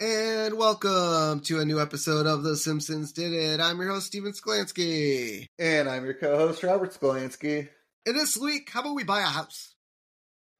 And 0.00 0.56
welcome 0.56 1.40
to 1.40 1.58
a 1.58 1.64
new 1.64 1.80
episode 1.80 2.26
of 2.26 2.44
The 2.44 2.56
Simpsons 2.56 3.12
Did 3.12 3.32
It. 3.32 3.60
I'm 3.60 3.80
your 3.80 3.90
host, 3.90 4.06
Steven 4.06 4.32
Sklansky. 4.32 5.46
And 5.58 5.88
I'm 5.88 6.04
your 6.04 6.14
co-host, 6.14 6.62
Robert 6.62 6.92
Skolansky. 6.92 7.68
And 8.06 8.14
this 8.14 8.36
week, 8.36 8.70
how 8.70 8.82
about 8.82 8.94
we 8.94 9.02
buy 9.02 9.20
a 9.20 9.24
house? 9.24 9.74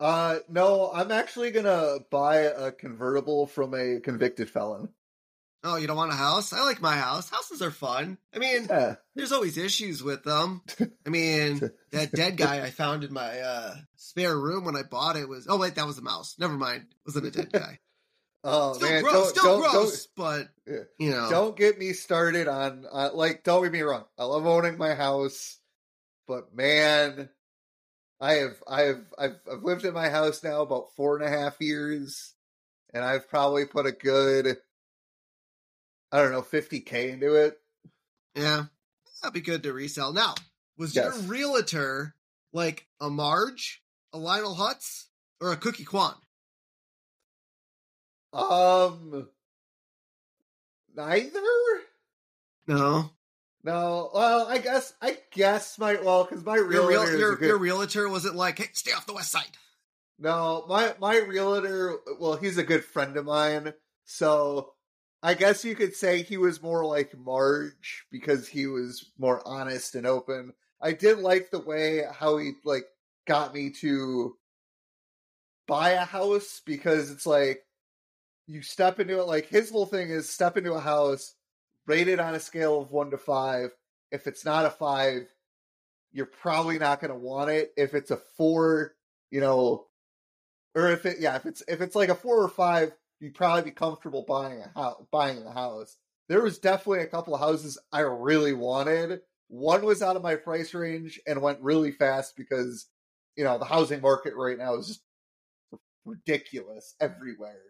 Uh, 0.00 0.38
no, 0.48 0.90
I'm 0.92 1.12
actually 1.12 1.52
gonna 1.52 1.98
buy 2.10 2.38
a 2.38 2.72
convertible 2.72 3.46
from 3.46 3.74
a 3.74 4.00
convicted 4.00 4.50
felon. 4.50 4.88
Oh, 5.64 5.76
you 5.76 5.86
don't 5.88 5.96
want 5.96 6.12
a 6.12 6.16
house? 6.16 6.52
I 6.52 6.62
like 6.64 6.80
my 6.80 6.96
house. 6.96 7.28
Houses 7.30 7.62
are 7.62 7.70
fun. 7.72 8.16
I 8.34 8.38
mean, 8.38 8.66
Yeah. 8.70 8.94
there's 9.16 9.32
always 9.32 9.58
issues 9.58 10.02
with 10.02 10.22
them. 10.22 10.62
I 11.04 11.10
mean, 11.10 11.70
that 11.92 12.12
dead 12.12 12.36
guy 12.36 12.60
I 12.64 12.70
found 12.70 13.02
in 13.02 13.12
my 13.12 13.40
uh, 13.40 13.74
spare 13.96 14.38
room 14.38 14.64
when 14.64 14.76
I 14.76 14.82
bought 14.84 15.16
it 15.16 15.28
was. 15.28 15.46
Oh 15.48 15.58
wait, 15.58 15.74
that 15.74 15.86
was 15.86 15.98
a 15.98 16.02
mouse. 16.02 16.36
Never 16.38 16.54
mind. 16.54 16.82
It 16.90 16.96
wasn't 17.06 17.26
a 17.26 17.30
dead 17.32 17.52
guy. 17.52 17.80
Oh 18.44 18.74
Still 18.74 18.88
man, 18.88 19.02
gross. 19.02 19.12
don't, 19.14 19.36
still 19.36 19.60
don't, 19.62 19.70
gross, 19.72 20.06
but 20.16 20.48
you 20.66 21.10
know. 21.10 21.22
don't 21.22 21.30
don't 21.30 21.56
get 21.56 21.76
me 21.76 21.92
started 21.92 22.46
on 22.46 22.86
uh, 22.90 23.10
like. 23.12 23.42
Don't 23.42 23.64
get 23.64 23.72
me 23.72 23.80
wrong. 23.82 24.04
I 24.16 24.24
love 24.24 24.46
owning 24.46 24.78
my 24.78 24.94
house, 24.94 25.58
but 26.28 26.54
man, 26.54 27.28
I 28.20 28.34
have 28.34 28.62
I 28.66 28.82
have 28.82 29.04
I've 29.18 29.36
I've 29.52 29.62
lived 29.64 29.84
in 29.84 29.92
my 29.92 30.08
house 30.08 30.44
now 30.44 30.62
about 30.62 30.94
four 30.94 31.18
and 31.18 31.26
a 31.26 31.36
half 31.36 31.56
years, 31.60 32.32
and 32.94 33.04
I've 33.04 33.28
probably 33.28 33.66
put 33.66 33.86
a 33.86 33.92
good 33.92 34.56
I 36.12 36.22
don't 36.22 36.32
know 36.32 36.42
fifty 36.42 36.80
k 36.80 37.10
into 37.10 37.34
it. 37.34 37.58
Yeah, 38.34 38.64
that'd 39.22 39.34
be 39.34 39.40
good 39.40 39.62
to 39.64 39.72
resell. 39.72 40.12
Now, 40.12 40.34
was 40.76 40.94
Yes. 40.94 41.04
your 41.16 41.24
realtor 41.30 42.14
like 42.52 42.86
a 43.00 43.10
Marge, 43.10 43.82
a 44.12 44.18
Lionel 44.18 44.54
Hutz, 44.56 45.06
or 45.40 45.52
a 45.52 45.56
Cookie 45.56 45.84
Kwan? 45.84 46.14
Um, 48.32 49.28
neither. 50.94 51.40
No, 52.66 53.10
No, 53.64 54.10
well, 54.14 54.46
I 54.46 54.58
guess 54.58 54.92
I 55.00 55.18
guess 55.32 55.78
my 55.78 55.94
well 55.94 56.24
because 56.24 56.44
my 56.44 56.56
your 56.56 56.66
realtor 56.86 57.10
real, 57.12 57.18
your, 57.18 57.36
good, 57.36 57.46
your 57.48 57.58
realtor 57.58 58.08
wasn't 58.08 58.36
like, 58.36 58.58
hey, 58.58 58.68
stay 58.72 58.92
off 58.92 59.06
the 59.06 59.14
west 59.14 59.30
side. 59.32 59.56
no 60.18 60.64
my 60.68 60.94
my 61.00 61.16
realtor 61.18 61.96
well 62.20 62.36
he's 62.36 62.58
a 62.58 62.62
good 62.62 62.84
friend 62.84 63.16
of 63.16 63.24
mine 63.24 63.72
so 64.04 64.74
I 65.22 65.34
guess 65.34 65.64
you 65.64 65.74
could 65.74 65.94
say 65.94 66.22
he 66.22 66.36
was 66.36 66.62
more 66.62 66.84
like 66.84 67.16
Marge 67.18 68.04
because 68.10 68.46
he 68.46 68.66
was 68.66 69.10
more 69.18 69.42
honest 69.46 69.94
and 69.96 70.06
open. 70.06 70.52
I 70.80 70.92
did 70.92 71.18
like 71.18 71.50
the 71.50 71.58
way 71.58 72.04
how 72.12 72.38
he 72.38 72.52
like 72.64 72.84
got 73.26 73.52
me 73.52 73.70
to 73.80 74.36
buy 75.66 75.90
a 75.90 76.04
house 76.04 76.62
because 76.64 77.10
it's 77.10 77.26
like 77.26 77.62
you 78.46 78.62
step 78.62 79.00
into 79.00 79.18
it 79.20 79.26
like 79.26 79.46
his 79.46 79.70
whole 79.70 79.86
thing 79.86 80.08
is 80.08 80.28
step 80.28 80.56
into 80.56 80.72
a 80.72 80.80
house 80.80 81.34
rated 81.86 82.20
on 82.20 82.34
a 82.34 82.40
scale 82.40 82.80
of 82.80 82.90
1 82.90 83.10
to 83.10 83.18
5 83.18 83.70
if 84.10 84.26
it's 84.26 84.44
not 84.44 84.64
a 84.64 84.70
5 84.70 85.22
you're 86.12 86.26
probably 86.26 86.78
not 86.78 87.00
going 87.00 87.12
to 87.12 87.18
want 87.18 87.50
it 87.50 87.72
if 87.76 87.92
it's 87.92 88.10
a 88.10 88.16
4 88.38 88.94
you 89.30 89.40
know 89.40 89.86
or 90.74 90.90
if 90.90 91.04
it 91.04 91.18
yeah 91.20 91.36
if 91.36 91.44
it's 91.44 91.62
if 91.68 91.82
it's 91.82 91.94
like 91.94 92.08
a 92.08 92.14
4 92.14 92.44
or 92.44 92.48
5 92.48 92.92
you'd 93.20 93.34
probably 93.34 93.62
be 93.62 93.70
comfortable 93.70 94.24
buying 94.26 94.60
a 94.60 94.78
house 94.78 95.02
buying 95.10 95.44
the 95.44 95.52
house 95.52 95.96
there 96.28 96.42
was 96.42 96.58
definitely 96.58 97.02
a 97.02 97.06
couple 97.06 97.34
of 97.34 97.40
houses 97.40 97.78
I 97.92 98.00
really 98.00 98.52
wanted 98.52 99.20
one 99.48 99.84
was 99.84 100.02
out 100.02 100.16
of 100.16 100.22
my 100.22 100.36
price 100.36 100.74
range 100.74 101.20
and 101.26 101.40
went 101.40 101.60
really 101.62 101.90
fast 101.90 102.36
because 102.36 102.86
you 103.36 103.44
know 103.44 103.58
the 103.58 103.64
housing 103.64 104.00
market 104.00 104.34
right 104.36 104.58
now 104.58 104.74
is 104.76 104.88
just 104.88 105.00
ridiculous 106.04 106.94
everywhere. 107.00 107.60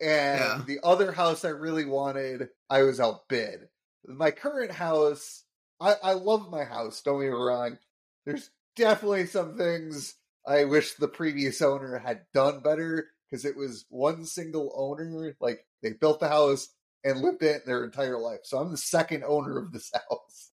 And 0.00 0.38
Yeah. 0.40 0.62
the 0.66 0.80
other 0.82 1.12
house 1.12 1.44
I 1.44 1.48
really 1.50 1.84
wanted, 1.84 2.50
I 2.70 2.82
was 2.82 3.00
outbid. 3.00 3.68
My 4.06 4.30
current 4.30 4.70
house, 4.70 5.44
I, 5.80 5.94
I 6.02 6.12
love 6.12 6.50
my 6.50 6.64
house, 6.64 7.02
don't 7.02 7.20
get 7.20 7.26
me 7.30 7.32
wrong. 7.32 7.78
There's 8.24 8.50
definitely 8.76 9.26
some 9.26 9.56
things 9.56 10.14
I 10.46 10.64
wish 10.64 10.94
the 10.94 11.08
previous 11.08 11.60
owner 11.62 11.98
had 11.98 12.26
done 12.32 12.60
better 12.60 13.08
because 13.28 13.44
it 13.44 13.56
was 13.56 13.86
one 13.88 14.24
single 14.24 14.72
owner. 14.76 15.36
Like 15.40 15.64
they 15.82 15.92
built 15.92 16.20
the 16.20 16.28
house 16.28 16.68
and 17.04 17.20
lived 17.20 17.42
in 17.42 17.56
it 17.56 17.66
their 17.66 17.84
entire 17.84 18.18
life. 18.18 18.40
So 18.44 18.58
I'm 18.58 18.70
the 18.70 18.76
second 18.76 19.24
owner 19.24 19.58
of 19.58 19.72
this 19.72 19.90
house. 20.10 20.50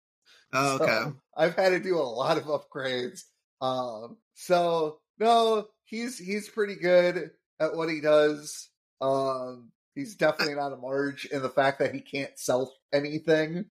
Oh, 0.54 0.76
okay. 0.76 0.86
So, 0.86 1.16
I've 1.38 1.56
had 1.56 1.70
to 1.70 1.80
do 1.80 1.98
a 1.98 2.02
lot 2.02 2.38
of 2.38 2.46
upgrades. 2.46 3.24
Um, 3.62 4.18
so 4.34 5.00
no, 5.20 5.68
he's 5.86 6.18
he's 6.18 6.50
pretty 6.50 6.76
good 6.76 7.32
at 7.60 7.76
what 7.76 7.90
he 7.90 8.02
does. 8.02 8.70
Um, 9.02 9.72
he's 9.96 10.16
definitely 10.16 10.56
not 10.56 10.74
a 10.74 10.78
Marge 10.78 11.26
in 11.26 11.42
the 11.42 11.50
fact 11.50 11.80
that 11.80 11.94
he 11.94 12.02
can't 12.02 12.38
sell 12.38 12.74
anything. 12.94 13.66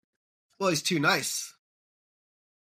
well, 0.61 0.71
he's 0.71 0.83
too 0.83 1.01
nice. 1.01 1.55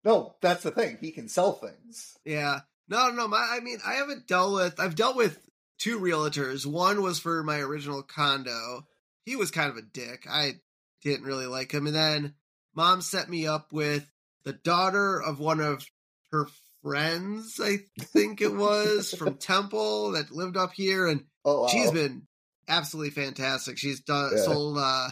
No, 0.03 0.35
that's 0.41 0.62
the 0.62 0.71
thing. 0.71 0.99
He 1.01 1.11
can 1.11 1.29
sell 1.29 1.53
things. 1.53 2.17
Yeah. 2.25 2.61
No, 2.89 3.11
no, 3.11 3.29
my 3.29 3.47
I 3.53 3.61
mean, 3.61 3.79
I 3.87 3.95
haven't 3.95 4.27
dealt 4.27 4.55
with 4.55 4.81
I've 4.81 4.97
dealt 4.97 5.17
with 5.17 5.39
two 5.81 5.99
realtors. 5.99 6.65
One 6.65 7.03
was 7.03 7.19
for 7.19 7.43
my 7.43 7.59
original 7.59 8.03
condo. 8.03 8.87
He 9.25 9.35
was 9.35 9.51
kind 9.51 9.71
of 9.71 9.77
a 9.77 9.83
dick. 9.83 10.27
I 10.31 10.53
didn't 11.03 11.27
really 11.27 11.47
like 11.47 11.73
him. 11.73 11.87
And 11.87 11.97
then 11.97 12.35
mom 12.75 13.01
set 13.01 13.29
me 13.29 13.47
up 13.47 13.73
with 13.73 14.09
the 14.45 14.53
daughter 14.53 15.21
of 15.21 15.41
one 15.41 15.61
of 15.61 15.85
her 16.31 16.47
friends, 16.83 17.59
I 17.63 17.79
think 17.99 18.41
it 18.41 18.55
was, 18.55 19.13
from 19.19 19.37
Temple 19.37 20.13
that 20.13 20.31
lived 20.31 20.57
up 20.57 20.73
here 20.75 21.07
and 21.09 21.25
Oh, 21.45 21.63
wow. 21.63 21.69
she's 21.69 21.91
been 21.91 22.27
absolutely 22.69 23.11
fantastic. 23.11 23.79
She's 23.79 24.01
done 24.01 24.33
Yeah. 24.37 24.43
sold 24.45 24.79
uh 24.79 25.09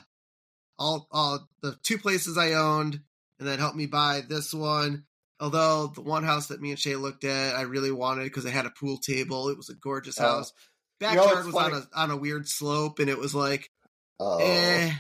all 0.79 1.09
all 1.11 1.49
the 1.63 1.77
two 1.83 1.99
places 1.99 2.39
I 2.39 2.53
owned 2.53 3.01
and 3.39 3.49
then 3.49 3.59
helped 3.59 3.77
me 3.77 3.87
buy 3.87 4.23
this 4.27 4.53
one. 4.55 5.05
Although 5.41 5.89
the 5.95 6.01
one 6.03 6.25
house 6.25 6.49
that 6.49 6.61
me 6.61 6.71
and 6.71 6.79
Shay 6.79 6.97
looked 6.97 7.25
at, 7.25 7.55
I 7.55 7.63
really 7.63 7.93
wanted 7.93 8.25
because 8.25 8.45
it 8.45 8.53
had 8.53 8.67
a 8.67 8.71
pool 8.71 8.99
table. 8.99 9.49
It 9.49 9.57
was 9.57 9.69
a 9.69 9.75
gorgeous 9.75 10.19
Oh. 10.19 10.23
house. 10.25 10.53
You 11.01 11.09
know, 11.09 11.15
Backyard 11.27 11.47
was 11.47 11.55
on 11.55 11.73
a 11.75 11.89
on 11.95 12.11
a 12.11 12.17
weird 12.17 12.49
slope, 12.49 12.99
and 12.99 13.09
it 13.09 13.19
was 13.19 13.35
like, 13.35 13.71
Oh. 14.19 14.39
eh. 14.39 14.93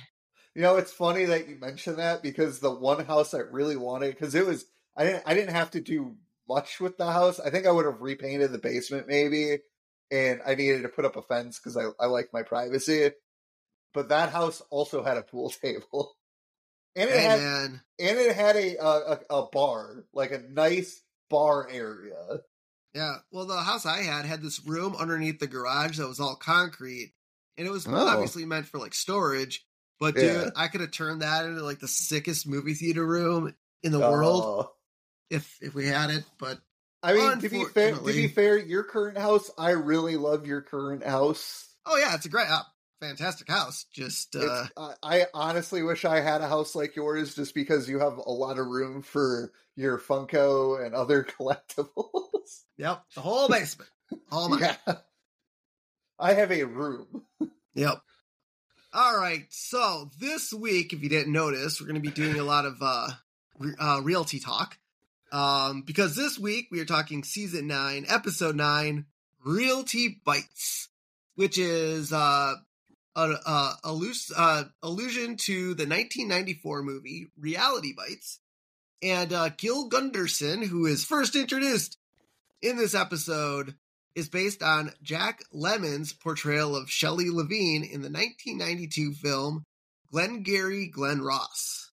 You 0.54 0.62
know, 0.62 0.76
it's 0.76 0.92
funny 0.92 1.24
that 1.26 1.48
you 1.48 1.56
mention 1.56 1.96
that 1.96 2.22
because 2.22 2.60
the 2.60 2.70
one 2.72 3.04
house 3.04 3.34
I 3.34 3.38
really 3.38 3.76
wanted, 3.76 4.14
because 4.14 4.34
it 4.34 4.46
was, 4.46 4.64
I 4.96 5.04
didn't, 5.04 5.22
I 5.26 5.34
didn't 5.34 5.54
have 5.54 5.70
to 5.72 5.80
do 5.80 6.16
much 6.48 6.80
with 6.80 6.96
the 6.98 7.10
house. 7.10 7.38
I 7.38 7.50
think 7.50 7.66
I 7.66 7.70
would 7.70 7.84
have 7.84 8.00
repainted 8.00 8.50
the 8.52 8.58
basement 8.58 9.06
maybe, 9.08 9.58
and 10.10 10.40
I 10.46 10.54
needed 10.54 10.82
to 10.82 10.88
put 10.88 11.04
up 11.04 11.16
a 11.16 11.22
fence 11.22 11.58
because 11.58 11.76
I, 11.76 11.86
I 12.00 12.06
like 12.06 12.30
my 12.32 12.42
privacy. 12.42 13.10
But 13.94 14.08
that 14.10 14.30
house 14.30 14.60
also 14.70 15.02
had 15.02 15.16
a 15.16 15.22
pool 15.22 15.50
table, 15.62 16.16
and 16.98 17.08
it 17.10 17.16
Hey 17.16 17.22
had, 17.22 17.40
man, 17.40 17.80
and 17.98 18.18
it 18.18 18.34
had 18.36 18.56
a, 18.56 18.76
a 18.84 19.20
a 19.30 19.46
bar, 19.46 20.04
like 20.12 20.32
a 20.32 20.38
nice 20.38 21.00
bar 21.30 21.68
area. 21.70 22.40
yeah. 22.94 23.16
Well, 23.30 23.46
the 23.46 23.56
house 23.56 23.86
I 23.86 24.02
had 24.02 24.24
had 24.24 24.42
this 24.42 24.64
room 24.66 24.96
underneath 24.96 25.38
the 25.38 25.46
garage 25.46 25.98
that 25.98 26.08
was 26.08 26.20
all 26.20 26.36
concrete, 26.36 27.12
and 27.56 27.66
it 27.66 27.70
was 27.70 27.86
Oh. 27.86 27.94
obviously 27.94 28.44
meant 28.44 28.66
for 28.66 28.78
like 28.78 28.94
storage. 28.94 29.64
But 30.00 30.16
Yeah. 30.16 30.44
dude, 30.44 30.52
I 30.56 30.68
could 30.68 30.80
have 30.80 30.90
turned 30.92 31.22
that 31.22 31.44
into 31.44 31.62
like 31.62 31.80
the 31.80 31.88
sickest 31.88 32.46
movie 32.46 32.74
theater 32.74 33.04
room 33.04 33.54
in 33.82 33.92
the 33.92 33.98
world 34.00 34.42
Oh. 34.44 34.72
if 35.30 35.56
if 35.60 35.74
we 35.74 35.86
had 35.86 36.10
it. 36.10 36.24
But 36.38 36.60
I 37.02 37.12
mean, 37.14 37.38
to 37.40 37.48
be 37.48 37.64
fair, 37.64 37.94
to 37.94 38.02
be 38.02 38.28
fair, 38.28 38.58
your 38.58 38.82
current 38.84 39.18
house, 39.18 39.50
I 39.58 39.70
really 39.70 40.16
love 40.16 40.46
your 40.46 40.62
current 40.62 41.04
house. 41.04 41.64
oh 41.86 41.96
yeah, 41.96 42.14
it's 42.14 42.26
a 42.26 42.28
great, 42.28 42.48
uh, 42.50 42.62
fantastic 43.00 43.48
house. 43.48 43.86
Just 43.92 44.36
uh, 44.36 44.66
I 44.76 44.94
I 45.02 45.26
honestly 45.34 45.82
wish 45.82 46.04
I 46.04 46.20
had 46.20 46.40
a 46.40 46.48
house 46.48 46.74
like 46.74 46.96
yours, 46.96 47.34
just 47.34 47.54
because 47.54 47.88
you 47.88 47.98
have 48.00 48.18
a 48.18 48.30
lot 48.30 48.58
of 48.58 48.66
room 48.66 49.02
for 49.02 49.52
your 49.76 49.98
Funko 49.98 50.84
and 50.84 50.94
other 50.94 51.22
collectibles. 51.38 52.62
yep, 52.76 53.02
the 53.14 53.20
whole 53.20 53.48
basement, 53.48 53.90
all 54.30 54.48
my. 54.50 54.58
yeah, 54.86 54.94
I 56.18 56.34
have 56.34 56.50
a 56.52 56.64
room. 56.64 57.24
Yep. 57.74 58.02
All 58.92 59.16
right. 59.16 59.44
So 59.50 60.10
this 60.18 60.52
week, 60.52 60.92
if 60.92 61.00
you 61.00 61.08
didn't 61.08 61.32
notice, 61.32 61.80
we're 61.80 61.86
going 61.86 62.02
to 62.02 62.08
be 62.08 62.10
doing 62.12 62.40
a 62.40 62.44
lot 62.44 62.64
of 62.64 62.78
uh, 62.82 63.08
re- 63.56 63.74
uh, 63.78 64.00
realty 64.02 64.40
talk. 64.40 64.76
Um, 65.30 65.82
because 65.86 66.16
this 66.16 66.36
week 66.40 66.66
we 66.72 66.80
are 66.80 66.84
talking 66.84 67.22
season 67.22 67.68
nine, 67.68 68.04
episode 68.08 68.56
nine, 68.56 69.04
Realty 69.44 70.20
Bites, 70.24 70.88
which 71.36 71.56
is 71.56 72.12
uh, 72.12 72.54
a, 73.16 73.92
loose 73.92 74.30
uh, 74.36 74.64
allusion 74.82 75.36
to 75.38 75.74
the 75.74 75.84
1994 75.86 76.82
movie 76.82 77.26
Reality 77.38 77.92
Bites. 77.96 78.40
And 79.02 79.32
uh, 79.32 79.50
Gil 79.56 79.88
Gunderson, 79.88 80.62
who 80.62 80.86
is 80.86 81.04
first 81.04 81.36
introduced 81.36 81.98
in 82.62 82.76
this 82.76 82.94
episode, 82.94 83.74
is 84.14 84.28
based 84.28 84.62
on 84.62 84.92
Jack 85.02 85.40
Lemmon's 85.54 86.12
portrayal 86.12 86.74
of 86.74 86.90
Shelley 86.90 87.26
Levene 87.26 87.88
in 87.88 88.02
the 88.02 88.10
1992 88.10 89.12
film 89.14 89.64
Glengarry 90.10 90.88
Glen 90.88 91.20
Ross. 91.22 91.90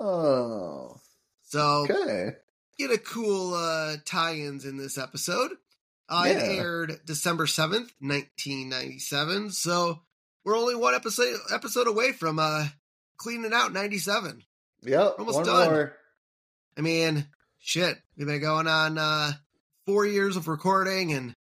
Oh, 0.00 1.00
So 1.44 1.86
okay. 1.90 2.30
get 2.78 2.90
a 2.90 2.98
cool 2.98 3.54
uh, 3.54 3.96
tie-ins 4.04 4.64
in 4.64 4.76
this 4.76 4.98
episode. 4.98 5.52
Uh, 6.08 6.24
It 6.26 6.36
aired 6.58 7.00
December 7.06 7.46
seventh, 7.46 7.92
nineteen 8.00 8.68
ninety-seven. 8.68 9.50
So 9.52 10.00
we're 10.44 10.56
only 10.56 10.74
one 10.74 10.94
episode 10.94 11.36
episode 11.52 11.86
away 11.86 12.12
from 12.12 12.38
uh, 12.38 12.66
cleaning 13.16 13.52
out 13.54 13.72
ninety-seven. 13.72 14.42
Yep. 14.82 15.14
Almost 15.18 15.36
one 15.36 15.46
done. 15.46 15.70
more. 15.70 15.96
I 16.76 16.80
mean, 16.80 17.26
shit, 17.58 17.96
we've 18.16 18.26
been 18.26 18.40
going 18.40 18.66
on 18.66 18.98
uh, 18.98 19.32
four 19.86 20.04
years 20.06 20.36
of 20.36 20.48
recording 20.48 21.12
and 21.12 21.34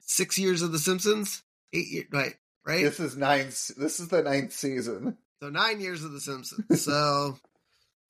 six 0.00 0.38
years 0.38 0.62
of 0.62 0.72
The 0.72 0.78
Simpsons. 0.78 1.42
Eight 1.72 1.88
years, 1.88 2.06
right? 2.12 2.34
Right. 2.66 2.82
This 2.84 2.98
is 3.00 3.16
nine. 3.16 3.46
This 3.46 4.00
is 4.00 4.08
the 4.08 4.22
ninth 4.22 4.52
season. 4.52 5.16
So 5.40 5.50
nine 5.50 5.80
years 5.80 6.02
of 6.04 6.12
The 6.12 6.20
Simpsons. 6.20 6.64
So 6.82 7.36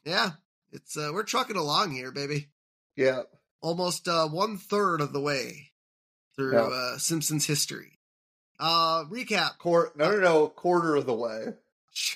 yeah, 0.04 0.30
it's 0.72 0.96
uh, 0.96 1.10
we're 1.12 1.22
trucking 1.24 1.56
along 1.56 1.90
here, 1.92 2.12
baby. 2.12 2.48
Yep. 2.96 3.26
Almost 3.60 4.06
uh, 4.08 4.28
one 4.28 4.56
third 4.58 5.00
of 5.00 5.12
the 5.12 5.20
way 5.20 5.72
through 6.36 6.52
Yeah. 6.54 6.62
uh, 6.94 6.98
Simpsons 6.98 7.46
history. 7.46 7.98
Uh, 8.66 9.04
recap. 9.10 9.58
Quar- 9.58 9.92
no, 9.96 10.10
no, 10.12 10.20
no. 10.20 10.48
Quarter 10.48 10.96
of 10.96 11.04
the 11.06 11.14
way. 11.14 11.54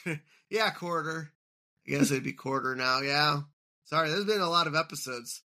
yeah, 0.50 0.70
quarter. 0.70 1.30
I 1.86 1.90
guess 1.90 2.10
it'd 2.10 2.24
be 2.24 2.32
quarter 2.32 2.74
now. 2.74 3.00
Yeah. 3.00 3.40
Sorry, 3.84 4.08
there's 4.10 4.24
been 4.24 4.40
a 4.40 4.48
lot 4.50 4.66
of 4.66 4.74
episodes. 4.74 5.42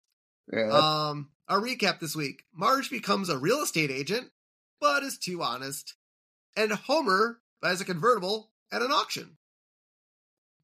Yeah. 0.52 0.70
Um, 0.72 1.30
our 1.48 1.60
recap 1.60 2.00
this 2.00 2.16
week: 2.16 2.44
Marge 2.54 2.90
becomes 2.90 3.30
a 3.30 3.38
real 3.38 3.62
estate 3.62 3.92
agent, 3.92 4.30
but 4.82 5.04
is 5.04 5.18
too 5.18 5.42
honest, 5.44 5.94
and 6.56 6.72
Homer 6.72 7.40
buys 7.62 7.82
a 7.82 7.86
convertible 7.86 8.50
at 8.72 8.82
an 8.82 8.92
auction. 8.92 9.38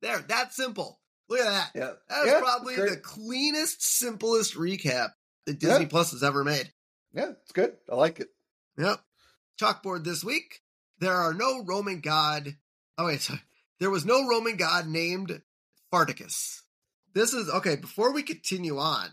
There, 0.01 0.19
that 0.29 0.53
simple. 0.53 0.99
Look 1.29 1.39
at 1.39 1.45
that. 1.45 1.71
yeah. 1.73 1.91
That 2.09 2.25
is 2.25 2.31
Yeah, 2.33 2.39
probably 2.39 2.75
the 2.75 2.97
cleanest, 3.01 3.81
simplest 3.83 4.55
recap 4.55 5.09
that 5.45 5.59
Disney 5.59 5.83
Yeah. 5.85 5.89
Plus 5.89 6.11
has 6.11 6.23
ever 6.23 6.43
made. 6.43 6.71
Yeah. 7.13 7.31
It's 7.43 7.51
good. 7.53 7.75
I 7.89 7.95
like 7.95 8.19
it. 8.19 8.27
Yep. 8.77 8.99
Chalkboard 9.59 10.03
this 10.03 10.23
week. 10.23 10.61
There 10.99 11.13
are 11.13 11.33
no 11.33 11.63
Roman 11.63 11.99
god. 12.01 12.55
Oh 12.97 13.05
wait, 13.05 13.21
sorry. 13.21 13.41
There 13.79 13.89
was 13.89 14.05
no 14.05 14.27
Roman 14.27 14.55
god 14.55 14.87
named 14.87 15.41
Spartacus. 15.87 16.63
This 17.13 17.33
is 17.33 17.49
okay. 17.49 17.75
Before 17.75 18.11
we 18.13 18.23
continue 18.23 18.79
on, 18.79 19.09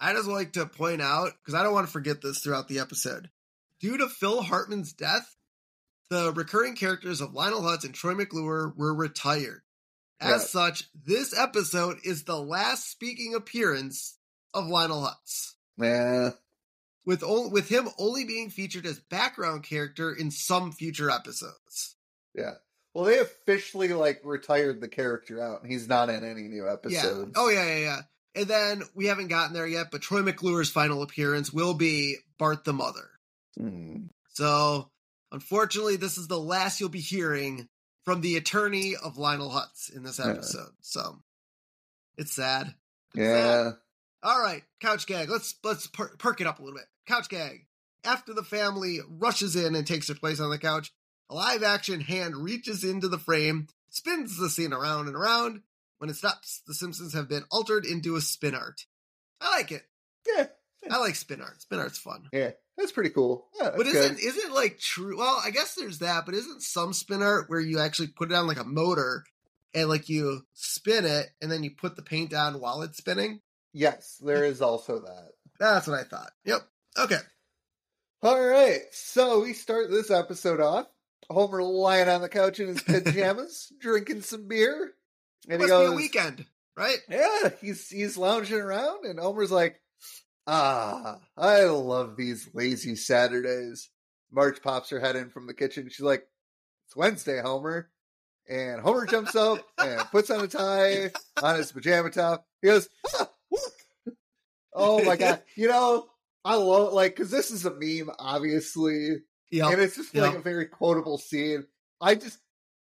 I 0.00 0.12
just 0.12 0.28
like 0.28 0.52
to 0.54 0.66
point 0.66 1.00
out 1.00 1.32
because 1.38 1.54
I 1.54 1.62
don't 1.62 1.74
want 1.74 1.86
to 1.86 1.92
forget 1.92 2.20
this 2.20 2.38
throughout 2.38 2.68
the 2.68 2.78
episode. 2.78 3.30
Due 3.80 3.98
to 3.98 4.08
Phil 4.08 4.42
Hartman's 4.42 4.92
death, 4.92 5.36
the 6.10 6.32
recurring 6.32 6.74
characters 6.74 7.20
of 7.20 7.34
Lionel 7.34 7.62
Hutz 7.62 7.84
and 7.84 7.94
Troy 7.94 8.14
McClure 8.14 8.72
were 8.76 8.94
retired. 8.94 9.62
As 10.18 10.50
such, 10.50 10.84
this 10.94 11.36
episode 11.38 11.98
is 12.02 12.24
the 12.24 12.40
last 12.40 12.90
speaking 12.90 13.34
appearance 13.34 14.16
of 14.54 14.66
Lionel 14.66 15.02
Hutz 15.02 15.52
Yeah. 15.76 16.30
With 17.06 17.22
o- 17.24 17.48
with 17.48 17.68
him 17.68 17.88
only 17.98 18.24
being 18.24 18.50
featured 18.50 18.84
as 18.84 18.98
background 19.00 19.62
character 19.62 20.12
in 20.12 20.30
some 20.30 20.72
future 20.72 21.08
episodes. 21.10 21.96
Yeah. 22.34 22.54
Well, 22.92 23.04
they 23.04 23.18
officially 23.18 23.88
like 23.88 24.20
retired 24.24 24.80
the 24.80 24.88
character 24.88 25.40
out, 25.42 25.62
and 25.62 25.70
he's 25.70 25.86
not 25.88 26.10
in 26.10 26.24
any 26.24 26.42
new 26.48 26.68
episodes. 26.68 27.30
Yeah. 27.34 27.40
Oh 27.42 27.48
yeah, 27.48 27.64
yeah, 27.66 27.78
yeah. 27.78 28.00
And 28.34 28.46
then 28.48 28.82
we 28.94 29.06
haven't 29.06 29.28
gotten 29.28 29.54
there 29.54 29.66
yet, 29.66 29.86
but 29.90 30.02
Troy 30.02 30.20
McClure's 30.22 30.68
final 30.70 31.02
appearance 31.02 31.50
will 31.52 31.72
be 31.74 32.16
Bart 32.38 32.64
the 32.64 32.72
Mother. 32.74 33.08
Hmm. 33.58 34.06
So 34.34 34.90
unfortunately, 35.32 35.96
this 35.96 36.18
is 36.18 36.26
the 36.28 36.38
last 36.38 36.80
you'll 36.80 36.88
be 36.90 37.00
hearing 37.00 37.68
from 38.04 38.20
the 38.20 38.36
attorney 38.36 38.94
of 38.96 39.16
Lionel 39.16 39.50
Hutz 39.50 39.88
in 39.94 40.02
this 40.02 40.18
Yeah. 40.18 40.30
episode. 40.32 40.72
So 40.82 41.22
it's 42.18 42.34
sad. 42.34 42.74
It's 43.14 43.20
Yeah. 43.22 43.64
sad. 43.70 43.74
All 44.26 44.40
right, 44.40 44.64
couch 44.80 45.06
gag. 45.06 45.30
Let's 45.30 45.54
let's 45.62 45.86
per- 45.86 46.16
perk 46.16 46.40
it 46.40 46.48
up 46.48 46.58
a 46.58 46.62
little 46.62 46.76
bit. 46.76 46.86
Couch 47.06 47.28
gag. 47.28 47.66
After 48.02 48.34
the 48.34 48.42
family 48.42 48.98
rushes 49.08 49.54
in 49.54 49.76
and 49.76 49.86
takes 49.86 50.08
their 50.08 50.16
place 50.16 50.40
on 50.40 50.50
the 50.50 50.58
couch, 50.58 50.92
a 51.30 51.34
live 51.36 51.62
action 51.62 52.00
hand 52.00 52.36
reaches 52.36 52.82
into 52.82 53.06
the 53.06 53.18
frame, 53.20 53.68
spins 53.88 54.36
the 54.36 54.50
scene 54.50 54.72
around 54.72 55.06
and 55.06 55.14
around. 55.14 55.60
When 55.98 56.10
it 56.10 56.16
stops, 56.16 56.60
the 56.66 56.74
Simpsons 56.74 57.14
have 57.14 57.28
been 57.28 57.44
altered 57.52 57.86
into 57.86 58.16
a 58.16 58.20
spin 58.20 58.56
art. 58.56 58.84
I 59.40 59.56
like 59.58 59.70
it. 59.70 59.82
Yeah. 60.26 60.46
I 60.90 60.98
like 60.98 61.14
spin 61.14 61.40
art. 61.40 61.62
Spin 61.62 61.78
art's 61.78 61.98
fun. 61.98 62.28
Yeah. 62.32 62.50
That's 62.76 62.92
pretty 62.92 63.10
cool. 63.10 63.46
Yeah, 63.60 63.70
But 63.76 63.86
isn't 63.86 64.16
good. 64.16 64.24
isn't 64.24 64.52
like 64.54 64.80
true? 64.80 65.18
Well, 65.18 65.40
I 65.42 65.50
guess 65.50 65.74
there's 65.76 66.00
that, 66.00 66.26
but 66.26 66.34
isn't 66.34 66.62
some 66.62 66.92
spin 66.92 67.22
art 67.22 67.48
where 67.48 67.60
you 67.60 67.78
actually 67.78 68.08
put 68.08 68.32
it 68.32 68.34
on 68.34 68.48
like 68.48 68.58
a 68.60 68.64
motor 68.64 69.24
and 69.72 69.88
like 69.88 70.08
you 70.08 70.42
spin 70.52 71.04
it 71.04 71.28
and 71.40 71.50
then 71.50 71.62
you 71.62 71.70
put 71.70 71.94
the 71.94 72.02
paint 72.02 72.30
down 72.30 72.60
while 72.60 72.82
it's 72.82 72.98
spinning? 72.98 73.40
Yes, 73.76 74.16
there 74.24 74.42
is 74.42 74.62
also 74.62 75.00
that. 75.00 75.32
That's 75.60 75.86
what 75.86 76.00
I 76.00 76.04
thought. 76.04 76.30
Yep. 76.46 76.60
Okay. 76.98 77.18
All 78.22 78.42
right, 78.42 78.80
so 78.90 79.42
we 79.42 79.52
start 79.52 79.90
this 79.90 80.10
episode 80.10 80.62
off. 80.62 80.86
Homer 81.28 81.62
lying 81.62 82.08
on 82.08 82.22
the 82.22 82.30
couch 82.30 82.58
in 82.58 82.68
his 82.68 82.82
pajamas, 82.82 83.70
drinking 83.78 84.22
some 84.22 84.48
beer, 84.48 84.92
and 85.46 85.60
he 85.60 85.68
Must 85.68 85.68
goes, 85.68 85.90
be 85.90 85.92
a 85.92 85.96
weekend, 85.96 86.46
right? 86.74 86.96
"Yeah." 87.10 87.50
He's 87.60 87.86
he's 87.90 88.16
lounging 88.16 88.60
around, 88.62 89.04
and 89.04 89.20
Homer's 89.20 89.52
like, 89.52 89.78
"Ah, 90.46 91.18
I 91.36 91.64
love 91.64 92.16
these 92.16 92.48
lazy 92.54 92.96
Saturdays." 92.96 93.90
Marge 94.32 94.62
pops 94.62 94.88
her 94.88 95.00
head 95.00 95.16
in 95.16 95.28
from 95.28 95.46
the 95.46 95.54
kitchen. 95.54 95.90
She's 95.90 96.00
like, 96.00 96.26
"It's 96.86 96.96
Wednesday, 96.96 97.42
Homer." 97.42 97.90
And 98.48 98.80
Homer 98.80 99.04
jumps 99.04 99.36
up 99.36 99.58
and 99.76 100.00
puts 100.10 100.30
on 100.30 100.42
a 100.42 100.48
tie 100.48 101.10
on 101.42 101.56
his 101.56 101.72
pajama 101.72 102.08
top. 102.10 102.46
He 102.62 102.68
goes, 102.68 102.88
ah. 103.18 103.28
Oh 104.76 105.02
my 105.02 105.16
god! 105.16 105.42
You 105.56 105.68
know, 105.68 106.06
I 106.44 106.54
love 106.56 106.92
like 106.92 107.16
because 107.16 107.30
this 107.30 107.50
is 107.50 107.64
a 107.66 107.70
meme, 107.74 108.10
obviously, 108.18 109.22
Yep. 109.50 109.72
and 109.72 109.80
it's 109.80 109.96
just 109.96 110.14
like 110.14 110.34
a 110.36 110.40
very 110.40 110.66
quotable 110.66 111.18
scene. 111.18 111.66
I 112.00 112.14
just 112.14 112.38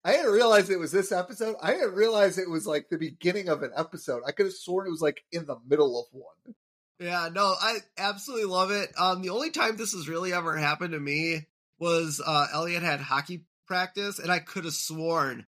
I 0.05 0.13
didn't 0.13 0.33
realize 0.33 0.69
it 0.71 0.79
was 0.81 0.91
this 0.91 1.13
episode. 1.13 1.57
I 1.63 1.73
didn't 1.75 1.95
realize 1.95 2.39
it 2.39 2.51
was 2.51 2.67
like 2.67 2.89
the 2.89 2.99
beginning 2.99 3.49
of 3.49 3.63
an 3.63 3.71
episode. 3.77 4.23
I 4.27 4.33
could 4.33 4.47
have 4.47 4.55
sworn 4.55 4.87
it 4.87 4.91
was 4.91 5.03
like 5.03 5.23
in 5.31 5.47
the 5.47 5.57
middle 5.69 6.01
of 6.01 6.07
one. 6.13 6.55
Yeah, 6.99 7.29
no, 7.33 7.55
I 7.61 7.79
absolutely 7.99 8.47
love 8.47 8.71
it. 8.71 8.91
Um, 8.99 9.23
the 9.23 9.31
only 9.31 9.51
time 9.51 9.77
this 9.77 9.93
has 9.93 10.09
really 10.09 10.33
ever 10.33 10.57
happened 10.57 10.93
to 10.93 11.01
me 11.01 11.47
was 11.79 12.21
uh 12.25 12.47
Elliot 12.53 12.83
had 12.83 13.01
hockey 13.01 13.45
practice, 13.67 14.19
and 14.19 14.31
I 14.33 14.39
could 14.39 14.65
have 14.65 14.75
sworn 14.75 15.47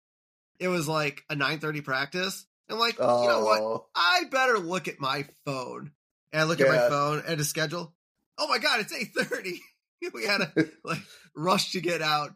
it 0.59 0.69
was 0.69 0.87
like 0.89 1.23
a 1.31 1.37
nine 1.37 1.59
thirty 1.59 1.81
practice. 1.81 2.47
I'm 2.69 2.79
like, 2.79 2.97
Oh, 3.01 3.23
you 3.23 3.29
know 3.29 3.45
what? 3.45 3.85
I 3.97 4.25
better 4.31 4.59
look 4.59 4.87
at 4.89 5.01
my 5.01 5.27
phone. 5.45 5.91
And 6.33 6.41
I 6.41 6.45
look 6.45 6.61
at 6.61 6.69
my 6.69 6.89
phone 6.89 7.23
and 7.27 7.41
a 7.41 7.45
schedule. 7.45 7.93
Oh 8.39 8.49
my 8.49 8.59
god, 8.59 8.81
it's 8.81 8.93
eight 8.93 9.13
thirty. 9.17 9.61
we 10.15 10.25
had 10.25 10.41
a 10.41 10.53
like 10.85 11.03
rush 11.35 11.73
to 11.73 11.81
get 11.81 12.03
out. 12.03 12.31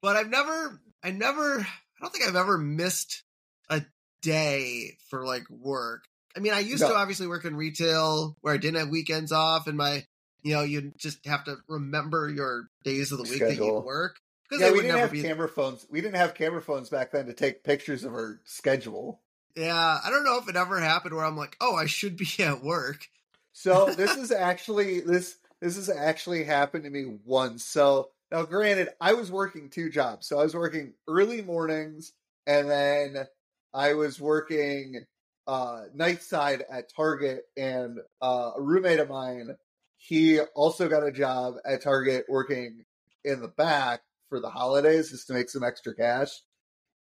But 0.00 0.16
I've 0.16 0.30
never, 0.30 0.80
I 1.02 1.10
never, 1.10 1.60
I 1.60 1.66
don't 2.00 2.12
think 2.12 2.26
I've 2.26 2.36
ever 2.36 2.58
missed 2.58 3.22
a 3.68 3.82
day 4.20 4.96
for 5.08 5.24
like 5.24 5.48
work. 5.50 6.04
I 6.36 6.40
mean, 6.40 6.54
I 6.54 6.60
used 6.60 6.82
to 6.82 6.94
obviously 6.94 7.26
work 7.26 7.44
in 7.44 7.54
retail 7.54 8.36
where 8.40 8.54
I 8.54 8.56
didn't 8.56 8.78
have 8.78 8.88
weekends 8.88 9.32
off, 9.32 9.66
and 9.66 9.76
my, 9.76 10.04
you 10.42 10.54
know, 10.54 10.62
you 10.62 10.92
just 10.96 11.24
have 11.26 11.44
to 11.44 11.56
remember 11.68 12.30
your 12.30 12.68
days 12.84 13.12
of 13.12 13.18
the 13.18 13.24
week 13.24 13.40
that 13.40 13.56
you 13.56 13.80
work 13.80 14.16
because 14.48 14.62
Yeah, 14.62 14.72
we 14.72 14.82
didn't 14.82 14.98
have 14.98 15.12
camera 15.12 15.48
phones. 15.48 15.86
We 15.90 16.00
didn't 16.00 16.16
have 16.16 16.34
camera 16.34 16.62
phones 16.62 16.88
back 16.88 17.12
then 17.12 17.26
to 17.26 17.32
take 17.32 17.64
pictures 17.64 18.04
of 18.04 18.12
our 18.12 18.40
schedule. 18.44 19.20
Yeah, 19.56 19.98
I 20.02 20.10
don't 20.10 20.24
know 20.24 20.38
if 20.38 20.48
it 20.48 20.56
ever 20.56 20.80
happened 20.80 21.14
where 21.14 21.24
I'm 21.24 21.36
like, 21.36 21.56
oh, 21.60 21.76
I 21.76 21.86
should 21.86 22.16
be 22.16 22.28
at 22.40 22.62
work. 22.62 23.06
So 23.52 23.86
this 23.96 24.16
is 24.16 24.32
actually 24.32 25.00
this 25.00 25.36
this 25.60 25.76
has 25.76 25.88
actually 25.88 26.44
happened 26.44 26.84
to 26.84 26.90
me 26.90 27.18
once. 27.24 27.64
So 27.64 28.10
now, 28.32 28.44
granted, 28.44 28.88
I 28.98 29.12
was 29.12 29.30
working 29.30 29.68
two 29.68 29.90
jobs. 29.90 30.26
So 30.26 30.40
I 30.40 30.42
was 30.42 30.54
working 30.54 30.94
early 31.06 31.42
mornings, 31.42 32.14
and 32.46 32.68
then 32.70 33.28
I 33.74 33.92
was 33.92 34.18
working 34.18 35.04
uh, 35.46 35.82
night 35.94 36.22
side 36.22 36.64
at 36.70 36.90
Target. 36.94 37.42
And 37.58 37.98
uh, 38.22 38.52
a 38.56 38.60
roommate 38.60 39.00
of 39.00 39.10
mine, 39.10 39.54
he 39.98 40.40
also 40.40 40.88
got 40.88 41.06
a 41.06 41.12
job 41.12 41.56
at 41.66 41.82
Target 41.82 42.24
working 42.26 42.86
in 43.22 43.42
the 43.42 43.48
back 43.48 44.00
for 44.30 44.40
the 44.40 44.48
holidays 44.48 45.10
just 45.10 45.26
to 45.26 45.34
make 45.34 45.50
some 45.50 45.62
extra 45.62 45.94
cash. 45.94 46.30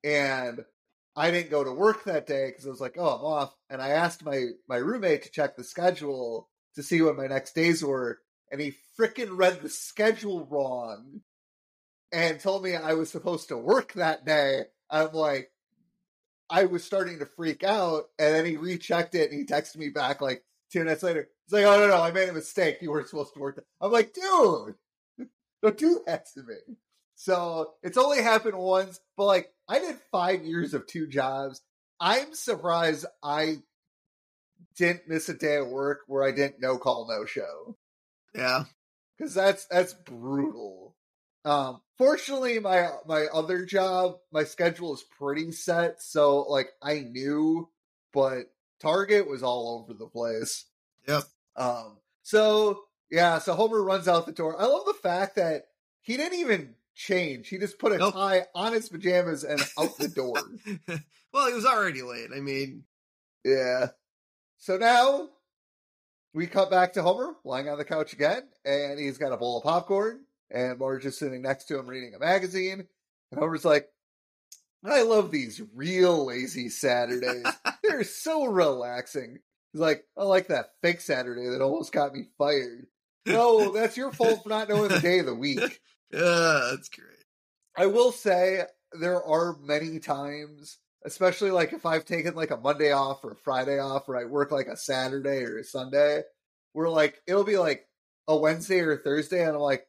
And 0.03 0.65
I 1.17 1.31
didn't 1.31 1.51
go 1.51 1.65
to 1.65 1.73
work 1.73 2.05
that 2.05 2.27
day 2.27 2.49
because 2.49 2.67
I 2.67 2.71
was 2.71 2.81
like, 2.81 2.97
oh, 2.99 3.09
I'm 3.09 3.25
off. 3.25 3.57
And 3.69 3.83
I 3.83 3.91
asked 3.91 4.25
my 4.25 4.47
my 4.69 4.77
roommate 4.77 5.23
to 5.25 5.31
check 5.31 5.57
the 5.57 5.65
schedule 5.65 6.49
to 6.77 6.83
see 6.83 7.03
what 7.03 7.17
my 7.17 7.27
next 7.27 7.55
days 7.55 7.85
were, 7.85 8.21
and 8.51 8.61
he 8.61 8.75
frickin' 8.99 9.37
read 9.37 9.61
the 9.61 9.69
schedule 9.69 10.47
wrong 10.47 11.21
and 12.13 12.41
told 12.41 12.63
me 12.63 12.77
I 12.77 12.95
was 12.95 13.11
supposed 13.11 13.49
to 13.49 13.57
work 13.57 13.93
that 13.95 14.25
day. 14.25 14.65
I'm 14.89 15.13
like, 15.13 15.51
I 16.49 16.65
was 16.65 16.85
starting 16.85 17.21
to 17.21 17.27
freak 17.27 17.63
out, 17.63 18.05
and 18.19 18.35
then 18.35 18.45
he 18.45 18.57
rechecked 18.57 19.15
it 19.15 19.31
and 19.31 19.39
he 19.39 19.47
texted 19.47 19.77
me 19.77 19.89
back 19.89 20.21
like 20.21 20.45
two 20.73 20.81
minutes 20.81 21.03
later. 21.03 21.29
He's 21.47 21.53
like, 21.53 21.65
oh 21.65 21.79
no, 21.79 21.89
no, 21.89 22.03
I 22.03 22.11
made 22.13 22.29
a 22.29 22.33
mistake. 22.33 22.79
You 22.81 22.91
weren't 22.91 23.09
supposed 23.09 23.35
to 23.35 23.41
work 23.41 23.57
that. 23.57 23.65
I'm 23.81 23.93
like, 23.93 24.13
dude, 24.13 24.75
don't 25.63 25.79
do 25.79 26.03
that 26.07 26.27
to 26.35 26.43
me. 26.43 26.77
So 27.23 27.75
it's 27.83 27.99
only 27.99 28.23
happened 28.23 28.57
once, 28.57 28.99
but 29.15 29.27
like 29.27 29.53
I 29.69 29.79
did 29.79 29.97
five 30.11 30.43
years 30.43 30.73
of 30.73 30.87
two 30.87 31.07
jobs. 31.07 31.61
I'm 32.01 32.33
surprised 32.33 33.05
I 33.23 33.59
didn't 34.79 35.07
miss 35.07 35.29
a 35.29 35.35
day 35.35 35.57
of 35.57 35.69
work 35.69 36.01
where 36.07 36.25
I 36.25 36.31
didn't 36.33 36.63
no 36.63 36.79
call 36.79 37.07
no 37.07 37.27
show 37.27 37.77
Yeah. 38.35 38.65
because 39.19 39.35
that's 39.35 39.67
that's 39.67 39.93
brutal. 39.93 40.97
Um, 41.45 41.83
fortunately, 41.99 42.59
my 42.59 42.89
my 43.07 43.27
other 43.27 43.67
job, 43.67 44.17
my 44.33 44.45
schedule 44.45 44.95
is 44.95 45.05
pretty 45.19 45.53
set, 45.53 46.01
so 46.03 46.45
like 46.45 46.71
I 46.81 47.01
knew, 47.01 47.69
but 48.15 48.45
Target 48.81 49.29
was 49.29 49.43
all 49.43 49.79
over 49.83 49.93
the 49.93 50.07
place. 50.07 50.65
Yep. 51.07 51.25
Um, 51.57 51.99
so 52.23 52.81
yeah, 53.11 53.41
so 53.41 53.53
Homer 53.53 53.83
runs 53.83 54.09
out 54.09 54.25
the 54.25 54.33
door. 54.33 54.59
I 54.59 54.65
love 54.65 54.87
the 54.87 54.95
fact 54.95 55.37
that 55.37 55.65
he 56.01 56.17
didn't 56.17 56.39
even 56.39 56.77
change; 57.07 57.49
he 57.49 57.59
just 57.59 57.79
put 57.79 57.93
a 57.93 57.99
Nope. 57.99 58.15
tie 58.15 58.47
on 58.55 58.73
his 58.73 58.89
pajamas 58.89 59.45
and 59.45 59.61
out 59.79 59.97
the 59.99 60.09
door. 60.09 60.35
well, 61.33 61.49
he 61.49 61.55
was 61.55 61.65
already 61.67 62.03
late. 62.03 62.29
I 62.35 62.41
mean, 62.41 62.85
Yeah. 63.45 63.89
So 64.59 64.77
now 64.77 65.29
we 66.35 66.47
cut 66.47 66.71
back 66.71 66.93
to 66.93 67.03
Homer 67.03 67.35
lying 67.45 67.69
on 67.69 67.79
the 67.79 67.85
couch 67.85 68.13
again, 68.13 68.43
and 68.65 68.99
he's 68.99 69.19
got 69.19 69.33
a 69.33 69.37
bowl 69.37 69.59
of 69.59 69.65
popcorn, 69.65 70.21
and 70.51 70.79
Marge 70.79 71.07
is 71.07 71.19
sitting 71.19 71.43
next 71.43 71.65
to 71.67 71.79
him 71.79 71.87
reading 71.87 72.15
a 72.15 72.19
magazine. 72.19 72.87
And 73.33 73.41
Homer's 73.41 73.65
like, 73.65 73.89
I 74.85 75.03
love 75.03 75.31
these 75.31 75.61
real 75.75 76.27
lazy 76.27 76.69
Saturdays. 76.69 77.47
They're 77.83 78.05
so 78.05 78.45
relaxing. 78.47 79.39
He's 79.73 79.81
like, 79.81 80.05
I 80.19 80.25
like 80.25 80.49
that 80.49 80.71
fake 80.83 81.01
Saturday 81.01 81.49
that 81.49 81.63
almost 81.63 81.93
got 81.93 82.13
me 82.13 82.25
fired. 82.37 82.87
No, 83.27 83.73
that's 83.73 83.97
your 83.97 84.13
fault 84.13 84.43
for 84.43 84.49
not 84.49 84.69
knowing 84.69 84.89
the 84.89 84.99
day 84.99 85.21
of 85.21 85.27
the 85.27 85.35
week. 85.35 85.81
Uh, 86.15 86.71
that's 86.71 86.89
great. 86.89 87.07
I 87.77 87.87
will 87.87 88.13
say 88.13 88.63
there 88.99 89.23
are 89.23 89.57
many 89.63 89.99
times, 90.01 90.79
especially 91.05 91.51
like 91.51 91.73
if 91.73 91.87
I've 91.87 92.05
taken 92.05 92.35
like 92.35 92.51
a 92.51 92.57
Monday 92.57 92.93
off 92.93 93.25
or 93.25 93.33
a 93.33 93.37
Friday 93.37 93.79
off, 93.79 94.09
or 94.09 94.17
I 94.17 94.25
work 94.25 94.51
like 94.51 94.67
a 94.67 94.77
Saturday 94.77 95.45
or 95.45 95.59
a 95.59 95.65
Sunday, 95.65 96.23
where 96.73 96.89
like 96.89 97.21
it'll 97.27 97.45
be 97.45 97.59
like 97.59 97.87
a 98.29 98.37
Wednesday 98.37 98.81
or 98.81 98.93
a 98.93 98.99
Thursday, 98.99 99.41
and 99.45 99.55
I'm 99.55 99.61
like, 99.63 99.87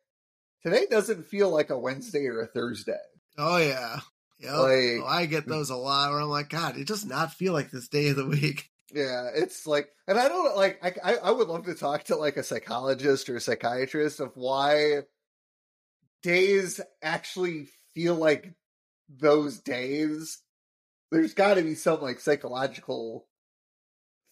today 0.64 0.86
doesn't 0.90 1.26
feel 1.26 1.50
like 1.50 1.70
a 1.70 1.78
Wednesday 1.80 2.28
or 2.28 2.42
a 2.42 2.48
Thursday. 2.48 2.98
Oh 3.38 3.58
yeah. 3.58 4.00
Yep. 4.40 4.54
Like- 4.54 5.02
oh, 5.02 5.06
I 5.08 5.26
get 5.28 5.48
those 5.48 5.70
a 5.70 5.76
lot 5.76 6.12
where 6.12 6.22
I'm 6.22 6.30
like, 6.30 6.50
God, 6.50 6.78
it 6.78 6.88
does 6.88 7.06
not 7.06 7.34
feel 7.34 7.54
like 7.54 7.72
this 7.72 7.88
day 7.88 8.10
of 8.10 8.16
the 8.16 8.26
week. 8.26 8.70
Yeah, 8.94 9.30
it's 9.34 9.66
like, 9.66 9.88
and 10.08 10.20
I 10.20 10.28
don't 10.28 10.56
like, 10.58 10.80
I, 10.84 11.14
I, 11.14 11.16
I 11.18 11.32
would 11.32 11.48
love 11.48 11.66
to 11.66 11.76
talk 11.76 12.04
to 12.06 12.18
like 12.18 12.36
a 12.38 12.44
psychologist 12.44 13.30
or 13.30 13.38
a 13.38 13.42
psychiatrist 13.42 14.20
of 14.20 14.32
why 14.36 15.02
days 16.22 16.80
actually 17.02 17.70
feel 17.94 18.16
like 18.16 18.54
those 19.10 19.60
days. 19.60 20.40
There's 21.12 21.34
got 21.34 21.56
to 21.56 21.62
be 21.64 21.76
some 21.76 22.02
like 22.02 22.20
psychological 22.22 23.28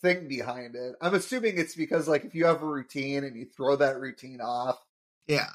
thing 0.01 0.27
behind 0.27 0.75
it. 0.75 0.95
I'm 1.01 1.13
assuming 1.13 1.57
it's 1.57 1.75
because 1.75 2.07
like 2.07 2.23
if 2.23 2.33
you 2.35 2.45
have 2.45 2.61
a 2.61 2.65
routine 2.65 3.23
and 3.25 3.35
you 3.35 3.45
throw 3.45 3.75
that 3.77 3.99
routine 3.99 4.39
off, 4.41 4.77
Yeah. 5.27 5.49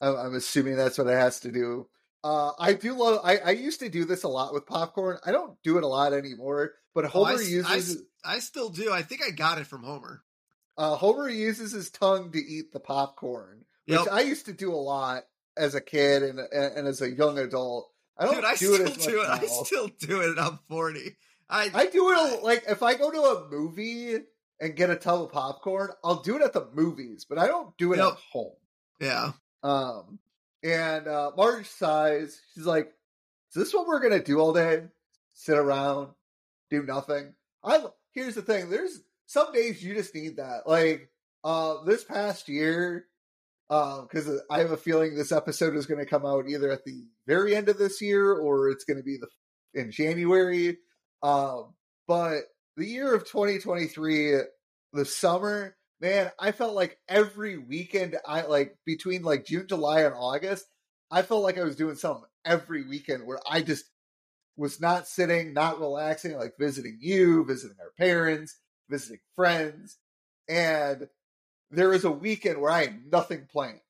I'm, 0.00 0.16
I'm 0.16 0.34
assuming 0.34 0.76
that's 0.76 0.98
what 0.98 1.06
it 1.06 1.16
has 1.16 1.40
to 1.40 1.52
do. 1.52 1.86
Uh, 2.24 2.52
I 2.58 2.72
do 2.74 2.94
love. 2.94 3.20
I, 3.24 3.38
I 3.38 3.50
used 3.50 3.80
to 3.80 3.88
do 3.88 4.04
this 4.04 4.22
a 4.24 4.28
lot 4.28 4.52
with 4.52 4.66
popcorn. 4.66 5.18
I 5.24 5.32
don't 5.32 5.56
do 5.62 5.76
it 5.78 5.84
a 5.84 5.88
lot 5.88 6.12
anymore. 6.12 6.72
But 6.94 7.04
Oh, 7.06 7.08
Homer 7.08 7.30
I 7.30 7.34
s- 7.34 7.40
I 7.40 7.44
uses 7.76 7.96
s- 7.96 8.02
I 8.24 8.38
still 8.40 8.68
do. 8.68 8.92
I 8.92 9.02
think 9.02 9.22
I 9.26 9.30
got 9.30 9.58
it 9.58 9.66
from 9.66 9.82
Homer. 9.84 10.22
uh, 10.76 10.96
Homer 10.96 11.28
uses 11.28 11.72
his 11.72 11.90
tongue 11.90 12.30
to 12.32 12.38
eat 12.38 12.72
the 12.72 12.80
popcorn, 12.80 13.64
which 13.86 13.98
Yep. 13.98 14.08
I 14.10 14.20
used 14.22 14.46
to 14.46 14.52
do 14.52 14.72
a 14.72 14.76
lot 14.76 15.24
as 15.56 15.74
a 15.74 15.80
kid 15.80 16.22
and 16.22 16.38
and, 16.38 16.76
and 16.78 16.88
as 16.88 17.00
a 17.02 17.10
young 17.10 17.38
adult. 17.38 17.90
I 18.18 18.26
don't 18.26 18.34
Dude, 18.36 18.44
I 18.44 18.50
do 18.54 18.56
still 18.74 18.74
it 18.86 18.96
much 18.96 19.06
do 19.06 19.22
it. 19.22 19.28
I 19.28 19.46
still 19.46 19.88
do 19.98 20.20
it. 20.20 20.38
I'm 20.38 20.58
40. 20.68 21.16
I 21.48 21.70
I 21.74 21.86
do 21.86 22.10
it 22.12 22.42
like 22.42 22.64
if 22.68 22.82
I 22.82 22.94
go 22.94 23.10
to 23.10 23.20
a 23.20 23.48
movie 23.50 24.16
and 24.60 24.76
get 24.76 24.90
a 24.90 24.96
tub 24.96 25.22
of 25.22 25.32
popcorn, 25.32 25.90
I'll 26.04 26.22
do 26.22 26.36
it 26.36 26.42
at 26.42 26.52
the 26.52 26.68
movies, 26.74 27.24
but 27.28 27.38
I 27.38 27.46
don't 27.46 27.76
do 27.78 27.92
it 27.92 27.96
Yep. 27.98 28.06
at 28.12 28.18
home. 28.32 28.52
yeah. 29.00 29.32
Um, 29.64 30.18
and 30.62 31.08
uh, 31.08 31.32
Marge 31.36 31.66
sighs. 31.68 32.40
She's 32.54 32.66
like, 32.66 32.86
"Is 33.50 33.54
this 33.54 33.74
what 33.74 33.86
we're 33.86 34.00
gonna 34.00 34.22
do 34.22 34.38
all 34.38 34.52
day? 34.52 34.84
Sit 35.34 35.56
around, 35.58 36.08
do 36.70 36.82
nothing?" 36.84 37.34
I 37.64 37.84
here's 38.12 38.34
the 38.34 38.42
thing. 38.42 38.70
There's 38.70 39.00
some 39.26 39.52
days 39.52 39.82
you 39.82 39.94
just 39.94 40.14
need 40.14 40.36
that. 40.36 40.66
Like 40.66 41.10
uh, 41.44 41.82
this 41.84 42.04
past 42.04 42.48
year, 42.48 43.06
because 43.72 44.28
I 44.50 44.58
have 44.58 44.70
a 44.70 44.76
feeling 44.76 45.14
this 45.14 45.32
episode 45.32 45.76
is 45.76 45.86
going 45.86 46.00
to 46.00 46.10
come 46.10 46.26
out 46.26 46.46
either 46.46 46.70
at 46.70 46.84
the 46.84 47.06
very 47.26 47.56
end 47.56 47.70
of 47.70 47.78
this 47.78 48.02
year 48.02 48.34
or 48.34 48.68
it's 48.68 48.84
going 48.84 48.98
to 48.98 49.02
be 49.02 49.16
the 49.16 49.28
in 49.80 49.90
January. 49.90 50.76
Um, 51.22 51.72
but 52.06 52.40
the 52.76 52.84
year 52.84 53.14
of 53.14 53.24
2023, 53.24 54.40
the 54.92 55.04
summer, 55.06 55.74
man, 56.02 56.30
I 56.38 56.52
felt 56.52 56.74
like 56.74 56.98
every 57.08 57.56
weekend, 57.56 58.16
I 58.26 58.42
like 58.42 58.76
between 58.84 59.22
like 59.22 59.46
June, 59.46 59.66
July, 59.66 60.02
and 60.02 60.14
August, 60.14 60.66
I 61.10 61.22
felt 61.22 61.42
like 61.42 61.56
I 61.56 61.64
was 61.64 61.76
doing 61.76 61.96
something 61.96 62.24
every 62.44 62.86
weekend 62.86 63.26
where 63.26 63.40
I 63.48 63.62
just 63.62 63.86
was 64.58 64.82
not 64.82 65.06
sitting, 65.06 65.54
not 65.54 65.80
relaxing, 65.80 66.36
like 66.36 66.54
visiting 66.58 66.98
you, 67.00 67.42
visiting 67.46 67.78
our 67.80 67.92
parents, 67.98 68.58
visiting 68.90 69.20
friends. 69.34 69.96
And 70.46 71.08
there 71.72 71.88
was 71.88 72.04
a 72.04 72.10
weekend 72.10 72.60
where 72.60 72.70
I 72.70 72.82
had 72.82 73.10
nothing 73.10 73.48
planned. 73.50 73.80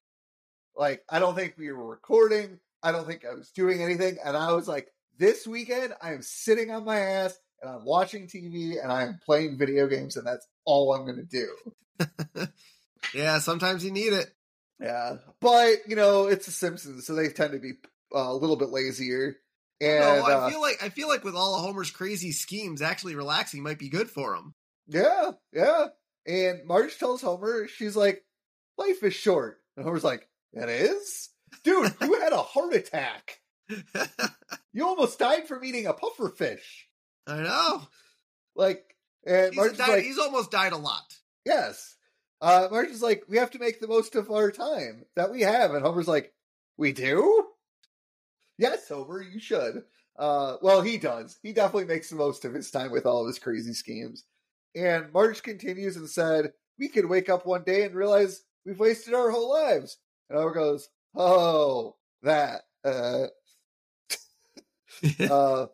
Like, 0.76 1.02
I 1.08 1.18
don't 1.18 1.34
think 1.34 1.54
we 1.58 1.70
were 1.70 1.86
recording. 1.86 2.58
I 2.82 2.92
don't 2.92 3.06
think 3.06 3.24
I 3.30 3.34
was 3.34 3.50
doing 3.50 3.82
anything. 3.82 4.16
And 4.24 4.36
I 4.36 4.52
was 4.52 4.66
like, 4.66 4.88
this 5.18 5.46
weekend, 5.46 5.92
I 6.00 6.12
am 6.12 6.22
sitting 6.22 6.70
on 6.70 6.84
my 6.84 6.98
ass 6.98 7.38
and 7.60 7.70
I'm 7.70 7.84
watching 7.84 8.26
TV 8.26 8.82
and 8.82 8.90
I 8.90 9.02
am 9.02 9.20
playing 9.24 9.58
video 9.58 9.86
games, 9.86 10.16
and 10.16 10.26
that's 10.26 10.46
all 10.64 10.94
I'm 10.94 11.04
going 11.04 11.24
to 11.28 12.06
do. 12.38 12.46
Yeah, 13.14 13.38
sometimes 13.38 13.84
you 13.84 13.90
need 13.90 14.12
it. 14.12 14.32
Yeah. 14.80 15.16
But, 15.40 15.78
you 15.86 15.96
know, 15.96 16.26
it's 16.26 16.46
The 16.46 16.52
Simpsons, 16.52 17.06
so 17.06 17.14
they 17.14 17.28
tend 17.28 17.52
to 17.52 17.58
be 17.58 17.72
uh, 18.14 18.30
a 18.30 18.34
little 18.34 18.56
bit 18.56 18.70
lazier. 18.70 19.36
And 19.80 20.00
no, 20.00 20.26
I 20.26 20.32
uh, 20.34 20.50
feel 20.50 20.60
like 20.60 20.82
I 20.82 20.90
feel 20.90 21.08
like 21.08 21.24
with 21.24 21.34
all 21.34 21.56
of 21.56 21.62
Homer's 21.62 21.90
crazy 21.90 22.30
schemes, 22.30 22.82
actually 22.82 23.16
relaxing 23.16 23.62
might 23.62 23.80
be 23.80 23.88
good 23.88 24.08
for 24.08 24.36
him. 24.36 24.54
yeah, 24.86 25.32
yeah. 25.52 25.86
And 26.26 26.64
Marge 26.66 26.98
tells 26.98 27.22
Homer, 27.22 27.66
she's 27.68 27.96
like, 27.96 28.24
life 28.78 29.02
is 29.02 29.14
short. 29.14 29.58
And 29.76 29.84
Homer's 29.84 30.04
like, 30.04 30.28
it 30.52 30.68
is? 30.68 31.30
Dude, 31.64 31.92
you 32.00 32.14
had 32.20 32.32
a 32.32 32.38
heart 32.42 32.74
attack. 32.74 33.40
You 34.74 34.86
almost 34.86 35.18
died 35.18 35.46
from 35.46 35.64
eating 35.64 35.86
a 35.86 35.92
puffer 35.92 36.30
fish. 36.30 36.88
I 37.26 37.42
know. 37.42 37.82
Like, 38.56 38.96
and 39.26 39.52
He's, 39.52 39.72
died, 39.76 39.88
like, 39.88 40.02
he's 40.02 40.18
almost 40.18 40.50
died 40.50 40.72
a 40.72 40.78
lot. 40.78 41.14
yes. 41.44 41.94
Uh, 42.40 42.68
Marge 42.70 42.88
is 42.88 43.02
like, 43.02 43.22
we 43.28 43.36
have 43.36 43.50
to 43.50 43.58
make 43.58 43.80
the 43.80 43.86
most 43.86 44.14
of 44.16 44.30
our 44.30 44.50
time 44.50 45.04
that 45.14 45.30
we 45.30 45.42
have. 45.42 45.72
And 45.74 45.84
Homer's 45.84 46.08
like, 46.08 46.32
we 46.78 46.92
do? 46.92 47.44
Yes, 48.58 48.88
Homer, 48.88 49.20
you 49.22 49.38
should. 49.38 49.82
Uh, 50.18 50.56
well, 50.62 50.80
he 50.80 50.96
does. 50.96 51.38
He 51.42 51.52
definitely 51.52 51.84
makes 51.94 52.08
the 52.10 52.16
most 52.16 52.44
of 52.46 52.54
his 52.54 52.70
time 52.70 52.90
with 52.92 53.04
all 53.04 53.20
of 53.20 53.26
his 53.26 53.38
crazy 53.38 53.74
schemes. 53.74 54.24
And 54.74 55.12
Marge 55.12 55.42
continues 55.42 55.96
and 55.96 56.08
said, 56.08 56.52
we 56.78 56.88
could 56.88 57.06
wake 57.06 57.28
up 57.28 57.46
one 57.46 57.62
day 57.64 57.84
and 57.84 57.94
realize 57.94 58.42
we've 58.64 58.78
wasted 58.78 59.14
our 59.14 59.30
whole 59.30 59.50
lives. 59.50 59.98
And 60.28 60.38
Homer 60.38 60.54
goes, 60.54 60.88
oh, 61.14 61.96
that. 62.22 62.62
Uh, 62.84 63.26
uh, 65.30 65.66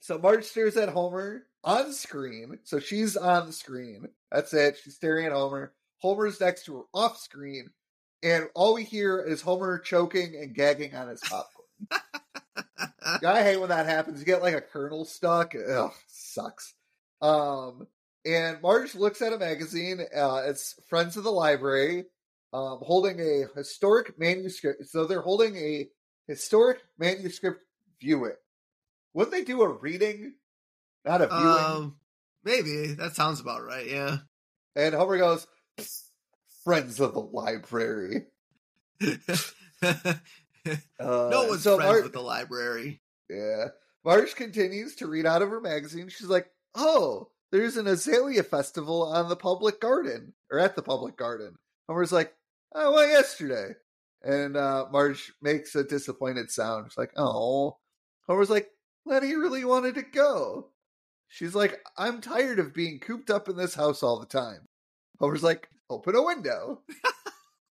so 0.00 0.18
Marge 0.18 0.44
stares 0.44 0.76
at 0.76 0.88
Homer 0.88 1.44
on 1.64 1.92
screen. 1.92 2.58
So 2.64 2.78
she's 2.78 3.16
on 3.16 3.46
the 3.46 3.52
screen. 3.52 4.08
That's 4.32 4.52
it. 4.54 4.78
She's 4.82 4.96
staring 4.96 5.26
at 5.26 5.32
Homer. 5.32 5.72
Homer's 5.98 6.40
next 6.40 6.64
to 6.64 6.76
her 6.76 6.82
off 6.94 7.18
screen. 7.18 7.70
And 8.22 8.48
all 8.54 8.74
we 8.74 8.84
hear 8.84 9.20
is 9.20 9.42
Homer 9.42 9.78
choking 9.78 10.34
and 10.34 10.54
gagging 10.54 10.94
on 10.94 11.08
his 11.08 11.20
popcorn. 11.20 11.66
I 13.24 13.42
hate 13.42 13.58
when 13.58 13.68
that 13.68 13.86
happens. 13.86 14.18
You 14.18 14.26
get 14.26 14.42
like 14.42 14.54
a 14.54 14.60
kernel 14.60 15.04
stuck. 15.04 15.54
Ugh, 15.54 15.92
sucks. 16.08 16.74
Um, 17.20 17.86
and 18.24 18.60
Marge 18.62 18.94
looks 18.94 19.22
at 19.22 19.32
a 19.32 19.38
magazine. 19.38 20.00
Uh, 20.14 20.42
it's 20.46 20.74
Friends 20.88 21.16
of 21.16 21.24
the 21.24 21.32
Library, 21.32 22.04
um, 22.52 22.78
holding 22.82 23.20
a 23.20 23.44
historic 23.56 24.18
manuscript. 24.18 24.86
So 24.86 25.06
they're 25.06 25.22
holding 25.22 25.56
a 25.56 25.88
historic 26.26 26.78
manuscript 26.98 27.60
viewing. 28.00 28.32
Wouldn't 29.14 29.32
they 29.32 29.44
do 29.44 29.62
a 29.62 29.68
reading, 29.68 30.34
not 31.04 31.22
a 31.22 31.26
viewing? 31.26 31.64
um, 31.64 31.96
maybe 32.44 32.94
that 32.94 33.14
sounds 33.14 33.40
about 33.40 33.64
right. 33.64 33.86
Yeah. 33.86 34.18
and 34.76 34.94
Homer 34.94 35.18
goes, 35.18 35.46
"Friends 36.64 37.00
of 37.00 37.14
the 37.14 37.20
Library." 37.20 38.26
Uh, 41.00 41.28
no 41.30 41.46
one's 41.48 41.62
so 41.62 41.76
friends 41.76 41.92
Mar- 41.92 42.02
with 42.02 42.12
the 42.12 42.20
library. 42.20 43.00
Yeah. 43.30 43.68
Marge 44.04 44.34
continues 44.34 44.96
to 44.96 45.06
read 45.06 45.24
out 45.24 45.40
of 45.40 45.48
her 45.48 45.62
magazine. 45.62 46.08
She's 46.10 46.26
like, 46.26 46.50
"Oh, 46.74 47.30
there's 47.50 47.76
an 47.76 47.86
azalea 47.86 48.42
festival 48.42 49.02
on 49.02 49.28
the 49.28 49.36
public 49.36 49.80
garden 49.80 50.34
or 50.50 50.58
at 50.58 50.76
the 50.76 50.82
public 50.82 51.16
garden." 51.16 51.56
Homer's 51.88 52.12
like, 52.12 52.34
"I 52.74 52.88
went 52.88 53.10
yesterday," 53.10 53.74
and 54.22 54.56
uh, 54.56 54.86
Marge 54.90 55.32
makes 55.40 55.74
a 55.74 55.84
disappointed 55.84 56.50
sound. 56.50 56.90
She's 56.90 56.98
like, 56.98 57.12
"Oh." 57.16 57.78
Homer's 58.26 58.50
like, 58.50 58.68
"Lenny 59.06 59.34
really 59.34 59.64
wanted 59.64 59.94
to 59.94 60.02
go," 60.02 60.70
She's 61.28 61.54
like, 61.54 61.80
I'm 61.96 62.20
tired 62.20 62.58
of 62.58 62.74
being 62.74 62.98
cooped 62.98 63.30
up 63.30 63.48
in 63.48 63.56
this 63.56 63.74
house 63.74 64.02
all 64.02 64.18
the 64.18 64.26
time. 64.26 64.66
Homer's 65.20 65.42
like, 65.42 65.68
open 65.90 66.14
a 66.14 66.22
window. 66.22 66.80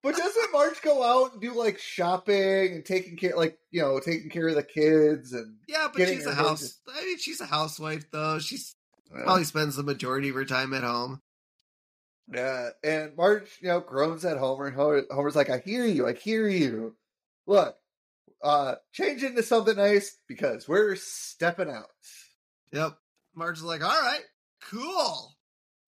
but 0.03 0.17
doesn't 0.17 0.53
Marge 0.53 0.83
go 0.83 1.03
out 1.03 1.33
and 1.33 1.41
do 1.41 1.55
like 1.55 1.79
shopping 1.79 2.73
and 2.73 2.85
taking 2.85 3.17
care, 3.17 3.37
like 3.37 3.59
you 3.71 3.81
know, 3.81 4.01
taking 4.01 4.29
care 4.29 4.49
of 4.49 4.57
the 4.57 4.63
kids 4.63 5.33
and 5.33 5.57
Yeah, 5.69 5.89
but 5.95 6.09
she's 6.09 6.27
a 6.27 6.35
house. 6.35 6.81
I 6.89 7.05
mean, 7.05 7.19
she's 7.19 7.41
a 7.41 7.47
housewife 7.47 8.11
though. 8.11 8.39
She's 8.41 8.75
probably 9.11 9.45
spends 9.45 9.77
the 9.77 9.83
majority 9.83 10.29
of 10.31 10.35
her 10.35 10.45
time 10.45 10.73
at 10.75 10.83
home. 10.83 11.21
yeah. 12.33 12.71
And 12.83 13.17
Marge, 13.17 13.51
you 13.61 13.69
know, 13.69 13.81
groans 13.81 14.25
at 14.25 14.39
Homer, 14.39 14.67
and 14.67 15.07
Homer's 15.11 15.37
like, 15.37 15.51
I 15.51 15.59
hear 15.59 15.85
you, 15.85 16.07
I 16.07 16.13
hear 16.15 16.49
you. 16.49 16.97
Look, 17.47 17.77
uh, 18.43 18.77
change 18.93 19.23
into 19.23 19.43
something 19.43 19.77
nice 19.77 20.17
because 20.27 20.67
we're 20.69 20.97
stepping 20.97 21.71
out. 21.71 21.87
Yep. 22.73 22.97
Marge 23.35 23.59
is 23.59 23.63
like, 23.65 23.83
all 23.83 23.89
right, 23.89 24.23
cool. 24.71 25.37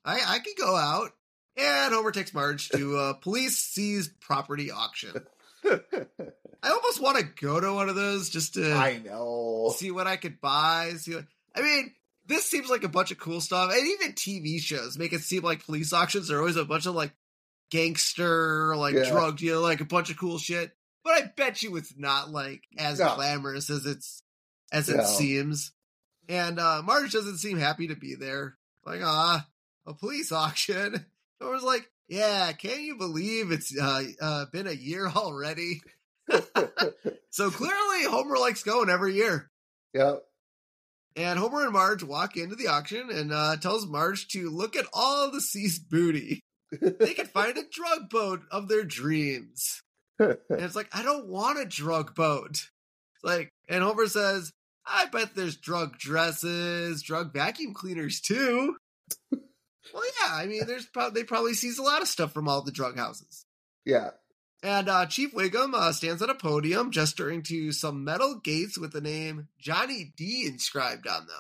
I 0.05 0.21
I 0.27 0.39
can 0.41 0.55
go 0.59 0.77
out. 0.77 1.11
And 1.59 1.95
Homer 1.95 2.13
takes 2.13 2.35
Marge 2.35 2.69
to 2.71 2.97
a 2.99 3.15
police 3.15 3.57
seized 3.57 4.21
property 4.21 4.71
auction. 4.71 5.15
I 5.65 6.71
almost 6.71 7.01
want 7.01 7.17
to 7.19 7.25
go 7.45 7.59
to 7.59 7.73
one 7.73 7.89
of 7.89 7.95
those 7.95 8.29
just 8.29 8.55
to 8.55 8.73
I 8.75 8.99
know. 8.99 9.73
see 9.77 9.91
what 9.91 10.07
I 10.07 10.17
could 10.17 10.41
buy. 10.41 10.93
See 10.99 11.15
what 11.15 11.25
I 11.55 11.63
mean. 11.63 11.95
This 12.27 12.45
seems 12.45 12.69
like 12.69 12.83
a 12.85 12.89
bunch 12.89 13.11
of 13.13 13.19
cool 13.19 13.41
stuff, 13.41 13.71
and 13.73 13.87
even 13.87 14.13
TV 14.13 14.61
shows 14.61 14.99
make 14.99 15.13
it 15.13 15.21
seem 15.23 15.43
like 15.43 15.65
police 15.65 15.93
auctions 15.93 16.31
are 16.31 16.39
always 16.39 16.57
a 16.57 16.65
bunch 16.65 16.87
of 16.87 16.95
like 16.95 17.13
gangster, 17.71 18.75
like 18.77 18.95
Yeah. 18.95 19.09
drug 19.09 19.37
deal, 19.39 19.61
like 19.61 19.81
a 19.81 19.85
bunch 19.85 20.11
of 20.11 20.17
cool 20.17 20.39
shit. 20.39 20.73
But 21.05 21.13
I 21.23 21.33
bet 21.37 21.63
you 21.63 21.77
it's 21.77 21.95
not 21.97 22.31
like 22.31 22.63
as 22.79 22.99
No. 22.99 23.15
glamorous 23.15 23.71
as 23.71 23.87
it's 23.87 24.23
as 24.73 24.89
it 24.89 25.05
seems. 25.07 25.73
And 26.29 26.59
uh 26.59 26.83
Marge 26.85 27.13
doesn't 27.13 27.39
seem 27.39 27.59
happy 27.59 27.89
to 27.89 27.95
be 27.97 28.15
there. 28.17 28.57
Like, 28.85 29.01
ah, 29.05 29.47
a 29.87 29.95
police 29.95 30.33
auction. 30.33 31.07
I 31.41 31.45
was 31.49 31.63
like, 31.63 31.89
yeah, 32.09 32.51
can 32.53 32.81
you 32.83 32.97
believe 32.97 33.51
it's 33.53 33.77
uh, 33.79 34.03
uh 34.21 34.45
been 34.53 34.67
a 34.67 34.73
year 34.73 35.07
already? 35.09 35.81
So 37.31 37.51
clearly 37.51 38.05
Homer 38.05 38.39
likes 38.39 38.63
going 38.63 38.89
every 38.89 39.15
year. 39.15 39.51
yep. 39.93 40.25
And 41.17 41.39
Homer 41.39 41.65
and 41.65 41.73
Marge 41.73 42.03
walk 42.03 42.37
into 42.37 42.57
the 42.57 42.69
auction 42.69 43.09
and 43.11 43.33
uh, 43.33 43.57
tells 43.57 43.87
Marge 43.87 44.29
to 44.29 44.51
look 44.51 44.77
at 44.77 44.85
all 44.93 45.31
the 45.31 45.41
seized 45.41 45.89
booty. 45.89 46.41
They 46.81 47.15
can 47.15 47.27
find 47.27 47.57
a 47.57 47.63
drug 47.71 48.11
boat 48.11 48.43
of 48.51 48.69
their 48.69 48.85
dreams. 48.85 49.83
And 50.19 50.37
it's 50.51 50.77
like, 50.77 50.89
I 50.93 51.03
don't 51.03 51.29
want 51.29 51.59
a 51.59 51.65
drug 51.65 52.15
boat. 52.15 52.51
It's 52.51 53.25
like, 53.25 53.51
and 53.69 53.83
Homer 53.83 54.09
says, 54.09 54.53
I 54.87 55.07
bet 55.07 55.35
there's 55.35 55.57
drug 55.57 55.99
dresses, 55.99 57.03
drug 57.03 57.33
vacuum 57.33 57.73
cleaners 57.75 58.21
too. 58.21 58.77
well, 59.33 59.41
yeah, 60.21 60.35
I 60.35 60.47
mean, 60.47 60.67
there's 60.67 60.87
probably 60.87 61.21
they 61.21 61.25
probably 61.25 61.55
seize 61.55 61.79
a 61.79 61.83
lot 61.83 62.03
of 62.03 62.09
stuff 62.09 62.33
from 62.33 62.49
all 62.49 62.63
the 62.63 62.73
drug 62.73 62.97
houses. 62.99 63.45
yeah. 63.85 64.11
And 64.63 64.89
uh, 64.89 65.07
Chief 65.07 65.33
Wiggum 65.33 65.75
uh, 65.75 65.93
stands 65.93 66.23
at 66.23 66.31
a 66.31 66.35
podium 66.35 66.91
gesturing 66.91 67.43
to 67.45 67.73
some 67.73 68.05
metal 68.05 68.41
gates 68.43 68.79
with 68.79 68.93
the 68.93 69.01
name 69.01 69.49
Johnny 69.59 70.13
D 70.17 70.45
inscribed 70.47 71.07
on 71.07 71.27
them. 71.27 71.37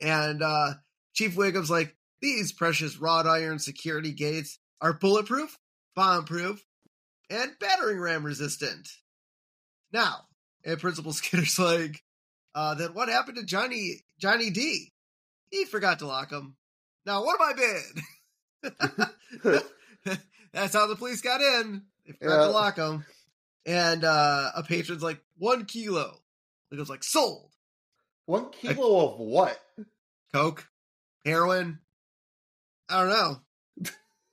And 0.00 0.42
uh, 0.42 0.74
Chief 1.14 1.34
Wiggum's 1.34 1.70
like, 1.70 1.96
these 2.22 2.52
precious 2.52 2.96
wrought 2.98 3.26
iron 3.26 3.58
security 3.58 4.12
gates 4.12 4.58
are 4.80 4.92
bulletproof, 4.92 5.58
bombproof, 5.96 6.60
and 7.28 7.50
battering 7.60 7.98
ram 7.98 8.24
resistant. 8.24 8.88
Now, 9.92 10.26
and 10.64 10.78
Principal 10.78 11.12
Skinner's 11.14 11.58
like, 11.58 12.02
uh, 12.54 12.74
then 12.74 12.94
what 12.94 13.08
happened 13.08 13.36
to 13.36 13.44
Johnny 13.44 14.04
Johnny 14.18 14.50
D? 14.50 14.92
He 15.50 15.64
forgot 15.64 15.98
to 16.00 16.06
lock 16.06 16.30
them. 16.30 16.56
Now, 17.04 17.24
what 17.24 17.40
am 17.40 17.48
I 17.48 18.72
bid? 19.42 19.62
That's 20.52 20.74
how 20.74 20.86
the 20.86 20.96
police 20.96 21.20
got 21.20 21.40
in. 21.40 21.82
They 22.06 22.12
forgot 22.12 22.40
Yeah. 22.40 22.46
lock 22.46 22.76
them. 22.76 23.04
And 23.66 24.04
uh, 24.04 24.50
a 24.54 24.62
patron's 24.62 25.02
like, 25.02 25.20
one 25.38 25.64
kilo. 25.64 26.14
It 26.70 26.76
goes 26.76 26.88
like, 26.90 27.02
sold. 27.04 27.50
One 28.26 28.50
kilo 28.50 29.12
of 29.12 29.18
what? 29.18 29.60
Coke, 30.32 30.66
heroin, 31.24 31.78
I 32.88 33.04
don't 33.04 33.08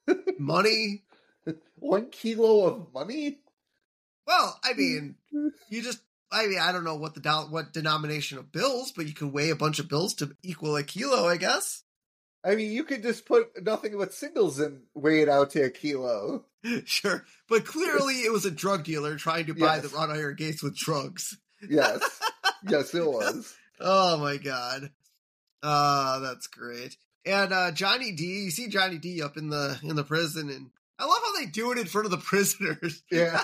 know, 0.07 0.15
money. 0.39 1.03
One 1.75 2.09
kilo 2.09 2.65
of 2.65 2.93
money? 2.93 3.39
Well, 4.25 4.59
I 4.63 4.73
mean, 4.73 5.15
you 5.69 5.81
just, 5.81 5.99
I 6.31 6.47
mean, 6.47 6.59
I 6.59 6.71
don't 6.71 6.83
know 6.85 6.95
what 6.95 7.13
the 7.13 7.19
do- 7.19 7.47
what 7.51 7.73
denomination 7.73 8.37
of 8.37 8.51
bills, 8.51 8.91
but 8.91 9.05
you 9.05 9.13
can 9.13 9.31
weigh 9.31 9.49
a 9.49 9.55
bunch 9.55 9.79
of 9.79 9.89
bills 9.89 10.13
to 10.15 10.35
equal 10.41 10.75
a 10.77 10.83
kilo, 10.83 11.27
I 11.27 11.37
guess. 11.37 11.83
I 12.45 12.55
mean, 12.55 12.71
you 12.71 12.83
could 12.83 13.03
just 13.03 13.25
put 13.25 13.63
nothing 13.63 13.97
but 13.97 14.13
singles 14.13 14.59
and 14.59 14.81
weigh 14.93 15.21
it 15.21 15.29
out 15.29 15.51
to 15.51 15.63
a 15.63 15.69
kilo. 15.69 16.45
sure. 16.85 17.23
But 17.47 17.65
clearly 17.65 18.15
it 18.15 18.31
was 18.31 18.45
a 18.45 18.51
drug 18.51 18.83
dealer 18.83 19.15
trying 19.15 19.45
to 19.45 19.53
buy 19.53 19.75
Yes. 19.75 19.83
the 19.83 19.95
wrought 19.95 20.09
iron 20.09 20.35
gates 20.35 20.61
with 20.61 20.75
drugs. 20.77 21.37
Yes. 21.69 22.01
yes, 22.69 22.93
it 22.93 23.05
was. 23.05 23.55
Oh 23.79 24.17
my 24.17 24.37
god. 24.37 24.91
Uh 25.61 26.19
that's 26.19 26.47
great. 26.47 26.97
And 27.25 27.53
uh 27.53 27.71
Johnny 27.71 28.11
D, 28.11 28.23
you 28.43 28.51
see 28.51 28.67
Johnny 28.67 28.97
D 28.97 29.21
up 29.21 29.37
in 29.37 29.49
the 29.49 29.79
in 29.83 29.95
the 29.95 30.03
prison 30.03 30.49
and 30.49 30.69
I 30.99 31.05
love 31.05 31.19
how 31.23 31.39
they 31.39 31.45
do 31.47 31.71
it 31.71 31.77
in 31.77 31.85
front 31.85 32.05
of 32.05 32.11
the 32.11 32.17
prisoners. 32.25 33.03
Yeah. 33.09 33.41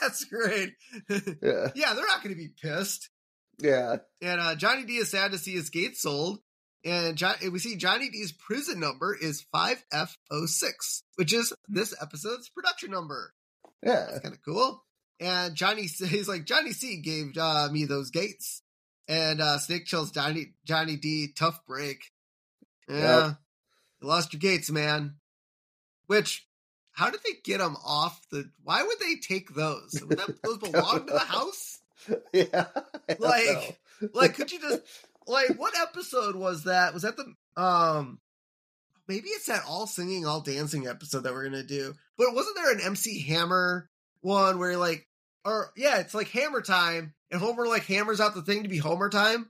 That's 0.00 0.24
great. 0.24 0.74
yeah. 1.08 1.68
yeah, 1.74 1.94
they're 1.94 2.06
not 2.06 2.22
gonna 2.22 2.34
be 2.34 2.48
pissed. 2.62 3.10
Yeah. 3.58 3.96
And 4.22 4.40
uh 4.40 4.54
Johnny 4.56 4.84
D 4.84 4.96
is 4.96 5.10
sad 5.10 5.32
to 5.32 5.38
see 5.38 5.52
his 5.52 5.70
gates 5.70 6.02
sold. 6.02 6.40
And 6.84 7.16
John, 7.16 7.34
we 7.52 7.58
see 7.58 7.76
Johnny 7.76 8.08
D's 8.08 8.32
prison 8.32 8.80
number 8.80 9.14
is 9.14 9.44
5F06, 9.54 11.02
which 11.16 11.32
is 11.32 11.52
this 11.68 11.94
episode's 12.00 12.48
production 12.48 12.90
number. 12.90 13.34
Yeah. 13.82 14.06
That's 14.08 14.20
kind 14.20 14.34
of 14.34 14.40
cool. 14.42 14.82
And 15.20 15.54
Johnny, 15.54 15.82
he's 15.86 16.28
like, 16.28 16.46
Johnny 16.46 16.72
C 16.72 17.00
gave 17.02 17.36
uh, 17.36 17.68
me 17.70 17.84
those 17.84 18.10
gates. 18.10 18.62
And 19.08 19.40
uh, 19.40 19.58
Snake 19.58 19.86
tells 19.86 20.12
Johnny, 20.12 20.54
Johnny 20.64 20.96
D, 20.96 21.32
tough 21.36 21.60
break. 21.66 22.04
Yeah. 22.88 23.26
Yep. 23.26 23.36
You 24.00 24.08
lost 24.08 24.32
your 24.32 24.40
gates, 24.40 24.70
man. 24.70 25.16
Which, 26.06 26.46
how 26.92 27.10
did 27.10 27.20
they 27.24 27.34
get 27.44 27.58
them 27.58 27.76
off 27.84 28.20
the, 28.30 28.50
why 28.62 28.82
would 28.82 28.98
they 29.00 29.16
take 29.16 29.54
those? 29.54 30.00
Would 30.08 30.18
that, 30.18 30.42
those 30.42 30.58
belong 30.70 31.06
to 31.06 31.12
the 31.12 31.18
house? 31.18 31.76
Yeah. 32.32 32.64
Like- 33.18 33.44
know. 33.44 34.08
Like, 34.14 34.34
could 34.34 34.50
you 34.50 34.58
just, 34.58 34.80
like, 35.30 35.58
what 35.58 35.74
episode 35.80 36.36
was 36.36 36.64
that? 36.64 36.92
Was 36.92 37.02
that 37.02 37.16
the, 37.16 37.62
um, 37.62 38.18
maybe 39.08 39.28
it's 39.28 39.46
that 39.46 39.62
all 39.66 39.86
singing, 39.86 40.26
all 40.26 40.40
dancing 40.40 40.86
episode 40.86 41.20
that 41.20 41.32
we're 41.32 41.48
going 41.48 41.62
to 41.62 41.66
do. 41.66 41.94
But 42.18 42.34
wasn't 42.34 42.56
there 42.56 42.72
an 42.72 42.80
MC 42.80 43.22
Hammer 43.22 43.88
one 44.20 44.58
where, 44.58 44.76
like, 44.76 45.06
or, 45.44 45.70
yeah, 45.76 45.98
it's 45.98 46.14
like 46.14 46.28
Hammer 46.28 46.60
time, 46.60 47.14
and 47.30 47.40
Homer, 47.40 47.66
like, 47.66 47.86
hammers 47.86 48.20
out 48.20 48.34
the 48.34 48.42
thing 48.42 48.64
to 48.64 48.68
be 48.68 48.78
Homer 48.78 49.08
time? 49.08 49.48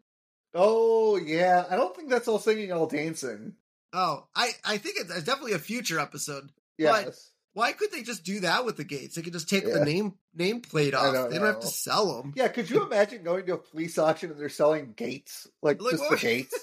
Oh, 0.54 1.16
yeah. 1.16 1.64
I 1.68 1.76
don't 1.76 1.94
think 1.96 2.10
that's 2.10 2.28
all 2.28 2.38
singing, 2.38 2.72
all 2.72 2.86
dancing. 2.86 3.54
Oh, 3.92 4.26
I, 4.34 4.50
I 4.64 4.78
think 4.78 4.96
it's, 5.00 5.10
it's 5.10 5.24
definitely 5.24 5.54
a 5.54 5.58
future 5.58 5.98
episode. 5.98 6.50
Yes. 6.78 7.30
Why 7.52 7.72
could 7.72 7.90
they 7.90 8.02
just 8.02 8.22
do 8.24 8.40
that 8.40 8.64
with 8.64 8.76
the 8.76 8.84
gates? 8.84 9.16
They 9.16 9.22
could 9.22 9.32
just 9.32 9.48
take 9.48 9.64
Yeah. 9.64 9.74
the 9.78 9.84
name 9.84 10.14
nameplate 10.38 10.94
off. 10.94 11.12
don't 11.12 11.30
They 11.30 11.38
don't 11.38 11.46
have 11.46 11.60
to 11.60 11.66
sell 11.66 12.22
them. 12.22 12.32
Yeah, 12.36 12.48
could 12.48 12.70
you 12.70 12.84
imagine 12.84 13.24
going 13.24 13.44
to 13.46 13.54
a 13.54 13.58
police 13.58 13.98
auction 13.98 14.30
and 14.30 14.38
they're 14.40 14.48
selling 14.48 14.92
gates? 14.92 15.46
Like, 15.60 15.80
Like, 15.82 15.92
just 15.92 16.02
what- 16.04 16.10
the 16.12 16.16
gates? 16.26 16.54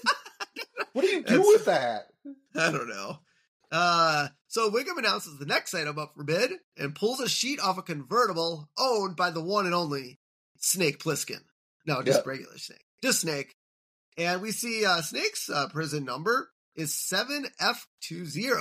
what 0.93 1.01
do 1.01 1.07
you 1.07 1.23
do 1.23 1.37
That's- 1.37 1.45
with 1.47 1.65
that? 1.65 2.07
I 2.55 2.71
don't 2.71 2.87
know. 2.89 3.19
Uh, 3.69 4.29
so 4.47 4.71
Wiggum 4.71 4.97
announces 4.97 5.37
the 5.37 5.45
next 5.45 5.73
item 5.73 5.99
up 5.99 6.13
for 6.15 6.23
bid 6.23 6.51
and 6.77 6.95
pulls 6.95 7.19
a 7.19 7.27
sheet 7.27 7.59
off 7.59 7.77
a 7.77 7.81
convertible 7.81 8.69
owned 8.77 9.17
by 9.17 9.29
the 9.29 9.43
one 9.43 9.65
and 9.65 9.75
only 9.75 10.19
Snake 10.59 10.99
Plissken. 11.03 11.41
No, 11.85 12.01
just 12.01 12.19
Yeah. 12.25 12.29
regular 12.29 12.57
Snake. 12.57 12.85
Just 13.03 13.19
Snake. 13.21 13.55
And 14.17 14.41
we 14.41 14.51
see 14.51 14.85
uh, 14.85 15.01
Snake's 15.01 15.49
uh, 15.49 15.67
prison 15.67 16.05
number 16.05 16.49
is 16.75 16.93
7F20, 16.93 18.51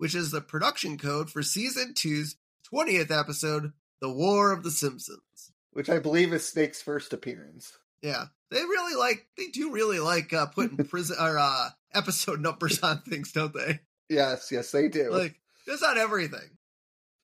which 0.00 0.14
is 0.14 0.30
the 0.30 0.40
production 0.40 0.96
code 0.96 1.28
for 1.28 1.42
season 1.42 1.92
two's 1.94 2.36
20th 2.72 3.10
episode, 3.10 3.74
The 4.00 4.10
War 4.10 4.50
of 4.50 4.62
the 4.62 4.70
Simpsons. 4.70 5.52
Which 5.72 5.90
I 5.90 5.98
believe 5.98 6.32
is 6.32 6.48
Snake's 6.48 6.80
first 6.80 7.12
appearance. 7.12 7.76
Yeah. 8.00 8.24
They 8.50 8.60
really 8.62 8.96
like, 8.98 9.26
they 9.36 9.48
do 9.48 9.70
really 9.72 9.98
like 10.00 10.32
uh, 10.32 10.46
putting 10.46 10.78
prison 10.88 11.18
or 11.20 11.36
uh, 11.38 11.68
episode 11.94 12.40
numbers 12.40 12.80
on 12.82 13.02
things, 13.02 13.32
don't 13.32 13.52
they? 13.52 13.80
Yes, 14.08 14.48
yes, 14.50 14.72
they 14.72 14.88
do. 14.88 15.10
Like, 15.10 15.38
that's 15.66 15.82
not 15.82 15.98
everything. 15.98 16.56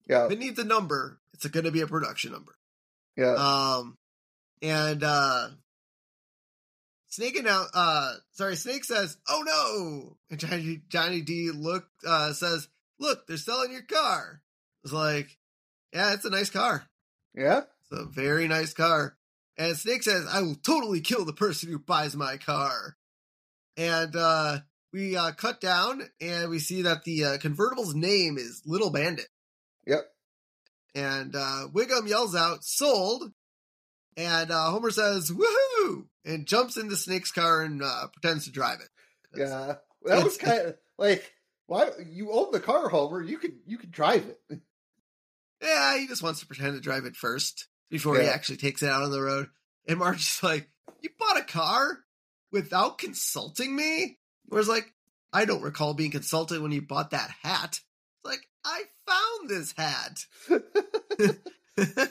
yeah, 0.06 0.26
If 0.26 0.32
it 0.32 0.38
needs 0.38 0.58
a 0.58 0.64
number, 0.64 1.18
it's 1.32 1.46
going 1.46 1.64
to 1.64 1.72
be 1.72 1.80
a 1.80 1.86
production 1.86 2.32
number. 2.32 2.56
yeah. 3.16 3.32
Um, 3.36 3.96
and 4.60 5.02
uh, 5.02 5.48
Snake 7.16 7.42
now, 7.42 7.64
uh, 7.72 8.12
sorry, 8.32 8.56
Snake 8.56 8.84
says, 8.84 9.16
"Oh 9.26 9.42
no!" 9.42 10.18
And 10.28 10.38
Johnny 10.38 10.82
Johnny 10.88 11.22
D 11.22 11.50
look 11.50 11.86
uh 12.06 12.34
says, 12.34 12.68
"Look, 13.00 13.26
they're 13.26 13.38
selling 13.38 13.72
your 13.72 13.82
car." 13.82 14.42
It's 14.84 14.92
like, 14.92 15.38
yeah, 15.94 16.12
it's 16.12 16.26
a 16.26 16.30
nice 16.30 16.50
car. 16.50 16.86
yeah. 17.34 17.62
It's 17.90 18.00
a 18.00 18.04
very 18.04 18.48
nice 18.48 18.74
car. 18.74 19.16
And 19.56 19.78
Snake 19.78 20.02
says, 20.02 20.26
"I 20.30 20.42
will 20.42 20.56
totally 20.56 21.00
kill 21.00 21.24
the 21.24 21.32
person 21.32 21.70
who 21.70 21.78
buys 21.78 22.14
my 22.14 22.36
car." 22.36 22.98
And 23.78 24.14
uh, 24.14 24.58
we 24.92 25.16
uh, 25.16 25.32
cut 25.32 25.58
down 25.58 26.02
and 26.20 26.50
we 26.50 26.58
see 26.58 26.82
that 26.82 27.04
the 27.04 27.24
uh, 27.24 27.38
convertible's 27.38 27.94
name 27.94 28.36
is 28.36 28.60
Little 28.66 28.90
Bandit. 28.90 29.28
Yep. 29.86 30.02
And 30.94 31.34
uh, 31.34 31.68
Wiggum 31.72 32.08
yells 32.08 32.36
out, 32.36 32.62
sold. 32.62 33.32
And 34.18 34.50
uh, 34.50 34.70
Homer 34.70 34.90
says, 34.90 35.30
woohoo! 35.30 36.06
And 36.26 36.44
jumps 36.44 36.76
into 36.76 36.96
Snake's 36.96 37.30
car 37.30 37.62
and 37.62 37.82
uh, 37.82 38.08
pretends 38.12 38.44
to 38.44 38.52
drive 38.52 38.80
it. 38.80 38.88
Yeah, 39.38 39.76
that 40.04 40.24
was 40.24 40.36
kind 40.36 40.60
of 40.60 40.74
like 40.98 41.32
why 41.66 41.88
you 42.10 42.32
own 42.32 42.50
the 42.50 42.60
car, 42.60 42.88
Homer. 42.88 43.22
You 43.22 43.38
can 43.38 43.60
you 43.64 43.78
can 43.78 43.90
drive 43.90 44.26
it. 44.26 44.60
Yeah, 45.62 45.96
he 45.96 46.06
just 46.06 46.22
wants 46.22 46.40
to 46.40 46.46
pretend 46.46 46.74
to 46.74 46.80
drive 46.82 47.06
it 47.06 47.16
first 47.16 47.66
before 47.90 48.20
he 48.20 48.26
actually 48.26 48.58
takes 48.58 48.82
it 48.82 48.90
out 48.90 49.02
on 49.02 49.10
the 49.10 49.22
road. 49.22 49.48
And 49.88 49.98
Marge 49.98 50.20
is 50.20 50.40
like, 50.42 50.68
You 51.00 51.08
bought 51.18 51.40
a 51.40 51.44
car 51.44 52.00
without 52.52 52.98
consulting 52.98 53.74
me? 53.74 54.18
Whereas, 54.48 54.68
like, 54.68 54.92
I 55.32 55.46
don't 55.46 55.62
recall 55.62 55.94
being 55.94 56.10
consulted 56.10 56.60
when 56.60 56.72
you 56.72 56.82
bought 56.82 57.12
that 57.12 57.30
hat. 57.42 57.80
It's 57.80 57.82
like, 58.22 58.46
I 58.66 58.82
found 59.06 59.48
this 59.48 59.72
hat. 59.72 60.26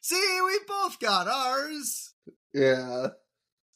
See, 0.00 0.40
we 0.44 0.58
both 0.66 0.98
got 1.00 1.28
ours. 1.28 2.14
yeah, 2.54 3.08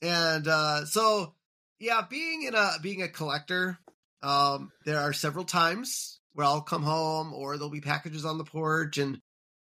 And 0.02 0.46
uh 0.48 0.85
so 0.85 1.35
yeah, 1.78 2.02
being 2.09 2.42
in 2.44 2.54
a 2.54 2.72
being 2.82 3.02
a 3.02 3.09
collector, 3.09 3.78
um, 4.22 4.70
there 4.85 5.00
are 5.00 5.12
several 5.12 5.44
times 5.44 6.20
where 6.32 6.46
I'll 6.46 6.61
come 6.62 6.82
home 6.82 7.32
or 7.32 7.56
there'll 7.56 7.70
be 7.70 7.80
packages 7.80 8.24
on 8.24 8.38
the 8.38 8.44
porch 8.44 8.98
and 8.98 9.20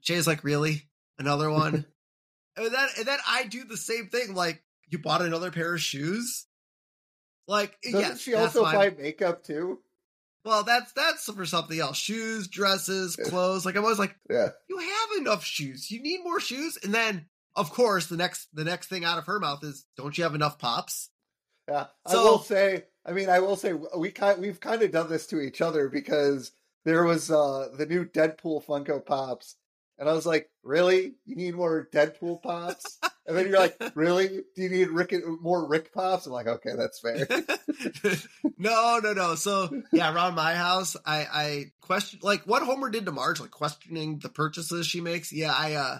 Shay's 0.01 0.27
like, 0.27 0.43
Really? 0.43 0.83
Another 1.17 1.49
one? 1.51 1.85
and 2.57 2.73
then 2.73 2.87
and 2.97 3.05
then 3.07 3.19
I 3.27 3.43
do 3.45 3.63
the 3.65 3.77
same 3.77 4.07
thing, 4.07 4.33
like, 4.35 4.63
you 4.89 4.99
bought 4.99 5.21
another 5.21 5.51
pair 5.51 5.73
of 5.75 5.81
shoes? 5.81 6.45
Like 7.47 7.77
doesn't 7.83 7.99
yes, 7.99 8.21
she 8.21 8.33
also 8.33 8.63
my- 8.63 8.73
buy 8.89 8.95
makeup 8.97 9.43
too? 9.43 9.79
well 10.43 10.63
that's 10.63 10.91
that's 10.93 11.25
for 11.31 11.45
something 11.45 11.79
else. 11.79 11.97
Shoes, 11.97 12.47
dresses, 12.47 13.15
clothes. 13.29 13.65
Like 13.65 13.75
I'm 13.75 13.83
always 13.83 13.99
like, 13.99 14.15
Yeah, 14.29 14.49
you 14.69 14.77
have 14.77 15.19
enough 15.21 15.43
shoes. 15.43 15.89
You 15.91 16.01
need 16.01 16.23
more 16.23 16.39
shoes. 16.39 16.77
And 16.83 16.93
then 16.93 17.25
of 17.55 17.71
course 17.71 18.07
the 18.07 18.17
next 18.17 18.47
the 18.53 18.63
next 18.63 18.87
thing 18.87 19.03
out 19.05 19.17
of 19.17 19.25
her 19.25 19.39
mouth 19.39 19.63
is, 19.63 19.85
Don't 19.97 20.17
you 20.17 20.23
have 20.23 20.35
enough 20.35 20.59
pops? 20.59 21.09
yeah. 21.67 21.87
I 22.05 22.15
will 22.15 22.39
say. 22.39 22.83
I 23.07 23.11
mean, 23.11 23.29
I 23.29 23.39
will 23.39 23.55
say 23.55 23.73
we 23.73 24.11
kind 24.11 24.41
we've 24.41 24.59
kind 24.59 24.81
of 24.81 24.91
done 24.91 25.09
this 25.09 25.27
to 25.27 25.39
each 25.39 25.61
other 25.61 25.89
because 25.89 26.51
there 26.85 27.03
was 27.03 27.29
uh 27.31 27.69
the 27.77 27.85
new 27.85 28.05
Deadpool 28.05 28.65
Funko 28.65 29.03
Pops, 29.05 29.55
and 29.99 30.09
I 30.09 30.13
was 30.13 30.25
like, 30.25 30.49
"Really? 30.63 31.15
You 31.25 31.35
need 31.35 31.55
more 31.55 31.87
Deadpool 31.93 32.41
Pops?" 32.41 32.99
And 33.27 33.35
then 33.35 33.47
you're 33.47 33.59
like, 33.59 33.75
"Really? 33.95 34.43
Do 34.55 34.61
you 34.61 34.69
need 34.69 34.89
Rick 34.89 35.13
more 35.41 35.67
Rick 35.67 35.93
Pops?" 35.93 36.25
I'm 36.25 36.31
like, 36.33 36.47
"Okay, 36.47 36.71
that's 36.75 36.99
fair." 36.99 37.27
no, 38.57 38.99
no, 39.03 39.13
no. 39.13 39.35
So 39.35 39.69
yeah, 39.91 40.13
around 40.13 40.35
my 40.35 40.55
house, 40.55 40.95
I 41.05 41.27
I 41.31 41.65
question 41.81 42.19
like 42.23 42.43
what 42.45 42.63
Homer 42.63 42.89
did 42.89 43.05
to 43.05 43.11
Marge, 43.11 43.39
like 43.39 43.51
questioning 43.51 44.19
the 44.19 44.29
purchases 44.29 44.87
she 44.87 45.01
makes. 45.01 45.31
Yeah, 45.31 45.53
I 45.55 45.73
uh, 45.73 45.99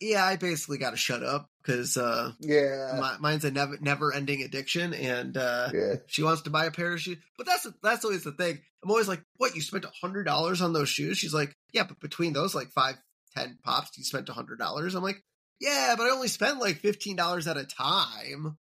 yeah, 0.00 0.24
I 0.24 0.36
basically 0.36 0.78
got 0.78 0.90
to 0.90 0.96
shut 0.96 1.22
up 1.22 1.48
because 1.62 1.96
uh, 1.96 2.32
Yeah, 2.40 2.98
my, 3.00 3.16
mine's 3.18 3.44
a 3.44 3.50
never 3.50 3.78
never 3.80 4.12
ending 4.12 4.42
addiction, 4.42 4.94
and 4.94 5.36
uh, 5.36 5.70
yeah, 5.72 5.94
she 6.06 6.22
wants 6.22 6.42
to 6.42 6.50
buy 6.50 6.66
a 6.66 6.70
pair 6.70 6.92
of 6.92 7.00
shoes. 7.00 7.18
But 7.36 7.46
that's 7.46 7.66
that's 7.82 8.04
always 8.04 8.24
the 8.24 8.32
thing. 8.32 8.58
I'm 8.82 8.90
always 8.90 9.08
like, 9.08 9.22
what? 9.36 9.54
You 9.54 9.62
spent 9.62 9.84
a 9.84 9.92
hundred 10.00 10.24
dollars 10.24 10.60
on 10.60 10.72
those 10.72 10.88
shoes? 10.88 11.18
She's 11.18 11.34
like, 11.34 11.54
yeah, 11.72 11.84
but 11.84 12.00
between 12.00 12.32
those 12.32 12.54
like 12.54 12.68
five, 12.72 12.96
ten 13.36 13.58
pops, 13.64 13.96
you 13.96 14.04
spent 14.04 14.28
a 14.28 14.34
hundred 14.34 14.58
dollars. 14.58 14.94
I'm 14.94 15.02
like, 15.02 15.22
yeah, 15.60 15.94
but 15.96 16.04
I 16.04 16.10
only 16.10 16.28
spent 16.28 16.60
like 16.60 16.78
fifteen 16.78 17.16
dollars 17.16 17.46
at 17.46 17.56
a 17.56 17.64
time. 17.64 18.58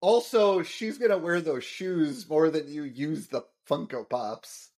Also, 0.00 0.62
she's 0.62 0.98
gonna 0.98 1.18
wear 1.18 1.40
those 1.40 1.64
shoes 1.64 2.28
more 2.28 2.50
than 2.50 2.72
you 2.72 2.84
use 2.84 3.28
the 3.28 3.42
Funko 3.68 4.08
Pops. 4.08 4.70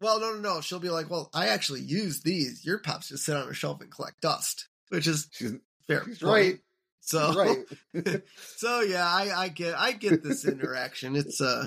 Well, 0.00 0.20
no, 0.20 0.32
no, 0.34 0.38
no. 0.38 0.60
She'll 0.60 0.78
be 0.78 0.90
like, 0.90 1.10
well, 1.10 1.28
I 1.34 1.48
actually 1.48 1.80
use 1.80 2.20
these. 2.22 2.64
Your 2.64 2.78
pops 2.78 3.08
just 3.08 3.24
sit 3.24 3.36
on 3.36 3.48
a 3.48 3.54
shelf 3.54 3.80
and 3.80 3.90
collect 3.90 4.20
dust, 4.20 4.68
which 4.90 5.06
is 5.06 5.28
She's, 5.32 5.52
fair. 5.86 6.04
she's 6.06 6.22
right. 6.22 6.58
So, 7.00 7.32
right. 7.32 8.22
so 8.56 8.80
yeah, 8.80 9.06
I, 9.06 9.32
I 9.34 9.48
get, 9.48 9.74
I 9.78 9.92
get 9.92 10.22
this 10.22 10.44
interaction. 10.44 11.16
It's 11.16 11.40
uh, 11.40 11.66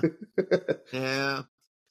yeah. 0.92 1.42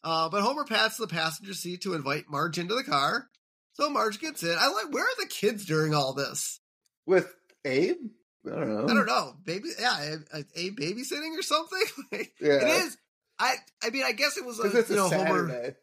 Uh, 0.04 0.30
but 0.30 0.42
Homer 0.42 0.64
pats 0.64 0.98
the 0.98 1.08
passenger 1.08 1.54
seat 1.54 1.82
to 1.82 1.94
invite 1.94 2.30
Marge 2.30 2.58
into 2.58 2.76
the 2.76 2.84
car. 2.84 3.28
So 3.74 3.90
Marge 3.90 4.20
gets 4.20 4.44
in. 4.44 4.56
I 4.58 4.68
like, 4.68 4.94
where 4.94 5.04
are 5.04 5.16
the 5.20 5.28
kids 5.28 5.66
during 5.66 5.94
all 5.94 6.14
this? 6.14 6.60
With 7.06 7.34
Abe? 7.66 7.98
I 8.46 8.50
don't 8.50 8.70
know. 8.74 8.84
I 8.86 8.94
don't 8.94 9.06
know. 9.06 9.34
Baby, 9.46 9.70
yeah, 9.80 10.16
a, 10.34 10.40
a 10.40 10.70
babysitting 10.72 11.38
or 11.38 11.42
something. 11.42 11.84
Like, 12.12 12.34
Yeah. 12.40 12.54
It 12.54 12.86
is. 12.86 12.98
I, 13.38 13.56
I 13.84 13.90
mean, 13.90 14.04
I 14.06 14.12
guess 14.14 14.38
it 14.38 14.46
was 14.46 14.60
it's 14.60 14.90
you 14.90 14.96
a 14.96 14.98
know, 14.98 15.10
Homer. 15.10 15.76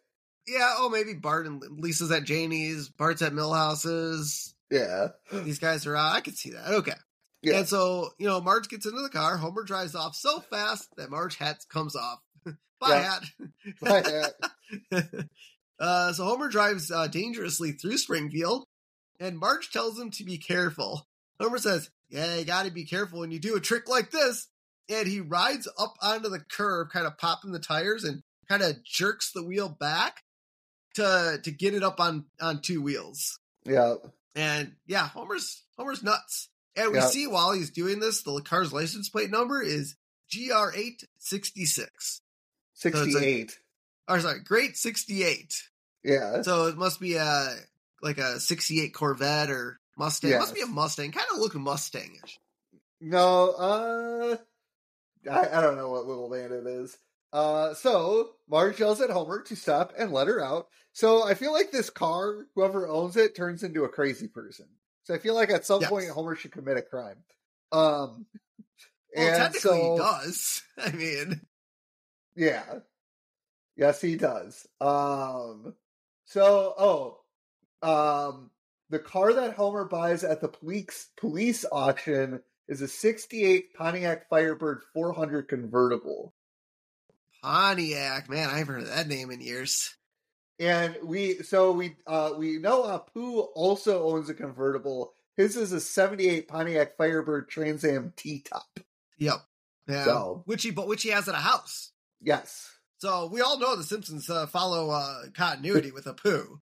Yeah. 0.46 0.74
Oh, 0.78 0.88
maybe 0.88 1.14
Bart 1.14 1.46
and 1.46 1.62
Lisa's 1.80 2.10
at 2.10 2.24
Janie's. 2.24 2.88
Bart's 2.88 3.22
at 3.22 3.32
Milhouse's. 3.34 4.54
Yeah. 4.70 5.08
these 5.32 5.58
guys 5.58 5.86
are 5.86 5.96
out. 5.96 6.14
I 6.14 6.20
can 6.20 6.34
see 6.34 6.50
that. 6.50 6.68
Okay. 6.68 6.92
Yeah. 7.42 7.58
And 7.58 7.68
so, 7.68 8.10
you 8.18 8.26
know, 8.26 8.40
Marge 8.40 8.68
gets 8.68 8.84
into 8.86 9.00
the 9.00 9.08
car. 9.08 9.36
Homer 9.36 9.62
drives 9.62 9.94
off 9.94 10.14
so 10.16 10.40
fast 10.40 10.88
that 10.96 11.10
Marge 11.10 11.36
hat 11.36 11.64
comes 11.70 11.94
off. 11.96 12.18
Bye, 12.80 12.88
Yeah. 12.90 13.02
hat. 13.02 13.22
My 13.80 14.02
hat. 14.90 15.04
uh, 15.78 16.12
so 16.12 16.24
Homer 16.24 16.48
drives 16.48 16.90
uh, 16.90 17.06
dangerously 17.06 17.72
through 17.72 17.98
Springfield, 17.98 18.64
and 19.20 19.38
Marge 19.38 19.70
tells 19.70 19.98
him 19.98 20.10
to 20.12 20.24
be 20.24 20.36
careful. 20.38 21.06
Homer 21.40 21.58
says, 21.58 21.90
Yeah, 22.08 22.36
you 22.36 22.44
gotta 22.44 22.70
be 22.70 22.84
careful 22.84 23.20
when 23.20 23.30
you 23.30 23.38
do 23.38 23.56
a 23.56 23.60
trick 23.60 23.88
like 23.88 24.10
this. 24.10 24.48
And 24.90 25.06
he 25.06 25.20
rides 25.20 25.68
up 25.78 25.94
onto 26.02 26.30
the 26.30 26.40
curb, 26.40 26.88
kind 26.90 27.06
of 27.06 27.18
popping 27.18 27.52
the 27.52 27.58
tires 27.58 28.04
and 28.04 28.22
kind 28.48 28.62
of 28.62 28.82
jerks 28.84 29.32
the 29.32 29.44
wheel 29.44 29.68
back 29.68 30.22
to 30.94 31.38
to 31.44 31.50
get 31.50 31.74
it 31.74 31.82
up 31.82 32.00
on 32.00 32.24
on 32.40 32.60
two 32.62 32.80
wheels. 32.82 33.38
Yeah. 33.66 33.96
And 34.38 34.72
yeah, 34.86 35.08
Homer's 35.08 35.62
Homer's 35.76 36.02
nuts. 36.02 36.48
And 36.76 36.92
we 36.92 36.98
Yeah. 36.98 37.08
see 37.08 37.26
while 37.26 37.52
he's 37.52 37.70
doing 37.70 37.98
this, 37.98 38.22
the 38.22 38.40
car's 38.40 38.72
license 38.72 39.08
plate 39.08 39.30
number 39.30 39.60
is 39.60 39.96
GR866. 40.32 42.20
it's 42.74 42.84
like- 42.84 42.94
68. 42.94 43.58
Or 44.08 44.20
sorry, 44.20 44.40
Great 44.40 44.76
68. 44.76 45.54
yeah. 46.04 46.42
So 46.42 46.66
it 46.66 46.76
must 46.76 47.00
be 47.00 47.14
a 47.16 47.56
like 48.00 48.18
a 48.18 48.38
68 48.38 48.94
Corvette 48.94 49.50
or 49.50 49.80
Mustang. 49.98 50.30
It 50.30 50.38
must 50.38 50.54
be 50.54 50.60
a 50.60 50.66
Mustang. 50.66 51.10
Kind 51.10 51.26
of 51.32 51.38
look 51.40 51.54
Mustangish. 51.54 52.38
No, 53.00 53.50
uh 53.50 54.36
I, 55.30 55.58
I 55.58 55.60
don't 55.60 55.76
know 55.76 55.88
what 55.90 56.06
little 56.06 56.28
man 56.30 56.52
it 56.52 56.64
is. 56.66 56.96
Uh 57.32 57.74
so 57.74 58.36
Marge 58.48 58.80
yells 58.80 59.00
at 59.00 59.10
Homer 59.10 59.42
to 59.42 59.56
stop 59.56 59.92
and 59.98 60.12
let 60.12 60.28
her 60.28 60.42
out. 60.42 60.68
So 60.92 61.22
I 61.24 61.34
feel 61.34 61.52
like 61.52 61.70
this 61.70 61.90
car, 61.90 62.46
whoever 62.54 62.88
owns 62.88 63.16
it, 63.16 63.34
turns 63.36 63.62
into 63.62 63.84
a 63.84 63.88
crazy 63.88 64.28
person. 64.28 64.66
So 65.04 65.14
I 65.14 65.18
feel 65.18 65.34
like 65.34 65.50
at 65.50 65.66
some 65.66 65.80
Yes. 65.80 65.90
point 65.90 66.10
Homer 66.10 66.34
should 66.36 66.52
commit 66.52 66.76
a 66.78 66.82
crime. 66.82 67.24
Um 67.72 68.26
Well, 69.14 69.26
and 69.26 69.36
technically 69.36 69.60
so, 69.60 69.90
he 69.90 69.90
does. 69.90 70.62
I 70.78 70.92
mean, 70.92 71.42
Yeah. 72.34 72.80
Yes, 73.76 74.00
he 74.00 74.16
does. 74.16 74.66
Um 74.80 75.74
so 76.24 76.74
oh 76.78 77.20
um 77.82 78.50
the 78.90 78.98
car 78.98 79.32
that 79.34 79.54
Homer 79.54 79.84
buys 79.86 80.24
at 80.24 80.40
the 80.40 80.48
police 80.48 81.10
police 81.18 81.64
auction 81.72 82.42
is 82.68 82.82
a 82.82 82.88
68 82.88 83.74
Pontiac 83.74 84.28
Firebird 84.28 84.82
400 84.94 85.48
convertible. 85.48 86.34
Pontiac, 87.42 88.28
man, 88.28 88.48
I 88.48 88.58
haven't 88.58 88.74
heard 88.74 88.82
of 88.84 88.88
that 88.88 89.08
name 89.08 89.30
in 89.30 89.40
years. 89.40 89.94
And 90.58 90.96
we 91.04 91.42
so 91.42 91.70
we 91.72 91.96
uh 92.06 92.32
we 92.36 92.58
know 92.58 92.82
Apu 92.82 93.46
also 93.54 94.08
owns 94.08 94.28
a 94.28 94.34
convertible. 94.34 95.12
His 95.36 95.56
is 95.56 95.72
a 95.72 95.80
78 95.80 96.48
Pontiac 96.48 96.96
Firebird 96.96 97.48
Trans 97.48 97.84
Am 97.84 98.12
T-top. 98.16 98.80
Yep. 99.18 99.36
Yeah. 99.86 100.04
So- 100.04 100.42
which 100.46 100.64
he 100.64 100.70
but 100.72 100.88
which 100.88 101.02
he 101.02 101.10
has 101.10 101.28
at 101.28 101.34
a 101.34 101.38
house. 101.38 101.92
Yes. 102.20 102.68
So 102.98 103.28
we 103.32 103.40
all 103.40 103.60
know 103.60 103.76
the 103.76 103.84
Simpsons 103.84 104.28
uh, 104.28 104.46
follow 104.46 104.90
uh, 104.90 105.22
continuity 105.34 105.92
with 105.92 106.06
Apu. 106.06 106.44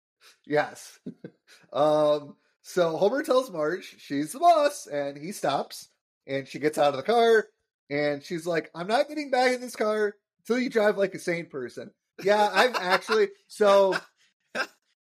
Yes. 0.48 0.98
um, 1.72 2.36
so 2.62 2.96
Homer 2.96 3.22
tells 3.22 3.50
Marge 3.50 3.96
she's 3.98 4.32
the 4.32 4.38
boss, 4.40 4.86
and 4.86 5.16
he 5.16 5.32
stops, 5.32 5.88
and 6.26 6.46
she 6.48 6.58
gets 6.58 6.78
out 6.78 6.94
of 6.94 6.96
the 6.96 7.02
car, 7.02 7.46
and 7.90 8.22
she's 8.22 8.46
like, 8.46 8.70
I'm 8.74 8.86
not 8.88 9.08
getting 9.08 9.30
back 9.30 9.54
in 9.54 9.60
this 9.60 9.76
car 9.76 10.14
until 10.48 10.62
you 10.62 10.70
drive 10.70 10.98
like 10.98 11.14
a 11.14 11.18
sane 11.18 11.46
person. 11.46 11.90
Yeah, 12.22 12.48
I've 12.52 12.76
actually 12.76 13.28
so 13.48 13.96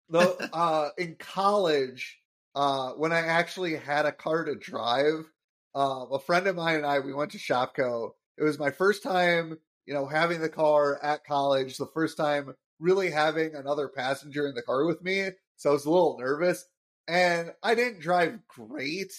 the 0.09 0.51
uh 0.53 0.91
in 0.99 1.17
college, 1.19 2.19
uh 2.55 2.91
when 2.93 3.13
I 3.13 3.21
actually 3.21 3.77
had 3.77 4.07
a 4.07 4.13
car 4.13 4.45
to 4.45 4.55
drive, 4.55 5.31
uh, 5.75 6.07
a 6.13 6.19
friend 6.19 6.47
of 6.47 6.57
mine 6.57 6.77
and 6.77 6.87
I 6.87 7.01
we 7.01 7.13
went 7.13 7.33
to 7.33 7.39
Shopko. 7.39 8.11
It 8.37 8.43
was 8.43 8.59
my 8.59 8.71
first 8.71 9.03
time, 9.03 9.59
you 9.87 9.95
know, 9.95 10.07
having 10.07 10.41
the 10.41 10.49
car 10.49 10.99
at 11.03 11.25
college, 11.25 11.77
the 11.77 11.87
first 11.95 12.17
time 12.17 12.55
really 12.81 13.11
having 13.11 13.55
another 13.55 13.89
passenger 13.89 14.47
in 14.49 14.55
the 14.55 14.63
car 14.63 14.85
with 14.85 15.03
me. 15.03 15.29
So 15.57 15.71
I 15.71 15.73
was 15.73 15.85
a 15.85 15.91
little 15.91 16.19
nervous. 16.19 16.67
And 17.07 17.53
I 17.63 17.75
didn't 17.75 18.01
drive 18.01 18.39
great. 18.49 19.13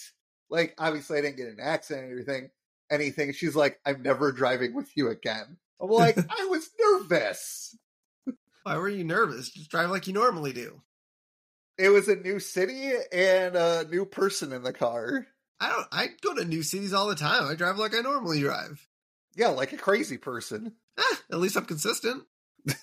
Like, 0.50 0.74
obviously, 0.78 1.18
I 1.18 1.22
didn't 1.22 1.36
get 1.36 1.48
an 1.48 1.60
accident 1.60 2.10
or 2.10 2.16
anything. 2.16 2.50
anything. 2.90 3.32
She's 3.32 3.56
like, 3.56 3.80
I'm 3.86 4.02
never 4.02 4.32
driving 4.32 4.74
with 4.74 4.90
you 4.96 5.08
again. 5.08 5.56
I'm 5.80 5.88
like, 5.88 6.18
I 6.30 6.46
was 6.46 6.68
nervous. 6.80 7.76
Why 8.62 8.78
were 8.78 8.88
you 8.88 9.04
nervous? 9.04 9.50
Just 9.50 9.70
drive 9.70 9.90
like 9.90 10.06
you 10.06 10.12
normally 10.12 10.52
do. 10.52 10.82
It 11.78 11.90
was 11.90 12.08
a 12.08 12.16
new 12.16 12.40
city 12.40 12.92
and 13.12 13.54
a 13.54 13.86
new 13.88 14.06
person 14.06 14.52
in 14.52 14.62
the 14.62 14.72
car. 14.72 15.26
I 15.60 15.68
don't. 15.68 15.86
I 15.92 16.08
go 16.22 16.34
to 16.34 16.44
new 16.44 16.62
cities 16.62 16.92
all 16.92 17.08
the 17.08 17.14
time. 17.14 17.46
I 17.46 17.54
drive 17.54 17.78
like 17.78 17.94
I 17.94 18.00
normally 18.00 18.40
drive. 18.40 18.86
Yeah, 19.36 19.48
like 19.48 19.72
a 19.72 19.76
crazy 19.76 20.16
person. 20.18 20.72
Eh, 20.98 21.16
at 21.30 21.38
least 21.38 21.56
I'm 21.56 21.66
consistent. 21.66 22.24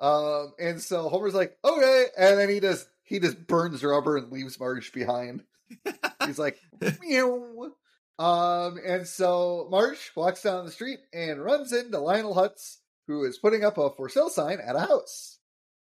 Um, 0.00 0.52
and 0.58 0.82
so 0.82 1.08
Homer's 1.08 1.34
like, 1.34 1.56
okay, 1.64 2.06
and 2.18 2.38
then 2.38 2.48
he 2.48 2.60
just 2.60 2.86
he 3.04 3.20
just 3.20 3.46
burns 3.46 3.82
rubber 3.82 4.16
and 4.16 4.30
leaves 4.30 4.58
Marge 4.58 4.92
behind. 4.92 5.44
He's 6.26 6.38
like, 6.38 6.58
meow. 7.00 7.70
Um, 8.18 8.78
and 8.84 9.06
so 9.06 9.66
Marge 9.70 10.12
walks 10.14 10.42
down 10.42 10.64
the 10.64 10.70
street 10.70 11.00
and 11.12 11.42
runs 11.42 11.72
into 11.72 11.98
Lionel 11.98 12.34
Hutz, 12.34 12.78
who 13.08 13.24
is 13.24 13.38
putting 13.38 13.64
up 13.64 13.78
a 13.78 13.90
for 13.90 14.08
sale 14.08 14.30
sign 14.30 14.58
at 14.60 14.76
a 14.76 14.80
house. 14.80 15.38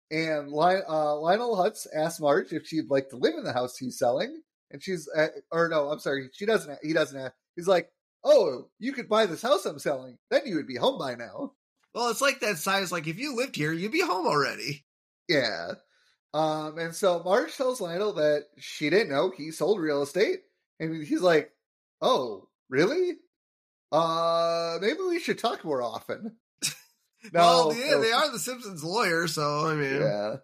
And 0.10 0.50
Lion, 0.50 0.84
uh, 0.88 1.18
Lionel 1.18 1.58
Hutz 1.58 1.88
asks 1.94 2.20
Marge 2.20 2.54
if 2.54 2.68
she'd 2.68 2.90
like 2.90 3.10
to 3.10 3.18
live 3.18 3.36
in 3.38 3.44
the 3.44 3.54
house 3.54 3.78
he's 3.78 3.98
selling, 3.98 4.42
and 4.72 4.82
she's, 4.82 5.10
uh, 5.16 5.28
or 5.52 5.70
no, 5.70 5.90
I'm 5.90 6.00
sorry, 6.00 6.30
she 6.34 6.46
doesn't. 6.46 6.80
He 6.82 6.94
doesn't. 6.94 7.20
Ask. 7.20 7.34
He's 7.56 7.68
like, 7.68 7.90
oh, 8.24 8.70
you 8.80 8.94
could 8.94 9.10
buy 9.10 9.26
this 9.26 9.42
house 9.42 9.66
I'm 9.66 9.80
selling, 9.80 10.18
then 10.30 10.42
you 10.46 10.56
would 10.56 10.68
be 10.68 10.76
home 10.76 10.98
by 10.98 11.16
now. 11.16 11.54
Well, 11.94 12.10
it's 12.10 12.22
like 12.22 12.40
that 12.40 12.58
size. 12.58 12.92
Like 12.92 13.08
if 13.08 13.20
you 13.20 13.36
lived 13.36 13.56
here, 13.56 13.72
you'd 13.72 13.92
be 13.92 14.02
home 14.02 14.26
already. 14.26 14.86
Yeah. 15.28 15.74
Um, 16.34 16.78
and 16.80 16.96
so 16.96 17.22
Marge 17.24 17.56
tells 17.56 17.80
Lionel 17.80 18.14
that 18.14 18.46
she 18.58 18.90
didn't 18.90 19.10
know 19.10 19.32
he 19.36 19.52
sold 19.52 19.80
real 19.80 20.02
estate, 20.02 20.40
and 20.80 21.04
he's 21.06 21.22
like, 21.22 21.52
"Oh, 22.04 22.50
really? 22.70 23.14
Uh, 23.92 24.78
maybe 24.82 25.00
we 25.08 25.20
should 25.20 25.40
talk 25.40 25.64
more 25.64 25.82
often." 25.82 26.36
well, 27.34 27.74
yeah, 27.74 27.98
they 27.98 28.12
are 28.12 28.32
the 28.32 28.40
Simpsons 28.40 28.84
lawyer, 28.84 29.28
so 29.28 29.68
I 29.68 29.76
mean, 29.76 30.02
yeah. 30.02 30.36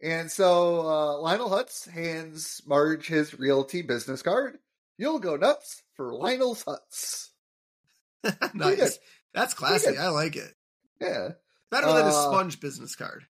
And 0.00 0.30
so 0.30 0.80
uh, 0.80 1.18
Lionel 1.18 1.50
Hutz 1.50 1.88
hands 1.88 2.62
Marge 2.66 3.08
his 3.08 3.38
realty 3.38 3.82
business 3.82 4.22
card. 4.22 4.58
You'll 4.96 5.18
go 5.18 5.36
nuts 5.36 5.82
for 5.94 6.14
Lionel's 6.14 6.64
Hutz. 6.64 7.30
nice. 8.54 8.98
That's 9.34 9.54
classy. 9.54 9.96
I 9.96 10.08
like 10.08 10.36
it. 10.36 10.54
Yeah. 11.00 11.30
Better 11.70 11.86
than 11.88 12.06
a 12.06 12.08
Uh, 12.08 12.30
sponge 12.30 12.60
business 12.60 12.94
card. 12.96 13.26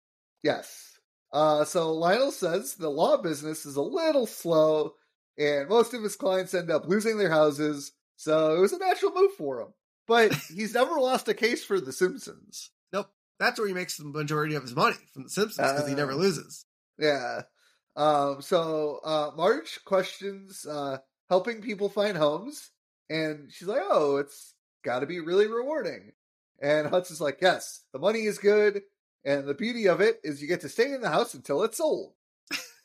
Yes. 0.41 0.97
Uh, 1.31 1.65
so 1.65 1.93
Lionel 1.93 2.31
says 2.31 2.75
the 2.75 2.89
law 2.89 3.17
business 3.17 3.65
is 3.65 3.75
a 3.75 3.81
little 3.81 4.25
slow, 4.25 4.93
and 5.37 5.69
most 5.69 5.93
of 5.93 6.03
his 6.03 6.15
clients 6.15 6.53
end 6.53 6.69
up 6.71 6.87
losing 6.87 7.17
their 7.17 7.29
houses, 7.31 7.91
so 8.15 8.55
it 8.55 8.59
was 8.59 8.73
a 8.73 8.77
natural 8.77 9.13
move 9.13 9.33
for 9.37 9.61
him. 9.61 9.73
But 10.07 10.33
he's 10.55 10.73
never 10.73 10.99
lost 10.99 11.27
a 11.29 11.33
case 11.33 11.63
for 11.63 11.79
The 11.79 11.93
Simpsons. 11.93 12.71
Nope. 12.91 13.09
That's 13.39 13.59
where 13.59 13.67
he 13.67 13.73
makes 13.73 13.97
the 13.97 14.05
majority 14.05 14.55
of 14.55 14.63
his 14.63 14.75
money 14.75 14.97
from 15.13 15.23
The 15.23 15.29
Simpsons 15.29 15.71
because 15.71 15.87
he 15.87 15.95
never 15.95 16.11
Uh, 16.11 16.15
loses. 16.15 16.65
Yeah. 16.97 17.41
Um, 17.95 18.41
so 18.41 18.99
uh, 19.03 19.31
Marge 19.35 19.79
questions 19.85 20.65
uh, 20.65 20.97
helping 21.29 21.61
people 21.61 21.89
find 21.89 22.17
homes, 22.17 22.71
and 23.09 23.51
she's 23.51 23.67
like, 23.67 23.81
"Oh, 23.83 24.17
it's 24.17 24.55
got 24.83 24.99
to 24.99 25.05
be 25.05 25.19
really 25.19 25.47
rewarding." 25.47 26.11
And 26.61 26.87
Hutz 26.87 27.11
is 27.11 27.21
like, 27.21 27.39
"Yes, 27.41 27.81
the 27.93 27.99
money 27.99 28.23
is 28.25 28.37
good, 28.39 28.81
and 29.23 29.47
the 29.47 29.53
beauty 29.53 29.87
of 29.87 30.01
it 30.01 30.19
is 30.23 30.41
you 30.41 30.47
get 30.47 30.61
to 30.61 30.69
stay 30.69 30.91
in 30.91 31.01
the 31.01 31.09
house 31.09 31.33
until 31.33 31.63
it's 31.63 31.77
sold." 31.77 32.13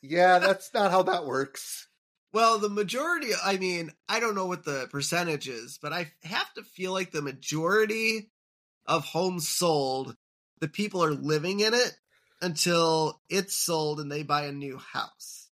yeah, 0.01 0.39
that's 0.39 0.73
not 0.73 0.91
how 0.91 1.03
that 1.03 1.25
works. 1.25 1.87
Well, 2.31 2.59
the 2.59 2.69
majority, 2.69 3.29
I 3.43 3.57
mean, 3.57 3.91
I 4.07 4.19
don't 4.19 4.35
know 4.35 4.45
what 4.45 4.63
the 4.63 4.87
percentage 4.91 5.47
is, 5.47 5.79
but 5.81 5.93
I 5.93 6.11
have 6.23 6.53
to 6.53 6.63
feel 6.63 6.93
like 6.93 7.11
the 7.11 7.23
majority 7.23 8.29
of 8.85 9.03
homes 9.03 9.49
sold, 9.49 10.15
the 10.59 10.67
people 10.67 11.03
are 11.03 11.13
living 11.13 11.59
in 11.59 11.73
it 11.73 11.93
until 12.41 13.19
it's 13.29 13.55
sold 13.55 13.99
and 13.99 14.11
they 14.11 14.23
buy 14.23 14.45
a 14.45 14.51
new 14.51 14.77
house. 14.77 15.49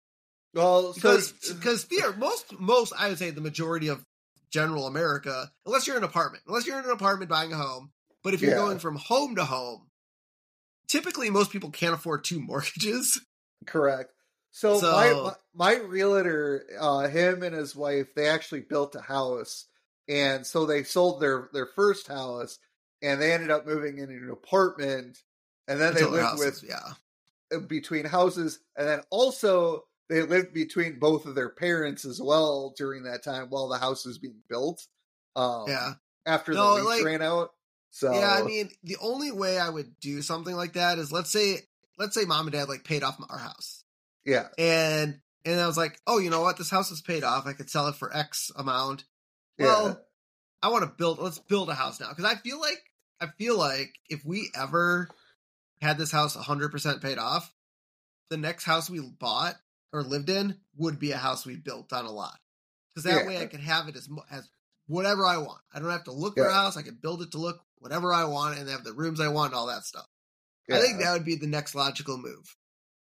Well, 0.53 0.93
Because 0.93 1.31
because 1.31 1.87
most 2.17 2.59
most 2.59 2.93
I 2.97 3.09
would 3.09 3.17
say 3.17 3.29
the 3.31 3.41
majority 3.41 3.87
of 3.87 4.05
general 4.51 4.85
America, 4.85 5.49
unless 5.65 5.87
you're 5.87 5.95
in 5.95 6.03
an 6.03 6.09
apartment, 6.09 6.43
unless 6.47 6.67
you're 6.67 6.77
in 6.77 6.85
an 6.85 6.91
apartment 6.91 7.29
buying 7.29 7.53
a 7.53 7.57
home, 7.57 7.91
but 8.23 8.33
if 8.33 8.41
you're 8.41 8.51
Yeah. 8.51 8.57
going 8.57 8.79
from 8.79 8.97
home 8.97 9.35
to 9.35 9.45
home, 9.45 9.89
typically 10.87 11.29
most 11.29 11.51
people 11.51 11.69
can't 11.69 11.93
afford 11.93 12.23
two 12.23 12.39
mortgages. 12.45 13.21
Correct. 13.65 14.11
So, 14.51 14.79
So- 14.79 14.91
my, 14.91 15.13
my 15.13 15.75
my 15.75 15.81
realtor, 15.83 16.65
uh, 16.79 17.07
him 17.07 17.43
and 17.43 17.55
his 17.55 17.75
wife, 17.75 18.13
they 18.15 18.27
actually 18.27 18.61
built 18.61 18.95
a 18.95 19.01
house, 19.01 19.65
and 20.07 20.45
so 20.45 20.65
they 20.65 20.83
sold 20.83 21.21
their 21.21 21.49
their 21.53 21.65
first 21.67 22.07
house, 22.07 22.59
and 23.01 23.21
they 23.21 23.33
ended 23.33 23.49
up 23.51 23.65
moving 23.65 23.97
in 23.97 24.09
an 24.09 24.29
apartment, 24.31 25.17
and 25.67 25.79
then 25.79 25.93
they 25.93 26.03
lived 26.03 26.23
houses, 26.23 26.61
with 26.61 26.69
yeah. 26.69 27.57
uh, 27.57 27.59
between 27.59 28.05
houses, 28.05 28.59
and 28.75 28.87
then 28.87 29.01
also 29.09 29.85
they 30.09 30.21
lived 30.23 30.53
between 30.53 30.99
both 30.99 31.25
of 31.25 31.35
their 31.35 31.49
parents 31.49 32.03
as 32.03 32.21
well 32.21 32.73
during 32.77 33.03
that 33.03 33.23
time 33.23 33.47
while 33.49 33.69
the 33.69 33.77
house 33.77 34.05
was 34.05 34.17
being 34.17 34.41
built. 34.49 34.85
Um, 35.37 35.65
Yeah. 35.69 35.93
After 36.25 36.51
No, 36.53 36.75
the 36.75 36.83
lease 36.83 36.85
like- 36.99 37.05
ran 37.05 37.21
out. 37.21 37.53
So 37.91 38.13
Yeah, 38.13 38.33
I 38.33 38.43
mean, 38.43 38.69
the 38.83 38.97
only 39.01 39.31
way 39.31 39.57
I 39.59 39.69
would 39.69 39.99
do 39.99 40.21
something 40.21 40.55
like 40.55 40.73
that 40.73 40.97
is 40.99 41.11
let's 41.11 41.31
say 41.31 41.61
let's 41.97 42.13
say 42.15 42.25
mom 42.25 42.47
and 42.47 42.53
dad 42.53 42.69
like 42.69 42.83
paid 42.83 43.03
off 43.03 43.17
our 43.29 43.37
house. 43.37 43.80
Yeah, 44.25 44.47
And 44.57 45.19
and 45.45 45.59
I 45.59 45.65
was 45.67 45.77
like, 45.77 45.99
"Oh, 46.05 46.19
you 46.19 46.29
know 46.29 46.41
what? 46.41 46.57
This 46.57 46.69
house 46.69 46.91
is 46.91 47.01
paid 47.01 47.23
off. 47.23 47.45
I 47.47 47.53
could 47.53 47.69
sell 47.69 47.87
it 47.87 47.95
for 47.95 48.15
X 48.15 48.51
amount." 48.55 49.05
yeah, 49.57 49.65
Well, 49.65 50.05
I 50.61 50.69
want 50.69 50.83
to 50.83 50.89
build 50.95 51.19
let's 51.19 51.39
build 51.39 51.69
a 51.69 51.75
house 51.75 51.99
now 51.99 52.11
cuz 52.13 52.25
I 52.25 52.35
feel 52.35 52.59
like 52.59 52.81
I 53.19 53.27
feel 53.37 53.57
like 53.57 53.93
if 54.09 54.23
we 54.25 54.51
ever 54.55 55.07
had 55.81 55.97
this 55.97 56.11
house 56.11 56.35
100% 56.35 57.01
paid 57.01 57.17
off, 57.17 57.53
the 58.29 58.37
next 58.37 58.63
house 58.65 58.89
we 58.89 58.99
bought 58.99 59.55
or 59.93 60.03
lived 60.03 60.29
in 60.29 60.59
would 60.75 60.99
be 60.99 61.11
a 61.11 61.17
house 61.17 61.45
we 61.45 61.55
built 61.55 61.91
on 61.93 62.05
a 62.05 62.11
lot. 62.11 62.39
Cuz 62.95 63.03
that 63.03 63.21
Yeah. 63.23 63.27
way 63.27 63.37
I 63.41 63.45
could 63.47 63.59
have 63.61 63.87
it 63.87 63.95
as 63.95 64.07
as 64.29 64.47
whatever 64.87 65.25
I 65.25 65.37
want. 65.37 65.61
I 65.73 65.79
don't 65.79 65.89
have 65.89 66.03
to 66.05 66.11
look 66.11 66.35
for 66.35 66.47
a 66.47 66.53
house. 66.53 66.77
I 66.77 66.81
can 66.83 66.95
build 66.95 67.21
it 67.21 67.31
to 67.31 67.37
look 67.37 67.63
whatever 67.77 68.13
I 68.13 68.25
want 68.25 68.57
and 68.59 68.69
have 68.69 68.83
the 68.83 68.93
rooms 68.93 69.19
I 69.19 69.29
want 69.29 69.53
and 69.53 69.55
all 69.59 69.67
that 69.67 69.85
stuff. 69.85 70.07
yeah. 70.67 70.77
I 70.77 70.79
think 70.81 70.99
that 70.99 71.13
would 71.13 71.25
be 71.25 71.35
the 71.35 71.47
next 71.47 71.73
logical 71.75 72.17
move. 72.17 72.55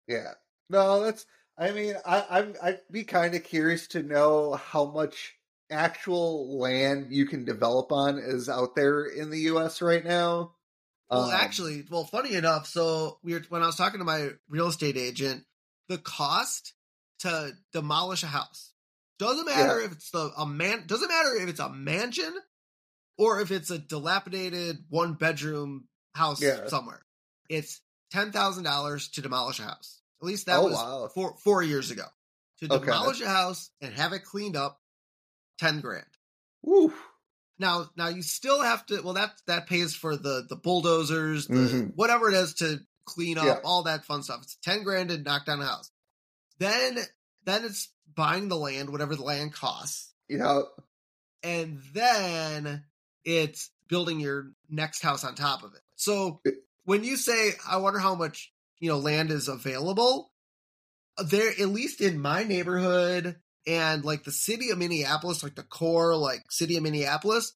Yeah. 0.08 0.34
No, 0.71 1.01
that's. 1.03 1.25
I 1.57 1.71
mean, 1.71 1.95
I, 2.05 2.25
I'm. 2.29 2.55
I'd 2.62 2.79
be 2.89 3.03
kind 3.03 3.36
of 3.36 3.43
curious 3.43 3.88
to 3.89 4.01
know 4.03 4.53
how 4.53 4.86
much 4.86 5.36
actual 5.69 6.57
land 6.57 7.07
you 7.12 7.25
can 7.25 7.45
develop 7.45 7.91
on 7.91 8.17
is 8.17 8.49
out 8.49 8.75
there 8.75 9.05
in 9.05 9.29
the 9.29 9.39
U.S. 9.41 9.81
right 9.81 10.03
now. 10.03 10.55
Well, 11.10 11.25
Um, 11.25 11.31
actually, 11.34 11.86
well, 11.89 12.05
funny 12.05 12.36
enough, 12.36 12.67
so 12.67 13.19
we 13.23 13.34
were 13.34 13.43
when 13.49 13.63
I 13.63 13.67
was 13.67 13.75
talking 13.75 13.99
to 13.99 14.05
my 14.05 14.29
real 14.49 14.67
estate 14.67 14.97
agent, 14.97 15.43
the 15.89 15.97
cost 15.97 16.73
to 17.19 17.51
demolish 17.73 18.23
a 18.23 18.27
house 18.27 18.73
doesn't 19.19 19.45
matter 19.45 19.79
if 19.81 19.91
it's 19.91 20.10
the 20.10 20.31
a 20.38 20.45
man 20.47 20.86
doesn't 20.88 21.10
matter 21.10 21.36
if 21.36 21.47
it's 21.47 21.60
a 21.60 21.69
mansion 21.69 22.34
or 23.17 23.39
if 23.41 23.51
it's 23.51 23.69
a 23.69 23.77
dilapidated 23.77 24.77
one 24.89 25.13
bedroom 25.13 25.88
house 26.15 26.41
Yeah. 26.41 26.67
somewhere. 26.67 27.05
It's 27.49 27.81
ten 28.12 28.31
thousand 28.31 28.63
dollars 28.63 29.10
to 29.10 29.21
demolish 29.21 29.60
a 29.60 29.63
house. 29.63 30.01
At 30.21 30.27
least 30.27 30.45
that 30.45 30.60
Oh, 30.60 30.63
was 30.65 30.73
wow. 30.75 31.07
four 31.13 31.36
four 31.38 31.63
years 31.63 31.91
ago. 31.91 32.05
To 32.60 32.71
Okay. 32.71 32.86
demolish 32.86 33.21
a 33.21 33.27
house 33.27 33.71
and 33.81 33.93
have 33.95 34.13
it 34.13 34.23
cleaned 34.23 34.55
up, 34.55 34.79
ten 35.57 35.81
grand. 35.81 36.05
woo. 36.62 36.93
Now, 37.57 37.89
now 37.95 38.07
you 38.07 38.21
still 38.21 38.62
have 38.62 38.86
to. 38.88 39.01
Well, 39.01 39.15
that 39.15 39.34
that 39.47 39.67
pays 39.67 39.95
for 39.95 40.15
the 40.15 40.45
the 40.47 40.55
bulldozers, 40.55 41.47
the 41.47 41.53
Mhm. 41.53 41.95
whatever 41.95 42.27
it 42.29 42.36
is 42.36 42.53
to 42.55 42.86
clean 43.05 43.38
up, 43.39 43.45
Yeah. 43.45 43.60
all 43.63 43.84
that 43.84 44.05
fun 44.05 44.21
stuff. 44.23 44.41
It's 44.43 44.55
ten 44.57 44.84
grand 44.84 45.10
to 45.10 45.17
knock 45.17 45.45
down 45.45 45.60
a 45.62 45.65
house. 45.65 45.91
Then, 46.60 46.99
then 47.43 47.65
it's 47.65 47.89
buying 48.13 48.47
the 48.47 48.57
land, 48.57 48.91
whatever 48.91 49.15
the 49.15 49.23
land 49.23 49.53
costs, 49.53 50.13
You 50.27 50.38
know. 50.38 50.69
and 51.41 51.81
then 51.93 52.86
it's 53.23 53.71
building 53.88 54.19
your 54.19 54.51
next 54.69 55.01
house 55.01 55.23
on 55.23 55.34
top 55.34 55.63
of 55.63 55.73
it. 55.73 55.81
So 55.95 56.41
when 56.84 57.03
you 57.03 57.17
say, 57.17 57.55
"I 57.65 57.77
wonder 57.77 57.99
how 57.99 58.13
much 58.15 58.53
you 58.82 58.89
know 58.89 59.00
land 59.00 59.32
is 59.32 59.48
available," 59.48 60.34
uh, 61.17 61.24
there 61.24 61.52
at 61.52 61.70
least 61.70 62.02
in 62.02 62.20
my 62.20 62.44
neighborhood 62.44 63.38
and 63.65 64.04
like 64.04 64.26
the 64.26 64.32
city 64.34 64.72
of 64.72 64.78
Minneapolis, 64.78 65.44
like 65.44 65.56
the 65.56 65.63
core 65.63 66.15
like 66.17 66.52
city 66.52 66.76
of 66.76 66.84
Minneapolis, 66.84 67.54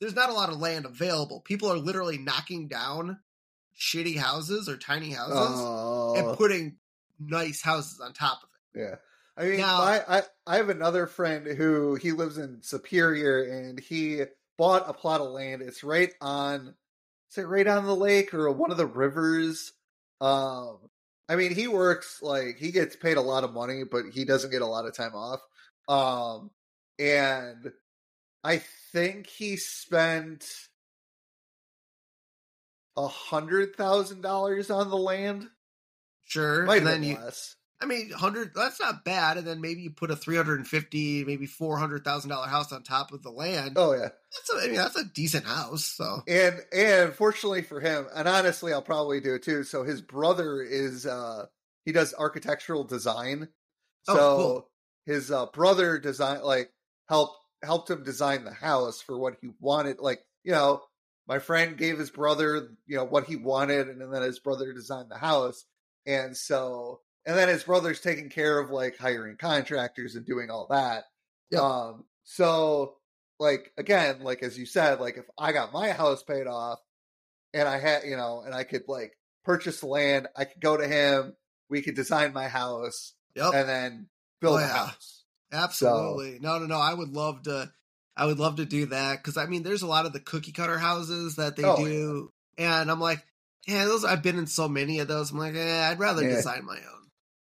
there's 0.00 0.14
not 0.14 0.30
a 0.30 0.34
lot 0.34 0.50
of 0.50 0.58
land 0.60 0.84
available. 0.84 1.40
People 1.40 1.72
are 1.72 1.78
literally 1.78 2.18
knocking 2.18 2.68
down 2.68 3.18
shitty 3.76 4.16
houses 4.16 4.68
or 4.68 4.76
tiny 4.76 5.10
houses 5.10 5.36
Oh, 5.60 6.14
and 6.16 6.36
putting 6.36 6.76
nice 7.18 7.62
houses 7.62 7.98
on 8.00 8.12
top 8.12 8.42
of 8.42 8.48
it. 8.74 8.80
yeah. 8.80 8.94
I 9.36 9.44
mean, 9.48 9.58
Now- 9.60 9.78
my, 9.78 10.02
I 10.08 10.22
I 10.46 10.56
have 10.56 10.68
another 10.68 11.06
friend 11.06 11.46
who 11.46 11.94
he 11.94 12.10
lives 12.12 12.38
in 12.38 12.60
Superior, 12.62 13.42
and 13.44 13.78
he 13.78 14.22
bought 14.56 14.88
a 14.88 14.92
plot 14.92 15.20
of 15.20 15.28
land. 15.30 15.62
It's 15.62 15.84
right 15.84 16.12
on, 16.20 16.74
is 17.30 17.38
it 17.38 17.46
right 17.46 17.66
on 17.68 17.86
the 17.86 17.94
lake 17.94 18.34
or 18.34 18.50
one 18.50 18.72
of 18.72 18.76
the 18.76 18.86
rivers? 18.86 19.72
Um, 20.20 20.78
I 21.28 21.36
mean, 21.36 21.54
he 21.54 21.68
works 21.68 22.20
like 22.22 22.56
he 22.58 22.70
gets 22.70 22.96
paid 22.96 23.16
a 23.16 23.22
lot 23.22 23.44
of 23.44 23.52
money, 23.52 23.84
but 23.84 24.06
he 24.12 24.24
doesn't 24.24 24.50
get 24.50 24.62
a 24.62 24.66
lot 24.66 24.86
of 24.86 24.96
time 24.96 25.14
off. 25.14 25.40
Um, 25.88 26.50
and 26.98 27.72
I 28.42 28.62
think 28.92 29.26
he 29.26 29.56
spent 29.56 30.46
a 32.96 33.06
hundred 33.06 33.76
thousand 33.76 34.22
dollars 34.22 34.70
on 34.70 34.90
the 34.90 34.96
land. 34.96 35.48
Sure. 36.24 36.64
Might 36.64 36.78
and 36.78 36.88
have 36.88 37.00
then 37.00 37.14
less. 37.14 37.56
I 37.80 37.86
mean, 37.86 38.10
hundred. 38.10 38.52
That's 38.54 38.80
not 38.80 39.04
bad. 39.04 39.36
And 39.36 39.46
then 39.46 39.60
maybe 39.60 39.82
you 39.82 39.90
put 39.90 40.10
a 40.10 40.16
three 40.16 40.36
hundred 40.36 40.58
and 40.58 40.66
fifty, 40.66 41.24
maybe 41.24 41.46
four 41.46 41.78
hundred 41.78 42.04
thousand 42.04 42.30
dollar 42.30 42.48
house 42.48 42.72
on 42.72 42.82
top 42.82 43.12
of 43.12 43.22
the 43.22 43.30
land. 43.30 43.74
Oh 43.76 43.92
yeah. 43.92 44.08
That's 44.08 44.52
a, 44.52 44.64
I 44.64 44.66
mean, 44.66 44.76
that's 44.76 44.96
a 44.96 45.04
decent 45.04 45.46
house. 45.46 45.84
So 45.84 46.22
And 46.26 46.60
and 46.72 47.14
fortunately 47.14 47.62
for 47.62 47.80
him, 47.80 48.06
and 48.14 48.26
honestly 48.26 48.72
I'll 48.72 48.82
probably 48.82 49.20
do 49.20 49.34
it 49.34 49.44
too. 49.44 49.62
So 49.62 49.84
his 49.84 50.00
brother 50.02 50.60
is 50.62 51.06
uh 51.06 51.46
he 51.84 51.92
does 51.92 52.14
architectural 52.18 52.84
design. 52.84 53.48
Oh, 54.08 54.14
So 54.14 54.36
cool. 54.36 54.70
his 55.06 55.30
uh 55.30 55.46
brother 55.46 55.98
design 55.98 56.42
like 56.42 56.72
helped 57.08 57.36
helped 57.62 57.90
him 57.90 58.02
design 58.02 58.44
the 58.44 58.52
house 58.52 59.00
for 59.00 59.16
what 59.18 59.36
he 59.40 59.50
wanted. 59.60 59.98
Like, 60.00 60.20
you 60.42 60.52
know, 60.52 60.82
my 61.28 61.38
friend 61.38 61.76
gave 61.76 61.98
his 61.98 62.10
brother, 62.10 62.70
you 62.86 62.96
know, 62.96 63.04
what 63.04 63.24
he 63.24 63.36
wanted, 63.36 63.88
and 63.88 64.00
then 64.12 64.22
his 64.22 64.38
brother 64.40 64.72
designed 64.72 65.10
the 65.10 65.18
house. 65.18 65.64
And 66.06 66.36
so 66.36 67.00
and 67.28 67.38
then 67.38 67.48
his 67.48 67.64
brother's 67.64 68.00
taking 68.00 68.30
care 68.30 68.58
of 68.58 68.70
like 68.72 68.98
hiring 68.98 69.36
contractors 69.36 70.16
and 70.16 70.26
doing 70.26 70.50
all 70.50 70.66
that. 70.70 71.04
Yep. 71.52 71.60
Um 71.62 72.06
so 72.24 72.96
like 73.38 73.72
again, 73.78 74.20
like 74.22 74.42
as 74.42 74.58
you 74.58 74.66
said, 74.66 75.00
like 75.00 75.16
if 75.18 75.26
I 75.38 75.52
got 75.52 75.72
my 75.72 75.90
house 75.92 76.24
paid 76.24 76.48
off 76.48 76.80
and 77.54 77.68
I 77.68 77.78
had, 77.78 78.04
you 78.04 78.16
know, 78.16 78.42
and 78.44 78.54
I 78.54 78.64
could 78.64 78.84
like 78.88 79.12
purchase 79.44 79.80
the 79.80 79.86
land, 79.86 80.28
I 80.36 80.44
could 80.46 80.60
go 80.60 80.76
to 80.76 80.86
him, 80.88 81.36
we 81.70 81.82
could 81.82 81.94
design 81.96 82.32
my 82.32 82.48
house 82.48 83.14
yep, 83.34 83.52
and 83.54 83.68
then 83.68 84.08
build 84.40 84.56
Oh, 84.56 84.64
a 84.64 84.66
yeah. 84.66 84.86
house. 84.86 85.24
absolutely. 85.52 86.38
No, 86.40 86.58
no, 86.58 86.66
no. 86.66 86.78
I 86.78 86.94
would 86.94 87.10
love 87.10 87.42
to. 87.44 87.72
I 88.16 88.26
would 88.26 88.40
love 88.40 88.56
to 88.56 88.64
do 88.64 88.86
that 88.86 89.18
because 89.18 89.36
I 89.36 89.46
mean, 89.46 89.62
there's 89.62 89.82
a 89.82 89.86
lot 89.86 90.06
of 90.06 90.12
the 90.12 90.20
cookie 90.20 90.52
cutter 90.52 90.78
houses 90.78 91.36
that 91.36 91.54
they 91.56 91.62
Oh, 91.64 91.76
do, 91.76 92.32
and 92.56 92.90
I'm 92.90 93.00
like, 93.00 93.24
yeah, 93.66 93.84
those. 93.84 94.04
I've 94.04 94.22
been 94.24 94.38
in 94.38 94.46
so 94.48 94.68
many 94.68 94.98
of 94.98 95.08
those. 95.08 95.30
I'm 95.30 95.38
like, 95.38 95.54
eh, 95.54 95.88
I'd 95.88 96.00
rather 96.00 96.22
Yeah. 96.22 96.30
design 96.30 96.64
my 96.64 96.78
own. 96.78 96.97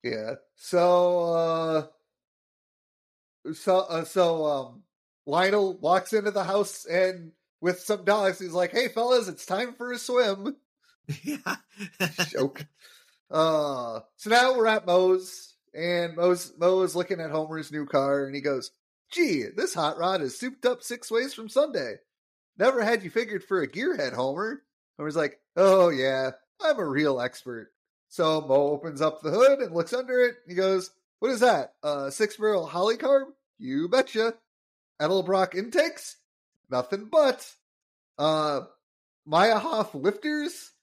Yeah. 0.04 0.36
So 0.56 1.34
uh 1.34 1.88
so 3.54 3.80
uh, 3.80 4.06
so 4.06 4.46
um 4.46 4.84
Lionel 5.26 5.78
walks 5.78 6.14
into 6.14 6.32
the 6.32 6.44
house 6.44 6.86
and 6.86 7.32
with 7.62 7.80
some 7.80 8.04
dogs 8.04 8.40
he's 8.40 8.52
like, 8.52 8.72
"Hey 8.72 8.88
fellas, 8.90 9.28
it's 9.28 9.46
time 9.46 9.74
for 9.74 9.92
a 9.92 9.98
swim." 9.98 10.56
yeah. 11.24 11.56
Joke. 12.30 12.66
Uh 13.32 14.02
so 14.18 14.30
now 14.30 14.56
we're 14.58 14.68
at 14.68 14.86
Moe's 14.88 15.56
and 15.74 16.16
Moe's 16.16 16.54
Moe 16.60 16.84
is 16.84 16.96
looking 16.96 17.22
at 17.22 17.32
Homer's 17.32 17.72
new 17.72 17.86
car 17.86 18.26
and 18.26 18.36
he 18.36 18.42
goes, 18.42 18.72
"Gee, 19.12 19.46
this 19.56 19.74
hot 19.74 19.98
rod 19.98 20.22
is 20.22 20.40
souped 20.40 20.66
up 20.66 20.84
six 20.84 21.12
ways 21.12 21.34
from 21.34 21.50
Sunday. 21.50 21.96
Never 22.58 22.84
had 22.84 23.04
you 23.04 23.10
figured 23.12 23.44
for 23.44 23.62
a 23.62 23.68
gearhead, 23.70 24.14
Homer." 24.14 24.64
Homer's 24.98 25.16
like, 25.18 25.40
"Oh 25.58 25.90
yeah, 25.90 26.32
I'm 26.62 26.80
a 26.80 26.88
real 26.88 27.22
expert." 27.22 27.72
So 28.14 28.42
Moe 28.42 28.70
opens 28.70 29.02
up 29.02 29.22
the 29.24 29.32
hood 29.32 29.58
and 29.58 29.74
looks 29.74 29.92
under 29.92 30.20
it. 30.20 30.36
He 30.48 30.54
goes, 30.54 30.92
"What 31.18 31.32
is 31.32 31.40
that? 31.40 31.74
A 31.82 32.12
six 32.12 32.38
barrel 32.38 32.68
Holley 32.68 32.96
carb? 32.96 33.24
You 33.58 33.90
betcha." 33.90 34.36
Edelbrock 35.02 35.56
intakes? 35.56 36.18
Nothing 36.70 37.06
but. 37.12 37.52
Uh, 38.20 38.62
Meyerhoff 39.28 39.96
lifters? 40.00 40.74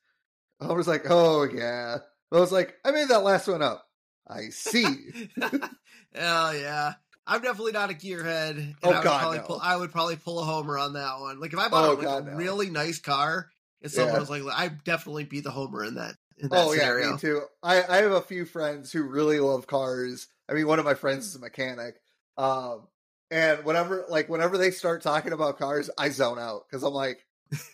Homer's 0.61 0.89
like, 0.89 1.05
"Oh 1.09 1.45
yeah." 1.45 1.99
I 2.33 2.41
was 2.41 2.51
like, 2.51 2.75
"I 2.85 2.91
made 2.91 3.07
that 3.11 3.23
last 3.23 3.47
one 3.47 3.63
up." 3.63 3.87
I 4.27 4.49
see. 4.49 5.31
Hell 6.13 6.57
yeah. 6.57 6.95
I'm 7.29 7.43
definitely 7.43 7.71
not 7.73 7.91
a 7.91 7.95
gearhead. 7.95 8.57
and 8.59 8.75
Oh, 8.83 8.91
I 8.91 8.95
would 8.97 9.05
God, 9.05 9.21
probably 9.21 9.39
no. 9.39 9.45
pull, 9.45 9.61
I 9.63 9.77
would 9.77 9.93
probably 9.93 10.17
pull 10.17 10.41
a 10.41 10.45
homer 10.45 10.79
on 10.79 10.95
that 10.95 11.21
one. 11.21 11.39
Like 11.39 11.53
if 11.53 11.61
I 11.61 11.69
bought 11.69 11.85
Oh, 11.85 11.93
a, 11.93 11.95
like, 11.95 12.05
God, 12.07 12.27
no. 12.27 12.33
really 12.33 12.71
nice 12.71 12.99
car 12.99 13.51
and 13.83 13.93
someone 13.93 14.15
Yeah. 14.15 14.19
was 14.19 14.31
like, 14.31 14.43
I'd 14.53 14.83
definitely 14.83 15.25
be 15.25 15.39
the 15.41 15.53
homer 15.53 15.85
in 15.85 15.95
that 15.95 16.17
oh 16.51 16.73
scenario. 16.73 17.07
yeah, 17.07 17.13
me 17.13 17.19
too. 17.19 17.43
I 17.63 17.83
I 17.83 17.97
have 17.99 18.13
a 18.13 18.21
few 18.21 18.45
friends 18.45 18.93
who 18.93 19.03
really 19.03 19.41
love 19.41 19.67
cars. 19.67 20.29
I 20.49 20.55
mean, 20.55 20.67
one 20.67 20.79
of 20.79 20.85
my 20.85 20.95
friends 20.95 21.27
is 21.27 21.37
a 21.37 21.39
mechanic. 21.41 21.97
Um, 22.37 22.89
and 23.31 23.65
whenever 23.65 24.05
like 24.09 24.29
whenever 24.29 24.59
they 24.59 24.71
start 24.71 25.03
talking 25.03 25.33
about 25.33 25.59
cars, 25.59 25.91
I 25.97 26.09
zone 26.11 26.39
out 26.39 26.63
because 26.69 26.83
I'm 26.83 26.93
like, 26.95 27.25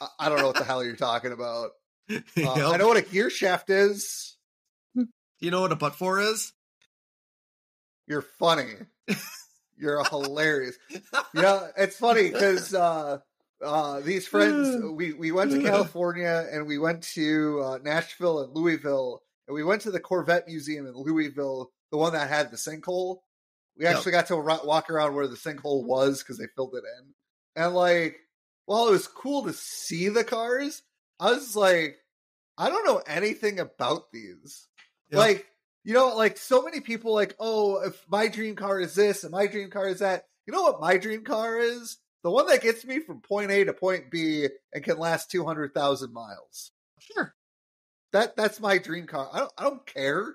I, 0.00 0.06
I 0.20 0.28
don't 0.28 0.38
know 0.38 0.46
what 0.48 0.56
the 0.56 0.64
hell 0.64 0.84
you're 0.84 0.96
talking 0.96 1.32
about. 1.32 1.70
Uh, 2.08 2.20
Yep. 2.36 2.58
I 2.58 2.76
know 2.76 2.86
what 2.86 2.96
a 2.96 3.02
gear 3.02 3.30
shaft 3.30 3.68
is. 3.68 4.36
You 5.40 5.50
know 5.50 5.62
what 5.62 5.72
a 5.72 5.76
butt 5.76 5.96
for 5.96 6.20
is? 6.20 6.52
You're 8.06 8.22
funny. 8.22 8.74
You're 9.76 10.04
hilarious. 10.04 10.76
Yeah, 11.34 11.66
it's 11.76 11.96
funny 11.96 12.30
because 12.30 12.72
uh, 12.72 13.18
uh, 13.62 14.00
these 14.00 14.26
friends 14.28 14.82
we 14.92 15.12
we 15.12 15.32
went 15.32 15.50
to 15.52 15.62
California 15.62 16.46
and 16.50 16.66
we 16.66 16.78
went 16.78 17.02
to 17.14 17.60
uh, 17.62 17.78
Nashville 17.82 18.40
and 18.40 18.54
Louisville 18.54 19.22
and 19.46 19.54
we 19.54 19.64
went 19.64 19.82
to 19.82 19.90
the 19.90 20.00
Corvette 20.00 20.46
Museum 20.46 20.86
in 20.86 20.94
Louisville, 20.94 21.70
the 21.90 21.98
one 21.98 22.12
that 22.12 22.28
had 22.28 22.50
the 22.50 22.56
sinkhole. 22.56 23.18
We 23.78 23.86
actually 23.86 24.12
got 24.12 24.26
to 24.28 24.36
ro- 24.36 24.64
walk 24.64 24.90
around 24.90 25.14
where 25.14 25.28
the 25.28 25.36
sinkhole 25.36 25.84
was 25.84 26.22
because 26.22 26.38
they 26.38 26.46
filled 26.56 26.74
it 26.74 26.84
in, 26.98 27.62
and 27.62 27.74
like, 27.74 28.16
while 28.64 28.88
it 28.88 28.92
was 28.92 29.06
cool 29.06 29.44
to 29.44 29.52
see 29.52 30.08
the 30.08 30.24
cars, 30.24 30.82
I 31.20 31.32
was 31.32 31.54
like, 31.54 31.98
I 32.58 32.68
don't 32.68 32.86
know 32.86 33.02
anything 33.06 33.60
about 33.60 34.10
these. 34.12 34.66
Like, 35.12 35.46
you 35.84 35.94
know, 35.94 36.16
like 36.16 36.38
so 36.38 36.62
many 36.62 36.80
people 36.80 37.14
like, 37.14 37.36
oh, 37.38 37.82
if 37.86 38.02
my 38.08 38.28
dream 38.28 38.56
car 38.56 38.80
is 38.80 38.94
this 38.94 39.22
and 39.22 39.30
my 39.30 39.46
dream 39.46 39.70
car 39.70 39.88
is 39.88 40.00
that. 40.00 40.24
You 40.46 40.52
know 40.52 40.62
what 40.62 40.80
my 40.80 40.96
dream 40.96 41.24
car 41.24 41.58
is? 41.58 41.98
The 42.26 42.32
one 42.32 42.48
that 42.48 42.60
gets 42.60 42.84
me 42.84 42.98
from 42.98 43.20
point 43.20 43.52
A 43.52 43.62
to 43.62 43.72
point 43.72 44.10
B 44.10 44.48
and 44.74 44.82
can 44.82 44.98
last 44.98 45.30
two 45.30 45.44
hundred 45.44 45.72
thousand 45.72 46.12
miles. 46.12 46.72
Sure. 46.98 47.32
That 48.12 48.34
that's 48.34 48.58
my 48.58 48.78
dream 48.78 49.06
car. 49.06 49.30
I 49.32 49.38
don't 49.38 49.52
I 49.56 49.62
don't 49.62 49.86
care. 49.86 50.34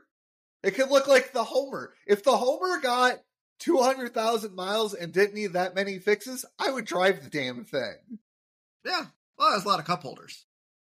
It 0.64 0.72
could 0.72 0.90
look 0.90 1.10
like 1.10 1.34
the 1.34 1.44
Homer. 1.44 1.94
If 2.08 2.24
the 2.24 2.38
Homer 2.38 2.80
got 2.80 3.18
two 3.60 3.82
hundred 3.82 4.14
thousand 4.14 4.56
miles 4.56 4.94
and 4.94 5.12
didn't 5.12 5.36
need 5.36 5.52
that 5.52 5.76
many 5.76 6.00
fixes, 6.00 6.46
I 6.58 6.72
would 6.72 6.86
drive 6.86 7.26
the 7.26 7.30
damn 7.30 7.66
thing. 7.66 8.20
Yeah. 8.86 9.08
Well, 9.38 9.50
there's 9.50 9.66
a 9.66 9.68
lot 9.68 9.82
of 9.82 9.86
cup 9.86 10.04
holders. 10.04 10.46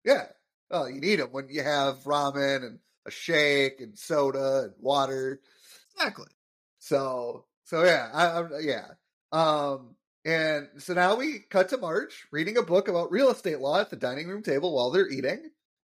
Yeah. 0.05 0.27
Well, 0.71 0.89
you 0.89 1.01
need 1.01 1.19
them 1.19 1.31
when 1.33 1.49
you 1.49 1.65
have 1.65 2.05
ramen 2.05 2.65
and 2.65 2.79
a 3.05 3.11
shake 3.11 3.81
and 3.81 3.99
soda 3.99 4.67
and 4.67 4.75
water. 4.79 5.41
Exactly. 5.97 6.31
So 6.79 7.47
so 7.65 7.83
yeah, 7.83 8.11
I, 8.15 8.27
I 8.27 8.61
yeah. 8.61 8.87
Um 9.33 9.97
and 10.25 10.69
so 10.79 10.95
now 10.95 11.17
we 11.17 11.41
cut 11.51 11.69
to 11.71 11.77
Marge 11.77 12.27
reading 12.33 12.57
a 12.57 12.63
book 12.63 12.89
about 12.89 13.13
real 13.13 13.31
estate 13.31 13.61
law 13.61 13.81
at 13.81 13.91
the 13.91 13.97
dining 13.97 14.29
room 14.29 14.43
table 14.43 14.75
while 14.75 14.91
they're 14.91 15.09
eating 15.09 15.51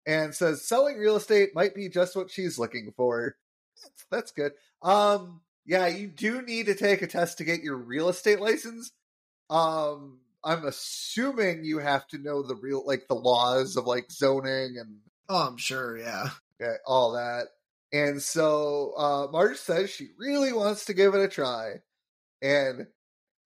and 0.07 0.35
says 0.35 0.67
selling 0.67 0.99
real 0.99 1.17
estate 1.17 1.55
might 1.55 1.75
be 1.75 1.88
just 1.88 2.17
what 2.17 2.31
she's 2.31 2.59
looking 2.59 2.93
for. 2.97 3.37
That's, 3.83 4.05
that's 4.11 4.33
good. 4.33 4.53
Um 4.83 5.41
yeah, 5.67 5.87
you 5.87 6.09
do 6.09 6.43
need 6.43 6.67
to 6.67 6.75
take 6.75 7.03
a 7.03 7.07
test 7.07 7.38
to 7.38 7.45
get 7.45 7.62
your 7.62 7.77
real 7.77 8.09
estate 8.09 8.41
license. 8.41 8.91
Um 9.51 10.21
I'm 10.45 10.64
assuming 10.64 11.64
you 11.64 11.79
have 11.79 12.07
to 12.09 12.19
know 12.19 12.43
the 12.43 12.55
real 12.57 12.85
like 12.87 13.09
the 13.09 13.14
laws 13.14 13.77
of 13.77 13.87
like 13.87 14.11
zoning 14.11 14.77
and 14.79 14.99
Oh, 15.29 15.47
I'm 15.49 15.59
sure. 15.59 15.99
Yeah. 15.99 16.31
yeah, 16.61 16.75
all 16.87 17.12
that. 17.12 17.49
And 17.93 18.23
so 18.23 18.93
uh 18.97 19.29
Marge 19.33 19.59
says 19.59 19.91
she 19.91 20.09
really 20.19 20.53
wants 20.53 20.87
to 20.87 20.95
give 20.95 21.14
it 21.14 21.21
a 21.23 21.29
try. 21.29 21.75
And 22.43 22.87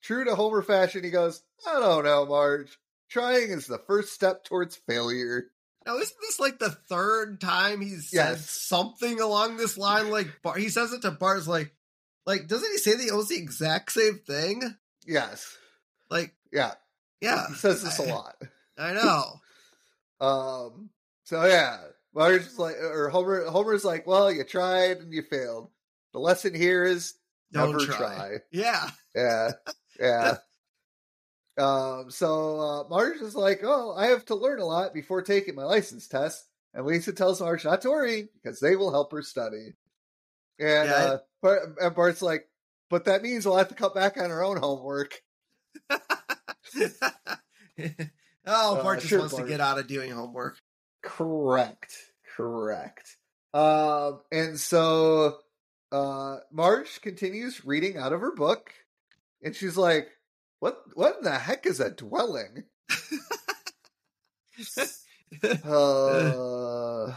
true 0.03 0.25
to 0.25 0.35
Homer 0.35 0.63
fashion, 0.63 1.05
he 1.05 1.11
goes, 1.11 1.43
I 1.67 1.81
don't 1.81 2.05
know, 2.05 2.27
Marge. 2.27 2.79
Trying 3.11 3.51
is 3.51 3.67
the 3.67 3.79
first 3.79 4.13
step 4.13 4.45
towards 4.45 4.77
failure. 4.77 5.47
Now, 5.87 5.97
isn't 5.97 6.17
this 6.21 6.39
like 6.41 6.59
the 6.59 6.71
third 6.71 7.41
time 7.41 7.81
he's 7.81 8.11
said 8.11 8.17
Yes. 8.37 8.51
something 8.51 9.21
along 9.21 9.57
this 9.57 9.77
line? 9.77 10.11
Like 10.11 10.29
Bar- 10.43 10.57
he 10.57 10.69
says 10.69 10.93
it 10.93 11.03
to 11.03 11.11
Bart's 11.11 11.47
like, 11.49 11.73
like 12.25 12.47
doesn't 12.47 12.71
he 12.71 12.79
say 12.79 12.95
that 12.95 13.03
he 13.03 13.11
owns 13.11 13.29
the 13.29 13.37
exact 13.37 13.93
same 13.93 14.19
thing? 14.19 14.63
Yes. 15.07 15.57
Like, 16.11 16.33
Yeah. 16.53 16.75
yeah, 17.21 17.49
He 17.49 17.55
says 17.55 17.83
this 17.83 17.99
a 17.99 18.05
I- 18.05 18.15
lot. 18.15 18.37
I 18.79 18.93
know. 18.93 19.25
Um 20.21 20.91
so 21.25 21.45
yeah. 21.45 21.79
Marge's 22.15 22.59
like 22.59 22.77
or 22.77 23.09
Homer 23.09 23.47
Homer's 23.47 23.85
like, 23.85 24.07
well, 24.07 24.31
you 24.31 24.45
tried 24.45 24.99
and 24.99 25.13
you 25.13 25.23
failed. 25.23 25.69
The 26.13 26.21
lesson 26.21 26.55
here 26.55 26.85
is 26.85 27.15
Don't 27.53 27.73
never 27.73 27.85
try. 27.85 27.97
try. 27.97 28.31
Yeah, 28.53 28.89
Yeah. 29.17 29.51
Yeah. 30.03 30.37
um, 31.59 32.11
so 32.11 32.61
uh, 32.61 32.89
Marge 32.89 33.21
is 33.21 33.35
like, 33.37 33.61
Oh, 33.63 33.95
I 33.97 34.07
have 34.07 34.25
to 34.27 34.35
learn 34.35 34.59
a 34.61 34.65
lot 34.67 34.93
before 34.93 35.23
taking 35.23 35.55
my 35.55 35.65
license 35.65 36.09
test. 36.09 36.45
And 36.75 36.85
Lisa 36.85 37.13
tells 37.13 37.41
Marge 37.41 37.65
not 37.65 37.83
to 37.83 37.91
worry 37.91 38.29
because 38.35 38.59
they 38.59 38.77
will 38.77 38.91
help 38.91 39.13
her 39.13 39.23
study. 39.23 39.75
And 40.59 40.89
Yeah, 40.89 40.95
uh, 40.95 41.19
Bart, 41.41 41.77
and 41.81 41.95
Bart's 41.95 42.23
like, 42.23 42.49
But 42.91 43.05
that 43.05 43.23
means 43.23 43.47
we'll 43.47 43.57
have 43.59 43.69
to 43.69 43.75
cut 43.75 43.95
back 43.95 44.19
on 44.19 44.31
our 44.31 44.45
own 44.45 44.57
homework. 44.57 45.15
oh, 45.91 45.99
Uh, 48.45 48.83
Bart 48.83 48.99
just 48.99 49.09
sure, 49.11 49.21
wants 49.21 49.35
to 49.35 49.47
get 49.47 49.61
out 49.61 49.79
of 49.79 49.87
doing 49.87 50.11
homework. 50.11 50.59
Correct. 51.03 51.97
Correct. 52.37 53.17
Um, 53.55 54.21
and 54.33 54.59
so 54.59 55.39
uh 55.91 56.39
Marge 56.51 57.03
continues 57.03 57.65
reading 57.67 57.99
out 57.99 58.15
of 58.15 58.21
her 58.23 58.35
book, 58.35 58.73
and 59.43 59.55
she's 59.55 59.77
like, 59.77 60.09
What 60.61 60.83
what 60.95 61.19
in 61.19 61.25
the 61.25 61.39
heck 61.39 61.67
is 61.67 61.81
a 61.81 61.91
dwelling? 61.91 62.65
Uh, 65.65 67.15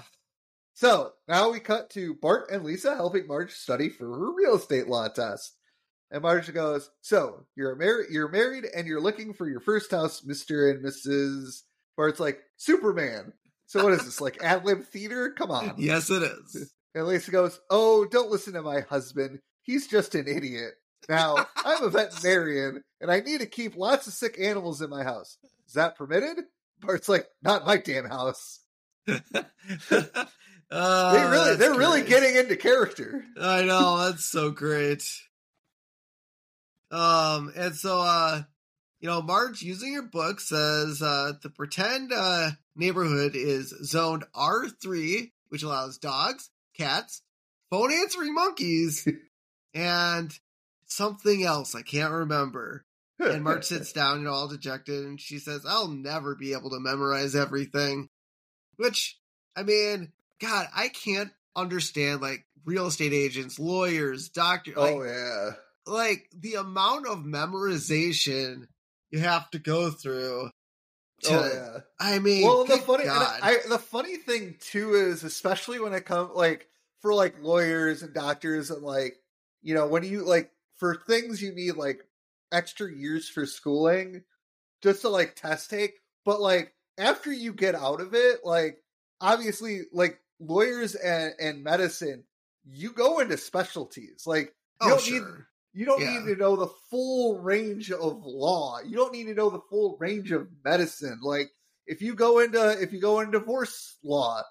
so 0.74 1.12
now 1.28 1.52
we 1.52 1.60
cut 1.60 1.90
to 1.92 2.16
Bart 2.16 2.50
and 2.52 2.64
Lisa 2.64 2.96
helping 2.96 3.28
Marge 3.28 3.52
study 3.52 3.90
for 3.90 4.08
her 4.08 4.34
real 4.34 4.56
estate 4.56 4.88
law 4.88 5.08
test. 5.08 5.56
And 6.12 6.22
Marge 6.22 6.52
goes, 6.54 6.90
"So 7.02 7.46
you're 7.56 7.76
married, 7.76 8.08
you're 8.12 8.30
married, 8.30 8.66
and 8.66 8.88
you're 8.88 9.02
looking 9.02 9.34
for 9.34 9.50
your 9.50 9.60
first 9.60 9.92
house, 9.92 10.24
Mister 10.24 10.70
and 10.70 10.84
Mrs." 10.84 11.64
Bart's 11.98 12.20
like 12.20 12.40
Superman. 12.58 13.34
So 13.68 13.84
what 13.84 13.94
is 13.94 14.06
this 14.06 14.22
like 14.22 14.42
ad 14.44 14.66
lib 14.66 14.84
theater? 14.86 15.32
Come 15.32 15.52
on. 15.52 15.76
yes, 15.78 16.10
it 16.10 16.24
is. 16.24 16.72
And 16.94 17.08
Lisa 17.08 17.32
goes, 17.32 17.60
"Oh, 17.70 18.06
don't 18.06 18.32
listen 18.32 18.54
to 18.54 18.62
my 18.62 18.82
husband. 18.82 19.40
He's 19.64 19.88
just 19.88 20.16
an 20.16 20.28
idiot." 20.28 20.76
Now 21.10 21.47
I'm 21.58 21.84
a 21.84 21.89
veterinarian, 21.89 22.84
and 23.01 23.12
I 23.12 23.20
need 23.20 23.41
to 23.41 23.45
keep 23.45 23.76
lots 23.76 24.08
of 24.08 24.14
sick 24.14 24.38
animals 24.39 24.82
in 24.82 24.89
my 24.89 25.03
house. 25.03 25.38
Is 25.68 25.74
that 25.74 25.97
permitted? 25.97 26.45
Bart's 26.82 27.10
like, 27.10 27.28
"Not 27.41 27.66
my 27.66 27.78
damn 27.78 28.06
house." 28.06 28.60
Uh, 29.08 29.14
they 30.72 31.30
really, 31.30 31.56
they're 31.56 31.78
really 31.78 32.01
getting 32.01 32.36
into 32.36 32.56
character. 32.56 33.24
I 33.39 33.64
know 33.64 34.06
that's 34.06 34.26
so 34.26 34.51
great. 34.51 35.03
Um, 36.91 37.51
and 37.56 37.76
so 37.76 38.01
uh, 38.01 38.43
you 39.06 39.12
know, 39.12 39.22
Marge 39.22 39.62
using 39.62 39.93
your 39.93 40.01
book 40.01 40.39
says 40.39 41.01
uh 41.01 41.34
the 41.43 41.49
pretend 41.49 42.12
uh 42.12 42.51
neighborhood 42.76 43.36
is 43.36 43.70
zoned 43.84 44.24
R 44.34 44.68
three, 44.68 45.32
which 45.49 45.64
allows 45.64 45.97
dogs, 45.97 46.49
cats, 46.76 47.22
phone 47.70 47.91
answering 47.91 48.34
monkeys, 48.34 49.08
and 49.74 50.38
something 50.86 51.44
else 51.44 51.76
I 51.76 51.82
can't 51.82 52.14
remember. 52.14 52.86
And 53.20 53.44
Marge 53.44 53.64
sits 53.66 53.94
down, 53.94 54.20
you 54.20 54.26
know, 54.26 54.34
all 54.34 54.48
dejected, 54.48 55.06
and 55.06 55.20
she 55.20 55.40
says, 55.40 55.66
I'll 55.68 55.88
never 55.88 56.36
be 56.36 56.54
able 56.54 56.70
to 56.72 56.80
memorize 56.80 57.36
everything. 57.36 58.10
Which, 58.78 59.18
I 59.56 59.64
mean, 59.64 60.12
God, 60.42 60.68
I 60.76 60.90
can't 60.90 61.32
understand 61.56 62.22
like 62.22 62.46
real 62.66 62.88
estate 62.88 63.14
agents, 63.14 63.60
lawyers, 63.60 64.30
doctors, 64.30 64.76
oh, 64.78 64.82
like, 64.82 64.94
oh 64.94 65.04
yeah, 65.04 65.50
like 65.86 66.28
the 66.38 66.56
amount 66.56 67.08
of 67.08 67.20
memorization 67.20 68.68
you 69.12 69.20
have 69.20 69.50
to 69.52 69.60
go 69.60 69.92
through. 69.92 70.50
To, 71.24 71.30
oh 71.32 71.52
yeah. 71.54 71.80
I 72.00 72.20
mean, 72.20 72.46
Well, 72.46 72.66
the 72.66 72.78
funny. 72.78 73.06
I, 73.08 73.60
the 73.70 73.80
funny 73.80 74.18
thing 74.18 74.56
too 74.60 74.94
is, 74.96 75.24
especially 75.24 75.80
when 75.80 75.94
it 75.94 76.06
comes 76.06 76.32
like 76.36 76.68
for 77.02 77.14
like 77.14 77.36
lawyers 77.42 78.04
and 78.04 78.14
doctors 78.14 78.72
and 78.72 78.84
like 78.84 79.16
you 79.62 79.74
know 79.74 79.88
when 79.88 80.04
you 80.04 80.26
like 80.26 80.52
for 80.78 80.96
things 81.08 81.42
you 81.42 81.54
need 81.54 81.76
like 81.76 82.02
extra 82.52 82.92
years 82.92 83.28
for 83.30 83.46
schooling 83.46 84.24
just 84.82 85.02
to 85.02 85.10
like 85.10 85.36
test 85.36 85.70
take, 85.70 85.94
but 86.26 86.40
like 86.42 86.74
after 86.98 87.32
you 87.32 87.54
get 87.54 87.76
out 87.76 88.02
of 88.02 88.14
it, 88.14 88.40
like 88.44 88.84
obviously 89.22 89.82
like 89.94 90.20
lawyers 90.40 90.96
and 90.96 91.34
and 91.40 91.64
medicine, 91.64 92.24
you 92.66 92.92
go 92.92 93.20
into 93.20 93.38
specialties 93.38 94.24
like. 94.26 94.54
You 94.82 94.88
oh, 94.92 94.98
don't 94.98 95.12
need. 95.12 95.24
You 95.72 95.86
don't 95.86 96.02
Yeah. 96.02 96.20
need 96.20 96.34
to 96.34 96.36
know 96.36 96.56
the 96.58 96.68
full 96.90 97.40
range 97.40 97.92
of 97.92 98.26
law. 98.26 98.80
You 98.86 98.96
don't 98.98 99.14
need 99.14 99.26
to 99.28 99.34
know 99.34 99.50
the 99.50 99.62
full 99.70 99.96
range 100.00 100.32
of 100.34 100.50
medicine. 100.66 101.20
Like 101.22 101.52
if 101.88 102.02
you 102.02 102.14
go 102.14 102.40
into 102.40 102.82
if 102.82 102.92
you 102.92 103.00
go 103.00 103.22
into 103.22 103.40
divorce 103.40 103.98
law, 104.04 104.42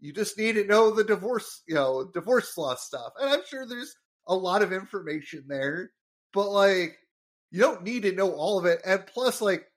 you 0.00 0.12
just 0.12 0.38
need 0.38 0.54
to 0.54 0.64
know 0.64 0.90
the 0.90 1.04
divorce, 1.04 1.62
you 1.66 1.74
know, 1.74 2.04
divorce 2.14 2.56
law 2.56 2.74
stuff. 2.76 3.12
And 3.20 3.28
I'm 3.30 3.42
sure 3.46 3.66
there's 3.66 3.94
a 4.26 4.34
lot 4.34 4.62
of 4.62 4.72
information 4.72 5.44
there, 5.48 5.92
but 6.32 6.50
like 6.50 6.98
you 7.50 7.60
don't 7.60 7.82
need 7.84 8.02
to 8.02 8.12
know 8.12 8.32
all 8.32 8.58
of 8.58 8.66
it. 8.66 8.80
And 8.84 9.06
plus 9.06 9.40
like 9.40 9.70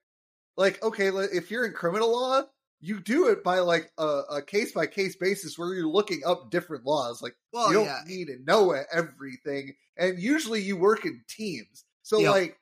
like 0.56 0.82
okay, 0.84 1.08
if 1.10 1.52
you're 1.52 1.66
in 1.66 1.74
criminal 1.74 2.12
law, 2.12 2.44
you 2.80 3.00
do 3.00 3.28
it 3.30 3.44
by 3.44 3.60
like 3.60 3.92
a 3.98 4.42
case 4.46 4.72
by 4.72 4.88
case 4.88 5.16
basis 5.16 5.58
where 5.58 5.74
you're 5.74 5.88
looking 5.88 6.22
up 6.26 6.52
different 6.52 6.86
laws. 6.86 7.22
Like 7.22 7.36
Well, 7.54 7.68
you 7.70 7.74
don't 7.74 7.86
yeah. 7.86 8.02
need 8.06 8.26
to 8.28 8.40
know 8.46 8.72
everything 8.92 9.76
and 9.98 10.20
usually 10.20 10.62
you 10.62 10.78
work 10.78 11.06
in 11.06 11.24
teams 11.28 11.86
so 12.04 12.20
Yep. 12.20 12.32
like 12.32 12.60